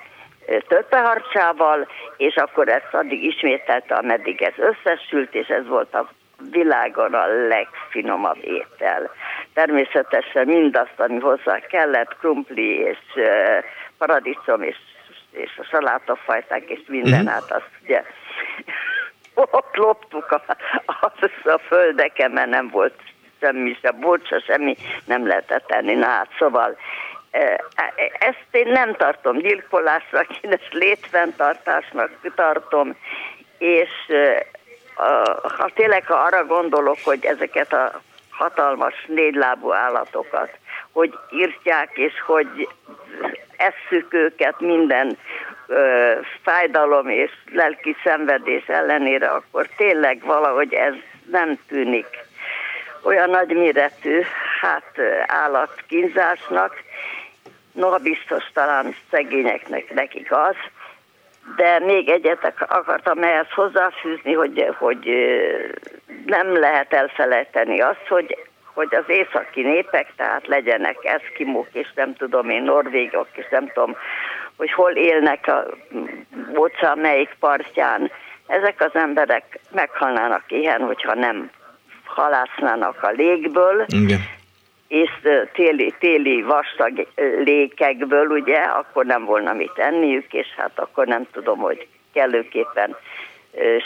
törpeharcsával, 0.68 1.88
és 2.18 2.36
akkor 2.36 2.68
ezt 2.68 2.94
addig 2.94 3.24
ismételte, 3.24 3.96
ameddig 3.96 4.42
ez 4.42 4.54
összesült, 4.58 5.36
és 5.36 5.48
ez 5.48 5.68
volt 5.68 5.94
a 5.94 6.10
világon 6.52 7.14
a 7.14 7.26
legfinomabb 7.48 8.38
étel. 8.42 9.12
Természetesen 9.54 10.48
mindazt, 10.48 11.00
ami 11.00 11.20
hozzá 11.20 11.60
kellett, 11.60 12.18
krumpli 12.18 12.78
és 12.78 12.98
paradicsom 13.98 14.62
és, 14.62 14.78
és 15.32 15.52
a 15.58 15.64
salátafajták 15.64 16.70
és 16.70 16.82
minden, 16.88 17.28
hát 17.28 17.52
azt 17.52 17.70
ugye 17.84 18.04
ott 19.34 19.76
loptuk 19.76 20.32
a, 20.32 20.44
a, 20.86 21.12
a 21.44 21.58
földeken, 21.68 22.32
mert 22.32 22.50
nem 22.50 22.70
volt 22.70 22.94
semmi, 23.40 23.78
se 23.82 23.92
bocsa, 23.92 24.40
semmi 24.40 24.76
nem 25.06 25.28
lehetett 25.28 25.68
tenni. 25.68 25.94
Na 25.94 26.06
hát 26.06 26.30
szóval 26.38 26.78
ezt 28.19 28.47
én 28.51 28.68
nem 28.68 28.95
tartom 28.95 29.38
gyilkolásnak, 29.38 30.26
én 30.41 30.51
ezt 30.51 30.73
létfenntartásnak 30.73 32.10
tartom, 32.35 32.95
és 33.57 33.89
ha 35.57 35.69
tényleg 35.73 36.05
ha 36.05 36.14
arra 36.14 36.45
gondolok, 36.45 36.97
hogy 37.03 37.26
ezeket 37.26 37.73
a 37.73 38.01
hatalmas 38.30 39.05
négylábú 39.07 39.72
állatokat, 39.72 40.49
hogy 40.91 41.14
írtják, 41.31 41.97
és 41.97 42.14
hogy 42.26 42.68
esszük 43.57 44.14
őket 44.14 44.60
minden 44.60 45.18
fájdalom 46.43 47.10
és 47.10 47.31
lelki 47.51 47.95
szenvedés 48.03 48.68
ellenére, 48.68 49.27
akkor 49.27 49.68
tényleg 49.77 50.26
valahogy 50.26 50.73
ez 50.73 50.93
nem 51.31 51.60
tűnik 51.68 52.07
olyan 53.03 53.30
nagyméretű 53.30 54.22
hát 54.61 54.99
állatkínzásnak, 55.27 56.84
noha 57.74 57.98
biztos 57.98 58.44
talán 58.54 58.95
szegényeknek 59.12 59.94
nekik 59.94 60.32
az, 60.32 60.56
de 61.56 61.80
még 61.80 62.10
egyet 62.10 62.54
akartam 62.68 63.24
ehhez 63.24 63.50
hozzáfűzni, 63.50 64.34
hogy, 64.34 64.68
hogy 64.78 65.10
nem 66.26 66.60
lehet 66.60 66.94
elfelejteni 66.94 67.82
azt, 67.82 68.08
hogy 68.08 68.38
hogy 68.74 68.95
az 68.95 69.04
északi 69.08 69.62
népek, 69.62 70.14
tehát 70.16 70.48
legyenek 70.48 70.98
eszkimók, 71.02 71.68
és 71.72 71.88
nem 71.95 72.16
tudom 72.16 72.50
én, 72.50 72.64
norvégok, 72.64 73.28
és 73.34 73.45
nem 73.50 73.68
tudom, 73.68 73.95
hogy 74.58 74.72
hol 74.72 74.91
élnek 74.91 75.48
a 75.48 75.66
óceán 76.58 76.98
melyik 76.98 77.36
partján, 77.40 78.12
ezek 78.48 78.82
az 78.82 78.91
emberek 78.94 79.60
meghalnának 79.72 80.44
ilyen, 80.48 80.82
hogyha 80.82 81.14
nem 81.14 81.52
halásznának 82.06 83.04
a 83.04 83.10
légből, 83.10 83.86
Igen. 83.88 84.20
És 84.94 85.10
téli, 85.53 85.94
téli 85.99 86.41
vastag 86.41 87.07
lékekből, 87.44 88.28
ugye, 88.28 88.57
akkor 88.57 89.06
nem 89.06 89.26
volna 89.26 89.53
mit 89.53 89.78
enniük, 89.78 90.34
és 90.34 90.48
hát 90.57 90.80
akkor 90.80 91.07
nem 91.07 91.28
tudom, 91.32 91.60
hogy 91.60 91.88
kellőképpen 92.14 92.95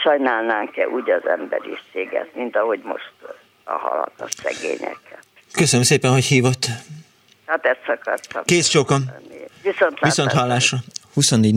sajnálnánk-e 0.04 0.88
úgy 0.88 1.10
az 1.10 1.28
emberiséget, 1.28 2.36
mint 2.36 2.56
ahogy 2.56 2.80
most 2.84 3.12
a 3.64 3.72
halakat, 3.72 4.30
szegényeket. 4.30 5.20
Köszönöm 5.54 5.86
szépen, 5.86 6.12
hogy 6.12 6.26
hívott. 6.26 6.66
Hát 7.46 7.66
ezt 7.66 8.00
akartam. 8.00 8.44
Kész 8.44 8.68
csókom. 8.68 9.02
Viszont, 9.64 10.00
Viszont 10.00 10.32
hallásra. 10.32 10.78
24 11.18 11.54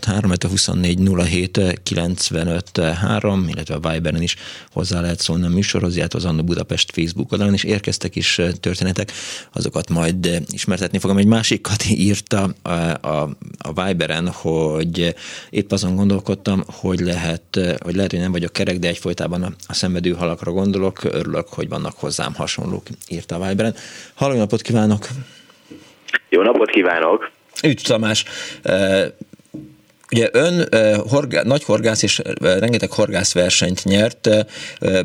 06 0.00 0.44
a 0.44 0.48
24 0.48 0.98
illetve 3.48 3.74
a 3.74 3.90
Viberen 3.90 4.22
is 4.22 4.36
hozzá 4.72 5.00
lehet 5.00 5.20
szólni 5.20 5.46
a 5.46 5.48
műsorhoz, 5.48 5.96
illetve 5.96 6.18
az 6.18 6.24
Anna 6.24 6.42
Budapest 6.42 6.92
Facebook 6.92 7.32
oldalon 7.32 7.54
is 7.54 7.64
érkeztek 7.64 8.16
is 8.16 8.40
történetek, 8.60 9.12
azokat 9.52 9.88
majd 9.88 10.42
ismertetni 10.48 10.98
fogom. 10.98 11.16
Egy 11.16 11.26
másikat 11.26 11.84
írta 12.08 12.48
a, 12.62 12.70
a, 13.08 13.28
a 13.58 13.84
Viberen, 13.84 14.28
hogy 14.28 15.14
épp 15.50 15.72
azon 15.72 15.96
gondolkodtam, 15.96 16.64
hogy 16.66 17.00
lehet, 17.00 17.76
hogy 17.82 17.94
lehet, 17.94 18.10
hogy 18.10 18.20
nem 18.20 18.32
vagyok 18.32 18.52
kerek, 18.52 18.78
de 18.78 18.88
egyfolytában 18.88 19.42
a, 19.42 19.52
a 19.66 19.74
szenvedő 19.74 20.12
halakra 20.12 20.52
gondolok, 20.52 21.04
örülök, 21.04 21.48
hogy 21.48 21.68
vannak 21.68 21.94
hozzám 21.96 22.34
hasonlók, 22.34 22.86
írta 23.08 23.36
a 23.36 23.48
Viberen. 23.48 23.74
Halló 24.14 24.36
napot 24.36 24.62
kívánok! 24.62 25.06
Jó 26.28 26.42
napot 26.42 26.70
kívánok! 26.70 27.30
Üdv 27.64 27.82
Tamás! 27.82 28.24
Ugye 30.12 30.28
ön 30.32 30.68
horgá, 31.08 31.42
nagy 31.42 31.64
horgász 31.64 32.02
és 32.02 32.22
rengeteg 32.40 32.90
horgászversenyt 32.90 33.84
nyert. 33.84 34.28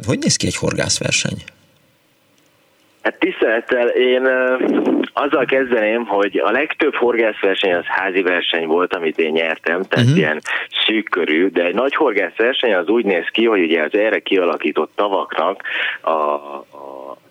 Hogy 0.06 0.20
néz 0.20 0.36
ki 0.36 0.48
egy 0.48 0.56
horgászverseny? 0.56 1.44
Hát 3.02 3.20
tisztelettel 3.20 3.88
én 3.88 4.28
azzal 5.14 5.46
kezdeném, 5.46 6.06
hogy 6.06 6.38
a 6.38 6.52
legtöbb 6.52 6.96
horgászverseny 6.96 7.74
az 7.74 7.86
házi 7.86 8.22
verseny 8.22 8.66
volt, 8.66 8.96
amit 8.96 9.18
én 9.18 9.32
nyertem, 9.32 9.84
tehát 9.84 10.06
uh-huh. 10.06 10.18
ilyen 10.18 10.42
szűk 10.86 11.10
körű, 11.10 11.48
de 11.48 11.64
egy 11.64 11.74
nagy 11.74 11.96
horgászverseny 11.96 12.74
az 12.74 12.88
úgy 12.88 13.06
néz 13.06 13.26
ki, 13.32 13.46
hogy 13.46 13.62
ugye 13.62 13.84
az 13.84 13.94
erre 13.94 14.20
kialakított 14.20 14.92
tavaknak 14.96 15.62
a 16.02 16.16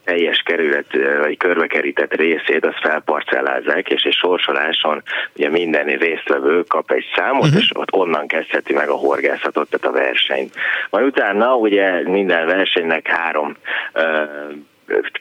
teljes 0.08 0.42
kerület, 0.44 0.86
vagy 1.20 1.36
körbekerített 1.36 2.14
részét, 2.14 2.66
azt 2.66 2.80
felparcellázzák, 2.80 3.90
és 3.90 4.02
egy 4.02 4.12
sorsoláson 4.12 5.02
ugye 5.36 5.48
minden 5.48 5.86
résztvevő 5.86 6.62
kap 6.62 6.90
egy 6.90 7.04
számot, 7.14 7.44
uh-huh. 7.44 7.60
és 7.60 7.70
ott 7.74 7.92
onnan 7.92 8.26
kezdheti 8.26 8.72
meg 8.72 8.88
a 8.88 8.94
horgászatot, 8.94 9.68
tehát 9.70 9.96
a 9.96 10.00
versenyt. 10.00 10.54
Majd 10.90 11.06
utána 11.06 11.56
ugye 11.56 12.08
minden 12.08 12.46
versenynek 12.46 13.06
három 13.06 13.56
uh, 13.94 14.02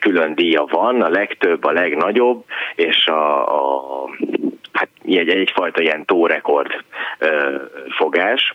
külön 0.00 0.34
díja 0.34 0.64
van, 0.64 1.02
a 1.02 1.08
legtöbb, 1.08 1.64
a 1.64 1.72
legnagyobb, 1.72 2.44
és 2.74 3.06
a, 3.06 3.46
a 3.56 4.08
hát 4.72 4.88
egy, 5.04 5.28
egyfajta 5.28 5.80
ilyen 5.80 6.04
tórekord 6.04 6.84
fogás 7.98 8.54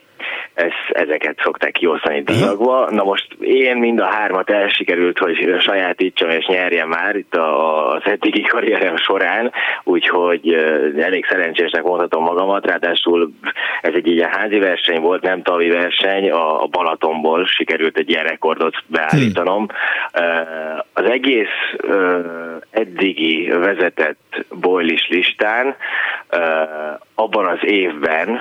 ez, 0.54 0.72
ezeket 0.90 1.40
szokták 1.44 1.72
kiosztani 1.72 2.22
díjakba. 2.22 2.90
Na 2.91 3.04
most 3.04 3.28
én 3.40 3.78
mind 3.78 4.00
a 4.00 4.06
hármat 4.06 4.50
elsikerült, 4.50 5.18
hogy 5.18 5.56
sajátítsam 5.60 6.30
és 6.30 6.45
nyerjem 6.45 6.88
már 6.88 7.16
itt 7.16 7.36
az 7.36 8.02
eddigi 8.04 8.41
karrierem 8.52 8.98
során, 8.98 9.52
úgyhogy 9.84 10.54
elég 11.00 11.26
szerencsésnek 11.26 11.84
mondhatom 11.84 12.24
magamat, 12.24 12.66
ráadásul 12.66 13.32
ez 13.82 13.94
egy 13.94 14.08
ilyen 14.08 14.30
házi 14.30 14.60
verseny 14.60 15.02
volt, 15.02 15.22
nem 15.22 15.41
tavi 15.41 15.70
verseny, 15.70 16.32
a 16.32 16.66
Balatonból 16.66 17.45
sikerült 17.45 17.98
egy 17.98 18.10
ilyen 18.10 18.24
rekordot 18.24 18.76
beállítanom. 18.88 19.68
Az 20.94 21.06
egész 21.06 21.78
eddigi 22.70 23.50
vezetett 23.50 24.45
bojlis 24.62 25.08
listán 25.10 25.76
abban 27.16 27.45
az 27.45 27.60
évben 27.62 28.40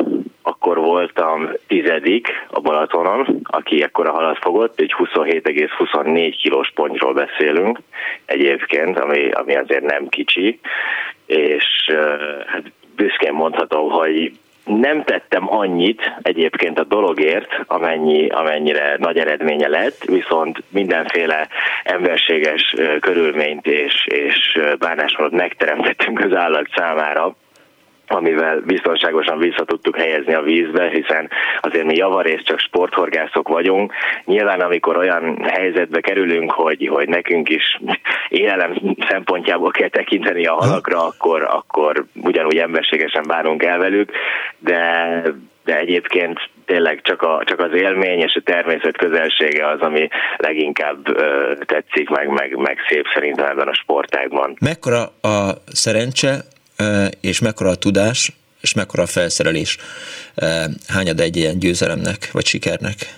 akkor 0.63 0.79
voltam 0.79 1.51
tizedik 1.67 2.29
a 2.51 2.61
Balatonon, 2.61 3.41
aki 3.43 3.83
ekkora 3.83 4.13
halat 4.13 4.39
fogott, 4.39 4.81
egy 4.81 4.95
27,24 4.99 6.35
kilós 6.43 6.71
pontról 6.75 7.13
beszélünk 7.13 7.79
egyébként, 8.25 8.99
ami, 8.99 9.31
ami 9.31 9.57
azért 9.57 9.85
nem 9.85 10.09
kicsi, 10.09 10.61
és 11.27 11.65
hát 12.47 12.63
büszkén 12.97 13.33
mondhatom, 13.33 13.91
hogy 13.91 14.33
nem 14.65 15.05
tettem 15.05 15.55
annyit 15.55 16.13
egyébként 16.23 16.79
a 16.79 16.85
dologért, 16.85 17.61
amennyi, 17.67 18.29
amennyire 18.29 18.97
nagy 18.99 19.19
eredménye 19.19 19.69
lett, 19.69 20.05
viszont 20.05 20.63
mindenféle 20.69 21.49
emberséges 21.85 22.75
körülményt 23.01 23.67
és, 23.67 24.07
és 24.07 24.61
bánásmódot 24.79 25.33
megteremtettünk 25.33 26.21
az 26.21 26.35
állat 26.35 26.69
számára, 26.77 27.37
amivel 28.15 28.61
biztonságosan 28.61 29.39
vissza 29.39 29.65
tudtuk 29.65 29.97
helyezni 29.97 30.35
a 30.35 30.43
vízbe, 30.43 30.89
hiszen 30.89 31.31
azért 31.61 31.85
mi 31.85 31.97
javarészt 31.97 32.45
csak 32.45 32.59
sporthorgászok 32.59 33.49
vagyunk. 33.49 33.93
Nyilván 34.25 34.61
amikor 34.61 34.97
olyan 34.97 35.45
helyzetbe 35.45 36.01
kerülünk, 36.01 36.51
hogy, 36.51 36.89
hogy 36.93 37.09
nekünk 37.09 37.49
is 37.49 37.81
élelem 38.29 38.97
szempontjából 39.09 39.71
kell 39.71 39.89
tekinteni 39.89 40.47
a 40.47 40.55
halakra, 40.55 41.07
akkor, 41.07 41.43
akkor 41.43 42.05
ugyanúgy 42.15 42.57
emberségesen 42.57 43.25
bánunk 43.29 43.63
el 43.63 43.79
velük, 43.79 44.11
de 44.59 45.23
de 45.65 45.79
egyébként 45.79 46.39
tényleg 46.65 47.01
csak, 47.03 47.23
a, 47.23 47.43
csak 47.45 47.61
az 47.61 47.73
élmény 47.75 48.19
és 48.19 48.35
a 48.35 48.43
természet 48.45 48.97
közelsége 48.97 49.69
az, 49.69 49.81
ami 49.81 50.09
leginkább 50.37 51.09
ö, 51.09 51.53
tetszik, 51.67 52.09
meg, 52.09 52.29
meg, 52.29 52.57
meg 52.57 52.79
szép 52.89 53.05
szerintem 53.15 53.47
ebben 53.47 53.69
a 53.69 53.75
sportágban. 53.75 54.57
Mekkora 54.61 55.03
a 55.23 55.51
szerencse, 55.67 56.45
és 57.21 57.41
mekkora 57.41 57.71
a 57.71 57.75
tudás, 57.75 58.33
és 58.61 58.75
mekkora 58.75 59.03
a 59.03 59.07
felszerelés 59.07 59.77
hányad 60.89 61.21
egy 61.21 61.37
ilyen 61.37 61.59
győzelemnek, 61.59 62.31
vagy 62.33 62.47
sikernek? 62.47 63.17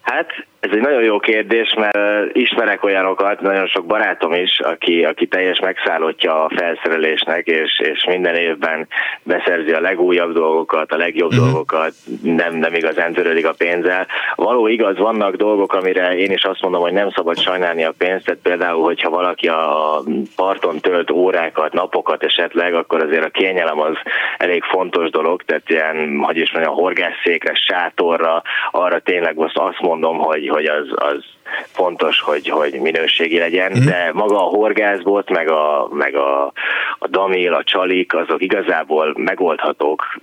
Hát 0.00 0.26
ez 0.66 0.76
egy 0.76 0.82
nagyon 0.82 1.02
jó 1.02 1.18
kérdés, 1.18 1.74
mert 1.74 2.36
ismerek 2.36 2.84
olyanokat, 2.84 3.40
nagyon 3.40 3.66
sok 3.66 3.86
barátom 3.86 4.32
is, 4.32 4.60
aki, 4.60 5.04
aki 5.04 5.26
teljes 5.26 5.60
megszállottja 5.60 6.44
a 6.44 6.50
felszerelésnek, 6.56 7.46
és, 7.46 7.80
és 7.80 8.04
minden 8.04 8.34
évben 8.34 8.88
beszerzi 9.22 9.72
a 9.72 9.80
legújabb 9.80 10.32
dolgokat, 10.32 10.92
a 10.92 10.96
legjobb 10.96 11.30
uh-huh. 11.30 11.46
dolgokat, 11.46 11.92
nem, 12.22 12.54
nem 12.54 12.74
igazán 12.74 13.12
törődik 13.12 13.46
a 13.46 13.54
pénzzel. 13.58 14.06
Való 14.34 14.66
igaz, 14.66 14.98
vannak 14.98 15.34
dolgok, 15.36 15.72
amire 15.72 16.16
én 16.16 16.30
is 16.30 16.44
azt 16.44 16.62
mondom, 16.62 16.80
hogy 16.80 16.92
nem 16.92 17.10
szabad 17.10 17.38
sajnálni 17.38 17.84
a 17.84 17.94
pénzt, 17.98 18.24
tehát 18.24 18.40
például, 18.42 18.84
hogyha 18.84 19.10
valaki 19.10 19.48
a 19.48 20.02
parton 20.36 20.80
tölt 20.80 21.10
órákat, 21.10 21.72
napokat 21.72 22.22
esetleg, 22.22 22.74
akkor 22.74 23.02
azért 23.02 23.24
a 23.24 23.30
kényelem 23.30 23.80
az 23.80 23.94
elég 24.38 24.62
fontos 24.62 25.10
dolog, 25.10 25.42
tehát 25.42 25.70
ilyen, 25.70 26.18
hogy 26.22 26.36
is 26.36 26.52
mondjam, 26.52 26.74
a 26.74 26.80
horgászszékre, 26.80 27.54
sátorra, 27.54 28.42
arra 28.70 28.98
tényleg 28.98 29.36
most 29.36 29.58
azt 29.58 29.80
mondom, 29.80 30.18
hogy, 30.18 30.48
hogy 30.56 30.66
az, 30.66 30.88
az 30.94 31.24
fontos, 31.72 32.20
hogy, 32.20 32.48
hogy 32.48 32.80
minőségi 32.80 33.38
legyen, 33.38 33.72
mm. 33.78 33.84
de 33.84 34.10
maga 34.12 34.36
a 34.36 34.48
horgászbot, 34.56 35.30
meg 35.30 35.48
a, 35.48 35.88
meg 35.92 36.14
a, 36.14 36.52
a 36.98 37.06
damil, 37.08 37.54
a 37.54 37.64
csalik, 37.64 38.14
azok 38.14 38.42
igazából 38.42 39.14
megoldhatók 39.16 40.18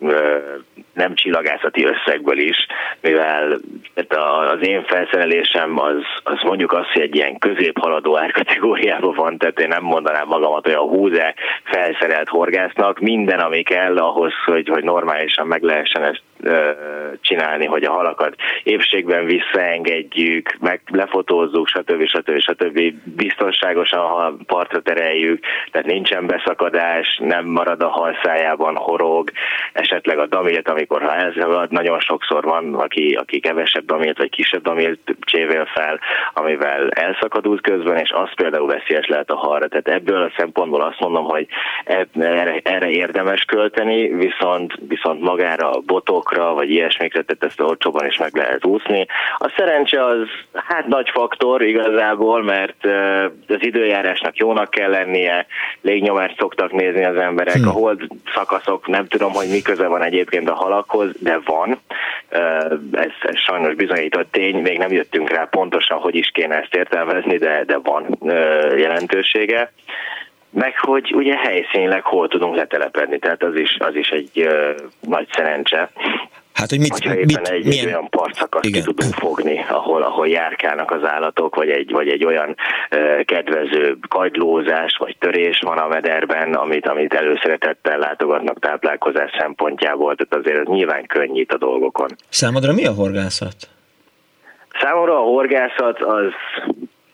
nem 0.94 1.16
csillagászati 1.16 1.86
összegből 1.86 2.38
is, 2.38 2.56
mivel 3.02 3.60
az 4.52 4.68
én 4.68 4.84
felszerelésem 4.84 5.80
az, 5.80 6.02
az 6.24 6.42
mondjuk 6.44 6.72
azt, 6.72 6.92
hogy 6.94 7.02
egy 7.02 7.16
ilyen 7.16 7.38
középhaladó 7.38 8.18
árkategóriában 8.18 9.14
van, 9.16 9.38
tehát 9.38 9.60
én 9.60 9.68
nem 9.68 9.84
mondanám 9.84 10.28
magamat 10.28 10.68
olyan 10.68 10.88
húze 10.88 11.34
felszerelt 11.64 12.28
horgásznak, 12.30 13.00
minden, 13.00 13.40
ami 13.40 13.64
kell 13.64 13.98
ahhoz, 13.98 14.34
hogy, 14.46 14.68
hogy 14.68 14.84
normálisan 14.84 15.48
meg 15.48 15.62
lehessen 15.62 16.04
ezt 16.04 16.22
csinálni, 17.22 17.66
hogy 17.66 17.84
a 17.84 17.92
halakat 17.92 18.36
épségben 18.64 19.26
visszaengedjük, 19.26 20.58
meg 20.60 20.82
lefotózzuk, 21.14 21.68
stb. 21.68 22.06
stb. 22.08 22.40
stb. 22.40 22.94
biztonságosan 23.04 24.00
a 24.00 24.34
partra 24.46 24.82
tereljük, 24.82 25.44
tehát 25.72 25.88
nincsen 25.88 26.26
beszakadás, 26.26 27.20
nem 27.24 27.46
marad 27.46 27.82
a 27.82 27.90
halszájában, 27.90 28.76
horog, 28.76 29.32
esetleg 29.74 30.18
a 30.20 30.28
damilt, 30.28 30.70
amikor 30.70 31.02
ha 31.02 31.16
elszakad, 31.16 31.72
nagyon 31.72 32.00
sokszor 32.00 32.44
van, 32.44 32.74
aki, 32.76 33.14
aki 33.14 33.40
kevesebb 33.40 33.86
damilt 33.86 34.18
vagy 34.18 34.30
kisebb 34.30 34.62
damilt 34.62 35.16
csévél 35.20 35.66
fel, 35.66 36.00
amivel 36.34 36.90
elszakad 36.90 37.48
út 37.48 37.62
közben, 37.62 37.98
és 37.98 38.12
az 38.12 38.34
például 38.36 38.68
veszélyes 38.68 39.08
lehet 39.08 39.30
a 39.30 39.36
halra. 39.36 39.68
Tehát 39.68 39.88
ebből 39.88 40.22
a 40.22 40.34
szempontból 40.38 40.82
azt 40.82 41.00
mondom, 41.00 41.24
hogy 41.24 41.48
erre, 42.20 42.60
erre 42.64 42.90
érdemes 42.90 43.42
költeni, 43.42 44.08
viszont, 44.08 44.74
viszont 44.88 45.22
magára 45.22 45.72
a 45.72 45.82
botokra, 45.86 46.54
vagy 46.54 46.70
ilyesmikre, 46.70 47.22
tehát 47.22 47.44
ezt 47.44 47.62
olcsóban 47.62 48.06
is 48.06 48.18
meg 48.18 48.36
lehet 48.36 48.66
úszni. 48.66 49.06
A 49.38 49.54
szerencse 49.58 50.06
az 50.06 50.28
hát 50.54 50.88
nagy 50.88 51.03
faktor 51.10 51.62
igazából, 51.62 52.44
mert 52.44 52.86
az 53.48 53.58
időjárásnak 53.60 54.38
jónak 54.38 54.70
kell 54.70 54.90
lennie, 54.90 55.46
légnyomást 55.82 56.38
szoktak 56.38 56.72
nézni 56.72 57.04
az 57.04 57.16
emberek, 57.16 57.56
hmm. 57.56 57.68
a 57.68 57.72
hold 57.72 58.02
szakaszok, 58.34 58.88
nem 58.88 59.08
tudom, 59.08 59.32
hogy 59.32 59.48
mi 59.50 59.62
köze 59.62 59.88
van 59.88 60.04
egyébként 60.04 60.50
a 60.50 60.54
halakhoz, 60.54 61.10
de 61.20 61.40
van. 61.46 61.80
Ez, 62.92 63.12
ez 63.22 63.38
sajnos 63.38 63.76
bizonyított 63.76 64.32
tény, 64.32 64.56
még 64.56 64.78
nem 64.78 64.92
jöttünk 64.92 65.30
rá 65.30 65.48
pontosan, 65.52 65.98
hogy 65.98 66.16
is 66.16 66.30
kéne 66.34 66.56
ezt 66.56 66.76
értelmezni, 66.76 67.38
de, 67.38 67.64
de 67.66 67.78
van 67.78 68.18
jelentősége 68.78 69.72
meg 70.54 70.80
hogy 70.80 71.14
ugye 71.16 71.36
helyszínileg 71.36 72.04
hol 72.04 72.28
tudunk 72.28 72.56
letelepedni, 72.56 73.20
tehát 73.20 73.44
az 73.44 73.56
is, 73.56 73.78
az 73.80 73.96
is 73.96 74.10
egy 74.10 74.30
uh, 74.36 74.76
nagy 75.00 75.28
szerencse. 75.32 75.90
Hát, 76.54 76.70
hogy 76.70 76.80
mit, 76.80 76.92
Hogyha 76.92 77.16
éppen 77.16 77.26
mit, 77.26 77.48
egy, 77.48 77.66
milyen... 77.66 77.86
egy 77.88 77.92
olyan 77.94 78.10
partszakaszt 78.10 78.72
ki 78.72 78.82
tudunk 78.82 79.14
fogni, 79.14 79.66
ahol, 79.70 80.02
ahol 80.02 80.28
járkálnak 80.28 80.92
az 80.92 81.04
állatok, 81.04 81.56
vagy 81.56 81.70
egy, 81.70 81.92
vagy 81.92 82.08
egy 82.08 82.26
olyan 82.26 82.56
uh, 82.92 83.26
kedvező 83.26 83.98
kagylózás, 84.08 84.96
vagy 84.98 85.18
törés 85.20 85.60
van 85.60 85.78
a 85.78 85.88
mederben, 85.88 86.54
amit, 86.54 86.88
amit 86.88 87.14
előszeretettel 87.14 87.98
látogatnak 87.98 88.60
táplálkozás 88.60 89.32
szempontjából, 89.38 90.16
tehát 90.16 90.46
azért 90.46 90.60
ez 90.60 90.74
nyilván 90.74 91.06
könnyít 91.06 91.54
a 91.54 91.58
dolgokon. 91.58 92.10
Számodra 92.30 92.74
mi 92.74 92.86
a 92.86 92.94
horgászat? 92.94 93.56
Számomra 94.80 95.18
a 95.18 95.24
horgászat 95.24 96.02
az 96.02 96.32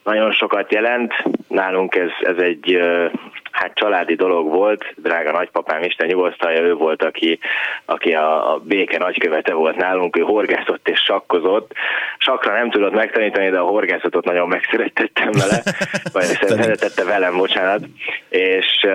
nagyon 0.04 0.32
sokat 0.32 0.72
jelent. 0.72 1.12
Nálunk 1.48 1.94
ez, 1.94 2.10
ez 2.20 2.36
egy 2.36 2.78
hát 3.60 3.74
családi 3.74 4.14
dolog 4.14 4.48
volt, 4.48 4.84
drága 4.96 5.32
nagypapám, 5.32 5.82
Isten 5.82 6.06
nyugosztalja, 6.06 6.60
ő 6.60 6.74
volt, 6.74 7.04
aki, 7.04 7.38
aki 7.84 8.12
a, 8.14 8.52
a 8.52 8.58
béke 8.58 8.98
nagykövete 8.98 9.54
volt 9.54 9.76
nálunk, 9.76 10.16
ő 10.16 10.20
horgászott 10.20 10.88
és 10.88 11.00
sakkozott. 11.00 11.72
Sakra 12.18 12.52
nem 12.52 12.70
tudott 12.70 12.92
megtanítani, 12.92 13.50
de 13.50 13.58
a 13.58 13.66
horgászatot 13.66 14.24
nagyon 14.24 14.48
megszerettettem 14.48 15.30
vele, 15.32 15.62
vagy 16.12 16.24
szeretette 16.24 17.04
velem, 17.04 17.36
bocsánat, 17.36 17.80
és 18.28 18.86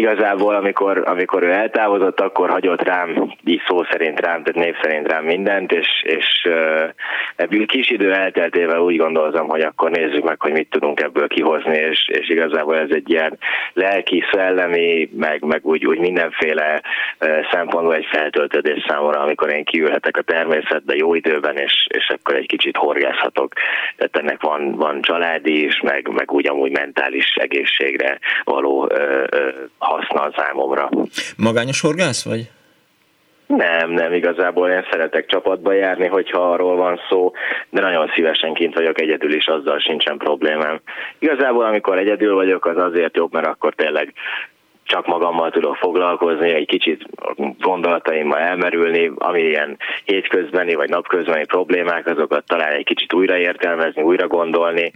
igazából, 0.00 0.54
amikor, 0.54 1.02
amikor 1.06 1.42
ő 1.42 1.50
eltávozott, 1.50 2.20
akkor 2.20 2.50
hagyott 2.50 2.82
rám, 2.82 3.34
így 3.44 3.62
szó 3.66 3.84
szerint 3.90 4.20
rám, 4.20 4.42
tehát 4.42 4.66
név 4.66 4.74
szerint 4.82 5.08
rám 5.12 5.24
mindent, 5.24 5.72
és, 5.72 5.88
és 6.02 6.48
ebből 7.36 7.66
kis 7.66 7.90
idő 7.90 8.12
elteltével 8.12 8.80
úgy 8.80 8.96
gondoltam, 8.96 9.48
hogy 9.48 9.60
akkor 9.60 9.90
nézzük 9.90 10.24
meg, 10.24 10.40
hogy 10.40 10.52
mit 10.52 10.70
tudunk 10.70 11.00
ebből 11.00 11.28
kihozni, 11.28 11.76
és, 11.76 12.08
és 12.08 12.28
igazából 12.28 12.76
ez 12.76 12.90
egy 12.90 13.10
ilyen 13.10 13.38
lelki, 13.72 14.24
szellemi, 14.32 15.10
meg, 15.16 15.42
meg 15.44 15.60
úgy, 15.66 15.86
úgy 15.86 15.98
mindenféle 15.98 16.82
szempontból 17.50 17.94
egy 17.94 18.08
feltöltődés 18.10 18.84
számomra, 18.88 19.20
amikor 19.20 19.52
én 19.52 19.64
kiülhetek 19.64 20.16
a 20.16 20.22
természetbe 20.22 20.94
jó 20.96 21.14
időben, 21.14 21.56
és, 21.56 21.86
és 21.88 22.08
akkor 22.08 22.34
egy 22.34 22.46
kicsit 22.46 22.76
horgászhatok. 22.76 23.52
Tehát 23.96 24.16
ennek 24.16 24.42
van, 24.42 24.74
van 24.76 25.00
családi 25.00 25.64
is, 25.64 25.80
meg, 25.80 26.08
meg 26.08 26.32
úgy 26.32 26.48
amúgy 26.48 26.70
mentális 26.70 27.34
egészségre 27.34 28.18
való 28.44 28.88
ö, 28.90 29.24
ö, 29.30 29.48
haszna 29.90 30.30
számomra. 30.36 30.88
Magányos 31.36 31.80
horgász 31.80 32.24
vagy? 32.24 32.50
Nem, 33.46 33.90
nem, 33.90 34.12
igazából 34.12 34.68
én 34.68 34.86
szeretek 34.90 35.26
csapatba 35.26 35.72
járni, 35.72 36.06
hogyha 36.06 36.52
arról 36.52 36.76
van 36.76 37.00
szó, 37.08 37.32
de 37.70 37.80
nagyon 37.80 38.10
szívesen 38.14 38.54
kint 38.54 38.74
vagyok 38.74 39.00
egyedül 39.00 39.32
is, 39.34 39.46
azzal 39.46 39.78
sincsen 39.78 40.16
problémám. 40.18 40.80
Igazából 41.18 41.64
amikor 41.64 41.98
egyedül 41.98 42.34
vagyok, 42.34 42.66
az 42.66 42.76
azért 42.76 43.16
jobb, 43.16 43.32
mert 43.32 43.46
akkor 43.46 43.74
tényleg 43.74 44.12
csak 44.84 45.06
magammal 45.06 45.50
tudok 45.50 45.76
foglalkozni, 45.76 46.50
egy 46.50 46.66
kicsit 46.66 47.06
gondolataimmal 47.58 48.38
elmerülni, 48.38 49.12
ami 49.16 49.40
ilyen 49.40 49.76
hétközbeni 50.04 50.74
vagy 50.74 50.88
napközbeni 50.88 51.44
problémák, 51.44 52.06
azokat 52.06 52.44
talán 52.46 52.72
egy 52.72 52.84
kicsit 52.84 53.12
újraértelmezni, 53.12 54.02
újra 54.02 54.26
gondolni, 54.26 54.92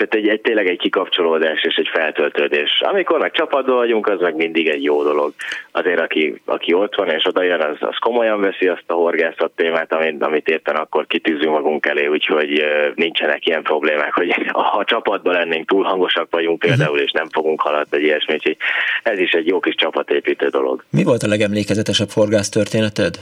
tehát 0.00 0.14
egy, 0.14 0.28
egy, 0.28 0.40
tényleg 0.40 0.66
egy 0.68 0.78
kikapcsolódás 0.78 1.62
és 1.62 1.74
egy 1.74 1.88
feltöltődés. 1.92 2.80
Amikor 2.80 3.18
meg 3.18 3.32
csapatban 3.32 3.76
vagyunk, 3.76 4.06
az 4.06 4.20
meg 4.20 4.34
mindig 4.34 4.68
egy 4.68 4.82
jó 4.82 5.02
dolog. 5.02 5.32
Azért, 5.70 6.00
aki, 6.00 6.40
aki 6.44 6.72
ott 6.72 6.94
van 6.94 7.08
és 7.08 7.26
oda 7.26 7.42
jön, 7.42 7.60
az, 7.60 7.76
az 7.80 7.96
komolyan 8.00 8.40
veszi 8.40 8.68
azt 8.68 8.84
a 8.86 8.92
horgászat 8.92 9.50
témát, 9.56 9.92
amit, 9.92 10.22
amit 10.22 10.48
éppen 10.48 10.76
akkor 10.76 11.06
kitűzünk 11.06 11.50
magunk 11.50 11.86
elé, 11.86 12.06
úgyhogy 12.06 12.64
nincsenek 12.94 13.46
ilyen 13.46 13.62
problémák, 13.62 14.12
hogy 14.14 14.34
ha 14.72 14.84
csapatban 14.84 15.34
lennénk, 15.34 15.68
túl 15.68 15.84
hangosak 15.84 16.26
vagyunk 16.30 16.58
például, 16.58 16.98
és 16.98 17.10
nem 17.10 17.28
fogunk 17.28 17.60
haladni, 17.60 17.88
vagy 17.90 18.02
ilyesmi, 18.02 18.34
úgyhogy 18.34 18.56
ez 19.02 19.18
is 19.18 19.32
egy 19.32 19.46
jó 19.46 19.60
kis 19.60 19.74
csapatépítő 19.74 20.48
dolog. 20.48 20.84
Mi 20.90 21.04
volt 21.04 21.22
a 21.22 21.28
legemlékezetesebb 21.28 22.10
horgász 22.10 22.48
történeted? 22.48 23.14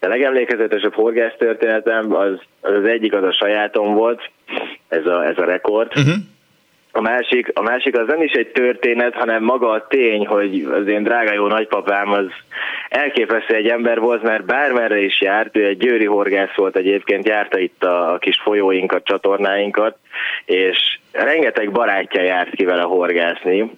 A 0.00 0.06
legemlékezetesebb 0.06 0.94
horgásztörténetem 0.94 2.14
az, 2.14 2.38
az, 2.60 2.72
az 2.72 2.84
egyik 2.84 3.12
az 3.12 3.22
a 3.22 3.32
sajátom 3.32 3.94
volt, 3.94 4.30
ez 4.88 5.06
a, 5.06 5.26
ez 5.26 5.38
a 5.38 5.44
rekord. 5.44 5.92
Uh-huh. 5.96 6.14
a 6.92 7.00
másik, 7.00 7.50
a 7.54 7.62
másik 7.62 7.98
az 7.98 8.06
nem 8.06 8.22
is 8.22 8.32
egy 8.32 8.48
történet, 8.48 9.14
hanem 9.14 9.42
maga 9.42 9.70
a 9.70 9.86
tény, 9.86 10.26
hogy 10.26 10.68
az 10.72 10.86
én 10.86 11.02
drága 11.02 11.32
jó 11.32 11.46
nagypapám 11.46 12.12
az 12.12 12.26
elképesztő 12.88 13.54
egy 13.54 13.68
ember 13.68 14.00
volt, 14.00 14.22
mert 14.22 14.44
bármerre 14.44 14.98
is 14.98 15.20
járt, 15.20 15.56
ő 15.56 15.66
egy 15.66 15.78
győri 15.78 16.06
horgász 16.06 16.54
volt 16.54 16.76
egyébként, 16.76 17.26
járta 17.26 17.58
itt 17.58 17.84
a 17.84 18.16
kis 18.20 18.40
folyóinkat, 18.42 19.04
csatornáinkat, 19.04 19.96
és 20.44 20.98
rengeteg 21.12 21.70
barátja 21.70 22.22
járt 22.22 22.54
ki 22.54 22.64
vele 22.64 22.82
horgászni, 22.82 23.70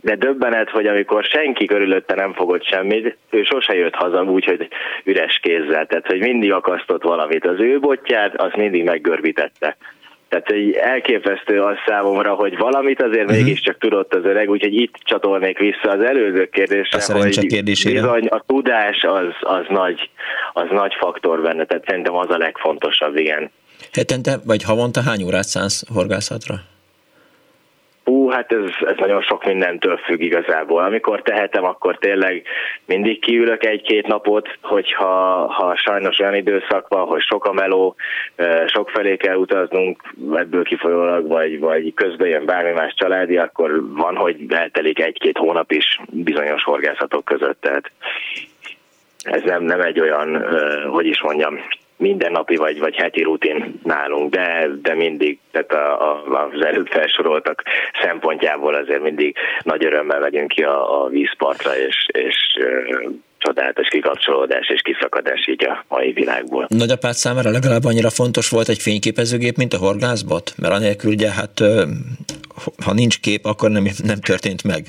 de 0.00 0.16
döbbenet, 0.16 0.70
hogy 0.70 0.86
amikor 0.86 1.24
senki 1.24 1.64
körülötte 1.64 2.14
nem 2.14 2.32
fogott 2.32 2.64
semmit, 2.64 3.16
ő 3.30 3.42
sose 3.42 3.74
jött 3.74 3.94
haza 3.94 4.22
úgy, 4.22 4.44
hogy 4.44 4.68
üres 5.04 5.38
kézzel, 5.42 5.86
tehát 5.86 6.06
hogy 6.06 6.18
mindig 6.20 6.52
akasztott 6.52 7.02
valamit. 7.02 7.46
Az 7.46 7.60
ő 7.60 7.78
botját, 7.78 8.40
azt 8.40 8.56
mindig 8.56 8.84
meggörbítette. 8.84 9.76
Tehát 10.28 10.50
egy 10.50 10.72
elképesztő 10.72 11.60
az 11.62 11.76
számomra, 11.86 12.34
hogy 12.34 12.56
valamit 12.56 13.02
azért 13.02 13.30
uh-huh. 13.30 13.36
mégiscsak 13.36 13.78
tudott 13.78 14.14
az 14.14 14.24
öreg, 14.24 14.50
úgyhogy 14.50 14.74
itt 14.74 14.94
csatolnék 15.02 15.58
vissza 15.58 15.90
az 15.90 16.00
előző 16.00 16.48
kérdésre, 16.48 17.14
a 17.14 17.18
hogy 17.18 17.46
kérdésére. 17.46 18.00
bizony 18.00 18.26
a 18.26 18.44
tudás 18.46 19.02
az, 19.02 19.32
az, 19.40 19.64
nagy, 19.68 20.10
az 20.52 20.66
nagy 20.70 20.94
faktor 20.98 21.42
benne, 21.42 21.64
tehát 21.64 21.84
szerintem 21.86 22.14
az 22.14 22.30
a 22.30 22.36
legfontosabb, 22.36 23.16
igen. 23.16 23.50
Hetente 23.92 24.38
vagy 24.44 24.62
havonta 24.62 25.02
hány 25.02 25.22
órát 25.22 25.44
szánsz 25.44 25.84
horgászatra? 25.94 26.54
Hú, 28.08 28.28
hát 28.28 28.52
ez, 28.52 28.70
ez 28.80 28.96
nagyon 28.96 29.22
sok 29.22 29.44
mindentől 29.44 29.96
függ 29.96 30.20
igazából. 30.20 30.84
Amikor 30.84 31.22
tehetem, 31.22 31.64
akkor 31.64 31.98
tényleg 31.98 32.42
mindig 32.84 33.20
kiülök 33.20 33.64
egy-két 33.64 34.06
napot, 34.06 34.58
hogyha 34.62 35.06
ha 35.52 35.76
sajnos 35.76 36.18
olyan 36.18 36.34
időszak 36.34 36.88
van, 36.88 37.06
hogy 37.06 37.20
sok 37.20 37.44
a 37.44 37.52
meló, 37.52 37.94
sok 38.66 38.90
felé 38.90 39.16
kell 39.16 39.36
utaznunk, 39.36 40.14
ebből 40.34 40.64
kifolyólag, 40.64 41.26
vagy, 41.26 41.58
vagy 41.58 41.94
közben 41.94 42.28
jön 42.28 42.44
bármi 42.44 42.70
más 42.70 42.94
családi, 42.94 43.36
akkor 43.36 43.94
van, 43.94 44.16
hogy 44.16 44.36
eltelik 44.48 45.00
egy-két 45.00 45.38
hónap 45.38 45.72
is 45.72 46.00
bizonyos 46.10 46.62
horgászatok 46.62 47.24
között. 47.24 47.60
Tehát 47.60 47.90
ez 49.22 49.42
nem, 49.42 49.62
nem 49.62 49.80
egy 49.80 50.00
olyan, 50.00 50.44
hogy 50.90 51.06
is 51.06 51.22
mondjam, 51.22 51.60
mindennapi 51.98 52.56
vagy, 52.56 52.78
vagy 52.78 52.96
heti 52.96 53.22
rutin 53.22 53.80
nálunk, 53.84 54.34
de, 54.34 54.68
de 54.82 54.94
mindig, 54.94 55.38
tehát 55.50 55.72
a, 55.72 56.12
a, 56.12 56.48
az 56.54 56.64
előbb 56.64 56.86
felsoroltak 56.86 57.62
szempontjából 58.02 58.74
azért 58.74 59.02
mindig 59.02 59.36
nagy 59.62 59.84
örömmel 59.84 60.20
megyünk 60.20 60.48
ki 60.48 60.62
a, 60.62 61.02
a 61.02 61.08
vízpartra, 61.08 61.76
és, 61.76 62.06
és 62.12 62.36
csodálatos 63.38 63.88
kikapcsolódás 63.88 64.68
és 64.68 64.80
kiszakadás 64.80 65.46
így 65.46 65.64
a 65.64 65.84
mai 65.88 66.12
világból. 66.12 66.66
Nagyapád 66.68 67.14
számára 67.14 67.50
legalább 67.50 67.84
annyira 67.84 68.10
fontos 68.10 68.48
volt 68.48 68.68
egy 68.68 68.78
fényképezőgép, 68.78 69.56
mint 69.56 69.72
a 69.72 69.78
horgászbot? 69.78 70.52
Mert 70.56 70.74
anélkül 70.74 71.10
ugye 71.10 71.30
hát 71.30 71.60
ha 72.84 72.92
nincs 72.92 73.20
kép, 73.20 73.44
akkor 73.44 73.70
nem, 73.70 73.86
nem 74.04 74.20
történt 74.20 74.64
meg. 74.64 74.86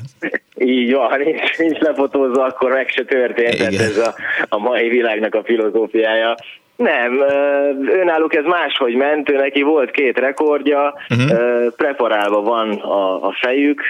Így 0.57 0.93
van, 0.93 1.09
ha 1.09 1.17
nincs, 1.17 1.57
nincs 1.57 1.77
lefotózva, 1.77 2.43
akkor 2.43 2.71
meg 2.71 2.89
se 2.89 3.03
történt. 3.03 3.57
Tehát 3.57 3.73
ez 3.73 3.97
a, 3.97 4.15
a 4.49 4.57
mai 4.57 4.89
világnak 4.89 5.35
a 5.35 5.43
filozófiája. 5.43 6.35
Nem, 6.79 7.19
önálluk 7.87 8.35
ez 8.35 8.43
máshogy 8.45 8.95
ment, 8.95 9.29
ő 9.29 9.35
neki 9.35 9.61
volt 9.61 9.91
két 9.91 10.19
rekordja, 10.19 10.93
uh-huh. 11.09 11.73
preparálva 11.75 12.41
van 12.41 12.71
a, 12.71 13.27
a 13.27 13.35
fejük, 13.41 13.81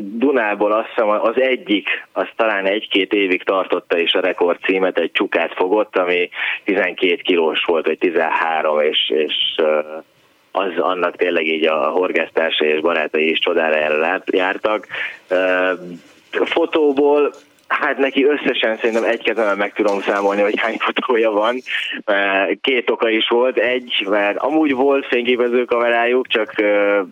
Dunából 0.00 0.72
azt 0.72 0.88
hiszem 0.88 1.08
az 1.08 1.40
egyik, 1.40 1.88
az 2.12 2.26
talán 2.36 2.64
egy-két 2.64 3.12
évig 3.12 3.42
tartotta 3.42 3.98
is 3.98 4.12
a 4.12 4.20
rekord 4.20 4.58
címet, 4.62 4.98
egy 4.98 5.10
csukát 5.12 5.54
fogott, 5.54 5.96
ami 5.96 6.28
12 6.64 7.14
kilós 7.14 7.64
volt, 7.64 7.86
vagy 7.86 7.98
13, 7.98 8.80
és, 8.80 9.10
és 9.14 9.34
az 10.52 10.70
annak 10.78 11.16
tényleg 11.16 11.46
így 11.46 11.66
a 11.66 11.76
horgásztársai 11.76 12.68
és 12.68 12.80
barátai 12.80 13.30
is 13.30 13.38
csodára 13.38 14.22
jártak. 14.26 14.86
A 16.40 16.46
fotóból 16.46 17.32
Hát 17.80 17.98
neki 17.98 18.24
összesen 18.24 18.76
szerintem 18.76 19.04
egy 19.04 19.22
kezemben 19.22 19.56
meg 19.56 19.72
tudom 19.72 20.00
számolni, 20.00 20.42
hogy 20.42 20.60
hány 20.60 20.76
fotója 20.78 21.30
van. 21.30 21.56
Két 22.60 22.90
oka 22.90 23.08
is 23.08 23.28
volt. 23.28 23.58
Egy, 23.58 24.06
mert 24.10 24.36
amúgy 24.36 24.74
volt 24.74 25.06
fényképező 25.06 25.64
kamerájuk, 25.64 26.26
csak 26.26 26.52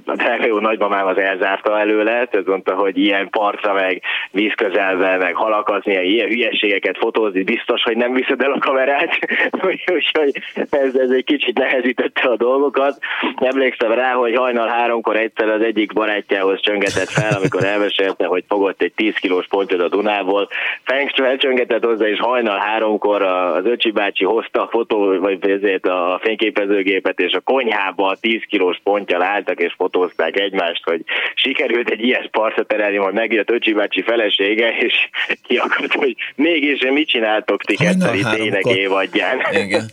a 0.07 0.15
drága 0.15 0.61
nagymamám 0.61 1.07
az 1.07 1.19
elzárta 1.19 1.79
előle, 1.79 2.27
tehát 2.27 2.47
mondta, 2.47 2.75
hogy 2.75 2.99
ilyen 2.99 3.29
partra, 3.29 3.73
meg 3.73 4.03
vízközelbe, 4.31 5.17
meg 5.17 5.35
halakazni, 5.35 5.95
ilyen 5.95 6.29
hülyeségeket 6.29 6.99
fotózni, 6.99 7.43
biztos, 7.43 7.83
hogy 7.83 7.97
nem 7.97 8.13
viszed 8.13 8.43
el 8.43 8.53
a 8.53 8.59
kamerát. 8.59 9.19
Úgyhogy 9.67 10.43
ez, 10.71 10.95
ez 10.95 11.11
egy 11.11 11.25
kicsit 11.25 11.59
nehezítette 11.59 12.29
a 12.29 12.37
dolgokat. 12.37 12.99
Emlékszem 13.37 13.93
rá, 13.93 14.13
hogy 14.13 14.35
hajnal 14.37 14.69
háromkor 14.69 15.17
egyszer 15.17 15.49
az 15.49 15.63
egyik 15.63 15.93
barátjához 15.93 16.61
csöngetett 16.61 17.09
fel, 17.09 17.33
amikor 17.37 17.65
elmesélte, 17.65 18.27
hogy 18.27 18.45
fogott 18.49 18.83
egy 18.83 18.93
10 18.93 19.15
kilós 19.15 19.47
pontot 19.47 19.81
a 19.81 19.89
Dunából, 19.89 20.49
Fengstő 20.85 21.25
elcsöngetett 21.25 21.85
hozzá, 21.85 22.07
és 22.07 22.19
hajnal 22.19 22.59
háromkor 22.59 23.23
az 23.23 23.65
öcsi 23.65 23.91
bácsi 23.91 24.25
hozta 24.25 24.63
a 24.63 24.69
fotó, 24.71 25.19
vagy 25.19 25.51
ezért 25.51 25.87
a 25.87 26.21
fényképezőgépet, 26.23 27.21
és 27.21 27.33
a 27.33 27.41
konyhába 27.41 28.07
a 28.07 28.17
10 28.21 28.41
kilós 28.49 28.81
pontja 28.83 29.25
álltak, 29.25 29.61
és 29.61 29.73
fotózták 29.77 30.39
egymást, 30.41 30.83
hogy 30.85 31.01
sikerült 31.35 31.91
egy 31.91 32.05
ilyen 32.05 32.29
partra 32.31 32.65
terelni, 32.65 32.97
majd 32.97 33.15
megjött 33.15 33.51
öcsi 33.51 33.73
bácsi 33.73 34.03
felesége, 34.03 34.77
és 34.79 34.95
ki 35.43 35.57
akart, 35.57 35.93
hogy 35.93 36.17
mégis 36.35 36.81
mit 36.91 37.09
csináltok 37.09 37.65
ti 37.65 37.77
kettői 37.77 38.23
tényleg 38.35 38.67
évadján. 38.67 39.41
Igen. 39.53 39.91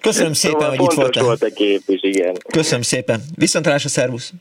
Köszönöm 0.00 0.32
szépen, 0.32 0.60
szóval 0.60 0.76
hogy 0.76 0.84
itt 0.90 0.98
voltál. 0.98 1.24
volt 1.24 1.42
a 1.42 1.52
kép 1.54 1.80
is, 1.86 2.02
igen. 2.02 2.34
Köszönöm 2.52 2.82
szépen. 2.82 3.20
Viszontlátásra, 3.36 3.88
szervusz! 3.88 4.32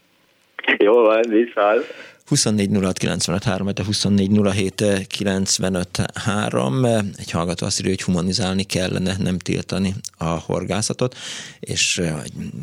Jó 0.77 0.93
van, 0.93 1.21
viszont. 1.27 1.93
24 2.29 2.69
de 3.73 3.83
24 3.83 4.29
Egy 7.17 7.31
hallgató 7.31 7.65
azt 7.65 7.79
írja, 7.79 7.91
hogy 7.91 8.01
humanizálni 8.01 8.63
kellene, 8.63 9.15
nem 9.19 9.37
tiltani 9.37 9.93
a 10.17 10.25
horgászatot, 10.25 11.15
és 11.59 12.01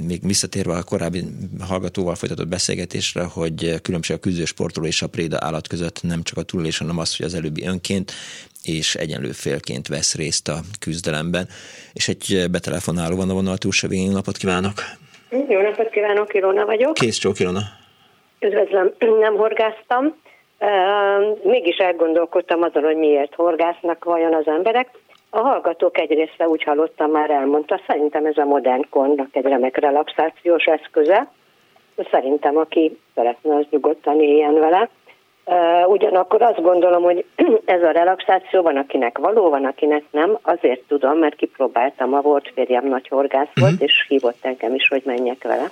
még 0.07 0.21
visszatérve 0.23 0.77
a 0.77 0.83
korábbi 0.83 1.25
hallgatóval 1.61 2.15
folytatott 2.15 2.49
beszélgetésre, 2.49 3.23
hogy 3.23 3.81
különbség 3.83 4.17
a 4.17 4.19
küzdősportoló 4.19 4.87
és 4.87 5.03
a 5.03 5.07
préda 5.07 5.39
állat 5.41 5.69
között 5.69 6.03
nem 6.03 6.23
csak 6.23 6.39
a 6.39 6.43
túlélés, 6.43 6.79
hanem 6.79 6.99
az, 6.99 7.17
hogy 7.17 7.27
az 7.27 7.35
előbbi 7.35 7.65
önként 7.65 8.13
és 8.63 8.95
egyenlő 8.95 9.33
félként 9.33 9.89
vesz 9.89 10.15
részt 10.15 10.49
a 10.49 10.61
küzdelemben. 10.81 11.49
És 11.93 12.09
egy 12.09 12.47
betelefonáló 12.51 13.17
van 13.17 13.31
a 13.31 13.33
vonal 13.33 13.59
túlsó 13.59 13.89
végén. 13.89 14.11
Napot 14.11 14.37
kívánok! 14.37 14.83
Jó 15.49 15.61
napot 15.61 15.91
kívánok, 15.91 16.35
Ilona 16.35 16.65
vagyok. 16.65 16.95
Kész 16.95 17.17
csók, 17.17 17.41
Ilona. 17.41 17.85
Üdvözlöm, 18.41 18.93
nem 19.21 19.37
horgáztam. 19.37 20.15
Mégis 21.43 21.77
elgondolkodtam 21.77 22.63
azon, 22.63 22.83
hogy 22.83 22.97
miért 22.97 23.35
horgásznak 23.35 24.05
vajon 24.05 24.35
az 24.35 24.47
emberek. 24.47 24.89
A 25.31 25.39
hallgatók 25.39 25.99
egy 25.99 26.11
része 26.11 26.49
úgy 26.49 26.63
hallottam, 26.63 27.11
már 27.11 27.31
elmondta, 27.31 27.81
szerintem 27.87 28.27
ez 28.27 28.37
a 28.37 28.45
modern 28.45 28.89
kornak 28.91 29.29
egy 29.33 29.45
remek 29.45 29.77
relaxációs 29.77 30.65
eszköze. 30.65 31.31
Szerintem, 32.11 32.57
aki 32.57 32.99
szeretne, 33.15 33.57
az 33.57 33.67
nyugodtan 33.71 34.21
éljen 34.21 34.55
vele. 34.55 34.89
Ugyanakkor 35.87 36.43
azt 36.43 36.63
gondolom, 36.63 37.03
hogy 37.03 37.25
ez 37.65 37.83
a 37.83 37.91
relaxáció 37.91 38.63
van, 38.63 38.77
akinek 38.77 39.19
való, 39.19 39.51
van, 39.51 39.65
akinek 39.65 40.03
nem. 40.11 40.39
Azért 40.43 40.83
tudom, 40.89 41.19
mert 41.19 41.37
kipróbáltam, 41.37 42.15
a 42.15 42.21
volt 42.21 42.51
férjem 42.55 42.89
nagy 42.89 43.09
horgász 43.09 43.49
volt, 43.55 43.73
uh-huh. 43.73 43.89
és 43.89 44.05
hívott 44.09 44.45
engem 44.45 44.75
is, 44.75 44.89
hogy 44.89 45.03
menjek 45.05 45.43
vele. 45.43 45.71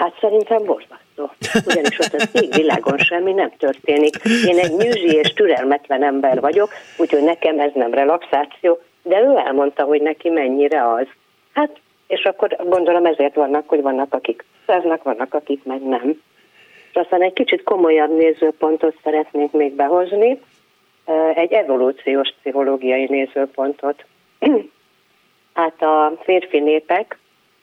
Hát 0.00 0.16
szerintem 0.20 0.64
borzasztó. 0.64 1.30
Ugyanis 1.66 1.98
ott 1.98 2.12
az 2.12 2.42
ég 2.42 2.54
világon 2.54 2.98
semmi 2.98 3.32
nem 3.32 3.50
történik. 3.58 4.16
Én 4.46 4.58
egy 4.58 4.72
nyűzi 4.72 5.16
és 5.16 5.32
türelmetlen 5.32 6.02
ember 6.02 6.40
vagyok, 6.40 6.70
úgyhogy 6.96 7.22
nekem 7.22 7.58
ez 7.58 7.70
nem 7.74 7.94
relaxáció, 7.94 8.78
de 9.02 9.20
ő 9.20 9.36
elmondta, 9.36 9.82
hogy 9.82 10.02
neki 10.02 10.28
mennyire 10.28 10.92
az. 10.92 11.06
Hát, 11.52 11.70
és 12.06 12.24
akkor 12.24 12.56
gondolom 12.68 13.06
ezért 13.06 13.34
vannak, 13.34 13.68
hogy 13.68 13.82
vannak, 13.82 14.14
akik 14.14 14.44
száznak, 14.66 15.02
vannak, 15.02 15.34
akik 15.34 15.64
meg 15.64 15.82
nem. 15.82 16.20
És 16.90 16.96
aztán 16.96 17.22
egy 17.22 17.32
kicsit 17.32 17.62
komolyabb 17.62 18.16
nézőpontot 18.16 18.94
szeretnék 19.02 19.50
még 19.50 19.72
behozni, 19.72 20.40
egy 21.34 21.52
evolúciós 21.52 22.34
pszichológiai 22.40 23.06
nézőpontot. 23.08 24.04
Hát 25.54 25.82
a 25.82 26.12
férfi 26.22 26.58
népek 26.58 27.18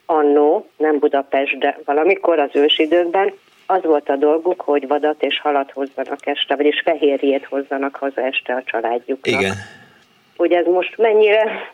annó, 0.09 0.67
nem 0.77 0.99
Budapest, 0.99 1.57
de 1.57 1.79
valamikor 1.85 2.39
az 2.39 2.49
ősidőkben 2.53 3.34
az 3.65 3.84
volt 3.84 4.09
a 4.09 4.15
dolguk, 4.15 4.61
hogy 4.61 4.88
vadat 4.88 5.23
és 5.23 5.39
halat 5.39 5.71
hozzanak 5.71 6.25
este, 6.25 6.55
vagyis 6.55 6.81
fehérjét 6.81 7.45
hozzanak 7.45 7.95
haza 7.95 8.21
este 8.21 8.53
a 8.53 8.63
családjuknak. 8.63 9.41
Igen. 9.41 9.53
Ugye 10.38 10.57
ez 10.57 10.65
most 10.65 10.97
mennyire, 10.97 11.71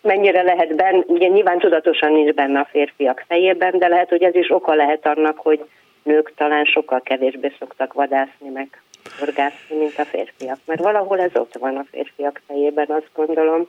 mennyire 0.00 0.42
lehet 0.42 0.74
benne, 0.76 1.02
ugye 1.06 1.28
nyilván 1.28 1.58
tudatosan 1.58 2.12
nincs 2.12 2.32
benne 2.32 2.60
a 2.60 2.68
férfiak 2.70 3.24
fejében, 3.28 3.78
de 3.78 3.88
lehet, 3.88 4.08
hogy 4.08 4.22
ez 4.22 4.34
is 4.34 4.50
oka 4.50 4.74
lehet 4.74 5.06
annak, 5.06 5.38
hogy 5.38 5.64
nők 6.02 6.32
talán 6.36 6.64
sokkal 6.64 7.00
kevésbé 7.00 7.52
szoktak 7.58 7.92
vadászni, 7.92 8.48
meg 8.48 8.82
orgászni, 9.22 9.76
mint 9.76 9.98
a 9.98 10.04
férfiak. 10.04 10.58
Mert 10.64 10.82
valahol 10.82 11.20
ez 11.20 11.30
ott 11.34 11.56
van 11.58 11.76
a 11.76 11.84
férfiak 11.90 12.40
fejében, 12.46 12.86
azt 12.88 13.10
gondolom. 13.14 13.68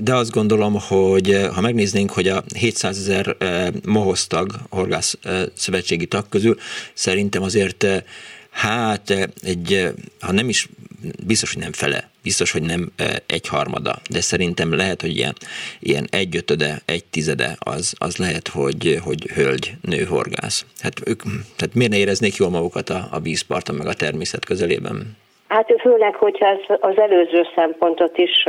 De 0.00 0.14
azt 0.14 0.30
gondolom, 0.30 0.80
hogy 0.80 1.48
ha 1.54 1.60
megnéznénk, 1.60 2.10
hogy 2.10 2.28
a 2.28 2.44
700 2.54 2.98
ezer 2.98 3.36
mohosztag, 3.84 4.52
horgász 4.68 5.18
szövetségi 5.54 6.06
tag 6.06 6.28
közül 6.28 6.56
szerintem 6.94 7.42
azért 7.42 7.86
hát 8.50 9.30
egy, 9.42 9.92
ha 10.20 10.32
nem 10.32 10.48
is, 10.48 10.68
biztos, 11.26 11.52
hogy 11.52 11.62
nem 11.62 11.72
fele, 11.72 12.10
biztos, 12.22 12.50
hogy 12.50 12.62
nem 12.62 12.92
egyharmada, 13.26 14.00
de 14.10 14.20
szerintem 14.20 14.72
lehet, 14.72 15.00
hogy 15.00 15.16
ilyen, 15.16 15.36
ilyen 15.80 16.06
egyötöde, 16.10 16.82
egy 16.84 17.04
tizede 17.04 17.56
az, 17.58 17.92
az 17.98 18.16
lehet, 18.16 18.48
hogy, 18.48 18.98
hogy 19.02 19.30
hölgy, 19.34 19.76
nő 19.80 20.04
horgász. 20.04 20.64
Hát 20.78 21.00
ők, 21.04 21.22
tehát 21.56 21.74
miért 21.74 21.92
ne 21.92 21.98
éreznék 21.98 22.36
jól 22.36 22.50
magukat 22.50 22.90
a, 22.90 23.08
a 23.10 23.20
vízparton, 23.20 23.74
meg 23.74 23.86
a 23.86 23.94
természet 23.94 24.44
közelében? 24.44 25.16
Hát 25.50 25.74
főleg, 25.80 26.14
hogyha 26.14 26.58
az 26.80 26.98
előző 26.98 27.46
szempontot 27.54 28.18
is 28.18 28.44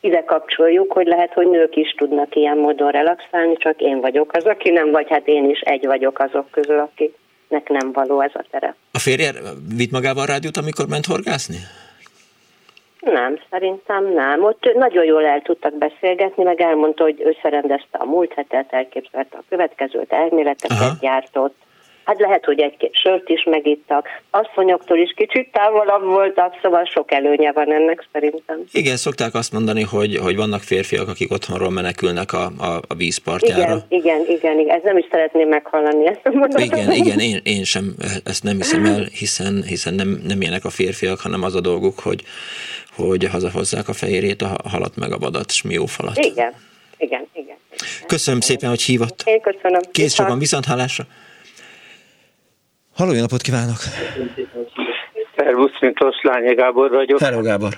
ide 0.00 0.24
kapcsoljuk, 0.24 0.92
hogy 0.92 1.06
lehet, 1.06 1.32
hogy 1.32 1.48
nők 1.48 1.76
is 1.76 1.94
tudnak 1.96 2.36
ilyen 2.36 2.56
módon 2.56 2.90
relaxálni, 2.90 3.56
csak 3.56 3.80
én 3.80 4.00
vagyok 4.00 4.32
az, 4.32 4.44
aki 4.44 4.70
nem 4.70 4.90
vagy, 4.90 5.06
hát 5.08 5.26
én 5.26 5.50
is 5.50 5.60
egy 5.60 5.86
vagyok 5.86 6.18
azok 6.18 6.50
közül, 6.50 6.78
akiknek 6.78 7.68
nem 7.68 7.92
való 7.92 8.20
ez 8.20 8.30
a 8.34 8.44
tere. 8.50 8.74
A 8.92 8.98
férje 8.98 9.30
vitt 9.76 9.90
magával 9.90 10.22
a 10.22 10.26
rádiót, 10.26 10.56
amikor 10.56 10.86
ment 10.88 11.06
horgászni? 11.06 11.56
Nem, 13.00 13.38
szerintem 13.50 14.12
nem. 14.12 14.44
Ott 14.44 14.72
nagyon 14.74 15.04
jól 15.04 15.26
el 15.26 15.42
tudtak 15.42 15.78
beszélgetni, 15.78 16.42
meg 16.42 16.60
elmondta, 16.60 17.02
hogy 17.02 17.22
összerendezte 17.24 17.98
a 17.98 18.04
múlt 18.04 18.32
hetet, 18.32 18.72
elképzelte 18.72 19.36
a 19.36 19.44
következőt, 19.48 20.12
elméleteket 20.12 20.80
Aha. 20.80 20.96
gyártott 21.00 21.54
Hát 22.04 22.20
lehet, 22.20 22.44
hogy 22.44 22.60
egy-két 22.60 22.94
sört 22.94 23.28
is 23.28 23.44
megittak, 23.44 24.06
asszonyoktól 24.30 24.98
is 24.98 25.12
kicsit 25.16 25.52
távolabb 25.52 26.04
voltak, 26.04 26.58
szóval 26.62 26.84
sok 26.84 27.12
előnye 27.12 27.52
van 27.52 27.72
ennek 27.72 28.08
szerintem. 28.12 28.64
Igen, 28.72 28.96
szokták 28.96 29.34
azt 29.34 29.52
mondani, 29.52 29.82
hogy, 29.82 30.16
hogy 30.16 30.36
vannak 30.36 30.60
férfiak, 30.60 31.08
akik 31.08 31.30
otthonról 31.30 31.70
menekülnek 31.70 32.32
a, 32.32 32.44
a, 32.58 32.80
a 32.88 32.94
vízpartjára. 32.94 33.62
Igen, 33.62 33.84
igen, 33.88 34.20
igen, 34.28 34.58
igen, 34.58 34.76
ez 34.76 34.82
nem 34.82 34.98
is 34.98 35.06
szeretném 35.10 35.48
meghallani 35.48 36.06
ezt 36.06 36.20
a 36.22 36.30
mondatot. 36.30 36.60
Igen, 36.60 36.92
igen, 36.92 37.18
én, 37.18 37.40
én 37.44 37.64
sem 37.64 37.94
ezt 38.24 38.42
nem 38.42 38.56
hiszem 38.56 38.84
el, 38.84 39.02
hiszen, 39.02 39.62
hiszen 39.66 39.94
nem, 39.94 40.20
nem 40.26 40.40
ilyenek 40.40 40.64
a 40.64 40.70
férfiak, 40.70 41.20
hanem 41.20 41.42
az 41.42 41.54
a 41.54 41.60
dolguk, 41.60 41.98
hogy, 41.98 42.22
hogy 42.96 43.24
hazahozzák 43.24 43.88
a 43.88 43.92
fehérjét, 43.92 44.42
a 44.42 44.56
halat 44.68 44.96
meg 44.96 45.12
a 45.12 45.18
vadat, 45.18 45.44
és 45.48 45.62
falat. 45.86 46.18
Igen, 46.18 46.52
igen, 46.96 47.26
igen. 47.32 47.56
Köszönöm 48.06 48.40
szépen, 48.40 48.68
hogy 48.68 48.82
hívott. 48.82 49.22
Én 49.24 49.40
köszönöm. 49.40 49.80
Kész 49.92 50.14
sokan, 50.14 50.38
viszont 50.38 50.64
hallásra. 50.64 51.04
Halló, 52.96 53.12
napot 53.12 53.40
kívánok! 53.40 53.76
Szervusz, 55.36 55.80
Miklós, 55.80 56.22
Lányi 56.22 56.54
Gábor 56.54 56.90
vagyok. 56.90 57.20
Hello, 57.20 57.42
Gábor! 57.42 57.72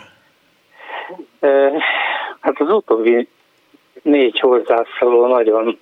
Hát 2.40 2.60
az 2.60 2.70
utóbbi 2.70 3.28
négy 4.02 4.40
hozzászóló 4.40 5.26
nagyon 5.26 5.78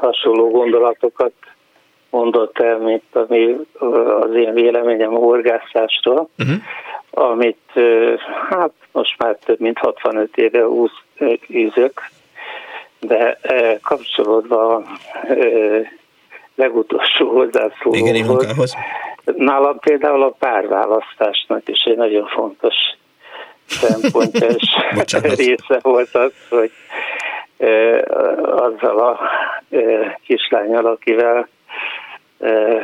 hasonló 0.00 0.50
gondolatokat 0.50 1.32
mondott 2.10 2.58
el, 2.58 2.78
mint 2.78 3.02
ami 3.12 3.56
az 4.20 4.34
én 4.34 4.54
véleményem 4.54 5.14
a 5.14 5.18
horgászásról, 5.18 6.28
uh-huh. 6.38 6.56
amit 7.10 7.72
hát 8.48 8.72
most 8.92 9.14
már 9.18 9.36
több 9.44 9.60
mint 9.60 9.78
65 9.78 10.36
éve 10.36 10.64
űzök, 11.50 12.00
de 13.00 13.38
kapcsolódva 13.82 14.82
legutolsó 16.56 17.28
hozzászólóhoz. 17.30 18.76
Nálam 19.36 19.78
például 19.78 20.22
a 20.22 20.34
párválasztásnak 20.38 21.68
is 21.68 21.82
egy 21.82 21.96
nagyon 21.96 22.26
fontos 22.26 22.74
szempontja 23.66 24.46
és 24.46 24.76
része 25.36 25.78
volt 25.82 26.14
az, 26.14 26.32
hogy 26.48 26.70
e, 27.58 28.02
azzal 28.40 28.98
a 28.98 29.20
e, 29.70 30.18
kislányal, 30.24 30.86
akivel 30.86 31.48
e, 32.40 32.82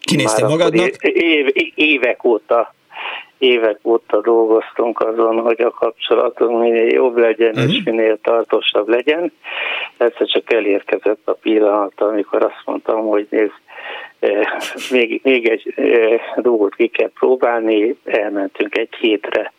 Kinézte 0.00 0.46
magadnak? 0.46 1.02
Év, 1.02 1.46
évek 1.74 2.24
óta 2.24 2.74
évek 3.42 3.78
óta 3.82 4.20
dolgoztunk 4.20 5.00
azon, 5.00 5.40
hogy 5.40 5.60
a 5.60 5.70
kapcsolatunk 5.70 6.60
minél 6.60 6.92
jobb 6.92 7.16
legyen 7.16 7.50
uh-huh. 7.50 7.72
és 7.72 7.82
mhm. 7.82 7.94
minél 7.94 8.18
tartósabb 8.22 8.88
legyen. 8.88 9.32
Egyszer 9.96 10.26
csak 10.26 10.52
elérkezett 10.52 11.20
a 11.24 11.32
pillanat, 11.32 12.00
amikor 12.00 12.42
azt 12.42 12.62
mondtam, 12.64 13.06
hogy 13.06 13.26
nézd, 13.30 13.52
eh, 14.18 14.46
még, 14.90 15.20
még 15.24 15.48
egy 15.48 15.72
eh, 15.76 16.20
dolgot 16.36 16.74
ki 16.74 16.86
kell 16.88 17.10
próbálni, 17.18 17.96
elmentünk 18.04 18.76
egy 18.76 18.94
hétre 19.00 19.52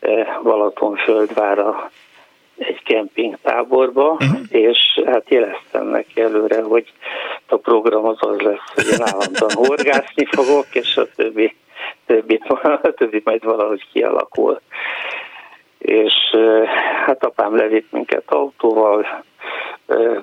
eh, 0.00 0.26
Balatonföldvára 0.42 1.90
egy 2.58 2.82
kempingtáborba, 2.82 4.10
uh-huh. 4.10 4.38
és 4.48 4.78
hát 5.06 5.30
jeleztem 5.30 5.86
neki 5.86 6.20
előre, 6.20 6.62
hogy 6.62 6.92
a 7.46 7.56
program 7.56 8.04
az 8.04 8.18
az 8.20 8.40
lesz, 8.40 8.72
hogy 8.74 8.84
én 8.92 9.06
állandóan 9.06 9.66
horgászni 9.68 10.24
fogok, 10.24 10.66
és 10.72 10.96
a 10.96 11.06
többi 11.16 11.54
többi, 12.06 12.40
többi 12.98 13.20
majd 13.24 13.44
valahogy 13.44 13.88
kialakul. 13.92 14.60
És 15.78 16.14
hát 17.06 17.24
apám 17.24 17.56
levitt 17.56 17.92
minket 17.92 18.32
autóval, 18.32 19.24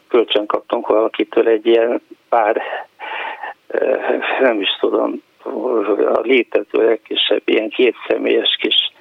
kölcsön 0.07 0.45
kaptunk 0.45 0.87
valakitől 0.87 1.47
egy 1.47 1.65
ilyen 1.65 2.01
pár, 2.29 2.61
nem 4.41 4.61
is 4.61 4.69
tudom, 4.79 5.23
a 6.13 6.19
létező 6.21 6.85
legkisebb 6.85 7.41
ilyen 7.45 7.69
kétszemélyes 7.69 8.57
kis 8.59 8.91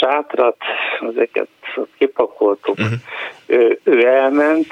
sátrat, 0.00 0.56
ezeket 1.00 1.48
kipakoltuk. 1.98 2.78
Uh-huh. 2.78 2.98
Ő, 3.46 3.80
ő 3.84 4.06
elment, 4.06 4.66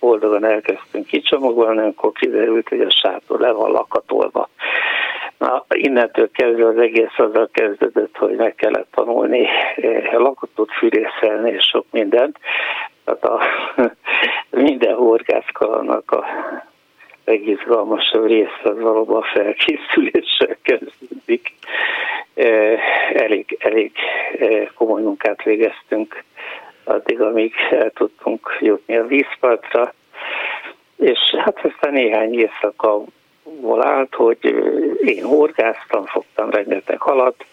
boldogan 0.00 0.44
elkezdtünk 0.44 1.06
kicsomagolni, 1.06 1.86
akkor 1.86 2.12
kiderült, 2.12 2.68
hogy 2.68 2.80
a 2.80 2.90
sátor 2.90 3.40
le 3.40 3.52
van 3.52 3.70
lakatolva. 3.70 4.48
Na, 5.44 5.64
innentől 5.68 6.30
kezdve 6.30 6.66
az 6.66 6.78
egész 6.78 7.16
azzal 7.16 7.48
kezdődött, 7.52 8.16
hogy 8.16 8.36
meg 8.36 8.54
kellett 8.54 8.88
tanulni 8.90 9.46
eh, 9.76 10.12
lakatot 10.12 10.72
fűrészelni 10.72 11.50
és 11.50 11.64
sok 11.64 11.86
mindent. 11.90 12.38
Tehát 13.04 13.24
a, 13.24 13.40
minden 14.68 14.94
horgászkalannak 14.94 16.10
a 16.10 16.24
legizgalmasabb 17.24 18.26
része 18.26 18.60
az 18.62 18.80
valóban 18.80 19.22
a 19.22 19.26
felkészüléssel 19.32 20.56
kezdődik. 20.62 21.54
Eh, 22.34 22.80
elég, 23.14 23.56
elég 23.60 23.92
eh, 24.38 24.68
komoly 24.74 25.02
munkát 25.02 25.42
végeztünk 25.42 26.24
addig, 26.84 27.20
amíg 27.20 27.54
el 27.70 27.90
tudtunk 27.90 28.58
jutni 28.60 28.96
a 28.96 29.06
vízpartra, 29.06 29.94
és 30.96 31.18
hát 31.38 31.64
aztán 31.64 31.92
néhány 31.92 32.38
éjszaka 32.38 33.02
állt, 33.80 34.14
hogy 34.14 34.44
én 35.04 35.24
horgáztam, 35.24 36.04
fogtam 36.04 36.50
rengeteg 36.50 37.00
halat, 37.00 37.44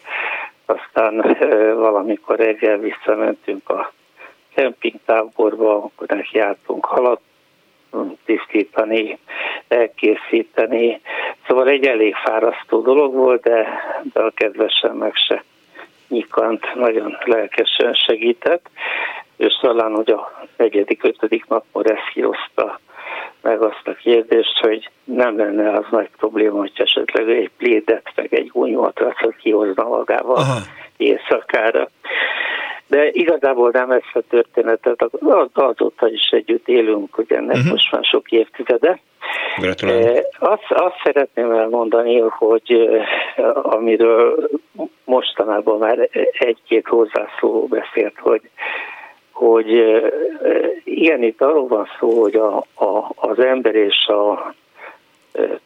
aztán 0.65 1.38
valamikor 1.76 2.38
reggel 2.38 2.77
visszamentünk 2.77 3.69
a 3.69 3.91
kempingtáborba, 4.55 5.76
akkor 5.76 6.26
jártunk 6.31 6.85
halat 6.85 7.22
tisztítani, 8.26 9.19
elkészíteni. 9.68 11.01
Szóval 11.47 11.68
egy 11.68 11.85
elég 11.85 12.15
fárasztó 12.15 12.81
dolog 12.81 13.13
volt, 13.13 13.41
de, 13.41 13.68
de 14.13 14.22
a 14.22 14.30
kedvesen 14.30 14.95
meg 14.95 15.15
se 15.15 15.43
nyikant, 16.07 16.76
nagyon 16.76 17.18
lelkesen 17.26 17.93
segített, 17.93 18.69
és 19.38 19.57
talán, 19.61 19.95
hogy 19.95 20.11
a 20.11 20.47
negyedik, 20.57 21.03
ötödik 21.03 21.47
napon 21.47 21.91
eszkírozta 21.91 22.80
meg 23.41 23.61
azt 23.61 23.81
a 23.88 23.93
kérdést, 23.93 24.59
hogy 24.59 24.89
nem 25.03 25.38
lenne 25.38 25.72
az 25.72 25.85
nagy 25.91 26.09
probléma, 26.18 26.59
hogy 26.59 26.72
esetleg 26.76 27.30
egy 27.30 27.51
plédet, 27.57 28.11
meg 28.15 28.34
egy 28.34 28.47
gúnymatracot 28.47 29.35
kihozna 29.35 29.88
magával 29.88 30.35
Aha. 30.35 30.59
éjszakára. 30.97 31.89
De 32.88 33.09
igazából 33.11 33.69
nem 33.73 33.91
ezt 33.91 34.11
a 34.13 34.22
történetet, 34.30 35.09
azóta 35.53 36.09
is 36.09 36.30
együtt 36.30 36.68
élünk, 36.68 37.18
ugye 37.18 37.35
ennek 37.35 37.55
uh-huh. 37.55 37.72
most 37.72 37.91
már 37.91 38.03
sok 38.03 38.31
évtizede. 38.31 38.99
Gratulálok. 39.57 40.26
Azt, 40.39 40.65
azt 40.69 40.95
szeretném 41.03 41.51
elmondani, 41.51 42.19
hogy 42.19 42.89
amiről 43.53 44.49
mostanában 45.05 45.77
már 45.77 46.09
egy-két 46.31 46.88
hozzászóló 46.88 47.68
beszélt, 47.68 48.18
hogy 48.19 48.41
hogy 49.47 49.69
igen, 50.84 51.23
itt 51.23 51.41
arról 51.41 51.68
van 51.68 51.88
szó, 51.99 52.22
hogy 52.22 52.35
a, 52.35 52.57
a, 52.57 53.11
az 53.15 53.39
ember 53.39 53.76
és 53.76 54.05
a 54.05 54.53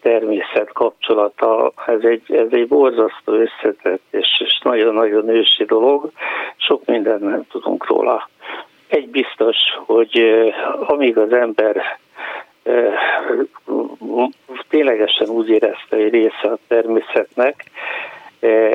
természet 0.01 0.71
kapcsolata, 0.73 1.71
ez 1.87 2.01
egy, 2.01 2.21
ez 2.27 2.47
egy 2.51 2.67
borzasztó 2.67 3.33
összetett 3.33 4.01
és, 4.09 4.41
és 4.45 4.59
nagyon-nagyon 4.63 5.29
ősi 5.29 5.63
dolog, 5.63 6.11
sok 6.57 6.85
mindent 6.85 7.21
nem 7.21 7.43
tudunk 7.51 7.87
róla. 7.87 8.29
Egy 8.87 9.09
biztos, 9.09 9.57
hogy 9.85 10.21
amíg 10.87 11.17
az 11.17 11.33
ember 11.33 11.99
ténylegesen 14.69 15.29
úgy 15.29 15.49
érezte, 15.49 15.95
hogy 15.95 16.09
része 16.09 16.47
a 16.47 16.57
természetnek, 16.67 17.63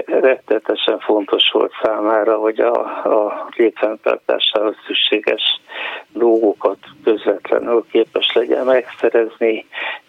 rettetesen 0.06 0.98
fontos 0.98 1.50
volt 1.52 1.72
számára, 1.82 2.36
hogy 2.36 2.60
a, 2.60 2.74
a 3.04 3.48
létfenntartásához 3.56 4.74
szükséges 4.86 5.60
dolgokat 6.12 6.78
közvetlenül 7.04 7.84
képes 7.90 8.32
legyen 8.32 8.64
megszerezni. 8.64 9.66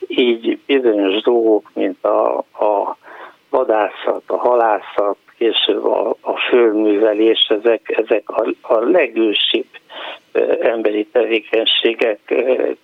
Így 0.08 0.60
bizonyos 0.66 1.22
dolgok, 1.22 1.70
mint 1.74 2.04
a, 2.04 2.38
a 2.38 2.98
vadászat, 3.50 4.24
a 4.26 4.38
halászat, 4.38 5.18
később 5.38 5.86
a, 5.86 6.16
a 6.22 6.38
földművelés, 6.38 7.48
ezek, 7.50 8.04
ezek 8.06 8.30
a, 8.30 8.48
a 8.62 8.80
legősibb 8.80 9.68
emberi 10.62 11.06
tevékenységek 11.06 12.20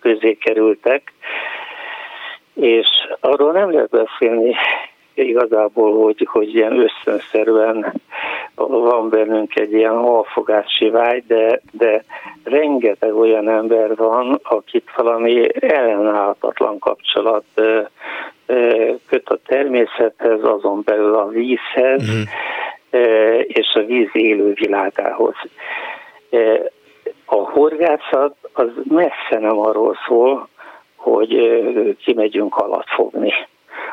közé 0.01 0.33
kerültek, 0.33 1.13
és 2.53 2.87
arról 3.19 3.51
nem 3.51 3.71
lehet 3.71 3.89
beszélni 3.89 4.55
igazából, 5.23 6.03
hogy, 6.03 6.27
hogy 6.31 6.55
ilyen 6.55 6.79
összönszerűen 6.79 7.93
van 8.55 9.09
bennünk 9.09 9.55
egy 9.55 9.71
ilyen 9.71 9.97
halfogási 9.97 10.89
vágy, 10.89 11.23
de, 11.27 11.61
de 11.71 12.03
rengeteg 12.43 13.15
olyan 13.15 13.49
ember 13.49 13.95
van, 13.95 14.39
akit 14.43 14.91
valami 14.95 15.47
ellenállhatatlan 15.59 16.79
kapcsolat 16.79 17.45
köt 19.07 19.29
a 19.29 19.37
természethez, 19.45 20.43
azon 20.43 20.81
belül 20.85 21.15
a 21.15 21.27
vízhez, 21.27 22.03
mm. 22.11 22.21
és 23.41 23.73
a 23.73 23.83
víz 23.85 24.09
élő 24.11 24.53
világához. 24.53 25.35
A 27.25 27.35
horgászat 27.35 28.35
az 28.53 28.69
messze 28.83 29.39
nem 29.39 29.59
arról 29.59 29.97
szól, 30.07 30.47
hogy 30.95 31.97
kimegyünk 32.03 32.53
halat 32.53 32.87
fogni 32.87 33.33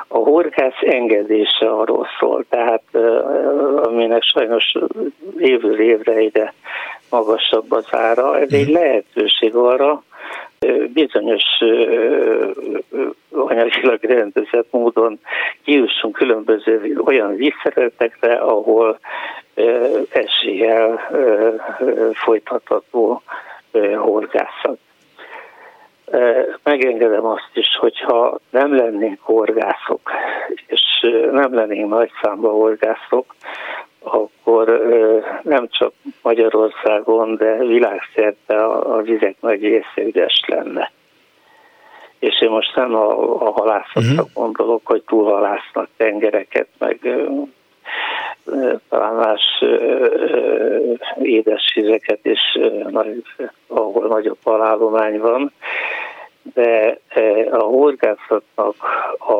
a 0.08 0.18
horgász 0.18 0.80
engedése 0.80 1.70
arról 1.70 2.06
szól, 2.18 2.44
tehát 2.48 2.82
aminek 3.82 4.22
sajnos 4.22 4.74
évről 5.38 5.80
évre 5.80 6.12
egyre 6.12 6.54
magasabb 7.10 7.72
az 7.72 7.86
ára, 7.90 8.38
ez 8.38 8.52
egy 8.52 8.68
lehetőség 8.68 9.54
arra, 9.54 10.02
bizonyos 10.92 11.42
anyagilag 13.30 14.02
rendezett 14.02 14.66
módon 14.70 15.18
kiussunk 15.64 16.16
különböző 16.16 17.00
olyan 17.04 17.36
vízszeretekre, 17.36 18.34
ahol 18.34 18.98
eséllyel 20.10 21.00
folytatható 22.12 23.22
horgászat 23.96 24.78
megengedem 26.62 27.24
azt 27.24 27.50
is, 27.52 27.76
hogyha 27.80 28.38
nem 28.50 28.76
lennénk 28.76 29.20
horgászok, 29.20 30.10
és 30.66 30.82
nem 31.30 31.54
lennénk 31.54 31.88
nagy 31.88 32.10
számba 32.22 32.50
horgászok, 32.50 33.34
akkor 34.04 34.82
nem 35.42 35.68
csak 35.68 35.92
Magyarországon, 36.22 37.36
de 37.36 37.56
világszerte 37.56 38.56
a, 38.56 39.02
vizek 39.02 39.36
nagy 39.40 39.60
része 39.60 40.02
üres 40.02 40.42
lenne. 40.46 40.90
És 42.18 42.40
én 42.40 42.50
most 42.50 42.76
nem 42.76 42.94
a, 42.94 43.10
a 43.46 43.50
halászatra 43.50 44.10
uh-huh. 44.10 44.28
gondolok, 44.34 44.80
hogy 44.84 45.02
túlhalásznak 45.02 45.88
tengereket, 45.96 46.68
meg 46.78 46.98
talán 48.88 49.14
más 49.14 49.64
édesvizeket 51.22 52.18
is, 52.22 52.40
ahol 53.66 54.06
nagyobb 54.06 54.38
halállomány 54.44 55.18
van, 55.18 55.52
de 56.54 56.98
a 57.50 57.62
horgászatnak 57.62 58.74
a, 59.18 59.32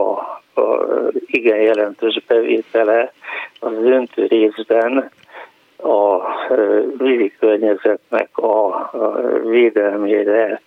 a 0.60 0.86
igen 1.26 1.60
jelentős 1.60 2.22
bevétele 2.26 3.12
az 3.60 3.72
döntő 3.82 4.26
részben 4.26 5.10
a 5.76 6.18
vízi 6.98 7.32
környezetnek 7.38 8.38
a 8.38 8.90
védelmére, 9.44 10.62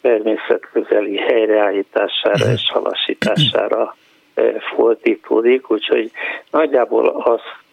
természetközeli 0.00 1.16
helyreállítására 1.16 2.44
mhm. 2.44 2.52
és 2.52 2.70
halasítására 2.72 3.96
fordítódik, 4.74 5.70
úgyhogy 5.70 6.10
nagyjából 6.50 7.08
azt 7.08 7.64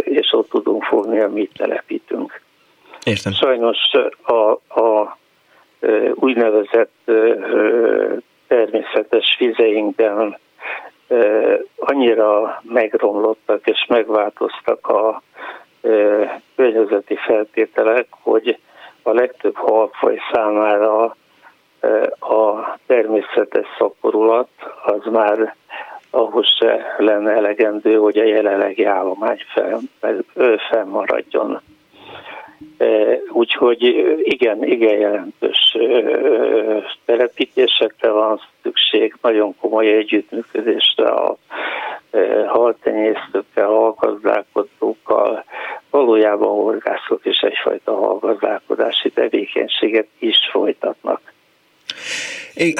és 0.00 0.32
ott 0.32 0.48
tudunk 0.48 0.82
fogni, 0.84 1.20
amit 1.20 1.52
telepítünk. 1.56 2.40
Értem. 3.04 3.32
Sajnos 3.32 3.78
a, 4.22 4.50
a 4.80 5.17
úgynevezett 6.14 7.10
természetes 8.48 9.36
vizeinkben 9.38 10.38
annyira 11.76 12.60
megromlottak 12.62 13.66
és 13.66 13.86
megváltoztak 13.88 14.88
a 14.88 15.22
környezeti 16.56 17.16
feltételek, 17.16 18.06
hogy 18.10 18.58
a 19.02 19.12
legtöbb 19.12 19.56
halfaj 19.56 20.18
számára 20.32 21.16
a 22.20 22.78
természetes 22.86 23.66
szaporulat 23.78 24.48
az 24.84 25.12
már 25.12 25.54
ahhoz 26.10 26.46
se 26.58 26.94
lenne 26.98 27.32
elegendő, 27.32 27.96
hogy 27.96 28.18
a 28.18 28.24
jelenlegi 28.24 28.84
állomány 28.84 29.38
fennmaradjon. 30.70 31.60
Úgyhogy 33.32 33.82
igen, 34.22 34.64
igen 34.64 34.98
jelentős 34.98 35.76
telepítésekre 37.04 38.10
van 38.10 38.40
szükség, 38.62 39.14
nagyon 39.22 39.56
komoly 39.60 39.92
együttműködésre 39.92 41.06
a 41.08 41.36
haltenyésztőkkel, 42.46 43.66
halgazdálkodókkal, 43.66 45.44
valójában 45.90 46.48
horgászok 46.48 47.20
is 47.24 47.40
egyfajta 47.40 47.94
halgazdálkodási 47.94 49.10
tevékenységet 49.10 50.06
is 50.18 50.36
folytatnak. 50.50 51.32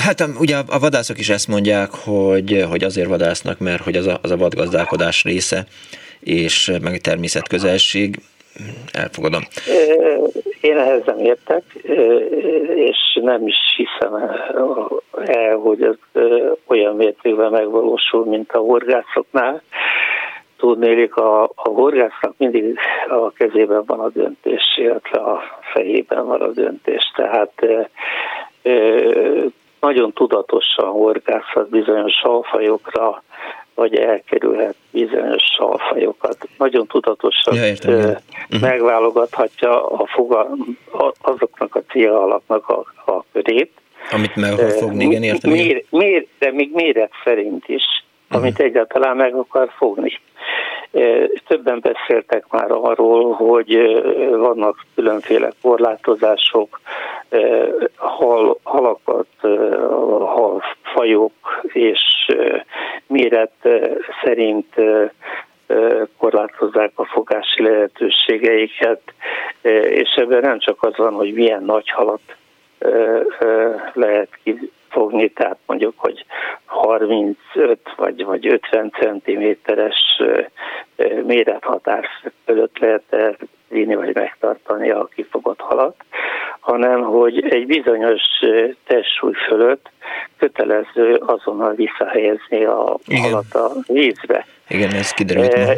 Hát 0.02 0.28
ugye 0.38 0.56
a 0.56 0.78
vadászok 0.78 1.18
is 1.18 1.28
ezt 1.28 1.48
mondják, 1.48 1.90
hogy, 1.90 2.64
hogy 2.68 2.84
azért 2.84 3.08
vadásznak, 3.08 3.58
mert 3.58 3.82
hogy 3.82 3.96
az 3.96 4.06
a, 4.06 4.18
az 4.22 4.30
a 4.30 4.36
vadgazdálkodás 4.36 5.24
része, 5.24 5.66
és 6.20 6.72
meg 6.82 7.00
természetközelség. 7.00 8.20
Elfogadom. 8.92 9.42
Én 10.60 10.76
ehhez 10.76 11.02
nem 11.04 11.18
értek, 11.18 11.62
és 12.74 13.18
nem 13.22 13.46
is 13.46 13.56
hiszem 13.76 14.14
el, 15.24 15.56
hogy 15.56 15.82
ez 15.82 16.22
olyan 16.66 16.96
mértékben 16.96 17.50
megvalósul, 17.50 18.24
mint 18.24 18.52
a 18.52 18.58
horgászoknál. 18.58 19.62
Tudnélik, 20.56 21.16
a, 21.16 21.42
a 21.42 21.68
horgásznak 21.68 22.34
mindig 22.36 22.78
a 23.08 23.30
kezében 23.30 23.82
van 23.86 24.00
a 24.00 24.08
döntés, 24.08 24.62
illetve 24.76 25.18
a 25.18 25.42
fejében 25.72 26.26
van 26.26 26.40
a 26.40 26.48
döntés. 26.48 27.12
Tehát 27.16 27.52
nagyon 29.80 30.12
tudatosan 30.12 30.88
horgászhat 30.88 31.68
bizonyos 31.68 32.12
salfajokra, 32.12 33.22
vagy 33.78 33.94
elkerülhet 33.94 34.74
bizonyos 34.90 35.42
salfajokat. 35.56 36.48
Nagyon 36.56 36.86
tudatosan 36.86 37.54
ja, 37.54 37.66
értem, 37.66 37.92
ö, 37.92 37.98
uh-huh. 37.98 38.60
megválogathatja 38.60 39.86
a 39.86 40.06
foga, 40.06 40.48
azoknak 41.20 41.74
a 41.74 41.82
célalaknak 41.90 42.68
a, 42.68 42.84
a 43.12 43.24
körét. 43.32 43.72
Amit 44.10 44.36
meg 44.36 44.52
akar 44.52 44.70
fogni, 44.70 45.04
igen, 45.04 45.22
értem. 45.22 45.50
Mér, 45.50 45.84
mér, 45.90 46.26
de 46.38 46.52
még 46.52 46.70
méret 46.74 47.12
szerint 47.24 47.68
is, 47.68 47.84
uh-huh. 48.24 48.40
amit 48.40 48.58
egyáltalán 48.58 49.16
meg 49.16 49.34
akar 49.34 49.70
fogni. 49.76 50.20
Többen 51.46 51.80
beszéltek 51.80 52.44
már 52.50 52.70
arról, 52.70 53.32
hogy 53.32 53.74
vannak 54.30 54.84
különféle 54.94 55.50
korlátozások, 55.62 56.80
hal, 57.96 58.58
halakat, 58.62 59.26
halfajok 60.20 61.32
és 61.62 62.00
méret 63.06 63.68
szerint 64.22 64.74
korlátozzák 66.18 66.92
a 66.94 67.04
fogási 67.04 67.62
lehetőségeiket, 67.62 69.00
és 69.90 70.14
ebben 70.16 70.40
nem 70.40 70.58
csak 70.58 70.82
az 70.82 70.96
van, 70.96 71.12
hogy 71.12 71.32
milyen 71.32 71.64
nagy 71.64 71.90
halat 71.90 72.20
lehet 73.92 74.28
fogni, 74.90 75.30
tehát 75.30 75.58
mondjuk, 75.66 75.94
hogy 75.96 76.24
35 76.64 77.78
vagy, 77.96 78.24
vagy 78.24 78.46
50 78.46 78.92
cm-es 79.00 80.22
mérethatár 81.24 82.04
fölött 82.44 82.78
lehet 82.78 83.36
vinni 83.68 83.94
vagy 83.94 84.14
megtartani 84.14 84.90
a 84.90 85.08
kifogott 85.14 85.60
halat, 85.60 85.94
hanem 86.60 87.02
hogy 87.02 87.48
egy 87.48 87.66
bizonyos 87.66 88.22
testsúly 88.86 89.32
fölött 89.32 89.90
kötelező 90.36 91.14
azonnal 91.14 91.74
visszahelyezni 91.74 92.64
a 92.64 92.96
Igen. 93.06 93.22
halat 93.22 93.54
a 93.54 93.70
vízbe. 93.86 94.46
Igen, 94.68 94.94
ez 94.94 95.12
kiderült. 95.12 95.54
E, 95.54 95.76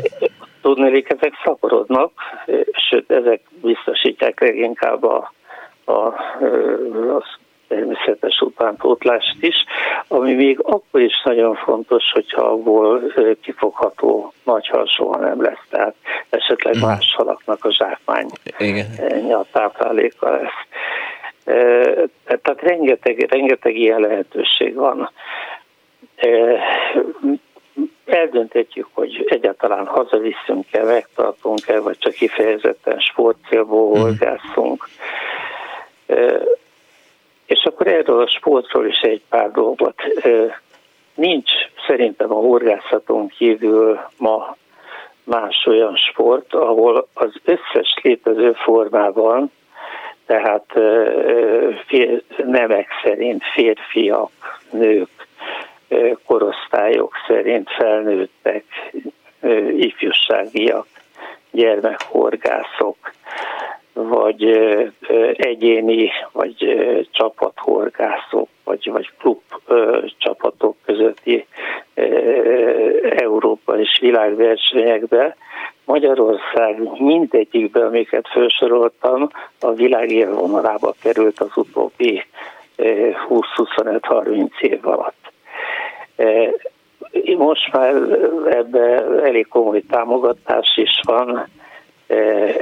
tudnélik, 0.63 1.11
ezek 1.11 1.33
szaporodnak, 1.45 2.13
sőt, 2.89 3.11
ezek 3.11 3.41
biztosítják 3.63 4.41
leginkább 4.41 5.05
a, 5.05 5.33
a, 5.85 5.93
a 5.93 7.25
természetes 7.71 8.41
utánpótlást 8.41 9.37
is, 9.41 9.65
ami 10.09 10.35
még 10.35 10.59
akkor 10.63 11.01
is 11.01 11.23
nagyon 11.25 11.55
fontos, 11.55 12.11
hogyha 12.13 12.43
abból 12.43 13.03
kifogható 13.43 14.33
nagy 14.45 14.69
hal 14.69 14.87
soha 14.87 15.19
nem 15.19 15.43
lesz, 15.43 15.67
tehát 15.71 15.95
esetleg 16.31 16.77
mm. 16.77 16.81
más 16.81 17.15
halaknak 17.17 17.65
a 17.65 17.73
zsákmány 17.73 18.27
Igen. 18.59 18.87
a 19.33 19.45
tápláléka 19.53 20.31
lesz. 20.31 20.67
Tehát 22.25 22.61
rengeteg, 22.63 23.27
rengeteg 23.31 23.77
ilyen 23.77 24.01
lehetőség 24.01 24.75
van 24.75 25.11
eldönthetjük, 28.07 28.89
hogy 28.93 29.25
egyáltalán 29.29 29.87
hazaviszünk-e, 29.87 30.83
megtartunk-e, 30.83 31.81
vagy 31.81 31.99
csak 31.99 32.13
kifejezetten 32.13 32.99
sportcélból 32.99 33.91
mhm. 33.91 34.01
horgászunk. 34.01 34.89
És 37.51 37.65
akkor 37.65 37.87
erről 37.87 38.21
a 38.21 38.29
sportról 38.29 38.87
is 38.87 39.01
egy 39.01 39.23
pár 39.29 39.51
dolgot. 39.51 40.03
Nincs 41.15 41.51
szerintem 41.87 42.31
a 42.31 42.41
horgászaton 42.41 43.29
kívül 43.29 44.01
ma 44.17 44.57
más 45.25 45.67
olyan 45.67 45.97
sport, 45.97 46.55
ahol 46.55 47.09
az 47.15 47.33
összes 47.45 47.95
létező 48.03 48.53
formában, 48.53 49.51
tehát 50.27 50.65
nemek 52.45 52.89
szerint 53.03 53.43
férfiak, 53.55 54.61
nők, 54.71 55.29
korosztályok 56.27 57.15
szerint 57.27 57.71
felnőttek, 57.71 58.65
ifjúságiak, 59.77 60.87
gyermekhorgászok, 61.51 62.97
vagy 63.93 64.45
egyéni, 65.33 66.11
vagy 66.33 66.55
csapathorgászok, 67.11 68.49
vagy, 68.65 68.91
vagy 68.91 69.11
klub 69.19 69.41
csapatok 70.19 70.77
közötti 70.85 71.47
Európa 73.17 73.79
és 73.79 73.99
világversenyekben. 74.01 75.35
Magyarország 75.85 77.01
mindegyikben, 77.01 77.87
amiket 77.87 78.29
felsoroltam, 78.29 79.29
a 79.61 79.73
világ 79.73 80.11
élvonalába 80.11 80.95
került 81.03 81.41
az 81.41 81.51
utóbbi 81.55 82.25
20-25-30 82.77 84.61
év 84.61 84.87
alatt. 84.87 85.33
Most 87.37 87.73
már 87.73 87.95
ebben 88.51 89.25
elég 89.25 89.49
komoly 89.49 89.81
támogatás 89.81 90.77
is 90.77 91.01
van, 91.03 91.49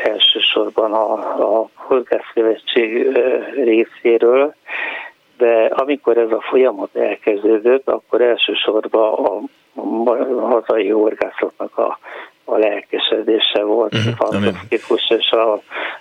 elsősorban 0.02 0.92
a, 0.92 1.12
a 1.60 1.68
Horgászszövetség 1.74 3.18
részéről, 3.54 4.54
de 5.36 5.64
amikor 5.64 6.18
ez 6.18 6.30
a 6.30 6.40
folyamat 6.40 6.96
elkezdődött, 6.96 7.88
akkor 7.88 8.20
elsősorban 8.20 9.12
a, 9.12 9.40
hazai 10.48 10.88
horgászoknak 10.88 11.78
a, 11.78 11.98
a 12.44 12.56
lelkesedése 12.56 13.62
volt 13.62 13.94
uh-huh, 13.94 14.14
fantasztikus, 14.14 15.10
és 15.10 15.30
a, 15.30 15.52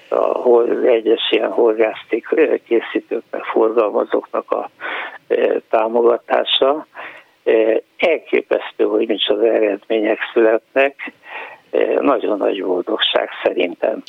a, 0.10 0.15
a 0.15 0.64
egyes 0.86 1.32
ilyen 1.32 1.52
horgászték 1.52 2.28
készítőknek, 2.68 3.44
forgalmazóknak 3.44 4.52
a 4.52 4.69
e, 5.28 5.61
támogatása. 5.69 6.88
Elképesztő, 7.98 8.84
hogy 8.84 9.10
az 9.28 9.40
eredmények 9.41 10.19
születnek, 10.34 11.11
nagyon 11.99 12.38
nagy 12.38 12.64
boldogság 12.64 13.30
szerintem. 13.44 14.03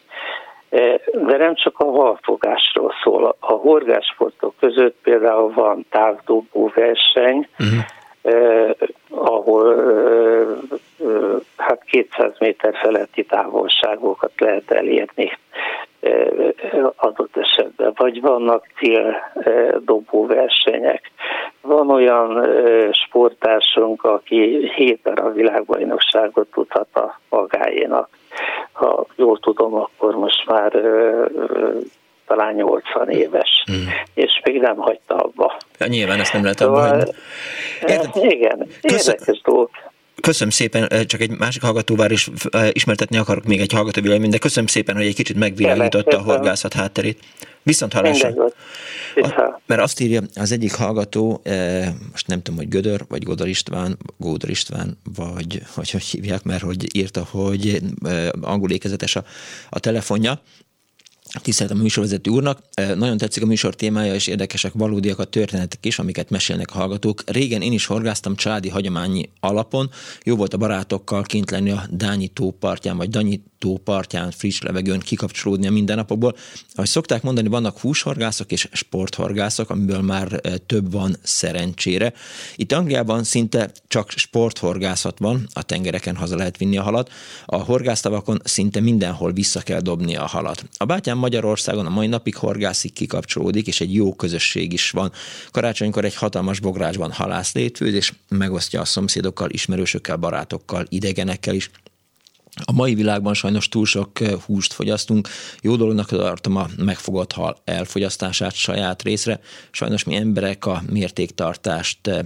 De 1.13 1.37
nem 1.37 1.55
csak 1.55 1.79
a 1.79 1.91
halfogásról 1.91 2.93
szól. 3.03 3.37
A 3.41 3.53
horgásportok 3.53 4.55
között 4.61 4.97
például 5.03 5.53
van 5.53 5.87
távdobó 5.91 6.73
verseny, 6.75 7.49
uh-huh. 7.59 7.79
eh, 8.23 8.71
ahol 9.11 9.81
eh, 9.81 11.07
hát 11.57 11.85
200 11.85 12.33
méter 12.39 12.75
feletti 12.77 13.25
távolságokat 13.25 14.33
lehet 14.37 14.71
elérni 14.71 15.39
adott 16.97 17.37
esetben, 17.37 17.93
vagy 17.97 18.21
vannak 18.21 18.67
céldobó 18.79 20.27
versenyek. 20.27 21.11
Van 21.61 21.91
olyan 21.91 22.47
sportásunk, 22.93 24.05
aki 24.05 24.71
hét 24.75 25.01
darab 25.03 25.35
világbajnokságot 25.35 26.51
tudhat 26.51 26.89
a 26.95 27.21
magáénak. 27.29 28.09
Ha 28.73 29.07
jól 29.17 29.39
tudom, 29.39 29.75
akkor 29.75 30.15
most 30.15 30.47
már 30.47 30.73
talán 32.27 32.55
80 32.55 33.09
éves, 33.09 33.65
mm. 33.73 33.87
és 34.15 34.41
még 34.45 34.61
nem 34.61 34.77
hagyta 34.77 35.15
abba. 35.15 35.57
Ja, 35.79 35.87
nyilván 35.87 36.21
ezt 36.21 36.33
nem 36.33 36.43
lehet 36.43 36.61
abba 36.61 36.85
szóval, 36.85 37.05
hagyni. 37.81 38.35
Igen, 38.35 38.67
érdekes 38.83 39.41
dolgok. 39.45 39.71
Köszönöm 40.21 40.51
szépen, 40.51 41.07
csak 41.07 41.21
egy 41.21 41.31
másik 41.31 41.63
hallgatóvár 41.63 42.11
is 42.11 42.31
ismertetni 42.73 43.17
akarok 43.17 43.45
még 43.45 43.61
egy 43.61 43.73
hallgató 43.73 44.01
véleményt, 44.01 44.33
de 44.33 44.39
köszönöm 44.39 44.67
szépen, 44.67 44.97
hogy 44.97 45.07
egy 45.07 45.15
kicsit 45.15 45.37
megvilágította 45.37 46.19
a 46.19 46.23
horgászat 46.23 46.73
hátterét. 46.73 47.19
Viszont 47.63 47.93
hallásra. 47.93 48.35
Mert 49.67 49.81
azt 49.81 50.01
írja 50.01 50.23
az 50.35 50.53
egyik 50.53 50.75
hallgató, 50.75 51.43
most 52.11 52.27
nem 52.27 52.43
tudom, 52.43 52.59
hogy 52.59 52.69
Gödör, 52.69 53.05
vagy 53.09 53.23
Godor 53.23 53.49
István, 53.49 53.99
Gódor 54.17 54.51
István, 54.51 54.99
vagy 55.17 55.63
hogy, 55.75 55.91
hogy 55.91 56.03
hívják, 56.03 56.43
mert 56.43 56.63
hogy 56.63 56.97
írta, 56.97 57.27
hogy 57.31 57.81
angol 58.41 58.71
ékezetes 58.71 59.17
a, 59.17 59.25
a 59.69 59.79
telefonja, 59.79 60.43
Tisztelt 61.43 61.71
a 61.71 61.75
műsorvezető 61.75 62.31
úrnak, 62.31 62.59
nagyon 62.97 63.17
tetszik 63.17 63.43
a 63.43 63.47
műsor 63.47 63.75
témája, 63.75 64.15
és 64.15 64.27
érdekesek 64.27 64.73
valódiak 64.73 65.19
a 65.19 65.25
történetek 65.25 65.87
is, 65.87 65.99
amiket 65.99 66.31
mesélnek 66.31 66.75
a 66.75 66.79
hallgatók. 66.79 67.23
Régen 67.27 67.63
én 67.63 67.73
is 67.73 67.87
horgáztam 67.87 68.37
családi 68.37 68.69
hagyományi 68.69 69.31
alapon, 69.41 69.91
jó 70.25 70.37
volt 70.37 70.55
a 70.55 70.57
barátokkal 70.57 71.23
kint 71.23 71.51
lenni 71.51 71.71
a 71.71 71.87
Dányi 71.91 72.29
tó 72.29 72.51
partján, 72.51 72.97
vagy 72.97 73.11
Danyi 73.11 73.41
tó 73.59 73.77
partján, 73.77 74.31
friss 74.31 74.61
levegőn 74.61 74.99
kikapcsolódni 74.99 75.67
a 75.67 75.71
mindennapokból. 75.71 76.37
Ahogy 76.75 76.89
szokták 76.89 77.23
mondani, 77.23 77.49
vannak 77.49 77.79
húshorgászok 77.79 78.53
és 78.53 78.69
sporthorgászok, 78.73 79.71
amiből 79.71 80.01
már 80.01 80.41
több 80.67 80.93
van 80.93 81.17
szerencsére. 81.23 82.13
Itt 82.57 82.73
Angliában 82.73 83.25
szinte 83.25 83.71
csak 83.89 84.11
sporthorgászat 84.11 85.19
van, 85.19 85.47
a 85.53 85.63
tengereken 85.63 86.17
haza 86.17 86.37
lehet 86.37 86.57
vinni 86.57 86.77
a 86.77 86.83
halat, 86.83 87.11
a 87.47 87.57
horgásztavakon 87.57 88.41
szinte 88.45 88.81
mindenhol 88.81 89.33
vissza 89.33 89.61
kell 89.61 89.81
dobni 89.81 90.17
a 90.17 90.27
halat. 90.27 90.65
A 90.77 90.85
bátyám 90.85 91.18
Magyarországon 91.19 91.87
a 91.87 91.91
mai 91.91 92.07
napig 92.07 92.37
horgászik 92.37 92.93
kikapcsolódik, 92.93 93.67
és 93.67 93.81
egy 93.81 93.95
jó 93.95 94.15
közösség 94.15 94.73
is 94.73 94.91
van. 94.91 95.13
Karácsonykor 95.51 96.05
egy 96.05 96.15
hatalmas 96.15 96.61
bográcsban 96.61 97.13
halász 97.13 97.55
létfőz, 97.55 97.95
és 97.95 98.13
megosztja 98.29 98.81
a 98.81 98.85
szomszédokkal, 98.85 99.51
ismerősökkel, 99.51 100.17
barátokkal, 100.17 100.87
idegenekkel 100.89 101.55
is. 101.55 101.71
A 102.65 102.73
mai 102.73 102.95
világban 102.95 103.35
sajnos 103.35 103.69
túl 103.69 103.87
sok 103.87 104.21
eh, 104.21 104.33
húst 104.33 104.73
fogyasztunk. 104.73 105.29
Jó 105.63 105.77
dolognak 105.77 106.09
tartom 106.09 106.57
a 106.57 106.67
megfogott 106.77 107.33
hal 107.33 107.57
elfogyasztását 107.65 108.55
saját 108.55 109.03
részre. 109.03 109.41
Sajnos 109.71 110.05
mi 110.05 110.15
emberek 110.15 110.67
a 110.67 110.83
mértéktartást, 110.91 112.07
eh, 112.07 112.19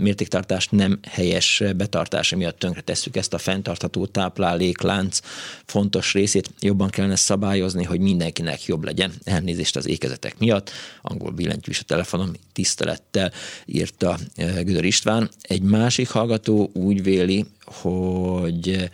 mértéktartást 0.00 0.70
nem 0.70 0.98
helyes 1.08 1.62
betartása 1.76 2.36
miatt 2.36 2.58
tönkre 2.58 2.80
tesszük 2.80 3.16
ezt 3.16 3.34
a 3.34 3.38
fenntartható 3.38 4.06
tápláléklánc 4.06 5.20
fontos 5.64 6.12
részét. 6.12 6.50
Jobban 6.60 6.90
kellene 6.90 7.16
szabályozni, 7.16 7.84
hogy 7.84 8.00
mindenkinek 8.00 8.64
jobb 8.64 8.84
legyen. 8.84 9.12
Elnézést 9.24 9.76
az 9.76 9.88
ékezetek 9.88 10.38
miatt. 10.38 10.70
Angol 11.02 11.30
billentyű 11.30 11.70
is 11.70 11.80
a 11.80 11.84
telefonom, 11.84 12.32
tisztelettel 12.52 13.32
írta 13.66 14.18
eh, 14.34 14.54
Gödör 14.62 14.84
István. 14.84 15.30
Egy 15.40 15.62
másik 15.62 16.08
hallgató 16.08 16.70
úgy 16.72 17.02
véli, 17.02 17.46
hogy 17.64 18.90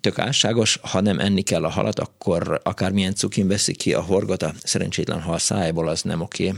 tök 0.00 0.18
álságos, 0.24 0.78
ha 0.92 1.00
nem 1.00 1.18
enni 1.18 1.42
kell 1.42 1.64
a 1.64 1.68
halat, 1.68 1.98
akkor 1.98 2.60
akármilyen 2.62 3.14
cukin 3.14 3.48
veszik 3.48 3.76
ki 3.76 3.94
a 3.94 4.00
horgot 4.00 4.42
a 4.42 4.52
szerencsétlen 4.62 5.20
hal 5.20 5.38
szájából, 5.38 5.88
az 5.88 6.02
nem 6.02 6.20
oké. 6.20 6.52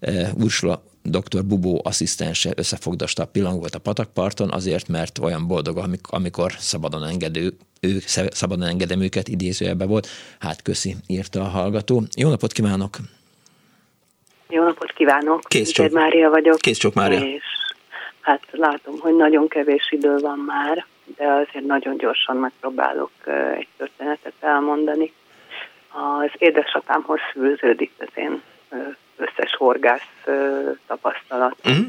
Okay. 0.00 0.24
Ursula 0.34 0.82
dr. 1.02 1.44
Bubó 1.44 1.80
asszisztense 1.84 2.50
összefogdasta 2.56 3.22
a 3.22 3.26
pillangot 3.26 3.74
a 3.74 3.78
patakparton 3.78 4.50
azért, 4.50 4.88
mert 4.88 5.18
olyan 5.18 5.46
boldog, 5.46 5.84
amikor 6.10 6.52
szabadon 6.58 7.04
engedő 7.04 7.56
ő 7.80 7.98
szabadon 8.30 8.68
engedem 8.68 9.00
őket, 9.00 9.28
idézőjelbe 9.28 9.86
volt. 9.86 10.06
Hát 10.38 10.62
köszi, 10.62 10.94
írta 11.06 11.40
a 11.40 11.48
hallgató. 11.48 12.02
Jó 12.16 12.28
napot 12.28 12.52
kívánok! 12.52 12.96
Jó 14.48 14.64
napot 14.64 14.92
kívánok! 14.92 15.40
Kész. 15.48 15.78
Mária 15.92 16.30
vagyok. 16.30 16.58
Kész 16.58 16.82
Mária. 16.94 17.20
És 17.20 17.42
Hát 18.20 18.42
látom, 18.50 18.98
hogy 18.98 19.16
nagyon 19.16 19.48
kevés 19.48 19.90
idő 19.90 20.16
van 20.16 20.38
már, 20.38 20.86
de 21.16 21.26
azért 21.26 21.66
nagyon 21.66 21.96
gyorsan 21.96 22.36
megpróbálok 22.36 23.10
egy 23.54 23.68
történetet 23.76 24.32
elmondani. 24.40 25.12
Az 25.88 26.30
édesapámhoz 26.38 27.20
fűződik 27.32 27.92
az 27.98 28.08
én 28.14 28.42
összes 29.16 29.56
horgász 29.56 30.26
tapasztalat. 30.86 31.56
Uh-huh. 31.64 31.86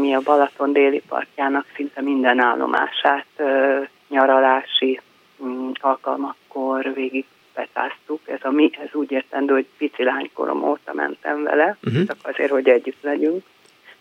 Mi 0.00 0.14
a 0.14 0.20
Balaton 0.20 0.72
déli 0.72 1.02
partjának 1.08 1.66
szinte 1.74 2.00
minden 2.00 2.38
állomását 2.38 3.26
nyaralási 4.08 5.00
mm, 5.44 5.70
alkalmakkor 5.80 6.92
végig 6.94 7.24
betáztuk, 7.54 8.20
ez, 8.24 8.38
a 8.42 8.50
mi, 8.50 8.70
ez 8.82 8.88
úgy 8.92 9.10
értendő, 9.10 9.52
hogy 9.52 9.66
pici 9.76 10.02
lánykorom 10.02 10.62
óta 10.62 10.92
mentem 10.92 11.42
vele, 11.42 11.76
uh-huh. 11.84 12.06
csak 12.06 12.16
azért, 12.22 12.50
hogy 12.50 12.68
együtt 12.68 13.02
legyünk. 13.02 13.44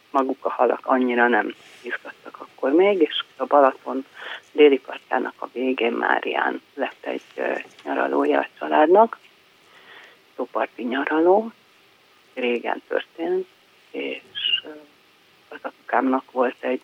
Maguk 0.09 0.45
a 0.45 0.49
halak 0.49 0.79
annyira 0.83 1.27
nem 1.27 1.53
izgattak 1.85 2.37
akkor 2.39 2.71
még, 2.71 3.01
és 3.01 3.23
a 3.37 3.45
Balaton 3.45 4.05
déli 4.51 4.79
partjának 4.79 5.33
a 5.37 5.47
végén 5.53 5.91
Márián 5.91 6.61
lett 6.73 7.05
egy 7.05 7.23
nyaralója 7.83 8.39
a 8.39 8.47
családnak, 8.59 9.17
tóparti 10.35 10.83
nyaraló, 10.83 11.51
régen 12.33 12.81
történt, 12.87 13.47
és 13.91 14.63
az 15.49 15.57
apukámnak 15.61 16.31
volt 16.31 16.55
egy 16.59 16.81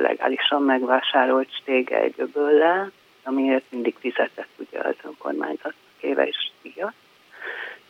legálisan 0.00 0.62
megvásárolt 0.62 1.54
stége 1.54 2.00
egy 2.00 2.14
öböllel, 2.16 2.92
amiért 3.22 3.64
mindig 3.68 3.94
fizetett 3.98 4.48
ugye 4.56 4.78
az 4.78 4.94
önkormányzat 5.02 5.74
éve 6.00 6.26
is 6.26 6.52
díjat, 6.62 6.94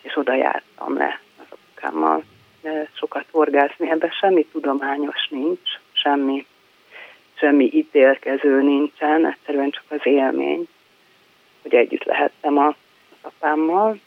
és 0.01 0.17
oda 0.17 0.35
jártam 0.35 0.97
le 0.97 1.21
az 1.39 1.47
apukámmal. 1.49 2.25
Sokat 2.93 3.27
horgászni, 3.31 3.91
ebben 3.91 4.11
semmi 4.11 4.47
tudományos 4.47 5.29
nincs, 5.31 5.71
semmi, 5.93 6.47
semmi 7.45 7.71
ítélkező 7.73 8.63
nincsen, 8.63 9.27
egyszerűen 9.27 9.71
csak 9.71 9.85
az 9.89 10.01
élmény, 10.03 10.69
hogy 11.63 11.75
együtt 11.75 12.05
lehettem 12.05 12.59
a, 12.59 12.67
az 12.67 12.75
apámmal, 13.21 13.99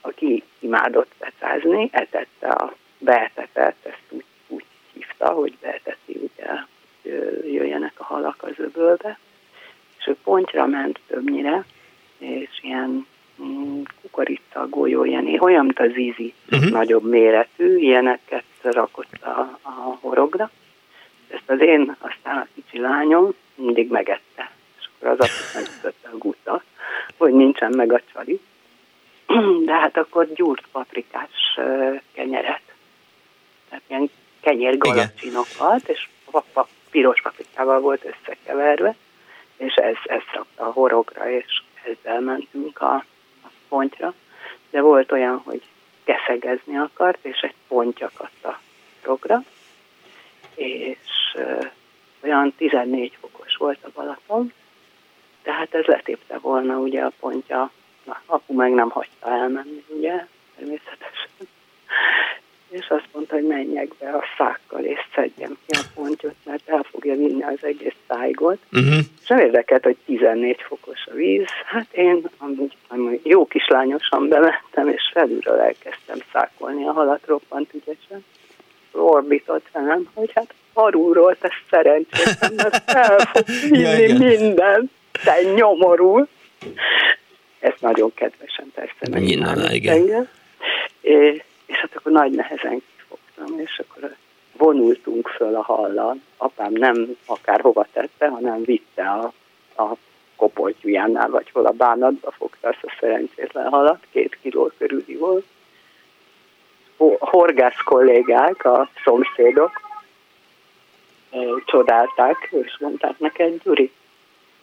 aki 0.00 0.42
imádott 0.58 1.10
becázni, 1.18 1.88
etette 1.92 2.48
a 2.48 2.74
beetetet, 2.98 3.74
ezt 3.82 4.02
úgy, 4.10 4.24
úgy 4.48 4.64
hívta, 4.92 5.28
hogy 5.28 5.56
beeteti 5.60 6.12
ugye, 6.14 6.46
hogy 7.02 7.52
jöjjenek 7.52 7.92
a 7.96 8.04
halak 8.04 8.42
az 8.42 8.54
öbölbe, 8.56 9.18
és 9.98 10.06
ő 10.06 10.16
pontyra 10.24 10.66
ment 10.66 11.00
többnyire, 11.06 11.64
és 12.18 12.58
ilyen 12.62 13.06
mm, 13.42 13.82
kukorica 14.00 14.68
golyó, 14.68 15.04
ilyen, 15.04 15.36
olyan, 15.40 15.64
mint 15.64 15.80
az 15.80 15.98
ízi, 15.98 16.34
uh-huh. 16.50 16.70
nagyobb 16.70 17.04
méretű, 17.04 17.76
ilyeneket 17.76 18.44
rakott 18.62 19.22
a, 19.22 19.58
a 19.62 19.98
horogra. 20.00 20.50
Ezt 21.30 21.50
az 21.50 21.60
én, 21.60 21.96
aztán 21.98 22.36
a 22.36 22.46
kicsi 22.54 22.78
lányom 22.78 23.34
mindig 23.54 23.90
megette. 23.90 24.50
És 24.78 24.88
akkor 24.94 25.08
az 25.08 25.20
azt 25.20 25.54
megütötte 25.54 26.08
a 26.12 26.16
guta, 26.16 26.62
hogy 27.16 27.32
nincsen 27.32 27.72
meg 27.76 27.92
a 27.92 28.00
csali. 28.12 28.40
De 29.66 29.72
hát 29.72 29.96
akkor 29.96 30.32
gyúrt 30.32 30.64
paprikás 30.72 31.58
kenyeret. 32.12 32.62
Tehát 33.68 33.84
ilyen 33.86 34.10
kenyérgalacsinokat, 34.40 35.88
és 35.88 36.08
piros 36.90 37.20
paprikával 37.22 37.80
volt 37.80 38.04
összekeverve 38.04 38.96
és 39.60 39.74
ez, 39.74 39.96
ez 40.04 40.20
szokta 40.34 40.64
a 40.64 40.72
horogra, 40.72 41.30
és 41.30 41.62
ezzel 41.82 42.20
mentünk 42.20 42.80
a, 42.80 42.94
a 43.42 43.48
pontra. 43.68 44.14
De 44.70 44.80
volt 44.80 45.12
olyan, 45.12 45.40
hogy 45.44 45.62
keszegezni 46.04 46.76
akart, 46.76 47.24
és 47.24 47.40
egy 47.40 47.54
pontja 47.68 48.10
a 48.42 48.58
horogra, 49.02 49.44
és 50.54 50.98
olyan 52.22 52.54
14 52.56 53.16
fokos 53.20 53.56
volt 53.56 53.78
a 53.82 53.90
Balaton, 53.94 54.52
tehát 55.42 55.74
ez 55.74 55.84
letépte 55.84 56.38
volna 56.38 56.76
ugye 56.76 57.00
a 57.00 57.12
pontja, 57.20 57.70
na, 58.04 58.22
apu 58.26 58.54
meg 58.54 58.72
nem 58.72 58.90
hagyta 58.90 59.30
elmenni, 59.30 59.84
ugye, 59.88 60.26
természetesen 60.56 61.30
és 62.70 62.86
azt 62.88 63.08
mondta, 63.12 63.34
hogy 63.34 63.46
menjek 63.46 63.94
be 63.98 64.10
a 64.10 64.24
szákkal, 64.38 64.84
és 64.84 64.98
szedjem 65.14 65.56
ki 65.66 65.78
a 65.78 65.82
pontyot, 65.94 66.34
mert 66.44 66.68
el 66.68 66.82
fogja 66.90 67.14
vinni 67.14 67.42
az 67.42 67.64
egész 67.64 67.94
szájgot. 68.08 68.58
Uh-huh. 68.72 68.98
És 69.22 69.28
nem 69.28 69.38
érdekelt, 69.38 69.82
hogy 69.82 69.96
14 70.04 70.60
fokos 70.60 71.06
a 71.06 71.14
víz. 71.14 71.46
Hát 71.64 71.86
én 71.92 72.22
amúgy, 72.38 72.76
amúgy 72.88 73.20
jó 73.22 73.46
kislányosan 73.46 74.28
bementem, 74.28 74.88
és 74.88 75.10
felülről 75.12 75.58
elkezdtem 75.58 76.18
szákolni 76.32 76.86
a 76.86 76.92
halat 76.92 77.26
roppant 77.26 77.74
ügyesen. 77.74 78.24
Orbitott 78.92 79.66
velem, 79.72 80.10
hogy 80.14 80.30
hát 80.34 80.54
alulról 80.72 81.36
te 81.40 81.52
szerencsétlen, 81.70 82.52
mert 82.56 82.90
el 82.90 83.18
fog 83.18 83.44
vinni 83.46 83.78
ja, 84.08 84.18
minden, 84.18 84.90
te 85.24 85.42
nyomorul. 85.54 86.28
Ezt 87.58 87.80
nagyon 87.80 88.14
kedvesen 88.14 88.72
persze 88.74 89.08
megcsinálni. 89.10 89.74
Igen. 89.74 90.28
És 91.00 91.42
és 91.70 91.76
hát 91.76 91.90
akkor 91.94 92.12
nagy 92.12 92.30
nehezen 92.30 92.82
kifogtam, 92.96 93.60
és 93.60 93.82
akkor 93.86 94.14
vonultunk 94.56 95.28
föl 95.28 95.54
a 95.54 95.62
hallal. 95.62 96.20
Apám 96.36 96.72
nem 96.72 97.16
akárhova 97.26 97.86
tette, 97.92 98.28
hanem 98.28 98.62
vitte 98.64 99.02
a, 99.02 99.32
a 99.82 99.96
kopoltyújánál, 100.36 101.30
vagy 101.30 101.50
hol 101.50 101.66
a 101.66 101.70
bánatba 101.70 102.30
fogta 102.30 102.68
azt 102.68 102.82
a 102.82 102.96
szerencsétlen 103.00 103.68
halat, 103.68 104.06
két 104.10 104.38
kiló 104.42 104.72
körüli 104.78 105.16
volt. 105.16 105.44
Horgász 107.18 107.82
kollégák, 107.84 108.64
a 108.64 108.88
szomszédok 109.04 109.80
csodálták, 111.64 112.48
és 112.50 112.76
mondták 112.78 113.18
neked, 113.18 113.62
Gyuri, 113.62 113.92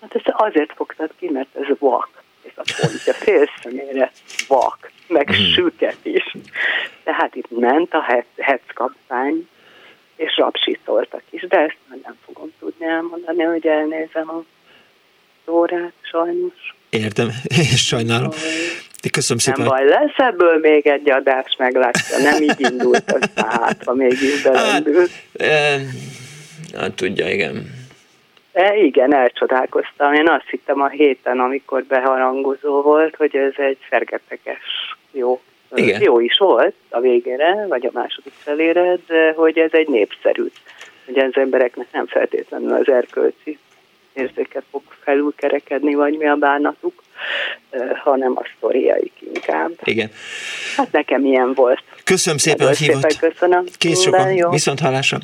hát 0.01 0.15
ezt 0.15 0.29
azért 0.29 0.73
fogtad 0.73 1.09
ki, 1.19 1.29
mert 1.29 1.55
ez 1.55 1.77
vak 1.79 2.17
ez 2.47 2.65
a 2.65 2.81
pontja, 2.81 3.13
félszemére 3.25 4.11
vak, 4.47 4.91
meg 5.07 5.29
mm. 5.29 5.33
süket 5.33 6.05
is. 6.05 6.35
Tehát 7.03 7.35
itt 7.35 7.49
ment 7.49 7.93
a 7.93 8.23
hetz 8.37 8.73
kampány, 8.73 9.47
és 10.15 10.37
rapsítoltak 10.37 11.21
is, 11.29 11.41
de 11.41 11.57
ezt 11.57 11.77
már 11.87 11.99
nem 12.03 12.17
fogom 12.25 12.53
tudni 12.59 12.85
elmondani, 12.85 13.43
hogy 13.43 13.67
elnézem 13.67 14.29
a 14.29 14.43
órát, 15.51 15.93
sajnos. 16.01 16.75
Értem, 16.89 17.27
és 17.73 17.85
sajnálom. 17.85 18.29
Köszönöm 19.11 19.37
szépen. 19.37 19.61
Nem 19.61 19.69
baj, 19.69 19.85
lesz 19.87 20.17
ebből 20.17 20.59
még 20.59 20.87
egy 20.87 21.09
adás, 21.09 21.55
meglátja. 21.57 22.17
Nem 22.17 22.41
így 22.41 22.71
indult 22.71 23.11
az 23.11 23.29
hát, 23.35 23.83
ha 23.85 23.93
mégis 23.93 24.41
belendült. 24.41 25.11
Hát, 25.39 25.47
e, 25.47 25.79
hát 26.77 26.93
tudja, 26.93 27.29
igen. 27.29 27.75
E, 28.53 28.77
igen, 28.77 29.13
elcsodálkoztam. 29.13 30.13
Én 30.13 30.29
azt 30.29 30.49
hittem 30.49 30.81
a 30.81 30.87
héten, 30.87 31.39
amikor 31.39 31.83
beharangozó 31.83 32.81
volt, 32.81 33.15
hogy 33.15 33.35
ez 33.35 33.53
egy 33.55 33.77
fergeteges 33.89 34.95
jó. 35.11 35.41
Igen. 35.75 36.01
Jó 36.01 36.19
is 36.19 36.37
volt 36.37 36.73
a 36.89 36.99
végére, 36.99 37.65
vagy 37.67 37.85
a 37.85 37.91
második 37.93 38.33
felére, 38.37 38.97
de 39.07 39.33
hogy 39.35 39.57
ez 39.57 39.69
egy 39.71 39.87
népszerű. 39.87 40.45
Hogy 41.05 41.17
az 41.17 41.31
embereknek 41.33 41.87
nem 41.91 42.07
feltétlenül 42.07 42.73
az 42.73 42.89
erkölcsi 42.89 43.57
érzéket 44.17 44.63
fog 44.71 44.81
felülkerekedni, 45.03 45.93
vagy 45.93 46.17
mi 46.17 46.27
a 46.27 46.35
bánatuk, 46.35 47.03
hanem 48.03 48.33
a 48.35 48.41
sztoriaik 48.57 49.13
inkább. 49.33 49.71
Igen. 49.83 50.11
Hát 50.75 50.91
nekem 50.91 51.25
ilyen 51.25 51.53
volt. 51.53 51.83
Köszönöm 52.03 52.37
szépen, 52.37 52.67
hogy 52.67 52.77
hívott. 52.77 53.11
Szépen 53.11 53.29
köszönöm. 53.29 53.65
Kész 53.77 54.01
sokan. 54.01 54.49
Viszont 54.49 54.79
hallásra. 54.79 55.17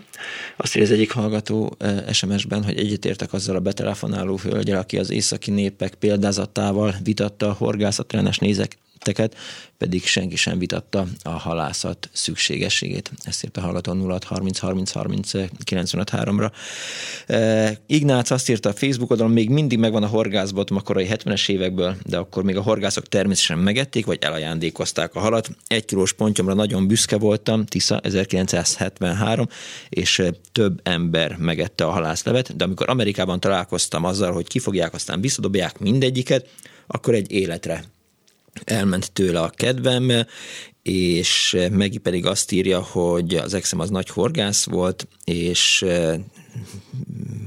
Azt 0.55 0.75
írja 0.75 0.87
az 0.87 0.93
egyik 0.93 1.11
hallgató 1.11 1.77
SMS-ben, 2.11 2.63
hogy 2.63 2.77
egyetértek 2.77 3.33
azzal 3.33 3.55
a 3.55 3.59
betelefonáló 3.59 4.39
hölgyel, 4.43 4.79
aki 4.79 4.97
az 4.97 5.11
északi 5.11 5.51
népek 5.51 5.93
példázatával 5.93 6.93
vitatta 7.03 7.47
a 7.47 7.55
horgászatrenes 7.57 8.37
nézek, 8.37 8.77
tetteket, 9.03 9.37
pedig 9.77 10.05
senki 10.05 10.35
sem 10.35 10.59
vitatta 10.59 11.05
a 11.23 11.29
halászat 11.29 12.09
szükségességét. 12.11 13.11
Ezt 13.23 13.43
írta 13.43 13.61
hallgató 13.61 13.93
0 13.93 14.17
30 14.25 14.59
30 14.59 14.91
30 14.91 15.31
95 15.63 16.09
3-ra. 16.13 16.51
Ignác 17.87 18.31
azt 18.31 18.49
írta 18.49 18.69
a 18.69 18.73
Facebook 18.73 19.11
oldalon, 19.11 19.31
még 19.31 19.49
mindig 19.49 19.79
megvan 19.79 20.03
a 20.03 20.07
horgászbotom 20.07 20.77
a 20.77 20.81
korai 20.81 21.07
70-es 21.09 21.49
évekből, 21.49 21.95
de 22.05 22.17
akkor 22.17 22.43
még 22.43 22.57
a 22.57 22.61
horgászok 22.61 23.07
természetesen 23.07 23.57
megették, 23.57 24.05
vagy 24.05 24.17
elajándékozták 24.21 25.15
a 25.15 25.19
halat. 25.19 25.49
Egy 25.67 25.85
kilós 25.85 26.13
pontyomra 26.13 26.53
nagyon 26.53 26.87
büszke 26.87 27.17
voltam, 27.17 27.65
Tisza 27.65 27.99
1973, 27.99 29.47
és 29.89 30.21
több 30.51 30.79
ember 30.83 31.35
megette 31.37 31.85
a 31.85 31.91
halászlevet, 31.91 32.55
de 32.55 32.63
amikor 32.63 32.89
Amerikában 32.89 33.39
találkoztam 33.39 34.03
azzal, 34.03 34.31
hogy 34.31 34.47
kifogják, 34.47 34.93
aztán 34.93 35.21
visszadobják 35.21 35.79
mindegyiket, 35.79 36.47
akkor 36.87 37.13
egy 37.13 37.31
életre 37.31 37.83
elment 38.63 39.11
tőle 39.11 39.39
a 39.39 39.49
kedvem, 39.49 40.11
és 40.81 41.57
Megi 41.71 41.97
pedig 41.97 42.25
azt 42.25 42.51
írja, 42.51 42.81
hogy 42.81 43.35
az 43.35 43.53
exem 43.53 43.79
az 43.79 43.89
nagy 43.89 44.09
horgász 44.09 44.65
volt, 44.65 45.07
és 45.23 45.85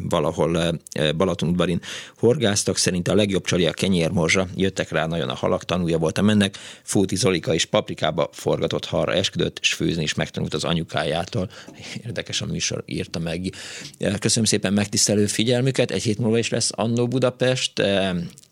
valahol 0.09 0.81
Balatonudvarin 1.17 1.81
horgáztak, 2.17 2.77
szerint 2.77 3.09
a 3.09 3.15
legjobb 3.15 3.45
csali 3.45 3.67
a 3.67 3.73
kenyérmorzsa, 3.73 4.49
jöttek 4.55 4.91
rá 4.91 5.07
nagyon 5.07 5.29
a 5.29 5.35
halak, 5.35 5.65
tanulja 5.65 5.99
voltam 5.99 6.31
ennek, 6.31 6.57
Fóti 6.83 7.17
Zolika 7.17 7.55
is 7.55 7.65
paprikába 7.65 8.29
forgatott 8.33 8.85
halra 8.85 9.13
esküdött, 9.13 9.59
és 9.61 9.75
főzni 9.75 10.03
is 10.03 10.15
megtanult 10.15 10.55
az 10.55 10.65
anyukájától. 10.65 11.51
Érdekes 12.05 12.41
a 12.41 12.47
műsor, 12.47 12.83
írta 12.87 13.19
meg. 13.19 13.55
Köszönöm 14.19 14.45
szépen 14.45 14.73
megtisztelő 14.73 15.27
figyelmüket, 15.27 15.91
egy 15.91 16.03
hét 16.03 16.19
múlva 16.19 16.39
is 16.39 16.49
lesz 16.49 16.71
Annó 16.75 17.09
Budapest, 17.09 17.83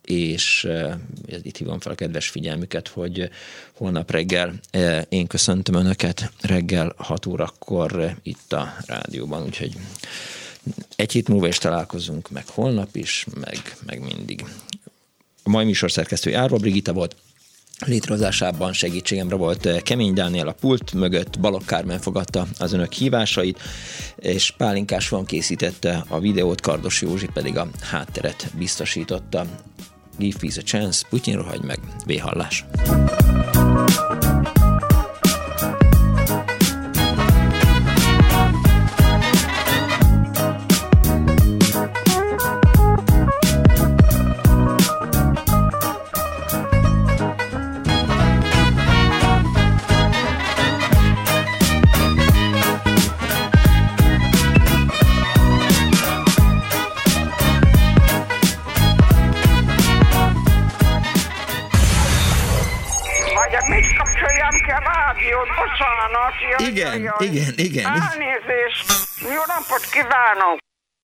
és 0.04 0.68
itt 1.42 1.56
hívom 1.56 1.80
fel 1.80 1.92
a 1.92 1.94
kedves 1.94 2.28
figyelmüket, 2.28 2.88
hogy 2.88 3.30
holnap 3.72 4.10
reggel 4.10 4.54
én 5.08 5.26
köszöntöm 5.26 5.74
Önöket 5.74 6.32
reggel 6.40 6.94
6 6.96 7.26
órakor 7.26 8.16
itt 8.22 8.52
a 8.52 8.76
rádióban, 8.86 9.42
úgyhogy 9.42 9.76
egy 10.96 11.12
hét 11.12 11.28
múlva 11.28 11.46
is 11.46 11.58
találkozunk, 11.58 12.30
meg 12.30 12.46
holnap 12.46 12.96
is, 12.96 13.26
meg, 13.40 13.76
meg 13.86 14.00
mindig. 14.00 14.44
A 15.42 15.50
mai 15.50 15.64
műsor 15.64 15.90
szerkesztője 15.90 16.38
Árva 16.38 16.56
Brigitta 16.56 16.92
volt, 16.92 17.16
létrehozásában 17.86 18.72
segítségemre 18.72 19.36
volt 19.36 19.82
Kemény 19.82 20.14
Dániel 20.14 20.48
a 20.48 20.52
pult 20.52 20.92
mögött, 20.92 21.40
Balok 21.40 21.66
Kármen 21.66 22.00
fogadta 22.00 22.46
az 22.58 22.72
önök 22.72 22.92
hívásait, 22.92 23.60
és 24.16 24.54
Pálinkás 24.56 25.08
van 25.08 25.24
készítette 25.24 26.04
a 26.08 26.18
videót, 26.18 26.60
Kardos 26.60 27.02
Józsi 27.02 27.28
pedig 27.32 27.56
a 27.56 27.68
hátteret 27.80 28.50
biztosította. 28.58 29.46
Give 30.18 30.38
peace 30.38 30.58
a 30.58 30.62
chance, 30.62 31.02
Putyin 31.10 31.36
rohagy 31.36 31.64
meg, 31.64 31.78
véhallás. 32.06 32.64
Igen, 66.74 67.00
jaj, 67.02 67.26
igen, 67.26 67.54
igen. 67.56 67.84
Elnézést. 67.84 68.86
Jó 69.20 69.42
napot 69.46 69.84
kívánok. 69.90 70.58